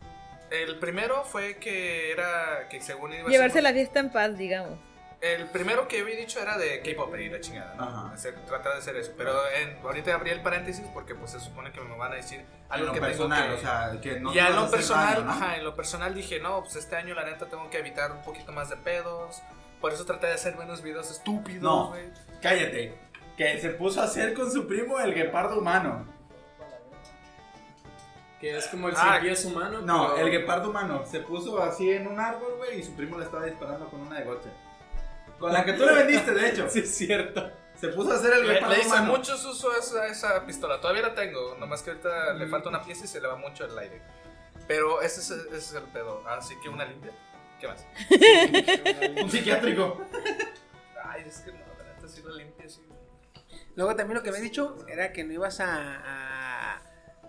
[0.51, 2.69] El primero fue que era.
[2.69, 4.79] Que según iba a Llevarse ser- la fiesta en paz, digamos.
[5.21, 7.83] El primero que había dicho era de K-pop y la chingada, ¿no?
[7.85, 8.13] Ajá.
[8.15, 9.13] Hacer- tratar de hacer eso.
[9.19, 12.41] Pero en- ahorita abrí el paréntesis porque pues se supone que me van a decir
[12.41, 13.61] En algo lo que personal, tengo que...
[13.61, 15.31] o sea, que no te en lo personal, daño, ¿no?
[15.33, 18.23] ajá, en lo personal dije, no, pues este año la neta tengo que evitar un
[18.23, 19.43] poquito más de pedos.
[19.81, 21.89] Por eso traté de hacer menos videos estúpidos, No.
[21.91, 22.05] güey.
[22.43, 22.95] Cállate.
[23.37, 26.07] Que se puso a hacer con su primo el guepardo humano.
[28.41, 29.81] Que es como el Ah, pies humano.
[29.83, 31.05] No, pero- el guepardo humano.
[31.05, 34.19] Se puso así en un árbol, güey, y su primo le estaba disparando con una
[34.19, 34.49] de gocha.
[35.39, 36.67] Con la que tú le vendiste, de hecho.
[36.71, 37.51] Sí, es cierto.
[37.79, 39.13] Se puso a hacer el Le, guepardo le hice humano.
[39.17, 40.81] muchos usos a esa, esa pistola.
[40.81, 43.65] Todavía la tengo, nomás que ahorita le falta una pieza y se le va mucho
[43.65, 44.03] el aire.
[44.69, 46.23] Pero ese es, ese es el pedo.
[46.29, 47.13] Así que una limpia.
[47.59, 47.87] ¿Qué más?
[49.23, 50.01] Un psiquiátrico.
[51.05, 52.83] Ay, es que no, la neta sí la limpia, sí.
[53.77, 55.67] Luego también lo que me había dicho era que no ibas a,
[56.05, 56.40] a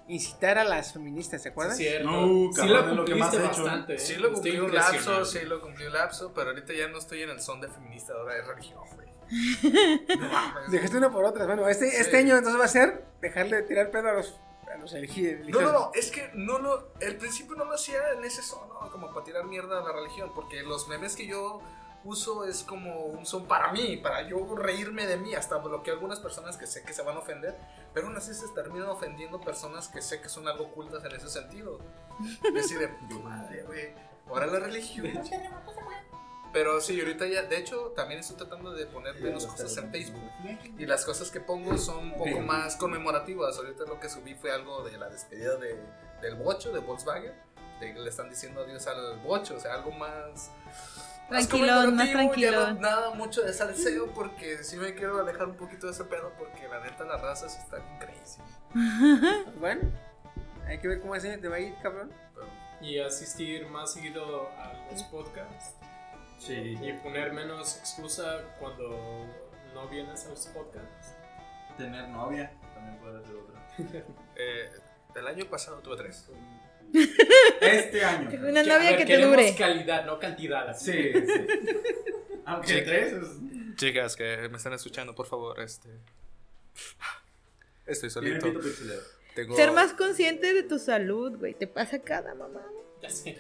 [0.08, 1.76] incitar a las feministas, ¿se acuerdan?
[1.78, 2.10] Sí, cierto.
[2.10, 3.96] No, sí cabrón, lo lo que más he hecho, bastante.
[3.96, 4.00] ¿eh?
[4.00, 7.22] Sí lo cumplí un lapso, sí lo cumplí un lapso, pero ahorita ya no estoy
[7.24, 9.08] en el son de feminista, ahora es religión, güey.
[10.20, 10.72] No mames.
[10.72, 11.46] Dejaste una por otra.
[11.46, 11.96] Bueno, este, Sí.
[11.98, 14.36] este año entonces va a ser dejarle de tirar pedo a los,
[14.74, 15.72] a los elegi- No, religiosos.
[15.72, 16.92] no, no, es que no lo.
[17.00, 18.92] El principio no lo hacía en ese son, ¿no?
[18.92, 21.62] Como para tirar mierda a la religión, porque los memes que yo
[22.04, 25.98] uso es como un son para mí, para yo reírme de mí, hasta bloqueo a
[25.98, 27.56] algunas personas que sé que se van a ofender,
[27.94, 31.30] pero aún así se terminan ofendiendo personas que sé que son algo ocultas en ese
[31.30, 31.80] sentido.
[32.54, 33.94] Decir de "Tu madre, güey,
[34.28, 35.08] ahora la religión.
[36.54, 40.30] Pero sí, ahorita ya, de hecho, también estoy tratando de poner menos cosas en Facebook.
[40.78, 43.58] Y las cosas que pongo son un poco más conmemorativas.
[43.58, 45.80] Ahorita lo que subí fue algo de la despedida de,
[46.22, 47.34] del bocho, de Volkswagen.
[47.80, 50.52] De que le están diciendo adiós al bocho, o sea, algo más...
[51.32, 55.56] Tranquilón, más conmemorativo, ya no- nada mucho de salseo porque sí me quiero alejar un
[55.56, 58.42] poquito de ese pedo porque la neta las razas están crazy.
[59.60, 59.82] Bueno,
[60.68, 62.12] hay que ver cómo ese año te va a ir, cabrón.
[62.82, 65.76] Y asistir más seguido a los podcasts.
[66.40, 66.78] Sí.
[66.82, 69.28] Y poner menos excusa cuando
[69.76, 71.14] no vienes a los podcasts.
[71.78, 73.62] Tener novia también puede ser otra.
[74.36, 74.72] Eh,
[75.14, 76.28] el año pasado tuve tres.
[77.62, 78.30] Este año.
[78.48, 79.56] Una a novia ver, que te dure.
[79.58, 80.76] calidad, no cantidad.
[80.78, 81.48] Sí, sí.
[82.46, 82.82] Aunque Sí.
[82.86, 83.28] tres es...
[83.76, 85.90] Chicas que me están escuchando, por favor, este...
[87.86, 88.48] Estoy solito.
[89.36, 91.54] Tengo- Ser más consciente de tu salud, güey.
[91.54, 92.62] Te pasa cada mamá.
[93.02, 93.38] Ya sé.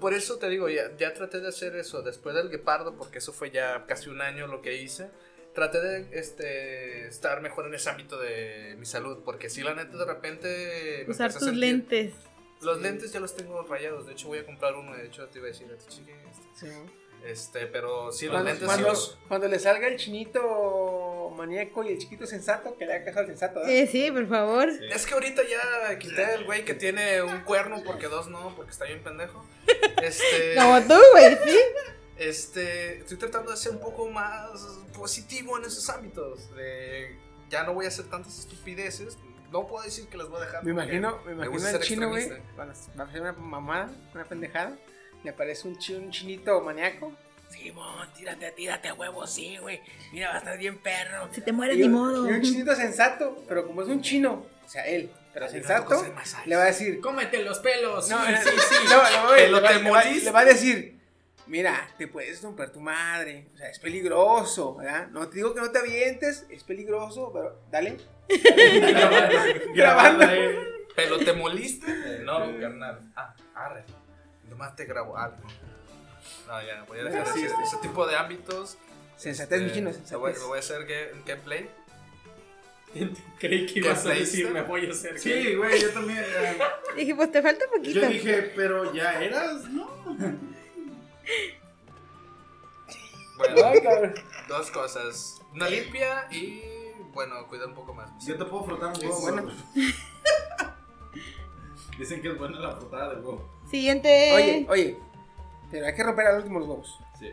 [0.00, 3.32] Por eso te digo, ya, ya traté de hacer eso después del guepardo, porque eso
[3.32, 5.08] fue ya casi un año lo que hice.
[5.54, 9.96] Traté de este, estar mejor en ese ámbito de mi salud, porque si la neta
[9.96, 11.06] de repente...
[11.08, 12.12] Usar tus sentir- lentes.
[12.62, 15.38] Los lentes ya los tengo rayados, de hecho voy a comprar uno, de hecho te
[15.38, 16.72] iba a decir a ti, chique, este, Sí.
[17.24, 19.18] este, pero sí, los Cuando, lentes sí cuando, los...
[19.28, 23.26] cuando le salga el chinito maníaco y el chiquito sensato que le haga caso al
[23.26, 23.60] sensato.
[23.60, 23.74] ¿verdad?
[23.74, 24.68] Eh, sí, por favor.
[24.90, 28.72] Es que ahorita ya quité el güey que tiene un cuerno porque dos no, porque
[28.72, 29.44] está bien pendejo.
[30.02, 30.54] Este.
[30.56, 31.58] Como tú, güey, sí.
[32.16, 34.50] Este, estoy tratando de ser un poco más
[34.94, 36.54] positivo en esos ámbitos.
[36.54, 37.16] De,
[37.50, 39.18] ya no voy a hacer tantas estupideces.
[39.52, 40.64] No puedo decir que las voy a dejar.
[40.64, 42.28] Me imagino, me imagino ser chino, güey,
[42.58, 44.76] va a hacer una mamada, una pendejada,
[45.22, 47.12] le aparece un, chi- un chinito maníaco.
[47.48, 49.80] Simón, tírate, tírate a huevo, sí, güey.
[50.12, 51.28] Mira, va a estar bien perro.
[51.32, 52.28] Si te mueres, Y ni un- modo.
[52.28, 56.04] Y un chinito sensato, pero como es un chino, o sea, él, pero sensato,
[56.44, 58.08] le va a decir, Cómete los pelos.
[58.10, 58.74] no, sí, no, sí, sí.
[58.90, 60.98] no, no, le, va, te le va- le va a decir,
[61.46, 65.06] mira, te puedes romper tu madre, o sea, es peligroso, ¿verdad?
[65.08, 67.96] No te digo que no te avientes, es peligroso, pero dale.
[69.74, 70.26] Grabando.
[70.94, 72.20] Pero te moliste.
[72.24, 73.00] No, carnal.
[73.14, 73.84] Ah, arre.
[74.48, 75.36] Nomás te grabo algo.
[76.46, 78.78] No, ya, voy a dejar Sí, ese, tipo de ámbitos.
[79.16, 80.40] Sensatez, mi chino, lo voy, sensatez.
[80.40, 81.68] lo voy a hacer ga- gameplay.
[83.38, 85.18] Creí que ibas a ¿Qué decir, me voy a hacer.
[85.18, 86.18] Sí, güey, yo también.
[86.20, 86.58] eh,
[86.96, 88.00] Dije, pues te falta poquito.
[88.00, 89.86] yo dije, pero ya eras, ¿no?
[93.36, 93.56] Bueno,
[94.48, 95.40] dos cosas.
[95.52, 96.62] Una limpia y,
[97.16, 98.10] bueno, cuidar un poco más.
[98.24, 99.20] Yo te puedo frotar un huevo.
[99.22, 99.50] bueno.
[101.98, 103.50] Dicen que es buena la frotada del huevo.
[103.70, 104.32] Siguiente.
[104.34, 104.98] Oye, oye,
[105.70, 106.98] pero hay que romper al último los huevos.
[107.18, 107.30] Sí.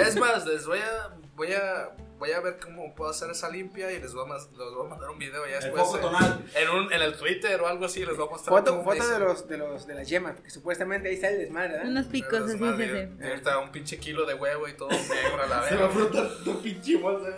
[0.00, 3.90] Es más, les voy a, voy a, voy a ver cómo puedo hacer esa limpia
[3.90, 5.82] y les voy a, mas- les voy a mandar un video ya El después.
[5.86, 6.44] foco eh, tonal.
[6.54, 8.56] En, un, en el Twitter o algo así les voy a mostrar.
[8.56, 11.72] Foto, foto de los, de los, de las yemas, porque supuestamente ahí está el desmadre,
[11.72, 11.88] ¿verdad?
[11.88, 15.68] Unos picos, así ahí está un pinche kilo de huevo y todo negro a la
[15.68, 15.96] Se va a vez.
[15.96, 17.28] frotar tu pinche bolsa.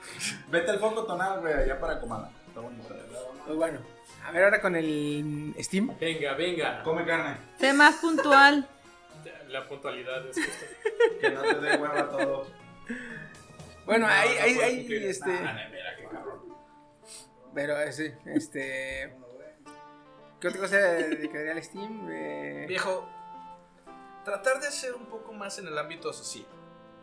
[0.50, 2.30] Vete al foco tonal, güey, allá para Comala.
[2.46, 2.94] Está bonito.
[3.44, 3.80] Pues bueno,
[4.24, 5.96] a ver ahora con el Steam.
[5.98, 6.82] Venga, venga.
[6.82, 7.36] Come carne.
[7.58, 8.68] Sé más puntual.
[9.48, 10.66] La puntualidad es justo.
[11.20, 12.46] Que no te dé hueva todo.
[13.86, 15.30] Bueno, No, ahí, no ahí, ahí, este.
[15.30, 16.40] Ah, mira, qué cabrón.
[17.54, 19.16] Pero eh, sí, este.
[20.40, 22.08] ¿Qué otra cosa dedicaría al Steam?
[22.10, 23.08] Eh, Viejo,
[24.24, 26.46] tratar de ser un poco más en el ámbito social.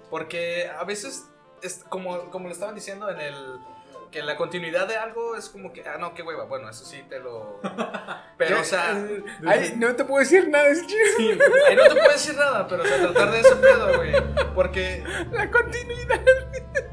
[0.10, 1.28] Porque a veces,
[1.66, 3.60] es como, como le estaban diciendo en el.
[4.12, 6.46] Que la continuidad de algo es como que, ah, no, qué hueva.
[6.46, 7.60] Bueno, eso sí te lo.
[8.38, 8.92] Pero, o sea,
[9.46, 11.44] Ay, no te puedo decir nada, es chido.
[11.68, 14.14] ahí no te puedo decir nada, pero, o sea, tratar de ese pedo, güey.
[14.54, 16.22] Porque La continuidad.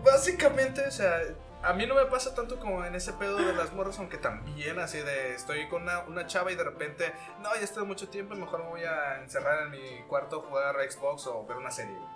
[0.04, 1.20] básicamente, o sea,
[1.62, 4.78] a mí no me pasa tanto como en ese pedo de las morras, aunque también
[4.80, 8.34] así de estoy con una, una chava y de repente, no, ya estoy mucho tiempo,
[8.34, 11.94] mejor me voy a encerrar en mi cuarto, jugar a Xbox o ver una serie.
[11.96, 12.11] güey.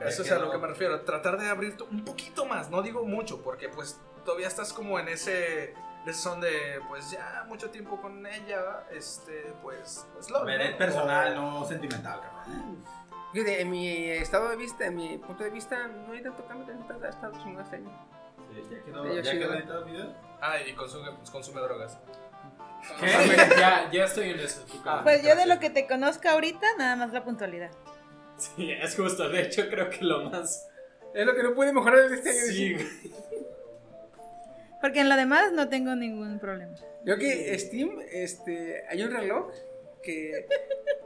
[0.00, 3.04] Eso es a lo que me refiero, tratar de abrirte un poquito más, no digo
[3.04, 5.74] mucho, porque pues todavía estás como en ese,
[6.06, 11.34] ese son de, pues ya mucho tiempo con ella, este, pues, pues lo Veré personal,
[11.34, 12.84] no sentimental, cabrón.
[13.32, 16.66] Fíjate, en mi estado de vista, en mi punto de vista, no hay tanto cambio,
[17.42, 17.90] chingón este año.
[18.54, 20.14] Sí, ya quedó, ya quedó editado el video.
[20.40, 21.98] Ah, y consume, pues, consume drogas.
[23.00, 24.64] Ya, ya estoy en eso.
[24.84, 25.02] calma.
[25.02, 27.70] Pues yo de lo que te conozco ahorita, nada más la puntualidad.
[28.38, 29.28] Sí, es justo.
[29.28, 30.68] De hecho, creo que lo más.
[31.14, 32.46] Es lo que no puede mejorar este año.
[32.48, 32.76] Sí.
[34.80, 36.74] Porque en lo demás no tengo ningún problema.
[37.04, 39.50] Yo que Steam, este, hay un reloj
[40.02, 40.46] que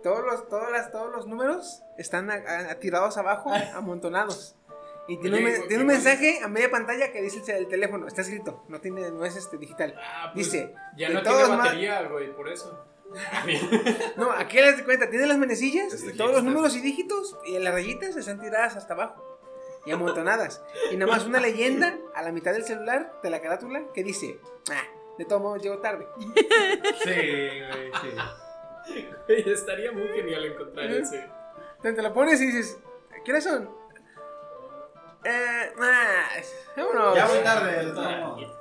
[0.03, 4.57] todos los, todas las, todos los números están a- a- tirados abajo, amontonados.
[5.09, 7.69] Y tiene, un, Oye, me- ¿por tiene un mensaje a media pantalla que dice el
[7.69, 9.95] teléfono, está escrito, no tiene, no es este digital.
[9.99, 12.87] Ah, pues, Dice, Ya no tiene batería, güey, por eso.
[14.17, 17.59] No, aquí les de cuenta, tiene las manecillas, Este todos los números y dígitos, y
[17.59, 19.27] las rayitas están tiradas hasta abajo.
[19.87, 20.63] Y amontonadas.
[20.91, 24.39] Y nada más una leyenda a la mitad del celular, de la carátula, que dice,
[24.71, 24.85] ah,
[25.19, 26.07] de todos modos llego tarde.
[27.03, 29.07] Sí, güey, sí.
[29.27, 31.25] Güey, estaría muy genial encontrar ese.
[31.77, 32.79] Entonces te lo pones y dices,
[33.25, 33.71] ¿qué horas son?
[35.25, 36.29] Eh, ah,
[36.77, 37.17] vámonos.
[37.17, 38.60] Ya voy tarde,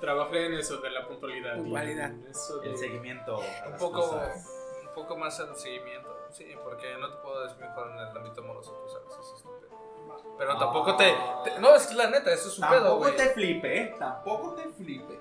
[0.00, 1.56] trabajé en eso de la puntualidad.
[1.56, 2.10] Puntualidad.
[2.10, 3.36] en eso de- El seguimiento.
[3.36, 4.46] a Un las poco, cosas.
[4.82, 8.40] un poco más al seguimiento, sí, porque no te puedo decir mejor en el ámbito
[8.42, 10.36] amoroso, tú sabes, eso es pedo.
[10.38, 11.14] Pero tampoco te,
[11.44, 13.94] te- No, es que la neta, eso es un pedo, Tampoco te flipe, ¿eh?
[13.98, 15.18] Tampoco te flipe.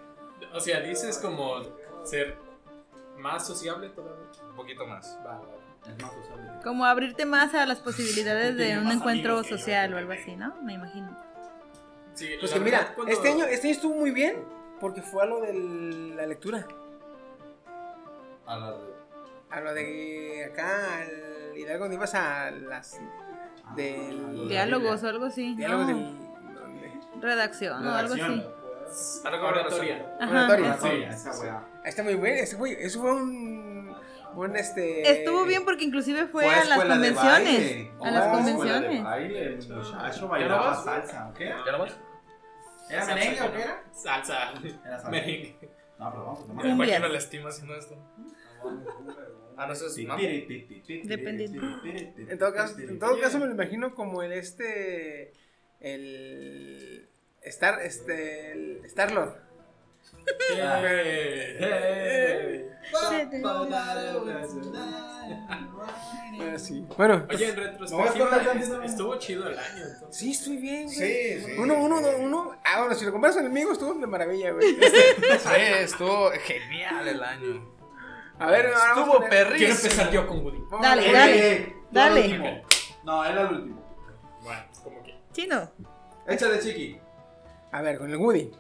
[0.54, 1.62] O sea, dices como
[2.04, 2.38] ser
[3.18, 4.28] más sociable todavía.
[4.50, 5.18] Un poquito más.
[5.26, 5.46] Va, va.
[5.90, 6.52] Es más usable.
[6.64, 10.56] Como abrirte más a las posibilidades de un encuentro social o algo así, ¿no?
[10.62, 11.16] Me imagino.
[12.14, 14.44] Sí, Pues que mira, cuando- este año, este año estuvo muy bien
[14.80, 15.54] porque fue a lo de
[16.16, 16.68] la lectura.
[18.46, 18.96] A la de.
[19.52, 23.00] A lo de acá, al Hidalgo, donde ibas a las.
[23.76, 24.48] del.
[24.48, 25.56] Diálogos o algo así.
[25.56, 26.06] Diálogos No, del.
[26.56, 26.92] donde-
[27.22, 28.22] Redacción o algo así.
[29.24, 30.16] Como Oratoria.
[30.20, 30.32] Ajá.
[30.46, 30.78] Oratoria.
[30.78, 31.64] Sí, esa weá.
[31.84, 32.58] Está muy bueno, eso
[33.00, 33.96] fue un.
[34.36, 35.10] Un este.
[35.10, 37.16] Estuvo bien porque inclusive fue, Fue a las convenciones.
[37.24, 37.92] baile.
[38.04, 39.04] A las convenciones.
[39.04, 41.54] baile, muchacho ¿Ya bailaba salsa, ¿o qué?
[41.66, 41.98] ¿Ya nomás?
[42.90, 43.84] ¿Era merengue o qué era?
[43.92, 44.54] Salsa.
[44.86, 45.10] Era salsa.
[45.10, 45.56] Merengue.
[45.98, 46.66] No, pero vamos a tomar.
[46.66, 47.98] Me imagino la estima haciendo esto.
[49.58, 50.24] Ah, no, eso es mambo.
[50.24, 51.62] Dependiendo.
[51.86, 55.34] En todo caso, en todo caso me lo imagino como el este.
[55.80, 57.08] El.
[57.42, 57.82] Star.
[57.82, 58.52] Este.
[58.52, 59.45] El Star Lord.
[66.58, 66.86] Sí.
[66.98, 69.84] Bueno, Oye, en ¿No vas retrospectiva, estuvo chido el año.
[69.94, 70.18] Entonces.
[70.18, 70.96] sí, estoy bien, güey.
[70.96, 71.52] Sí, sí.
[71.58, 72.56] Uno, uno, uno.
[72.64, 74.76] Ah, bueno, si lo comparas con el mío, estuvo de maravilla, güey.
[74.76, 75.50] Sí,
[75.80, 77.76] estuvo genial el año.
[78.40, 79.58] A ver, ahora vamos Estuvo a- perrísimo.
[79.58, 80.60] Quiero empezar yo con Woody.
[80.82, 81.52] Dale, Eh, dale.
[81.56, 82.22] eh, Dale.
[82.24, 82.62] al último.
[83.04, 83.82] No, él al último.
[84.44, 85.16] Bueno, como que.
[85.32, 85.72] Chino.
[86.28, 87.00] Échale, chiqui.
[87.72, 88.52] A ver, con el Woody.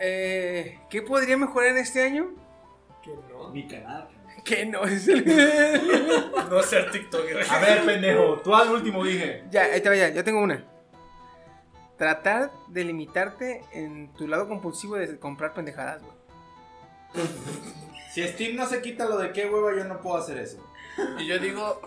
[0.00, 2.30] Eh, ¿Qué podría mejorar en este año?
[3.02, 3.50] Que no.
[3.50, 4.08] Mi canal.
[4.44, 5.24] Que no es el.
[6.50, 7.44] No ser TikToker.
[7.48, 9.44] A ver, pendejo, tú al último dije.
[9.50, 10.64] ya, ahí te va, ya, yo tengo una.
[11.96, 16.14] Tratar de limitarte en tu lado compulsivo de comprar pendejadas, güey.
[18.12, 20.58] Si Steve no se quita lo de qué hueva, yo no puedo hacer eso.
[21.18, 21.80] Y yo digo,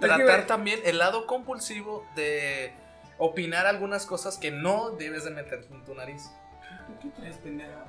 [0.00, 2.72] tratar también el lado compulsivo de
[3.18, 6.30] opinar algunas cosas que no debes de meter en tu nariz.
[7.00, 7.84] ¿Qué traes, pendeja?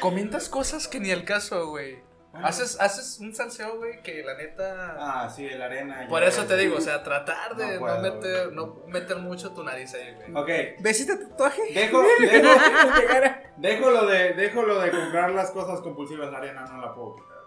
[0.00, 2.02] Comentas cosas que ni al caso, güey.
[2.32, 4.96] Haces, haces un salseo, güey, que la neta...
[4.98, 6.06] Ah, sí, la arena.
[6.08, 8.56] Por eso te digo, o sea, tratar de No no, puedo, meter, güey.
[8.56, 10.34] no meter mucho tu nariz ahí, güey.
[10.34, 11.62] Ok, ¿Besita tatuaje?
[11.72, 12.48] dejo, dejo,
[13.58, 16.32] dejo, lo de, dejo lo de comprar las cosas compulsivas.
[16.32, 17.38] La arena no la puedo quitar.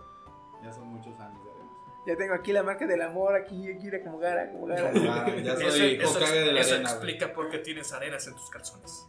[0.63, 1.69] Ya son muchos años de arena.
[2.07, 4.89] Ya tengo aquí la marca del amor, aquí, aquí, de como gara, como gara.
[4.95, 6.89] Ah, ya Eso, soy eso- Hokage de la eso arena.
[6.93, 7.11] güey.
[7.11, 9.05] explica por qué tienes arenas en tus calzones.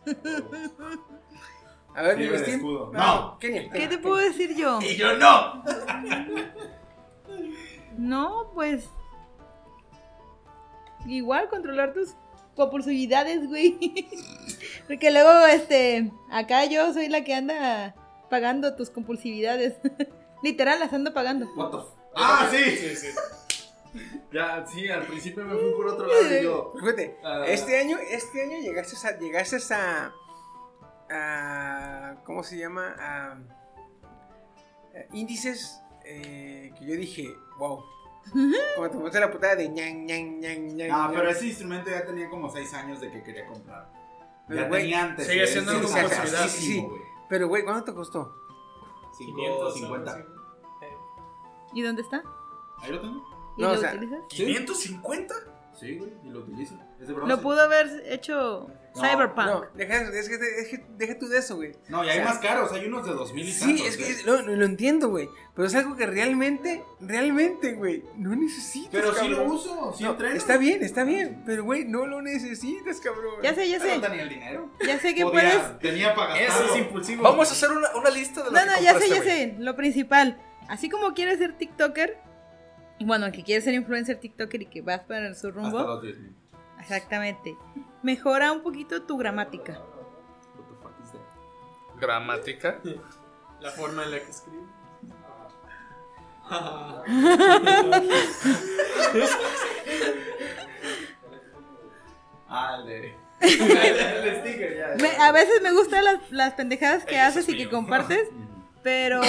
[1.98, 2.26] A ver, mi.
[2.62, 3.38] No, No.
[3.40, 3.70] Kenia.
[3.70, 4.78] ¿Qué te puedo decir yo?
[4.80, 5.64] Y yo no.
[7.96, 8.88] No, pues.
[11.06, 12.10] Igual controlar tus
[12.54, 13.78] compulsividades, güey.
[14.86, 16.12] Porque luego, este.
[16.30, 17.94] Acá yo soy la que anda
[18.30, 19.74] pagando tus compulsividades.
[20.42, 21.46] Literal, las ando pagando.
[21.56, 22.58] What the f- Ah, sí.
[22.76, 23.08] Sí, sí.
[24.32, 26.72] Ya, sí, al principio me fui por otro lado y yo.
[26.78, 27.44] Fíjate, Ah.
[27.46, 30.12] este año, este año llegaste a, llegaste a,
[31.10, 32.94] a- ¿cómo se llama?
[32.98, 33.38] A, a
[35.14, 37.84] índices eh, que yo dije, wow.
[38.76, 40.90] Como te puse la putada de ñan, ñan, ñan, ñan.
[40.92, 41.14] Ah, ñan.
[41.14, 43.90] pero ese instrumento ya tenía como 6 años de que quería comprar.
[44.46, 45.26] Pero, ya güey, tenía antes.
[45.26, 46.48] sigue siendo una compulsividad.
[46.48, 46.86] Sí, sí, sí.
[47.28, 48.34] Pero, güey, ¿cuánto te costó?
[49.18, 50.24] 550.
[51.74, 52.22] ¿Y dónde está?
[52.78, 53.22] Ahí lo tengo.
[53.56, 54.20] ¿Y No, lo o sea, utilizas?
[54.30, 55.34] ¿550?
[55.78, 56.44] Sí, güey, y lo.
[57.00, 57.28] Es de bronce.
[57.36, 59.46] Lo pudo haber hecho No, Cyberpunk.
[59.46, 61.72] No, deja, deja, deja, deja tú de eso, güey.
[61.88, 63.86] No, y hay O sea, más caros, hay unos de 2000 y Sí, tantos.
[63.86, 65.28] es que es- lo, entiendo, güey.
[65.54, 68.90] Pero es algo que realmente, realmente, güey, no necesitas.
[68.90, 70.34] Pero sí lo uso, sí No, entreno.
[70.36, 71.42] está bien, está bien.
[71.46, 73.34] Pero, güey, no lo necesitas, cabrón.
[73.42, 73.96] Ya sé, ya Pero sé.
[73.98, 74.70] no tenía el dinero.
[74.84, 75.78] Ya sé que Podía- puedes.
[75.78, 76.64] Tenía para gastarlo.
[76.66, 77.22] Eso es impulsivo.
[77.22, 79.54] Vamos a hacer una, una lista de lo No, que no, ya sé, ya sé.
[79.58, 80.40] Lo principal.
[80.68, 82.18] Así como quieres ser TikToker.
[82.98, 85.78] Y Bueno, que quieres ser influencer TikToker y que vas para su Hasta rumbo.
[85.82, 86.34] los 10 mil.
[86.80, 87.56] Exactamente.
[88.02, 89.72] Mejora un poquito tu gramática.
[89.72, 91.20] What the fuck is that?
[92.00, 92.80] Gramática.
[93.60, 94.62] La forma en la que escribe.
[102.48, 104.94] Ah, el el sticker, ya.
[105.02, 108.28] Me- a veces me gustan las, las pendejadas que haces y que compartes.
[108.82, 109.20] Pero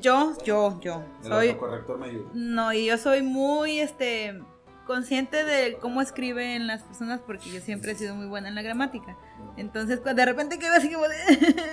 [0.00, 1.02] yo, yo, yo.
[1.22, 1.48] El Soy.
[1.50, 2.30] autocorrector me ayuda.
[2.34, 4.40] No, y yo soy muy este
[4.86, 8.62] consciente de cómo escriben las personas porque yo siempre he sido muy buena en la
[8.62, 9.16] gramática.
[9.56, 11.16] Entonces, cuando de repente quedo así como de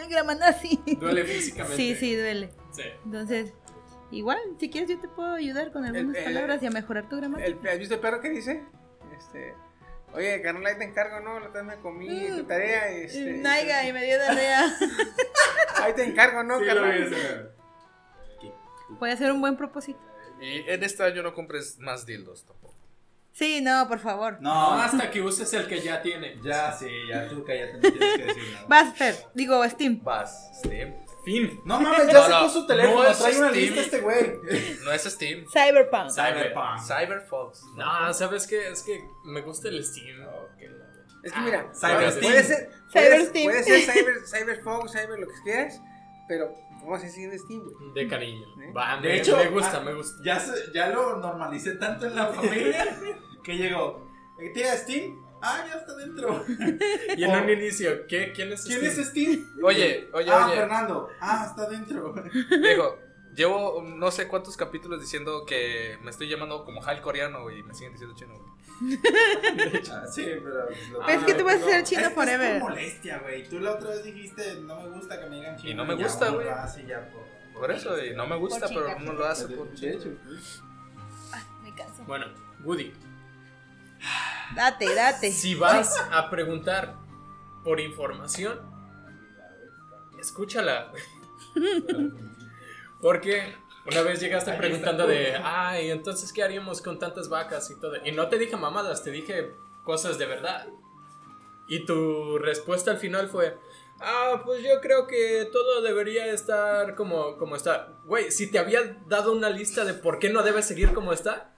[0.09, 0.79] gramanazi.
[0.99, 1.75] Duele físicamente.
[1.77, 2.49] Sí, sí, duele.
[2.71, 2.83] Sí.
[3.05, 3.53] Entonces,
[4.11, 7.17] igual, si quieres yo te puedo ayudar con algunas el- palabras y a mejorar tu
[7.17, 7.47] gramática.
[7.47, 8.63] El, ¿Has visto el perro que dice?
[9.15, 9.53] Este.
[10.13, 11.39] Oye, carnal, ahí te encargo, ¿no?
[11.39, 12.37] La vez me comí Mm.
[12.37, 12.87] tu tarea.
[12.89, 14.65] Este, Naiga, y me dio diarrea.
[15.83, 17.51] Ahí te encargo, ¿no, Sí, carnal?
[18.99, 19.99] Puede ser un buen propósito.
[20.39, 22.73] Y en este año no compres más dildos tampoco.
[23.31, 24.37] Sí, no, por favor.
[24.41, 26.37] No, No, hasta que uses el que ya tiene.
[26.43, 28.65] ya, sí, ya tú cállate, no tienes que decir nada.
[28.67, 29.15] Vas, Fer.
[29.33, 29.99] Digo, Steam.
[30.03, 30.93] Vas, Steam.
[31.23, 31.61] Fin.
[31.65, 33.63] No mames, ya No, sacó no, su teléfono, no es trae una Steam.
[33.63, 34.39] lista este güey.
[34.83, 35.45] No es Steam.
[35.47, 36.09] Cyberpunk.
[36.11, 36.79] Cyberpunk.
[36.85, 37.63] Cyberfox.
[37.75, 38.67] No, ¿sabes qué?
[38.69, 40.17] Es que me gusta el Steam.
[41.23, 42.43] Es que mira, Cyber puede Steam.
[42.43, 43.45] ser, Cyber puede, Steam.
[43.45, 45.81] puede ser Cyber, Cyberfox, Cyber lo que quieras,
[46.27, 47.93] pero vamos a decir en Steam, güey.
[47.93, 48.45] De cariño.
[48.61, 48.73] ¿Eh?
[48.75, 50.21] Va, De me, hecho, me gusta, ah, me gusta.
[50.25, 52.99] Ya, se- ya lo normalicé tanto en la familia
[53.43, 54.05] que llegó.
[54.37, 55.22] eh, ¿Tía Steam?
[55.43, 56.43] Ah, ya está dentro.
[57.17, 58.31] Y en un inicio, ¿qué?
[58.33, 58.99] ¿quién es ¿Quién Steam?
[59.01, 59.53] es Steam?
[59.63, 60.55] Oye, oye, ah, oye.
[60.55, 61.09] Fernando.
[61.19, 62.13] Ah, está dentro.
[62.61, 62.99] Digo,
[63.35, 67.73] Llevo no sé cuántos capítulos diciendo que me estoy llamando como Hal coreano y me
[67.73, 68.35] siguen diciendo chino.
[68.37, 68.93] güey.
[69.91, 70.69] Ah, sí, pero.
[70.91, 72.55] lo- Es que tú vas a ser chino Es que forever.
[72.57, 73.49] Es molestia, güey.
[73.49, 75.71] Tú la otra vez dijiste, no me gusta que me digan chino.
[75.71, 76.47] Y no me gusta, uno güey.
[77.11, 79.01] por- Por eso, y no me gusta, pero chingar.
[79.01, 79.47] no lo hace.
[79.47, 80.09] Por- de hecho.
[81.63, 82.03] Me canso.
[82.05, 82.27] Bueno,
[82.63, 82.93] Woody,
[84.55, 85.31] Date, date.
[85.31, 86.95] si vas a preguntar
[87.63, 88.59] por información,
[90.19, 90.91] escúchala.
[93.01, 93.55] Porque
[93.85, 97.95] una vez llegaste preguntando de, ay, entonces, ¿qué haríamos con tantas vacas y todo?
[98.05, 99.51] Y no te dije mamadas, te dije
[99.83, 100.67] cosas de verdad.
[101.67, 103.57] Y tu respuesta al final fue,
[103.99, 107.99] ah, pues yo creo que todo debería estar como, como está.
[108.05, 111.52] Güey, si te había dado una lista de por qué no debe seguir como está.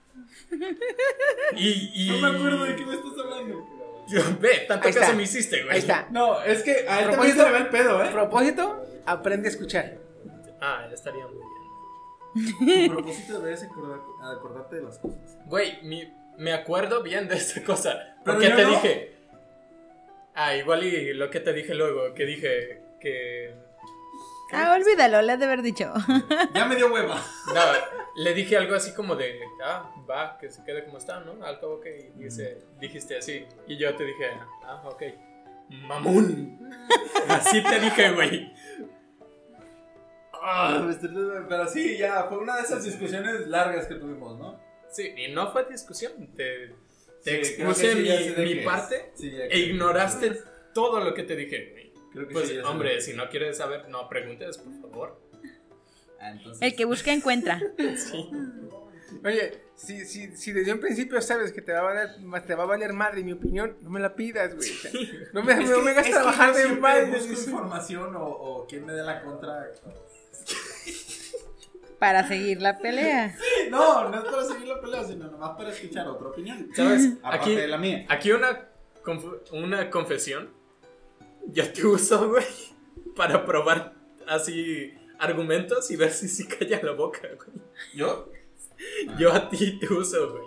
[1.56, 2.10] Y, y...
[2.20, 3.66] No me acuerdo de qué me estás hablando.
[4.40, 5.16] Ve, tanto Ahí caso está.
[5.16, 5.72] me hiciste, güey.
[5.74, 6.06] Ahí está.
[6.10, 8.08] No, es que a él también Propósito- se le va el pedo, ¿eh?
[8.12, 9.98] Propósito, aprende a escuchar.
[10.60, 11.36] Ah, ya estaría muy
[12.64, 12.90] bien.
[12.90, 14.00] A propósito deberías acordar-
[14.36, 15.18] acordarte de las cosas.
[15.46, 18.16] Güey, mi- me acuerdo bien de esta cosa.
[18.24, 18.70] Porque te no.
[18.70, 19.16] dije.
[20.34, 23.54] Ah, igual y lo que te dije luego, que dije que.
[24.52, 25.92] Ah, olvídalo, le has de haber dicho.
[26.54, 27.16] Ya me dio hueva.
[27.46, 27.60] No,
[28.16, 29.38] le dije algo así como de.
[29.62, 31.44] Ah, va, que se quede como está, ¿no?
[31.44, 33.46] Al cabo que dice, dijiste así.
[33.66, 34.30] Y yo te dije,
[34.64, 35.02] ah, ok.
[35.68, 36.58] Mamón.
[37.28, 38.52] Así te dije, güey.
[40.32, 40.88] Ah,
[41.48, 44.60] pero sí, ya, fue una de esas discusiones largas que tuvimos, ¿no?
[44.88, 46.12] Sí, y no fue discusión.
[46.36, 46.68] Te,
[47.24, 50.40] te Sí, expuse sí, mi, parte Sí, e ignoraste
[50.72, 51.92] todo lo que te dije.
[52.12, 55.20] Creo que Pues, hombre, si no quieres saber, no preguntes, por favor.
[56.26, 57.60] Ah, entonces- El que busca encuentra.
[57.96, 58.30] Sí.
[59.24, 62.08] Oye, si, si, si desde un principio sabes que te va a valer,
[62.46, 64.70] te va a valer madre mi opinión, no me la pidas, güey.
[64.70, 64.90] O sea,
[65.32, 67.06] no me, no me hagas trabajar de madre.
[67.06, 69.72] busco información o, o quién me dé la contra.
[71.98, 73.34] Para seguir la pelea.
[73.70, 76.68] No, no es para seguir la pelea, sino nomás para escuchar otra opinión.
[76.74, 77.12] ¿Sabes?
[77.22, 78.04] Aparte Aquí, de la mía.
[78.08, 78.68] aquí una,
[79.52, 80.50] una confesión.
[81.46, 82.44] Yo te uso, güey,
[83.16, 83.94] para probar
[84.26, 87.58] así argumentos y ver si sí calla la boca, güey.
[87.94, 88.28] ¿Yo?
[89.18, 90.44] Yo a ti te uso, güey.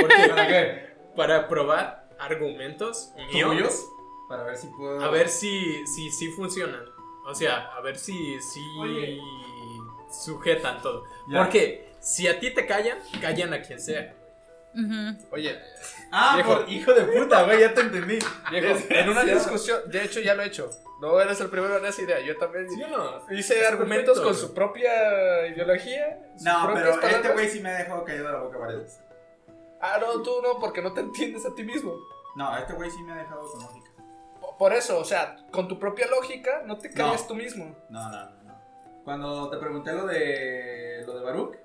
[0.00, 0.86] Porque ¿Para qué?
[1.16, 3.50] para probar argumentos míos.
[3.52, 3.86] ¿Tuyos?
[4.28, 5.00] Para ver si puedo.
[5.02, 6.84] A ver si si, si funcionan.
[7.24, 9.18] O sea, a ver si, si Oye.
[10.10, 11.04] sujetan todo.
[11.28, 11.42] Ya.
[11.42, 14.16] Porque si a ti te callan, callan a quien sea.
[15.30, 15.58] Oye,
[16.12, 16.54] Ah, Viejo.
[16.60, 18.18] por hijo de puta, güey, ya te entendí.
[18.50, 20.70] viejo, en una discusión, de hecho ya lo he hecho.
[21.00, 22.20] No eres el primero en esa idea.
[22.20, 23.22] Yo también ¿Sí o no?
[23.36, 24.34] hice Es argumentos perfecto, con güey.
[24.48, 26.18] su propia ideología.
[26.42, 27.32] No, pero este palabras.
[27.34, 29.00] güey sí me ha dejado callado la boca varias veces.
[29.80, 31.94] Ah, no, tú no, porque no te entiendes a ti mismo.
[32.34, 33.90] No, este güey sí me ha dejado con lógica.
[34.58, 37.26] Por eso, o sea, con tu propia lógica, no te calles No.
[37.28, 37.76] tú mismo.
[37.90, 38.62] No, no, no, no.
[39.04, 41.02] Cuando te pregunté lo de.
[41.06, 41.56] lo de Baruch.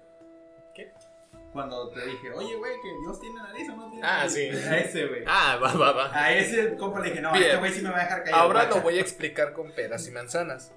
[1.53, 4.33] Cuando te dije, oye, güey, que Dios tiene nariz o no tiene Ah, nariz.
[4.33, 4.41] sí.
[4.69, 5.23] A ese, güey.
[5.27, 6.11] Ah, va, va, va.
[6.17, 7.43] A ese compa le dije, no, Bien.
[7.43, 8.41] este güey sí me va a dejar callado.
[8.43, 10.71] Ahora lo voy a explicar con peras y manzanas.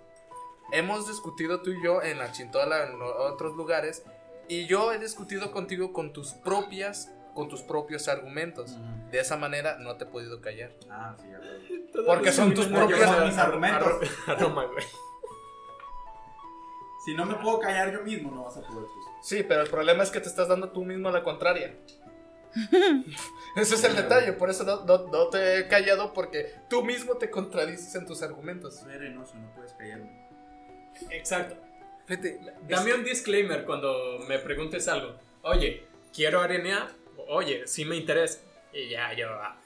[0.72, 4.02] Hemos discutido tú y yo en la chintola, en otros lugares,
[4.48, 8.76] y yo he discutido contigo con tus propias, con tus propios argumentos.
[9.12, 10.72] De esa manera no te he podido callar.
[10.90, 11.84] Ah, sí, ya güey.
[12.06, 14.10] Porque son tus propios son mis argumentos.
[14.26, 14.84] Aroma, güey.
[17.04, 19.13] Si no me puedo callar yo mismo, no vas a poder tú.
[19.24, 21.74] Sí, pero el problema es que te estás dando tú mismo la contraria.
[23.56, 27.16] Ese es el detalle, por eso no, no- no te he callado porque tú mismo
[27.16, 28.76] te contradices en tus argumentos.
[28.80, 30.28] Soy arenoso, no puedes callarme.
[31.10, 31.56] Exacto.
[32.06, 32.38] Fíjate,
[32.68, 35.14] Dame un disclaimer cuando me preguntes algo.
[35.42, 35.84] Oye,
[36.14, 36.90] quiero arenear.
[37.28, 38.40] Oye, sí me interesa.
[38.72, 39.56] Y ya, yo ah,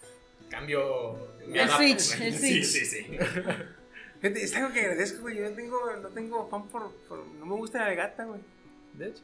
[0.48, 1.18] cambio.
[1.52, 2.64] El switch, el Sí, switch.
[2.64, 3.05] sí, sí.
[4.20, 5.36] fíjate, es algo que agradezco, güey.
[5.39, 8.40] Yo no tengo, no tengo fan por, por- No me gusta la gata, güey.
[8.98, 9.22] De hecho.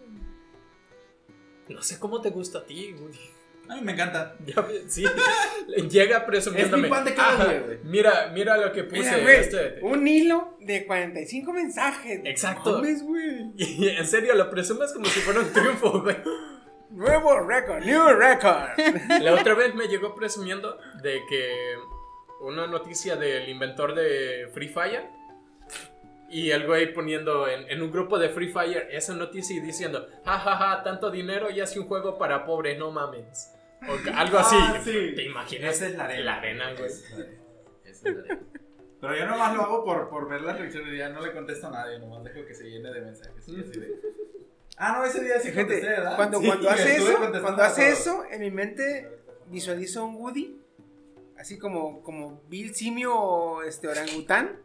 [1.68, 3.14] No sé cómo te gusta a ti, güey.
[3.68, 4.36] A mí me encanta.
[4.44, 5.04] Ya sí.
[5.88, 6.82] Llega presumiéndome.
[6.82, 7.78] Es mi pan de cada "Ah, día, güey".
[7.84, 9.00] Mira, mira lo que puse.
[9.00, 12.20] Mira, güey, este- un hilo de 45 mensajes.
[12.24, 12.72] Exacto.
[12.74, 13.52] Mames, güey.
[13.56, 16.16] Y en serio, lo presumes como si fuera un triunfo, güey.
[16.90, 18.78] Nuevo récord, new record.
[19.22, 21.74] La otra vez me llegó presumiendo de que
[22.42, 25.08] una noticia del inventor de Free Fire
[26.34, 30.08] y el güey poniendo en, en un grupo de Free Fire esa noticia y diciendo,
[30.24, 33.52] jajaja, tanto dinero y hace un juego para pobres, no mames.
[33.82, 34.56] O algo así.
[34.58, 35.12] Ah, sí.
[35.14, 35.76] ¿Te imaginas?
[35.76, 36.24] Esa es la arena.
[36.24, 36.90] La arena, güey.
[36.90, 37.08] Esa
[37.84, 38.40] es la arena.
[39.00, 41.68] Pero yo nomás lo hago por, por ver las reacciones y ya no le contesto
[41.68, 43.46] a nadie, nomás dejo que se llene de mensajes.
[43.48, 44.00] y así de-
[44.76, 46.16] Ah, no, ese día sí Gente, contesté, ¿verdad?
[46.16, 49.08] cuando, Sí, cuando hace eso, cuando a hace eso, en mi mente
[49.46, 50.58] visualizo un Woody,
[51.38, 54.58] así como, como Bill Simio este, orangután.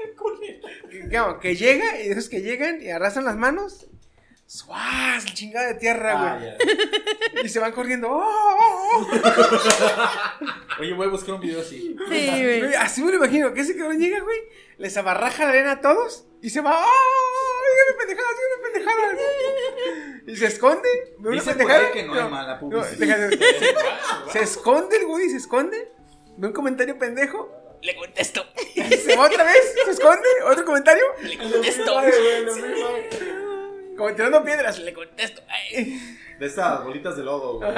[1.40, 3.86] Que, llega y esos que llegan y arrasan las manos
[4.46, 5.24] ¡Suaz!
[5.26, 6.50] El chingado de tierra, Ah, güey.
[7.34, 7.42] ya.
[7.44, 8.08] Y se van corriendo.
[8.10, 9.06] ¡Oh, oh, oh!
[10.80, 11.96] Oye, voy a buscar un video así.
[11.96, 12.74] Sí, Güey, güey.
[12.74, 14.38] Así me lo imagino, que ese cabrón llega, güey,
[14.78, 16.84] les abarraja la arena a todos y se va.
[16.84, 17.60] ¡Oh!
[17.70, 19.18] Díganme pendejadas, díganme pendejadas.
[20.26, 20.88] Y se esconde.
[21.20, 21.78] Ve una pendejada.
[21.86, 22.98] ahí que no hay mala publicidad.
[22.98, 25.92] déjame- se, se esconde el güey, se esconde.
[26.38, 27.52] Ve un comentario pendejo.
[27.82, 28.44] Le contesto.
[28.74, 30.28] Y se va otra vez, se esconde.
[30.50, 31.02] Otro comentario.
[31.22, 32.00] Le contesto.
[33.96, 35.42] Como tirando piedras, le contesto.
[35.48, 35.98] Ay.
[36.38, 37.70] De estas bolitas de lodo, güey.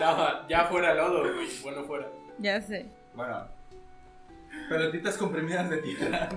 [0.00, 1.48] No, ya fuera lodo, güey.
[1.62, 2.08] Bueno, fuera.
[2.38, 2.86] Ya sé.
[3.14, 3.48] Bueno.
[4.68, 6.28] Pelotitas comprimidas de tierra.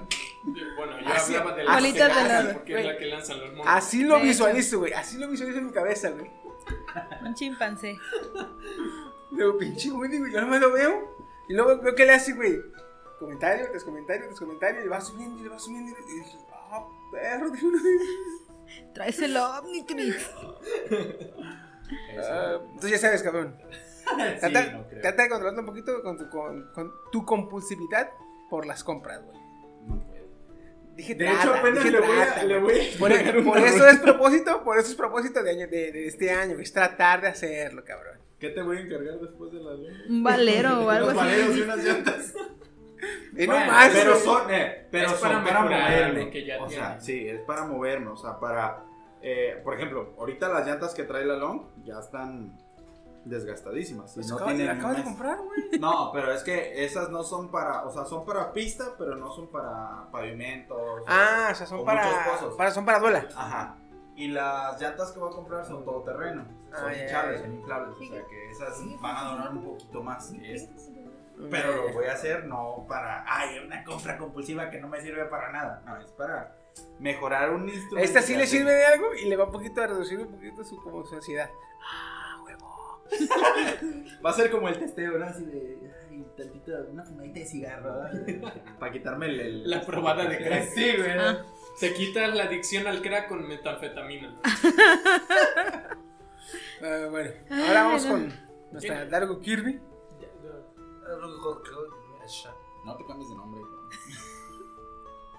[0.78, 2.54] Bueno, yo Así- hablaba de Bolitas de la lodo.
[2.54, 3.66] porque es la que lanzan los monos.
[3.68, 4.94] Así lo visualizo, güey.
[4.94, 6.30] Así lo visualizo en mi cabeza, güey.
[7.26, 7.98] Un chimpancé.
[9.32, 11.18] Luego, pinche güey, yo no me lo veo.
[11.50, 12.62] Y luego veo que le hace, güey.
[13.20, 14.80] Comentario, tras comentario, tras comentario.
[14.80, 15.92] Y le va subiendo, y le va subiendo.
[15.92, 18.02] Y dije, ah, perro, de una vez.
[18.94, 20.30] Traes el Omnitrix.
[22.22, 23.56] Ah, entonces ya sabes, cabrón.
[24.10, 25.02] Sí, Trata, no creo.
[25.02, 28.10] trata de controlarte un poquito con tu, con, con tu compulsividad
[28.50, 29.38] por las compras, güey.
[29.88, 30.26] No puedo.
[30.96, 32.98] Dije De trata, hecho, apenas dije le voy a- le güey.
[32.98, 36.32] voy a Por, eso es propósito, por eso es propósito de, año, de, de este
[36.32, 36.64] año, güey.
[36.64, 38.20] Es tratar de hacerlo, cabrón.
[38.40, 40.04] ¿Qué te voy a encargar después de la luna?
[40.10, 41.62] Un valero o algo Unos valeros y así.
[41.62, 42.34] unas llantas.
[43.38, 46.26] Y no Bueno, más, pero son, eh, pero Es son para para, mejorar moverme.
[46.26, 47.02] lo que ya o sea, tiene.
[47.02, 48.84] sí, es para moverme, o sea, para,
[49.22, 52.58] eh, por ejemplo, ahorita las llantas que trae la Long ya están
[53.24, 54.12] desgastadísimas.
[54.12, 55.10] y Pues no acabas, tienen la acabas de mes.
[55.14, 55.62] comprar, güey.
[55.80, 59.32] No, pero es que esas no son para, o sea, son para pista, pero no
[59.32, 61.04] son para pavimentos.
[61.08, 62.56] Ah, o sea, son o para, pozos.
[62.56, 62.72] para.
[62.72, 63.26] Son para duela.
[63.36, 63.78] Ajá.
[64.18, 66.44] Y las llantas que voy a comprar son todoterreno.
[66.72, 67.96] Son Ah, hinchables, son inflables.
[67.96, 70.90] O sea que esas van a durar un poquito más que estas.
[71.50, 75.24] Pero lo voy a hacer no para, ay, una compra compulsiva que no me sirve
[75.26, 75.82] para nada.
[75.86, 76.54] No, es para
[77.00, 77.98] mejorar un instrumento.
[78.06, 80.28] Esta sí le hace- sirve de algo y le va un poquito a reducir un
[80.34, 81.50] poquito su, como su ansiedad.
[84.24, 85.26] Va a ser como el testeo, ¿no?
[85.26, 85.80] Así de,
[86.12, 88.04] ay, tantito, una fumadita de cigarro.
[88.80, 90.64] para quitarme el, el- La probada de crack.
[90.70, 91.12] Sí, güey.
[91.18, 91.44] Ah.
[91.78, 94.36] Se quita la adicción al crack con metanfetamina.
[96.82, 98.12] Ah, bueno, ahora vamos no.
[98.12, 98.34] con
[98.72, 99.80] nuestra Dargo Kirby.
[102.86, 103.62] No te cambies de nombre.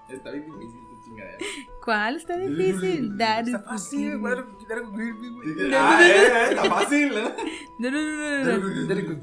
[0.09, 1.37] Está bien difícil tu chingadera.
[1.83, 3.17] ¿Cuál está difícil?
[3.17, 3.45] Dar.
[3.45, 5.73] Está fácil, Dargo, Dargo Kirby, güey.
[5.73, 7.35] Ah, eh, eh, está fácil, ¿eh?
[7.79, 8.87] No, no, no, no, no.
[8.87, 9.15] Dargo.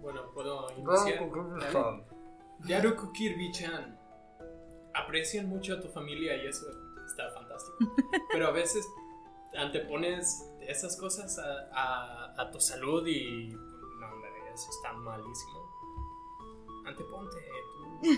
[0.00, 1.30] Bueno, puedo iniciar.
[2.64, 3.98] Yaruku Kirby-chan.
[4.94, 6.66] Aprecian mucho a tu familia y eso
[7.06, 7.76] está fantástico.
[8.32, 8.86] Pero a veces
[9.56, 13.48] antepones esas cosas a, a- a tu salud y.
[13.48, 15.66] No, hombre, eso está malísimo.
[16.86, 17.36] Anteponte.
[18.02, 18.10] tú.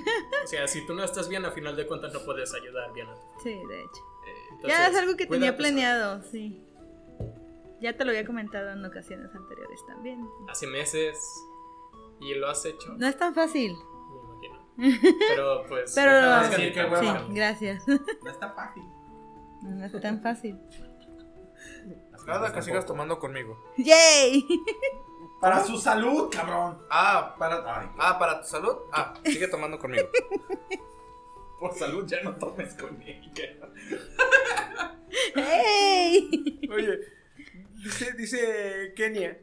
[0.44, 3.08] O sea, si tú no estás bien, a final de cuentas no puedes ayudar bien
[3.08, 4.02] a tu Sí, de hecho.
[4.50, 6.62] Entonces, ya es algo que tenía planeado, sí.
[7.80, 10.28] Ya te lo había comentado en ocasiones anteriores también.
[10.48, 11.16] Hace meses
[12.20, 12.92] y lo has hecho.
[12.98, 13.76] No es tan fácil.
[13.76, 15.18] Me imagino.
[15.28, 15.92] Pero pues.
[15.94, 16.96] Pero sí, que.
[17.00, 17.86] Sí, gracias.
[17.86, 18.82] No está fácil.
[19.62, 20.58] No es tan fácil.
[22.28, 23.58] Nada que sigas tomando conmigo.
[23.78, 24.46] ¡Yay!
[25.40, 26.78] Para su salud, cabrón.
[26.90, 28.76] Ah, Para, ay, ah, para tu salud.
[28.92, 30.08] Ah, sigue tomando conmigo.
[31.58, 33.32] por salud ya no tomes con él.
[35.34, 36.60] ¡Hey!
[36.70, 36.98] Oye,
[37.82, 39.40] dice, dice Kenia,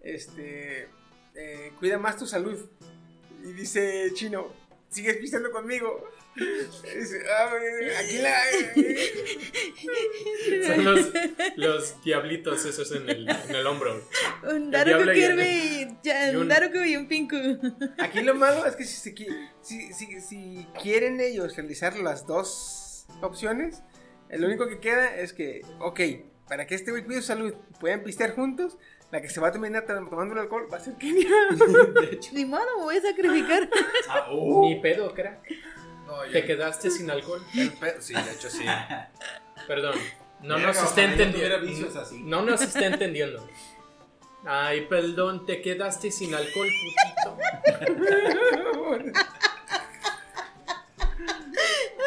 [0.00, 0.88] este,
[1.34, 2.70] eh, cuida más tu salud.
[3.42, 4.52] Y dice Chino,
[4.90, 6.08] sigues pisando conmigo.
[7.30, 7.50] Ah,
[8.00, 8.34] aquí la...
[10.66, 11.08] Son los,
[11.56, 14.02] los diablitos esos en el, en el hombro.
[14.50, 17.36] Un Daruku Kirby y un un- Daruku y un Pinku.
[17.98, 19.12] Aquí lo malo es que si,
[19.62, 23.82] si, si, si quieren ellos realizar las dos opciones,
[24.30, 26.00] lo único que queda es que, ok,
[26.48, 28.78] para que este güey cuide su salud puedan pistear juntos,
[29.10, 31.28] la que se va a terminar tom- tomando el alcohol va a ser Kenia.
[32.32, 33.68] Ni modo, me voy a sacrificar.
[34.62, 35.40] Ni pedo, crack.
[36.08, 37.44] No, Te quedaste sin alcohol.
[37.54, 38.64] el Sí, de hecho sí.
[39.68, 39.94] Perdón.
[40.40, 41.58] No Verga, nos está entendiendo.
[42.20, 43.46] No nos está entendiendo.
[44.46, 47.36] Ay, perdón, te quedaste sin alcohol, putito.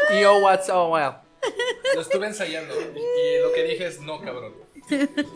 [0.20, 1.18] Yo, what's oh, well.
[1.94, 4.56] Lo estuve ensayando y lo que dije es no, cabrón.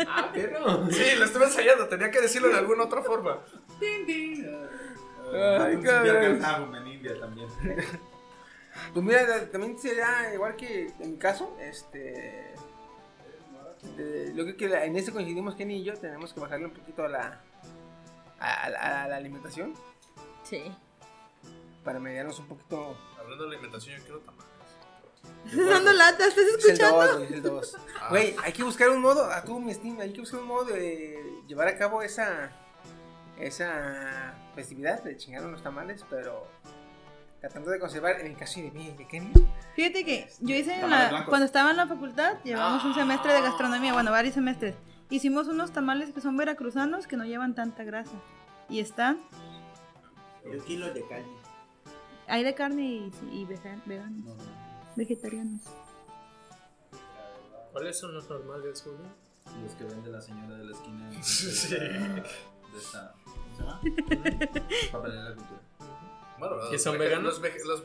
[0.08, 0.90] Ah, pero.
[0.90, 3.40] Sí, lo estuve ensayando, tenía que decirlo de alguna otra forma.
[3.80, 6.40] Ay, Un cabrón.
[6.40, 7.48] Cartago en India también.
[8.94, 12.54] Pues mira, también sería igual que en mi caso, este...
[13.98, 17.08] eh, lo que, en este coincidimos Kenny y yo, tenemos que bajarle un poquito a
[17.10, 17.42] la,
[18.40, 19.74] a, a- a la alimentación
[20.44, 20.64] Sí.
[21.84, 22.98] para mediarnos un poquito...
[23.20, 24.46] Hablando de alimentación, yo quiero tamales.
[25.46, 27.02] Estás dando lata, ¿estás escuchando?
[27.02, 27.78] 2, güey, es el 2.
[28.10, 30.66] Güey, hay que buscar un modo, a tú, mi Steam, hay que buscar un modo
[30.66, 32.52] de llevar a cabo esa
[33.40, 36.48] esa festividad de chingar unos tamales, pero
[37.46, 39.32] tratando de conservar, en el caso de mí, de Kenia,
[39.76, 43.42] Fíjate que yo hice en la, cuando estaba en la facultad, llevamos un semestre de
[43.42, 44.76] gastronomía, bueno, varios semestres.
[45.10, 48.14] Hicimos unos tamales que son veracruzanos que no llevan tanta grasa.
[48.70, 49.20] Y están,
[50.46, 51.28] Un kilo de carne.
[52.28, 54.26] hay de carne y, y vegan- veganos,
[54.96, 55.62] vegetarianos.
[57.72, 59.06] ¿Cuáles son los normales, Julio?
[59.62, 61.10] Los que vende la señora de la esquina.
[61.10, 61.76] de Sí.
[61.76, 63.14] De esta.
[63.24, 63.82] ¿Cómo se llama?
[64.92, 65.62] Papelera de la cultura.
[66.38, 67.40] Bueno, ¿Que los son vege- veganos?
[67.40, 67.84] Los, vege- los-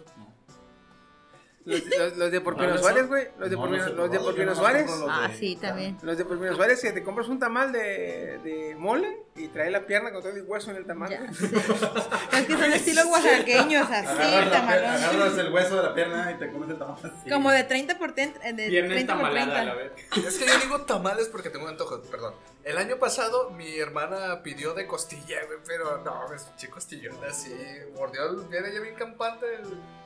[1.71, 4.11] los, los, los de Porpino ¿Cuáles Suárez, güey, los de No, Porpino, no sé, los
[4.11, 4.91] de no, yo Porpino nomás Suárez.
[5.09, 5.99] Ah, de- sí, también.
[6.03, 9.87] Los de Porpino Suárez, que te compras un tamal de, de mole y trae la
[9.87, 11.11] pierna con todo el hueso en el tamal.
[11.11, 11.47] Ya sé.
[11.47, 14.85] Es que son estilo oaxaqueños, así, Agarras, la tamalón.
[14.87, 17.31] agarras el hueso de la pierna y te comes el tamal así.
[17.31, 19.95] Como de 30 por 30, eh, de Pierna 30 por entamalada a la 30.
[20.17, 20.27] vez.
[20.27, 22.35] Es que yo digo tamales porque tengo un antojo, perdón.
[22.65, 27.55] El año pasado mi hermana pidió de costilla, güey, pero no, es pinche costillón así.
[27.95, 29.63] Mordió, el- viene ya bien campante el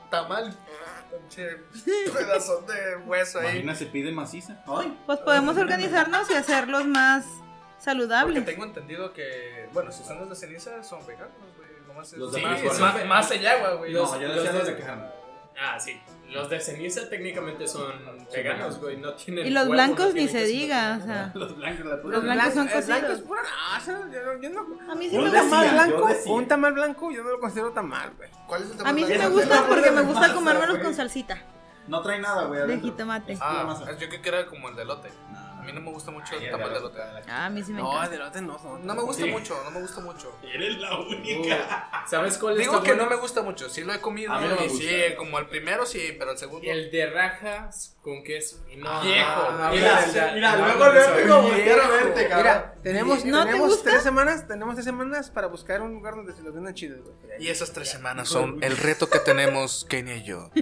[0.09, 0.55] tamal.
[1.11, 1.47] Pinche
[2.13, 3.45] pedazón de hueso ahí.
[3.47, 4.63] Imagina, se pide maciza.
[4.67, 4.97] Ay.
[5.05, 8.45] Pues podemos organizarnos y hacerlos más Porque saludables.
[8.45, 11.69] tengo entendido que, bueno, si son los de ceniza son veganos, güey.
[11.87, 13.93] Nomás es Los de sí, más- más, más el agua, güey.
[13.93, 15.05] Los- No, yo los decía los de- de quejarme.
[15.59, 15.99] Ah, sí.
[16.29, 17.93] Los de ceniza técnicamente son
[18.33, 18.97] veganos, güey.
[18.97, 21.31] No tienen Y los blancos no ni se diga, o sea.
[21.35, 23.21] Los blancos, la Los blancos son el blanco es cocidos.
[23.21, 24.91] pura grasa, yo, no- yo no...
[24.91, 25.39] A mí sí me gusta.
[25.41, 28.29] tamal blanco, un tamal blanco yo no lo considero tamal, güey.
[28.47, 31.37] ¿Cuál es el A tamal mí sí me gusta porque me gusta comérmelos con salsita
[31.87, 32.67] No trae nada, güey.
[32.67, 33.33] de jitomate.
[33.35, 35.09] Pura Ah, yo creo que era como el de elote.
[35.31, 35.44] No.
[35.65, 36.99] A mí no me gusta mucho Ay, el tamal de elote.
[37.27, 38.09] Ah, a mí sí me No, encanta.
[38.09, 38.59] de lote no.
[38.63, 38.77] no.
[38.77, 39.29] No me gusta Sí.
[39.31, 40.37] mucho, no me gusta mucho.
[40.43, 42.05] Eres la única.
[42.07, 43.03] ¿Sabes cuál Digo está que bueno?
[43.05, 44.87] no me gusta mucho, sí lo he comido A mí no me y sí,
[45.17, 48.57] como el primero sí, pero el segundo El de rajas con queso.
[48.77, 49.51] No, Viejo.
[49.53, 52.43] no, Mira, el de- mira, no, luego, no, luego, a verte, cabrón.
[52.53, 56.33] Mira, tenemos, ¿No te tenemos tres semanas, tenemos tres semanas para buscar un lugar donde
[56.33, 57.15] se los vendan chidos, güey.
[57.43, 60.51] y esas tres semanas son el reto que tenemos Kenia y yo.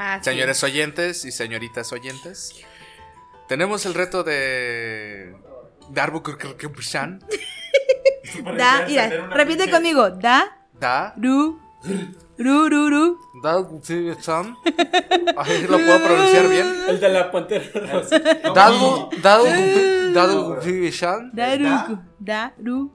[0.00, 0.20] Ah.
[0.22, 2.54] Señores oyentes y señoritas oyentes,
[3.48, 5.34] tenemos el reto de
[5.90, 7.20] Darbukurkurkurkushan.
[8.56, 10.10] Da, mira, repite conmigo.
[10.10, 10.44] Da,
[10.78, 11.58] Da ru,
[12.38, 13.18] ru, ru, ru.
[13.42, 14.54] Darbukurkurkushan.
[15.36, 16.66] Así lo puedo pronunciar bien.
[16.88, 18.18] El de la pantera rosa.
[18.54, 21.30] Darbu Darbukurkurkushan.
[21.34, 22.92] Daruku, daru,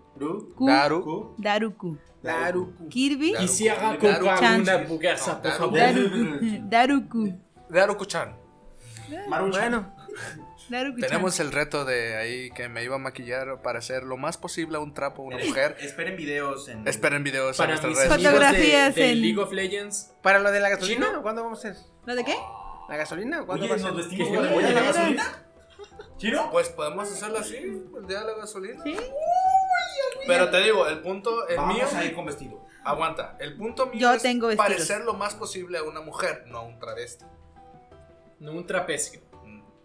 [0.60, 1.98] Daru daruku.
[2.24, 2.88] Daruku.
[2.90, 4.62] Kirby, Quisiera Daru- comprar Chan.
[4.62, 4.78] una
[5.42, 5.78] por favor.
[5.78, 6.20] daruku,
[6.70, 7.34] daruku.
[7.70, 8.30] Darukuchan.
[9.52, 10.03] Bueno.
[11.00, 14.78] Tenemos el reto de ahí que me iba a maquillar para hacer lo más posible
[14.78, 15.76] un trapo a una mujer.
[15.80, 16.88] Esperen videos en.
[16.88, 18.24] Esperen videos en Para nuestras mis redes.
[18.24, 20.14] Fotografías de, de en- League of Legends.
[20.22, 21.22] para lo de la gasolina, ¿Chino?
[21.22, 21.84] ¿cuándo vamos a hacer?
[22.06, 22.36] ¿Lo de qué?
[22.90, 23.46] ¿La gasolina?
[23.46, 24.10] ¿Cuándo Oye, va a ¿nos ser?
[24.10, 25.44] vestimos con la de la gasolina?
[26.18, 26.50] ¿Chino?
[26.52, 28.84] Pues podemos hacerlo así, el día de la gasolina.
[28.84, 28.96] Sí.
[30.28, 32.66] Pero te digo, el punto, el Vamos mío, a ir con vestido.
[32.86, 36.60] aguanta, el punto mío Yo es tengo parecer lo más posible a una mujer, no
[36.60, 37.26] a un travesti.
[38.40, 39.22] No un trapecio.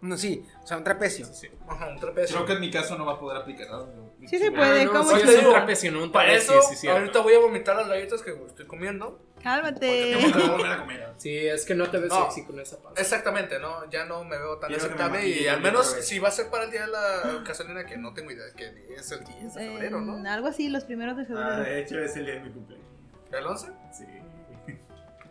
[0.01, 1.27] No, sí, o sea, un trapecio.
[1.67, 2.35] Ajá, un trapecio.
[2.37, 3.67] Creo que en mi caso no va a poder aplicar.
[3.69, 4.09] ¿no?
[4.27, 6.69] Sí se puede, Ah, no, ¿cómo sí, es un trapecio, no un Para travesti, eso,
[6.75, 9.19] sí, ahorita voy a vomitar las galletas que estoy comiendo.
[9.43, 10.17] Cálmate.
[11.17, 12.23] Sí, es que no te ves No.
[12.31, 13.01] sexy con esa panza.
[13.01, 13.89] Exactamente, ¿no?
[13.89, 16.71] Ya no me veo tan aceptable y al menos si va a ser para el
[16.71, 20.01] día de la gasolina, que no tengo idea, que es el 10 de febrero, Eh,
[20.01, 20.29] ¿no?
[20.31, 21.57] algo así, los primeros de Ah, febrero.
[21.63, 22.87] de hecho, es el día de mi cumpleaños.
[23.33, 23.67] ¿El 11?
[23.91, 24.05] Sí.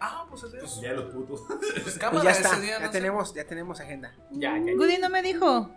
[0.01, 0.75] Ah, pues es Pues eso.
[0.77, 1.41] el día de los putos.
[1.49, 2.93] Pues Pues cámara, ya ese está, día, ya sé.
[2.93, 4.15] tenemos, ya tenemos agenda.
[4.31, 4.73] Ya, ya, ya.
[4.75, 5.70] Goody no me dijo.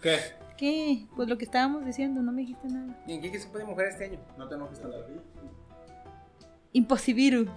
[0.00, 0.20] ¿Qué?
[0.56, 1.06] ¿Qué?
[1.16, 2.96] Pues lo que estábamos diciendo, no me dijiste nada.
[3.06, 4.20] ¿Y en qué se puede mujer este año?
[4.38, 4.96] No te enojes tanto.
[6.72, 7.48] Imposibiru.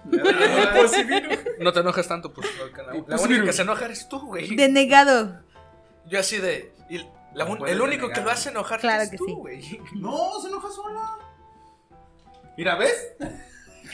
[1.58, 2.46] No te enojes tanto, pues.
[2.76, 4.54] La, la única que se enoja eres tú, güey.
[4.54, 5.40] Denegado.
[6.06, 6.72] Yo así de.
[6.88, 6.98] y
[7.34, 9.32] la un- puedes el único que lo hace enojar Claro es que tú, sí.
[9.34, 9.80] güey.
[9.96, 11.18] No, se enoja sola.
[12.56, 13.14] Mira, ¿ves?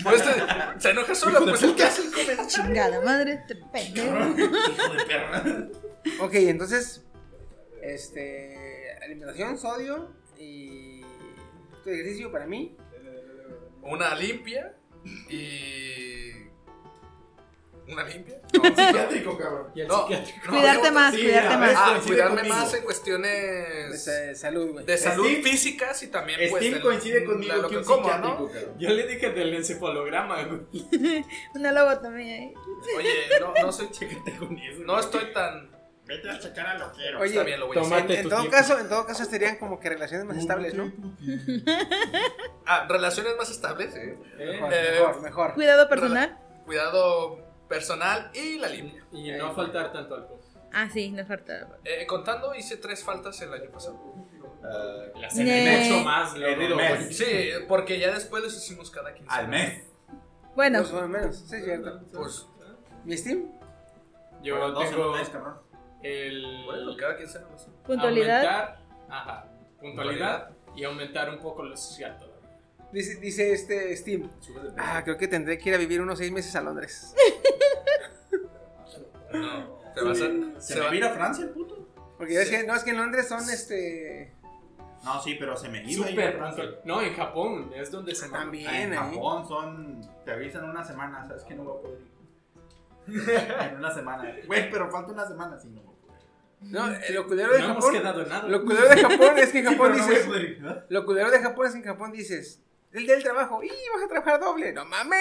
[0.02, 2.47] Pues te- se enoja solo, pues el que hace el comentario.
[2.48, 4.06] Chingada madre, este pendejo.
[4.31, 5.68] Hijo de perra.
[6.20, 7.05] Ok, entonces,
[7.82, 11.02] este, alimentación, sodio y
[11.86, 12.76] ejercicio para mí.
[13.82, 14.74] Una limpia
[15.28, 16.24] y.
[17.87, 18.37] ¿Una limpia?
[18.53, 19.67] Psiquiátrico, cabrón.
[19.75, 20.39] Y el No, psiquiátrico.
[20.47, 21.73] no, Cuidarte más, sí, cuidarte más.
[21.77, 22.55] Ah, cuidarme conmigo.
[22.57, 24.85] más en De cuestiones sa- salud, güey.
[24.87, 27.85] de salud Steve- físicas y también pues Steve de coincide conmigo lo que que un
[27.85, 28.49] como, ¿no?
[28.49, 28.51] cabrón.
[28.79, 30.61] Yo le dije del encefalograma, güey.
[31.55, 32.55] Una lobotomía ahí.
[32.97, 34.81] Oye, no, no soy Chécate con eso.
[34.85, 35.75] no estoy tan
[36.07, 37.19] Vete a checar a lo quiero.
[37.19, 38.51] Oye, está bien, lo voy a En, tu todo tiempo.
[38.51, 40.93] caso, en todo caso serían como que relaciones más estables, ¿no?
[42.67, 44.19] Ah, relaciones más estables, ¿eh?
[44.39, 44.47] ¿Eh?
[44.61, 45.55] Mejor, Eh, mejor, mejor.
[45.55, 46.39] Cuidado personal.
[46.67, 49.05] Cuidado personal y la limpia.
[49.12, 50.57] Y no faltar tanto al post.
[50.73, 51.68] Ah, sí, nos falta.
[51.84, 53.97] Eh, contando, hice tres faltas el año pasado.
[54.65, 57.17] Eh, Las Ne- he hecho más, en el mes.
[57.17, 59.83] Sí, porque ya después los hicimos cada 15 Al mes.
[60.57, 62.01] Bueno, Dos o menos, sí, es cierto.
[62.12, 62.47] Pues,
[63.05, 63.51] ¿Mi Steam?
[64.43, 65.59] Yo Bueno, dos en tengo mes, cabrón.
[66.02, 67.68] el bueno, cada 15 años.
[67.84, 68.36] puntualidad.
[68.44, 68.78] aumentar,
[69.09, 69.49] ajá,
[69.81, 72.18] puntualidad y aumentar un poco lo social.
[72.94, 74.31] Dice, dice este Steam.
[74.78, 77.14] Ah, creo que tendré que ir a vivir unos seis meses a Londres.
[79.32, 80.60] No, te vas a.
[80.60, 81.89] ¿Se va- vira a Francia el puto?
[82.16, 84.32] Porque es que, no, es que en Londres son este.
[85.05, 86.81] No, sí, pero se me iba a ir a puntual.
[86.84, 88.28] No, en Japón es donde se.
[88.28, 88.98] También, Ah, En ahí.
[89.14, 90.00] Japón son.
[90.24, 93.31] Te avisan una semana, sabes que no voy a poder ir.
[93.70, 94.32] en una semana.
[94.47, 96.20] Güey, pero falta una semana, sí, no voy a poder
[96.62, 96.70] ir.
[96.73, 97.92] No, eh, lo culero de No hemos Japón.
[98.00, 98.48] quedado en nada.
[98.48, 100.26] Lo culero de Japón es que en Japón no a dices.
[100.26, 100.86] poder ir, ¿verdad?
[100.89, 102.60] Lo culero de Japón es que en Japón dices.
[102.94, 103.62] El día del trabajo.
[103.62, 104.73] ¡Y vas a trabajar doble!
[104.73, 105.20] ¡No mames!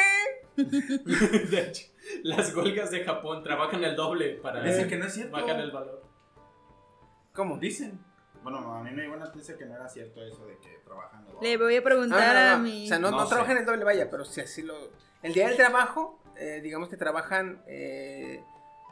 [0.55, 1.87] De hecho,
[2.23, 5.31] las huelgas de Japón trabajan el doble para Dicen que no es cierto.
[5.33, 6.03] bajar el valor.
[7.33, 7.57] ¿Cómo?
[7.57, 7.99] Dicen.
[8.43, 11.25] Bueno, a mí me llegó una noticia que no era cierto eso de que trabajan.
[11.25, 12.63] de Le voy a preguntar no, no, a no.
[12.63, 12.85] mi.
[12.85, 13.29] O sea, no, No no sé.
[13.29, 14.75] trabajan el doble, vaya, pero sí así lo.
[15.23, 18.43] El día del trabajo, eh, digamos que trabajan eh,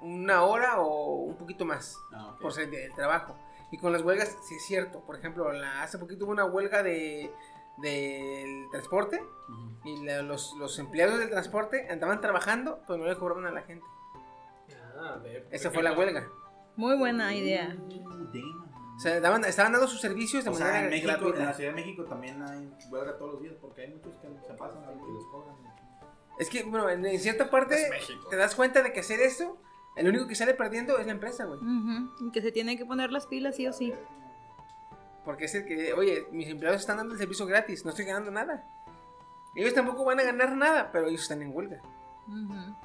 [0.01, 2.41] una hora o un poquito más Ah, ok.
[2.41, 3.37] por ser el día del trabajo.
[3.71, 5.01] Y con las huelgas, sí es cierto.
[5.01, 7.31] Por ejemplo, la- hace poquito hubo una huelga de
[7.77, 9.87] del transporte Ujú.
[9.89, 13.61] y la- los, los empleados del transporte andaban trabajando, pero no le cobraban a la
[13.61, 13.85] gente.
[14.97, 15.19] Ah,
[15.51, 16.27] Esa fue la huelga.
[16.75, 17.75] Muy buena idea.
[17.77, 18.95] Uh.
[18.95, 21.53] O sea, daban- estaban dando sus servicios de O sea, manera en México, en la
[21.53, 24.83] Ciudad de México también hay huelga todos los días porque hay muchos que se pasan
[24.83, 25.55] y que les cobran.
[26.37, 27.89] Es que, bueno, en, en cierta parte
[28.29, 29.57] te das cuenta de que hacer eso,
[29.95, 31.59] el único que sale perdiendo es la empresa, güey.
[31.59, 33.93] Ujú, y Que se tienen que poner las pilas sí o sí.
[35.25, 38.31] Porque es el que, oye, mis empleados están dando el servicio gratis, no estoy ganando
[38.31, 38.63] nada.
[39.55, 41.79] Ellos tampoco van a ganar nada, pero ellos están en huelga.
[42.27, 42.75] Ujú.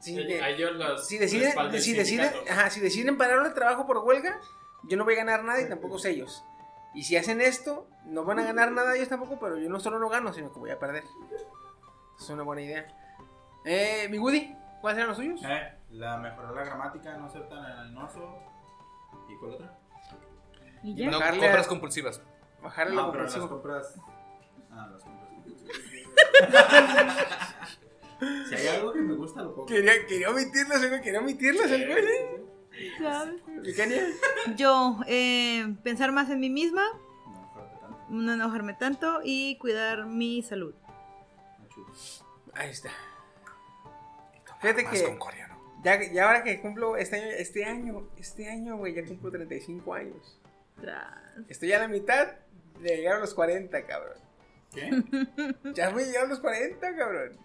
[0.00, 3.44] Si, eh, de- a ellos los si deciden, el si deciden, ajá, si deciden parar
[3.46, 4.38] el trabajo por huelga,
[4.82, 6.44] yo no voy a ganar nada y tampoco es ellos.
[6.92, 9.98] Y si hacen esto, no van a ganar nada ellos tampoco, pero yo no solo
[9.98, 11.04] no gano, sino que voy a perder.
[12.18, 12.86] Es una buena idea.
[13.64, 15.40] Eh, mi Woody, ¿cuáles eran los suyos?
[15.44, 18.38] Eh, la mejorar la gramática, no ser tan animoso.
[19.28, 19.78] ¿Y cuál otra?
[20.84, 21.10] Y ya.
[21.10, 22.20] No, Bajarle compras a- compulsivas.
[22.62, 23.60] Bajarle la No, pero las compulsivo.
[23.60, 23.94] compras.
[24.70, 26.44] Ah, las compras.
[28.48, 29.66] si hay algo que me gusta, lo pongo.
[29.66, 32.04] Quería, quería omitirlos, el güey, quería omitirlos, el güey.
[32.98, 33.40] ¿Sabes?
[34.56, 36.82] Yo, eh, pensar más en mí misma,
[37.26, 37.98] No, fuerte tanto.
[38.10, 40.74] no enojarme tanto y cuidar mi salud.
[41.60, 41.86] No chulo.
[42.54, 42.90] Ahí está.
[44.60, 45.54] Fíjate Más que con coreano.
[45.84, 49.94] ya, ya ahora que cumplo este año, este año, este año, güey, ya cumplo 35
[49.94, 50.40] años.
[51.48, 52.28] Estoy a la mitad
[52.80, 54.18] de llegar a los 40, cabrón.
[54.72, 54.90] ¿Qué?
[55.74, 57.38] Ya voy a llegar a los 40, cabrón.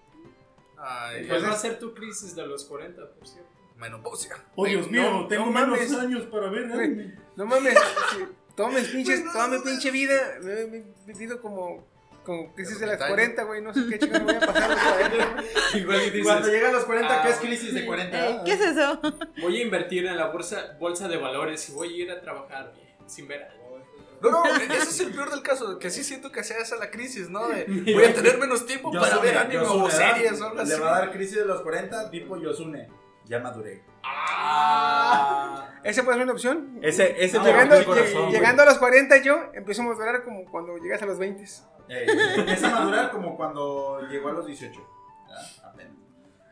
[0.78, 3.50] Ay, ¿Cuál va a ser tu crisis de los 40, por cierto?
[3.78, 4.36] menopausia.
[4.56, 5.80] Oh, Dios No, mío, no tengo mames.
[5.90, 7.16] menos años para ver Güey, anime.
[7.38, 7.74] No mames,
[8.12, 8.26] sí,
[8.56, 11.88] todos mis pinches, toda mi pinche vida me me he vivido como,
[12.26, 13.62] como crisis de las 40, güey.
[13.62, 15.32] No sé qué chingados voy a pasar a los 40.
[15.34, 15.46] güey.
[15.82, 18.28] Igual y dices, Cuando llega a los 40, ah, ¿qué es crisis de 40?
[18.30, 19.00] Eh, ¿Qué es eso?
[19.42, 22.74] voy a invertir en la bolsa, bolsa de valores y voy a ir a trabajar
[22.76, 23.80] bien, sin ver algo.
[24.22, 26.92] No, no, ese es el peor del caso, que sí siento que sea esa la
[26.92, 27.48] crisis, ¿no?
[27.48, 30.72] De voy a tener menos tiempo para ver anime o series o algo así.
[30.74, 32.90] Le va a dar crisis de los 40, tipo Yosune.
[33.26, 33.84] Ya maduré.
[34.04, 36.80] Ah, ¿Esa puede ser una opción?
[36.82, 40.46] Ese, ese Ah, llegando, el corazón, llegando a los 40 yo empiezo a madurar como
[40.46, 41.44] cuando llegas a los 20.
[41.90, 42.06] Eh,
[42.38, 44.80] empieza a madurar como cuando llegó a los 18.
[45.28, 45.94] Ya, apenas.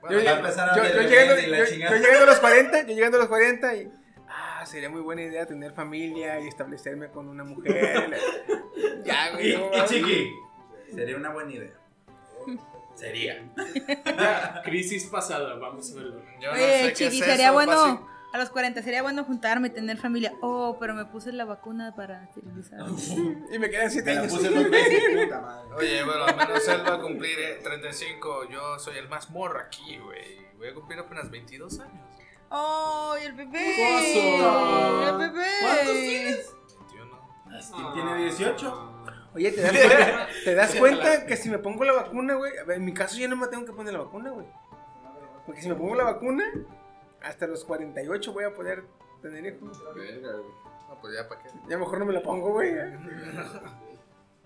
[0.10, 3.97] Yo, llegando, yo- a los 40, yo llegando a los 40 y ah,
[4.68, 8.18] sería muy buena idea tener familia y establecerme con una mujer.
[9.06, 9.54] ya, güey.
[9.54, 10.32] Y, no y chiqui,
[10.94, 11.74] sería una buena idea.
[12.96, 13.52] Sería.
[14.64, 16.22] crisis pasada, vamos a verlo.
[16.42, 18.08] Yo no Oye, sé qué Chiqui, es sería eso, bueno.
[18.34, 20.34] A los 40 sería bueno juntarme, tener familia.
[20.42, 22.82] Oh, pero me puse la vacuna para esterilizar.
[23.52, 24.34] Y me quedan 7 Te la años.
[24.34, 24.50] puse
[25.26, 25.74] puta madre.
[25.76, 28.50] Oye, bueno, al menos él va a cumplir eh, 35.
[28.50, 30.46] Yo soy el más morro aquí, güey.
[30.58, 32.07] Voy a cumplir apenas 22 años.
[32.50, 35.08] ¡Oh, y el bebé!
[35.08, 35.48] ¡El bebé!
[35.61, 36.56] ¿Cuántos tienes?
[36.90, 37.61] 21.
[37.61, 38.93] Steve tiene 18.
[39.35, 42.53] Oye, ¿te das cuenta, ¿te das cuenta que si me pongo la vacuna, güey?
[42.69, 44.48] En mi caso yo no me tengo que poner la vacuna, güey.
[45.45, 46.43] Porque si me pongo la vacuna,
[47.22, 48.85] hasta los 48 voy a poder
[49.22, 49.82] tener hijos.
[49.82, 51.50] No, pues ya para qué.
[51.67, 52.74] Ya mejor no me la pongo, güey.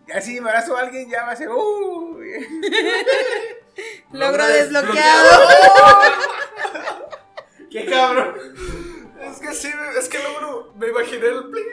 [0.08, 1.50] Ya si embarazo a alguien, ya va a ser.
[1.50, 2.20] ¡Uh!
[4.12, 5.30] Logro desbloqueado.
[7.72, 8.36] ¡Qué cabrón!
[9.22, 9.70] Es que sí,
[10.00, 11.64] es que luego me imaginé el play.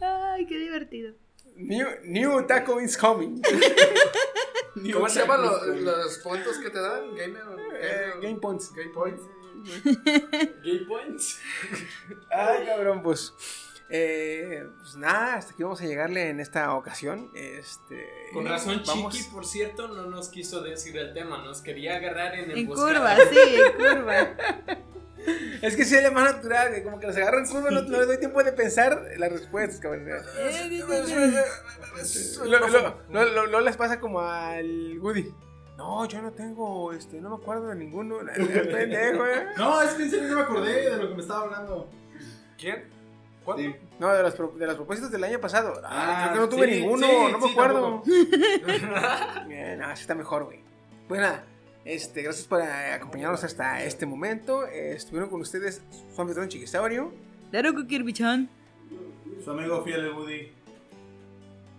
[0.00, 1.14] Ay, qué divertido.
[1.56, 3.40] New, new taco is coming.
[4.92, 7.14] ¿Cómo se llaman los, los puntos que te dan?
[7.16, 7.42] Gamer,
[7.80, 8.72] Eh, Game Points.
[8.74, 9.22] Game points.
[10.62, 11.40] Gay points.
[12.30, 13.32] Ay, cabrón, pues.
[13.90, 17.30] Eh, pues nada, hasta aquí vamos a llegarle en esta ocasión.
[17.34, 18.06] Este.
[18.32, 22.34] Con razón, vamos- Chiqui, por cierto, no nos quiso decir el tema, nos quería agarrar
[22.34, 23.16] en En emboscada.
[23.16, 24.28] curva, sí, en curva.
[25.60, 27.98] Es que sí, es más natural, que como que los agarro en curva, no, no
[27.98, 30.06] les doy tiempo de pensar las respuestas, cabrón.
[32.46, 32.58] Lo,
[33.10, 35.34] lo- lo- lo les pasa como al Woody.
[35.76, 38.20] No, yo no tengo, este, no me acuerdo de ninguno.
[38.20, 39.46] El pendejo, eh.
[39.56, 41.90] No, es que en serio no me acordé de lo que me estaba hablando.
[42.58, 42.88] ¿Quién?
[43.56, 43.62] ¿Cuándo?
[43.62, 43.76] Sí.
[43.98, 45.80] No, de los, pro- de los propósitos del año pasado.
[45.84, 48.02] Ah, Ah, creo que no tuve sí, ninguno, sí, no me sí, acuerdo.
[49.50, 50.60] Eh, no, así está mejor, güey.
[51.08, 51.44] Pues nada,
[51.84, 54.66] este, gracias por eh, acompañarnos hasta este momento.
[54.66, 55.82] Eh, estuvieron con ustedes
[56.14, 57.12] su anfitrión Chiquisaurio.
[57.52, 58.48] Cookie Bichón.
[59.42, 60.52] Su amigo fiel, el Woody.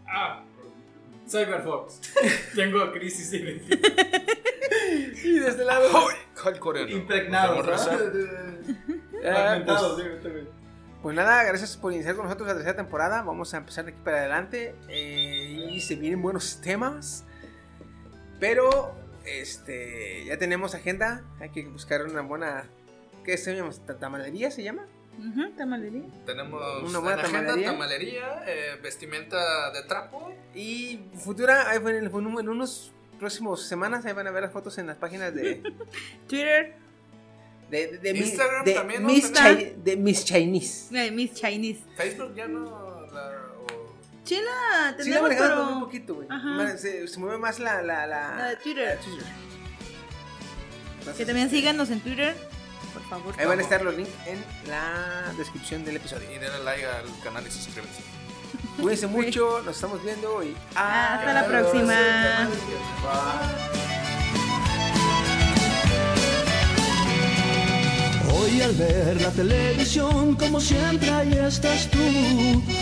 [0.08, 0.44] Ah,
[1.30, 2.02] Cyberfox.
[2.56, 3.92] Tengo crisis de identidad.
[5.24, 5.88] Y de este lado.
[6.90, 8.00] Impregnado, Podemos rezar.
[9.22, 10.50] Fragmentado, sí, está bien.
[11.02, 13.22] Pues nada, gracias por iniciar con nosotros la tercera temporada.
[13.22, 14.76] Vamos a empezar de aquí para adelante.
[14.90, 17.24] eh, y se vienen buenos temas.
[18.40, 18.94] Pero,
[19.26, 21.24] este, ya tenemos agenda.
[21.40, 22.66] Hay que buscar una buena.
[23.24, 23.72] ¿Qué se llama?
[23.86, 24.86] ¿Ta- ¿Tamalería se llama?
[25.18, 26.04] Ujú, tamalería.
[26.26, 27.72] Tenemos Una buena en agenda tamalería.
[27.72, 30.34] tamalería, eh, vestimenta de trapo.
[30.54, 35.34] Y futura, en unos próximos semanas, ahí van a ver las fotos en las páginas
[35.34, 35.62] de.
[36.28, 36.76] Twitter,
[37.70, 39.10] de, de, de mi- Instagram de también, ¿no?
[39.10, 39.32] Miss,
[39.84, 40.88] de Miss Chinese.
[40.96, 41.80] eh, Miss Chinese.
[41.96, 43.06] Facebook ya no.
[43.14, 43.32] La,
[43.62, 44.50] o- Chila, Sí,
[44.92, 45.74] la tenemos, manejaron pero...
[45.76, 46.28] un poquito, güey.
[46.30, 46.48] Ajá.
[46.50, 47.82] Ma- Se, se mueve más la.
[47.82, 48.96] la, la, La de Twitter.
[48.96, 49.26] la Twitter.
[51.00, 52.36] Entonces, Que también síganos en Twitter,
[52.94, 53.34] por favor.
[53.40, 56.30] Ahí van a estar los links en la descripción del episodio.
[56.30, 58.02] y denle like al canal y suscríbanse.
[58.82, 62.50] Cuídense mucho, nos estamos viendo y Hasta la próxima.
[68.50, 72.00] Hoy al ver la televisión, como siempre, ahí estás tú,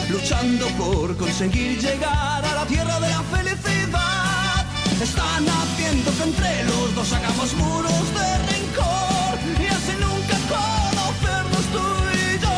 [0.09, 4.65] luchando por conseguir llegar a la tierra de la felicidad.
[5.01, 11.85] Están haciendo que entre los dos hagamos muros de rencor y así nunca conocernos tú
[12.13, 12.57] y yo.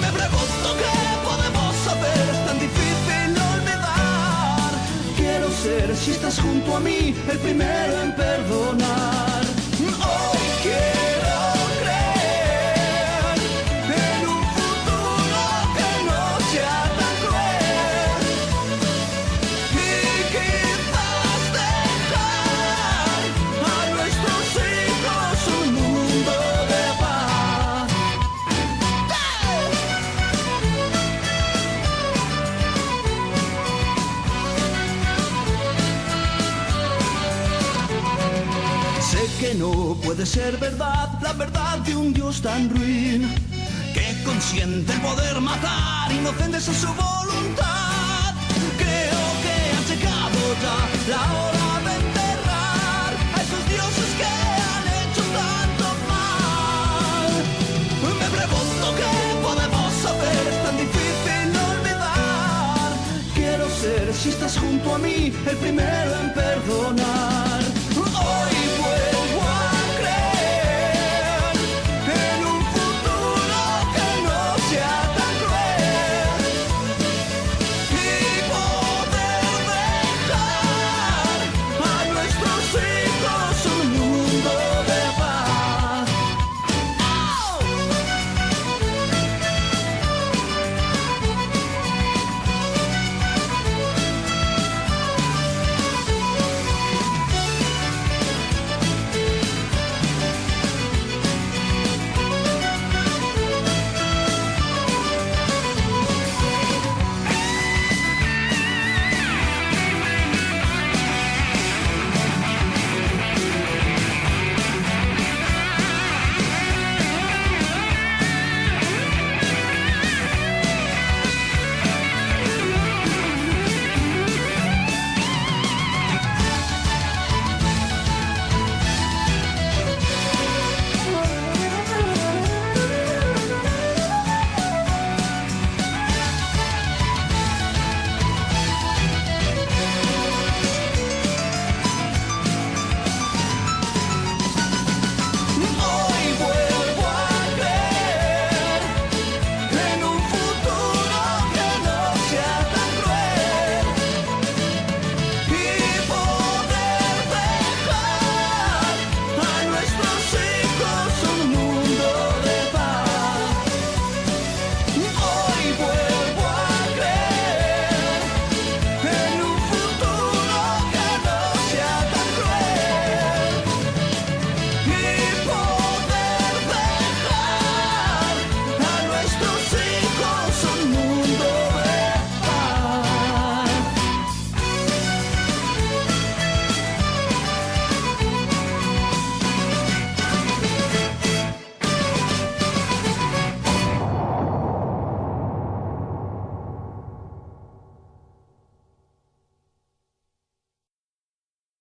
[0.00, 0.94] Me pregunto qué
[1.28, 4.72] podemos hacer, es tan difícil olvidar.
[5.16, 9.13] Quiero ser, si estás junto a mí, el primero en perdonar.
[40.14, 43.34] puede ser verdad la verdad de un Dios tan ruin
[43.92, 48.32] que consiente el poder matar inocentes a su voluntad.
[48.78, 50.78] Creo que ha llegado ya
[51.10, 54.30] la hora de enterrar a esos dioses que
[54.70, 57.32] han hecho tanto mal.
[58.20, 59.10] Me pregunto qué
[59.42, 62.90] podemos saber, es tan difícil olvidar.
[63.34, 67.43] Quiero ser, si estás junto a mí, el primero en perdonar.